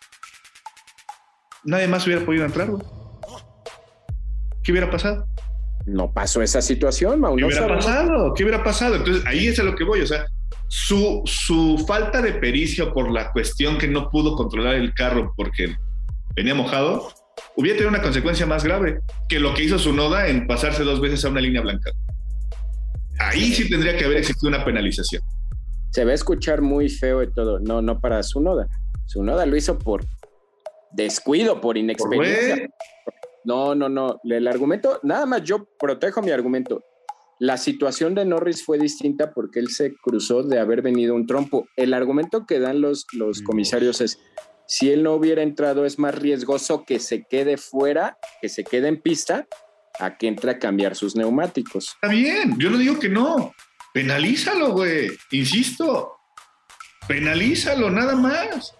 nadie 1.63 1.87
más 1.87 2.05
hubiera 2.05 2.25
podido 2.25 2.45
entrar, 2.45 2.69
güey. 2.69 2.83
¿Qué 4.63 4.71
hubiera 4.71 4.89
pasado? 4.89 5.27
No 5.85 6.11
pasó 6.13 6.41
esa 6.41 6.61
situación, 6.61 7.19
Mau. 7.19 7.35
¿Qué 7.35 7.45
hubiera 7.45 7.67
pasado? 7.67 8.33
¿Qué 8.33 8.43
hubiera 8.43 8.63
pasado? 8.63 8.95
Entonces, 8.95 9.23
ahí 9.27 9.47
es 9.47 9.59
a 9.59 9.63
lo 9.63 9.75
que 9.75 9.83
voy. 9.83 10.01
O 10.01 10.07
sea, 10.07 10.25
su, 10.69 11.21
su 11.25 11.83
falta 11.85 12.21
de 12.21 12.33
pericia 12.33 12.91
por 12.91 13.11
la 13.11 13.31
cuestión 13.31 13.77
que 13.77 13.87
no 13.87 14.09
pudo 14.09 14.35
controlar 14.35 14.75
el 14.75 14.93
carro 14.93 15.33
porque 15.35 15.75
venía 16.35 16.55
mojado, 16.55 17.13
hubiera 17.57 17.77
tenido 17.77 17.89
una 17.89 18.01
consecuencia 18.01 18.45
más 18.45 18.63
grave 18.63 18.99
que 19.27 19.39
lo 19.39 19.53
que 19.53 19.63
hizo 19.63 19.77
su 19.77 19.93
noda 19.93 20.27
en 20.27 20.47
pasarse 20.47 20.83
dos 20.83 21.01
veces 21.01 21.23
a 21.25 21.29
una 21.29 21.41
línea 21.41 21.61
blanca. 21.61 21.91
Ahí 23.19 23.53
sí 23.53 23.69
tendría 23.69 23.95
que 23.97 24.05
haber 24.05 24.17
existido 24.17 24.49
una 24.49 24.65
penalización. 24.65 25.21
Se 25.91 26.05
va 26.05 26.11
a 26.11 26.15
escuchar 26.15 26.61
muy 26.61 26.89
feo 26.89 27.21
y 27.23 27.31
todo. 27.31 27.59
No, 27.59 27.81
no 27.81 27.99
para 27.99 28.23
su 28.23 28.41
noda. 28.41 28.67
Su 29.05 29.23
noda 29.23 29.45
lo 29.45 29.55
hizo 29.55 29.77
por 29.77 30.03
descuido, 30.91 31.59
por 31.61 31.77
inexperiencia. 31.77 32.67
no, 33.43 33.75
no, 33.75 33.89
no. 33.89 34.19
El 34.23 34.47
argumento, 34.47 34.99
nada 35.03 35.25
más 35.25 35.43
yo 35.43 35.67
protejo 35.77 36.21
mi 36.21 36.31
argumento. 36.31 36.83
La 37.39 37.57
situación 37.57 38.15
de 38.15 38.25
Norris 38.25 38.63
fue 38.63 38.77
distinta 38.77 39.33
porque 39.33 39.59
él 39.59 39.69
se 39.69 39.93
cruzó 39.95 40.43
de 40.43 40.59
haber 40.59 40.81
venido 40.81 41.15
un 41.15 41.27
trompo. 41.27 41.67
El 41.75 41.93
argumento 41.93 42.45
que 42.45 42.59
dan 42.59 42.79
los, 42.79 43.05
los 43.13 43.41
comisarios 43.41 44.01
es, 44.01 44.19
si 44.65 44.91
él 44.91 45.03
no 45.03 45.13
hubiera 45.13 45.43
entrado, 45.43 45.85
es 45.85 45.99
más 45.99 46.15
riesgoso 46.15 46.85
que 46.85 46.99
se 46.99 47.23
quede 47.23 47.57
fuera, 47.57 48.17
que 48.41 48.49
se 48.49 48.63
quede 48.63 48.87
en 48.87 49.01
pista, 49.01 49.47
a 49.99 50.17
que 50.17 50.27
entre 50.27 50.51
a 50.51 50.59
cambiar 50.59 50.95
sus 50.95 51.15
neumáticos. 51.15 51.95
Está 51.95 52.07
bien, 52.07 52.57
yo 52.57 52.69
no 52.69 52.77
digo 52.77 52.99
que 52.99 53.09
no. 53.09 53.53
Penalízalo, 53.93 54.71
güey. 54.71 55.11
Insisto, 55.31 56.17
penalízalo, 57.07 57.91
nada 57.91 58.15
más. 58.15 58.75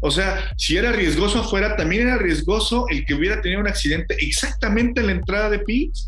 O 0.00 0.10
sea, 0.10 0.52
si 0.56 0.76
era 0.76 0.92
riesgoso 0.92 1.40
afuera, 1.40 1.76
también 1.76 2.08
era 2.08 2.18
riesgoso 2.18 2.86
el 2.90 3.06
que 3.06 3.14
hubiera 3.14 3.40
tenido 3.40 3.60
un 3.60 3.68
accidente 3.68 4.14
exactamente 4.20 5.00
en 5.00 5.06
la 5.06 5.12
entrada 5.12 5.50
de 5.50 5.60
pits. 5.60 6.06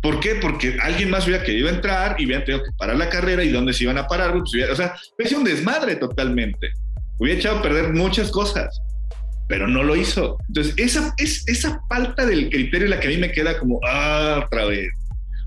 ¿Por 0.00 0.20
qué? 0.20 0.36
Porque 0.36 0.78
alguien 0.80 1.10
más 1.10 1.26
hubiera 1.26 1.42
querido 1.42 1.68
entrar 1.68 2.14
y 2.20 2.26
hubiera 2.26 2.44
tenido 2.44 2.64
que 2.64 2.70
parar 2.78 2.96
la 2.96 3.08
carrera 3.08 3.42
y 3.42 3.50
dónde 3.50 3.72
se 3.72 3.84
iban 3.84 3.98
a 3.98 4.06
parar. 4.06 4.32
Pues 4.32 4.70
o 4.70 4.76
sea, 4.76 4.94
es 5.18 5.32
un 5.32 5.42
desmadre 5.42 5.96
totalmente. 5.96 6.70
Hubiera 7.18 7.40
echado 7.40 7.58
a 7.58 7.62
perder 7.62 7.92
muchas 7.92 8.30
cosas, 8.30 8.80
pero 9.48 9.66
no 9.66 9.82
lo 9.82 9.96
hizo. 9.96 10.36
Entonces, 10.48 10.74
esa, 10.76 11.14
es, 11.16 11.48
esa 11.48 11.82
falta 11.88 12.26
del 12.26 12.50
criterio 12.50 12.86
la 12.86 13.00
que 13.00 13.08
a 13.08 13.10
mí 13.10 13.16
me 13.16 13.32
queda 13.32 13.58
como, 13.58 13.80
ah, 13.84 14.42
otra 14.44 14.66
vez. 14.66 14.90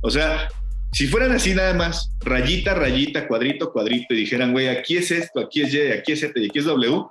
O 0.02 0.10
sea, 0.10 0.50
si 0.92 1.08
fueran 1.08 1.32
así 1.32 1.54
nada 1.54 1.74
más, 1.74 2.12
rayita, 2.20 2.74
rayita, 2.74 3.28
cuadrito, 3.28 3.72
cuadrito, 3.72 4.14
y 4.14 4.18
dijeran, 4.18 4.52
güey, 4.52 4.68
aquí 4.68 4.98
es 4.98 5.12
esto, 5.12 5.40
aquí 5.40 5.62
es 5.62 5.74
Y, 5.74 5.92
aquí 5.92 6.12
es 6.12 6.20
Z 6.22 6.34
y 6.36 6.48
aquí 6.48 6.60
es 6.60 6.66
W, 6.66 7.06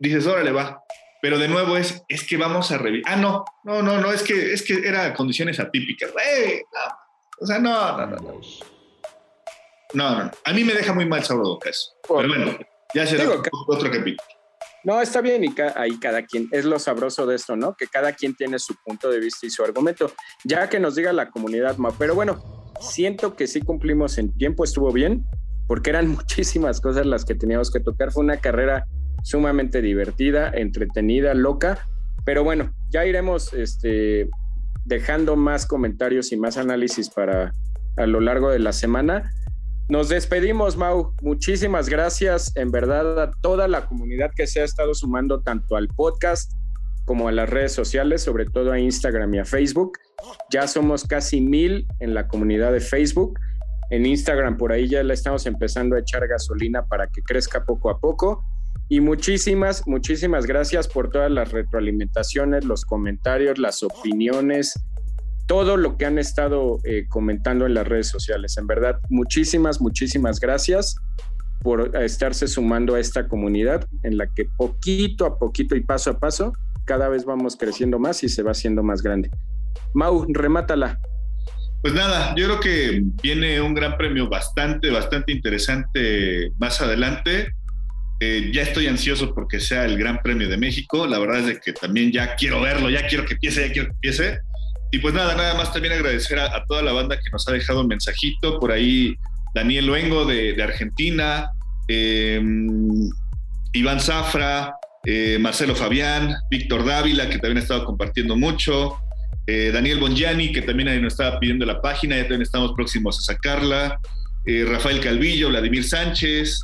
dices, 0.00 0.26
órale, 0.26 0.50
va. 0.50 0.82
Pero 1.20 1.38
de 1.38 1.48
nuevo 1.48 1.76
es, 1.76 2.02
es 2.08 2.26
que 2.26 2.36
vamos 2.36 2.70
a 2.70 2.78
revisar. 2.78 3.12
Ah, 3.12 3.16
no, 3.16 3.44
no, 3.62 3.82
no, 3.82 4.00
no, 4.00 4.12
es 4.12 4.22
que, 4.22 4.52
es 4.52 4.62
que 4.62 4.86
era 4.86 5.14
condiciones 5.14 5.60
atípicas. 5.60 6.12
Güey, 6.12 6.62
O 7.40 7.46
sea, 7.46 7.58
no, 7.58 7.96
no, 7.96 8.06
no, 8.06 8.16
no. 8.16 8.40
No, 9.94 10.24
no, 10.24 10.30
A 10.44 10.52
mí 10.52 10.64
me 10.64 10.74
deja 10.74 10.92
muy 10.92 11.06
mal 11.06 11.22
sabor 11.22 11.44
de 11.44 11.50
boca 11.50 11.70
eso. 11.70 11.92
Pero 12.06 12.28
bueno, 12.28 12.58
ya 12.94 13.06
será 13.06 13.28
otro 13.68 13.90
capítulo. 13.90 14.28
No, 14.84 15.00
está 15.00 15.22
bien 15.22 15.42
y 15.44 15.54
ahí 15.76 15.98
cada 15.98 16.22
quien, 16.22 16.48
es 16.52 16.66
lo 16.66 16.78
sabroso 16.78 17.26
de 17.26 17.36
esto, 17.36 17.56
¿no? 17.56 17.74
Que 17.74 17.86
cada 17.86 18.12
quien 18.12 18.34
tiene 18.34 18.58
su 18.58 18.74
punto 18.84 19.10
de 19.10 19.18
vista 19.18 19.46
y 19.46 19.50
su 19.50 19.64
argumento, 19.64 20.12
ya 20.44 20.68
que 20.68 20.78
nos 20.78 20.94
diga 20.94 21.12
la 21.12 21.30
comunidad, 21.30 21.76
pero 21.98 22.14
bueno, 22.14 22.42
siento 22.80 23.34
que 23.34 23.46
sí 23.46 23.62
cumplimos 23.62 24.18
en 24.18 24.36
tiempo, 24.36 24.62
estuvo 24.62 24.92
bien, 24.92 25.24
porque 25.66 25.90
eran 25.90 26.08
muchísimas 26.16 26.80
cosas 26.80 27.06
las 27.06 27.24
que 27.24 27.34
teníamos 27.34 27.70
que 27.70 27.80
tocar, 27.80 28.12
fue 28.12 28.24
una 28.24 28.36
carrera 28.36 28.86
sumamente 29.22 29.80
divertida, 29.80 30.50
entretenida, 30.54 31.32
loca, 31.32 31.78
pero 32.26 32.44
bueno, 32.44 32.74
ya 32.90 33.06
iremos 33.06 33.54
este, 33.54 34.28
dejando 34.84 35.34
más 35.36 35.66
comentarios 35.66 36.30
y 36.32 36.36
más 36.36 36.58
análisis 36.58 37.08
para 37.08 37.52
a 37.96 38.06
lo 38.06 38.20
largo 38.20 38.50
de 38.50 38.58
la 38.58 38.72
semana. 38.72 39.32
Nos 39.88 40.08
despedimos, 40.08 40.78
Mau. 40.78 41.14
Muchísimas 41.20 41.90
gracias, 41.90 42.52
en 42.56 42.70
verdad, 42.70 43.22
a 43.22 43.30
toda 43.42 43.68
la 43.68 43.86
comunidad 43.86 44.30
que 44.34 44.46
se 44.46 44.62
ha 44.62 44.64
estado 44.64 44.94
sumando 44.94 45.42
tanto 45.42 45.76
al 45.76 45.88
podcast 45.88 46.52
como 47.04 47.28
a 47.28 47.32
las 47.32 47.50
redes 47.50 47.72
sociales, 47.72 48.22
sobre 48.22 48.46
todo 48.46 48.72
a 48.72 48.78
Instagram 48.78 49.34
y 49.34 49.38
a 49.40 49.44
Facebook. 49.44 49.98
Ya 50.50 50.66
somos 50.66 51.04
casi 51.04 51.42
mil 51.42 51.86
en 52.00 52.14
la 52.14 52.28
comunidad 52.28 52.72
de 52.72 52.80
Facebook. 52.80 53.38
En 53.90 54.06
Instagram 54.06 54.56
por 54.56 54.72
ahí 54.72 54.88
ya 54.88 55.02
le 55.02 55.12
estamos 55.12 55.44
empezando 55.44 55.96
a 55.96 55.98
echar 55.98 56.26
gasolina 56.26 56.86
para 56.86 57.06
que 57.08 57.20
crezca 57.20 57.66
poco 57.66 57.90
a 57.90 57.98
poco. 58.00 58.42
Y 58.88 59.00
muchísimas, 59.00 59.86
muchísimas 59.86 60.46
gracias 60.46 60.88
por 60.88 61.10
todas 61.10 61.30
las 61.30 61.52
retroalimentaciones, 61.52 62.64
los 62.64 62.86
comentarios, 62.86 63.58
las 63.58 63.82
opiniones, 63.82 64.74
todo 65.46 65.76
lo 65.76 65.96
que 65.96 66.06
han 66.06 66.18
estado 66.18 66.78
eh, 66.84 67.06
comentando 67.08 67.66
en 67.66 67.74
las 67.74 67.86
redes 67.86 68.08
sociales. 68.08 68.56
En 68.56 68.66
verdad, 68.66 68.98
muchísimas, 69.10 69.80
muchísimas 69.80 70.40
gracias 70.40 70.96
por 71.62 71.96
estarse 71.96 72.46
sumando 72.46 72.94
a 72.94 73.00
esta 73.00 73.26
comunidad 73.26 73.86
en 74.02 74.18
la 74.18 74.26
que 74.26 74.44
poquito 74.44 75.24
a 75.24 75.38
poquito 75.38 75.74
y 75.76 75.80
paso 75.80 76.10
a 76.10 76.18
paso 76.18 76.52
cada 76.84 77.08
vez 77.08 77.24
vamos 77.24 77.56
creciendo 77.56 77.98
más 77.98 78.22
y 78.22 78.28
se 78.28 78.42
va 78.42 78.50
haciendo 78.50 78.82
más 78.82 79.02
grande. 79.02 79.30
Mau, 79.94 80.26
remátala. 80.28 81.00
Pues 81.82 81.94
nada, 81.94 82.34
yo 82.36 82.46
creo 82.46 82.60
que 82.60 83.02
viene 83.22 83.60
un 83.60 83.74
gran 83.74 83.96
premio 83.96 84.28
bastante, 84.28 84.90
bastante 84.90 85.32
interesante 85.32 86.52
más 86.58 86.80
adelante. 86.80 87.54
Eh, 88.20 88.50
ya 88.54 88.62
estoy 88.62 88.86
ansioso 88.86 89.34
porque 89.34 89.60
sea 89.60 89.84
el 89.84 89.98
Gran 89.98 90.22
Premio 90.22 90.48
de 90.48 90.56
México. 90.56 91.06
La 91.06 91.18
verdad 91.18 91.40
es 91.40 91.46
de 91.46 91.60
que 91.60 91.72
también 91.72 92.10
ya 92.10 92.36
quiero 92.36 92.62
verlo, 92.62 92.88
ya 92.88 93.06
quiero 93.06 93.26
que 93.26 93.34
empiece, 93.34 93.66
ya 93.66 93.72
quiero 93.72 93.88
que 93.88 93.94
empiece. 93.94 94.40
Y 94.94 95.00
pues 95.00 95.12
nada, 95.12 95.34
nada 95.34 95.54
más 95.54 95.72
también 95.72 95.92
agradecer 95.92 96.38
a, 96.38 96.64
toda 96.66 96.80
la 96.80 96.92
banda 96.92 97.16
que 97.16 97.28
nos 97.32 97.48
ha 97.48 97.52
dejado 97.52 97.80
un 97.80 97.88
mensajito. 97.88 98.60
Por 98.60 98.70
ahí 98.70 99.16
Daniel 99.52 99.86
Luengo 99.86 100.24
de, 100.24 100.62
Argentina, 100.62 101.50
em, 101.88 103.10
Iván 103.72 103.98
Zafra, 103.98 104.76
eh, 105.04 105.36
Marcelo 105.40 105.74
Fabián, 105.74 106.36
Víctor 106.48 106.84
Dávila, 106.84 107.28
que 107.28 107.38
también 107.38 107.56
ha 107.56 107.62
estado 107.62 107.84
compartiendo 107.84 108.36
mucho, 108.36 108.96
eh, 109.48 109.72
Daniel 109.74 109.98
Bongiani, 109.98 110.52
que 110.52 110.62
también 110.62 111.02
nos 111.02 111.14
estaba 111.14 111.40
pidiendo 111.40 111.66
la 111.66 111.82
página, 111.82 112.14
ya 112.14 112.22
también 112.22 112.42
estamos 112.42 112.72
próximos 112.76 113.18
a 113.18 113.32
sacarla, 113.32 113.98
eh, 114.46 114.64
Rafael 114.64 115.00
Calvillo, 115.00 115.48
Vladimir 115.48 115.82
Sánchez, 115.82 116.60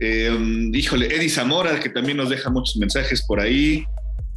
em, 0.00 0.70
híjole, 0.74 1.06
Eddie 1.06 1.30
Zamora, 1.30 1.80
que 1.80 1.88
también 1.88 2.18
nos 2.18 2.28
deja 2.28 2.50
muchos 2.50 2.76
mensajes 2.76 3.24
por 3.26 3.40
ahí, 3.40 3.86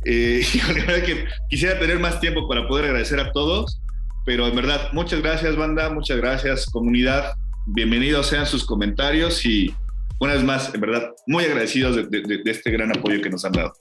eh, 0.06 0.44
verdad 0.76 1.04
que 1.06 1.26
quisiera 1.50 1.80
tener 1.80 2.00
más 2.00 2.20
tiempo 2.20 2.48
para 2.48 2.68
poder 2.68 2.86
agradecer 2.86 3.20
a 3.20 3.32
todos, 3.32 3.82
pero 4.26 4.48
en 4.48 4.56
verdad, 4.56 4.92
muchas 4.94 5.22
gracias, 5.22 5.56
banda, 5.56 5.90
muchas 5.90 6.18
gracias, 6.18 6.66
comunidad. 6.68 7.34
Bienvenidos 7.66 8.28
sean 8.28 8.46
sus 8.46 8.66
comentarios 8.66 9.46
y 9.46 9.74
una 10.20 10.34
vez 10.34 10.44
más, 10.44 10.74
en 10.74 10.82
verdad, 10.82 11.14
muy 11.28 11.46
agradecidos 11.46 12.10
de, 12.10 12.42
este 12.46 12.72
gran 12.72 12.96
apoyo 12.96 13.22
que 13.22 13.30
nos 13.30 13.44
han 13.46 13.54
dado. 13.54 13.74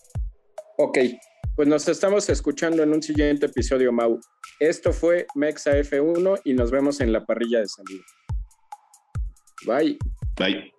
Ok, 0.79 0.99
pues 1.57 1.69
nos 1.69 1.87
estamos 1.89 2.29
escuchando 2.29 2.83
en 2.83 2.93
un 2.93 3.03
siguiente 3.03 3.47
episodio, 3.47 3.93
Mau. 3.93 4.19
Esto 4.59 4.93
fue 4.93 5.27
Mexa 5.35 5.73
F1 5.79 6.41
y 6.45 6.55
nos 6.55 6.71
vemos 6.71 7.01
en 7.01 7.13
la 7.13 7.25
parrilla 7.25 7.61
de 7.61 7.69
salida. 7.69 8.05
Bye. 9.67 9.99
Bye. 10.37 10.73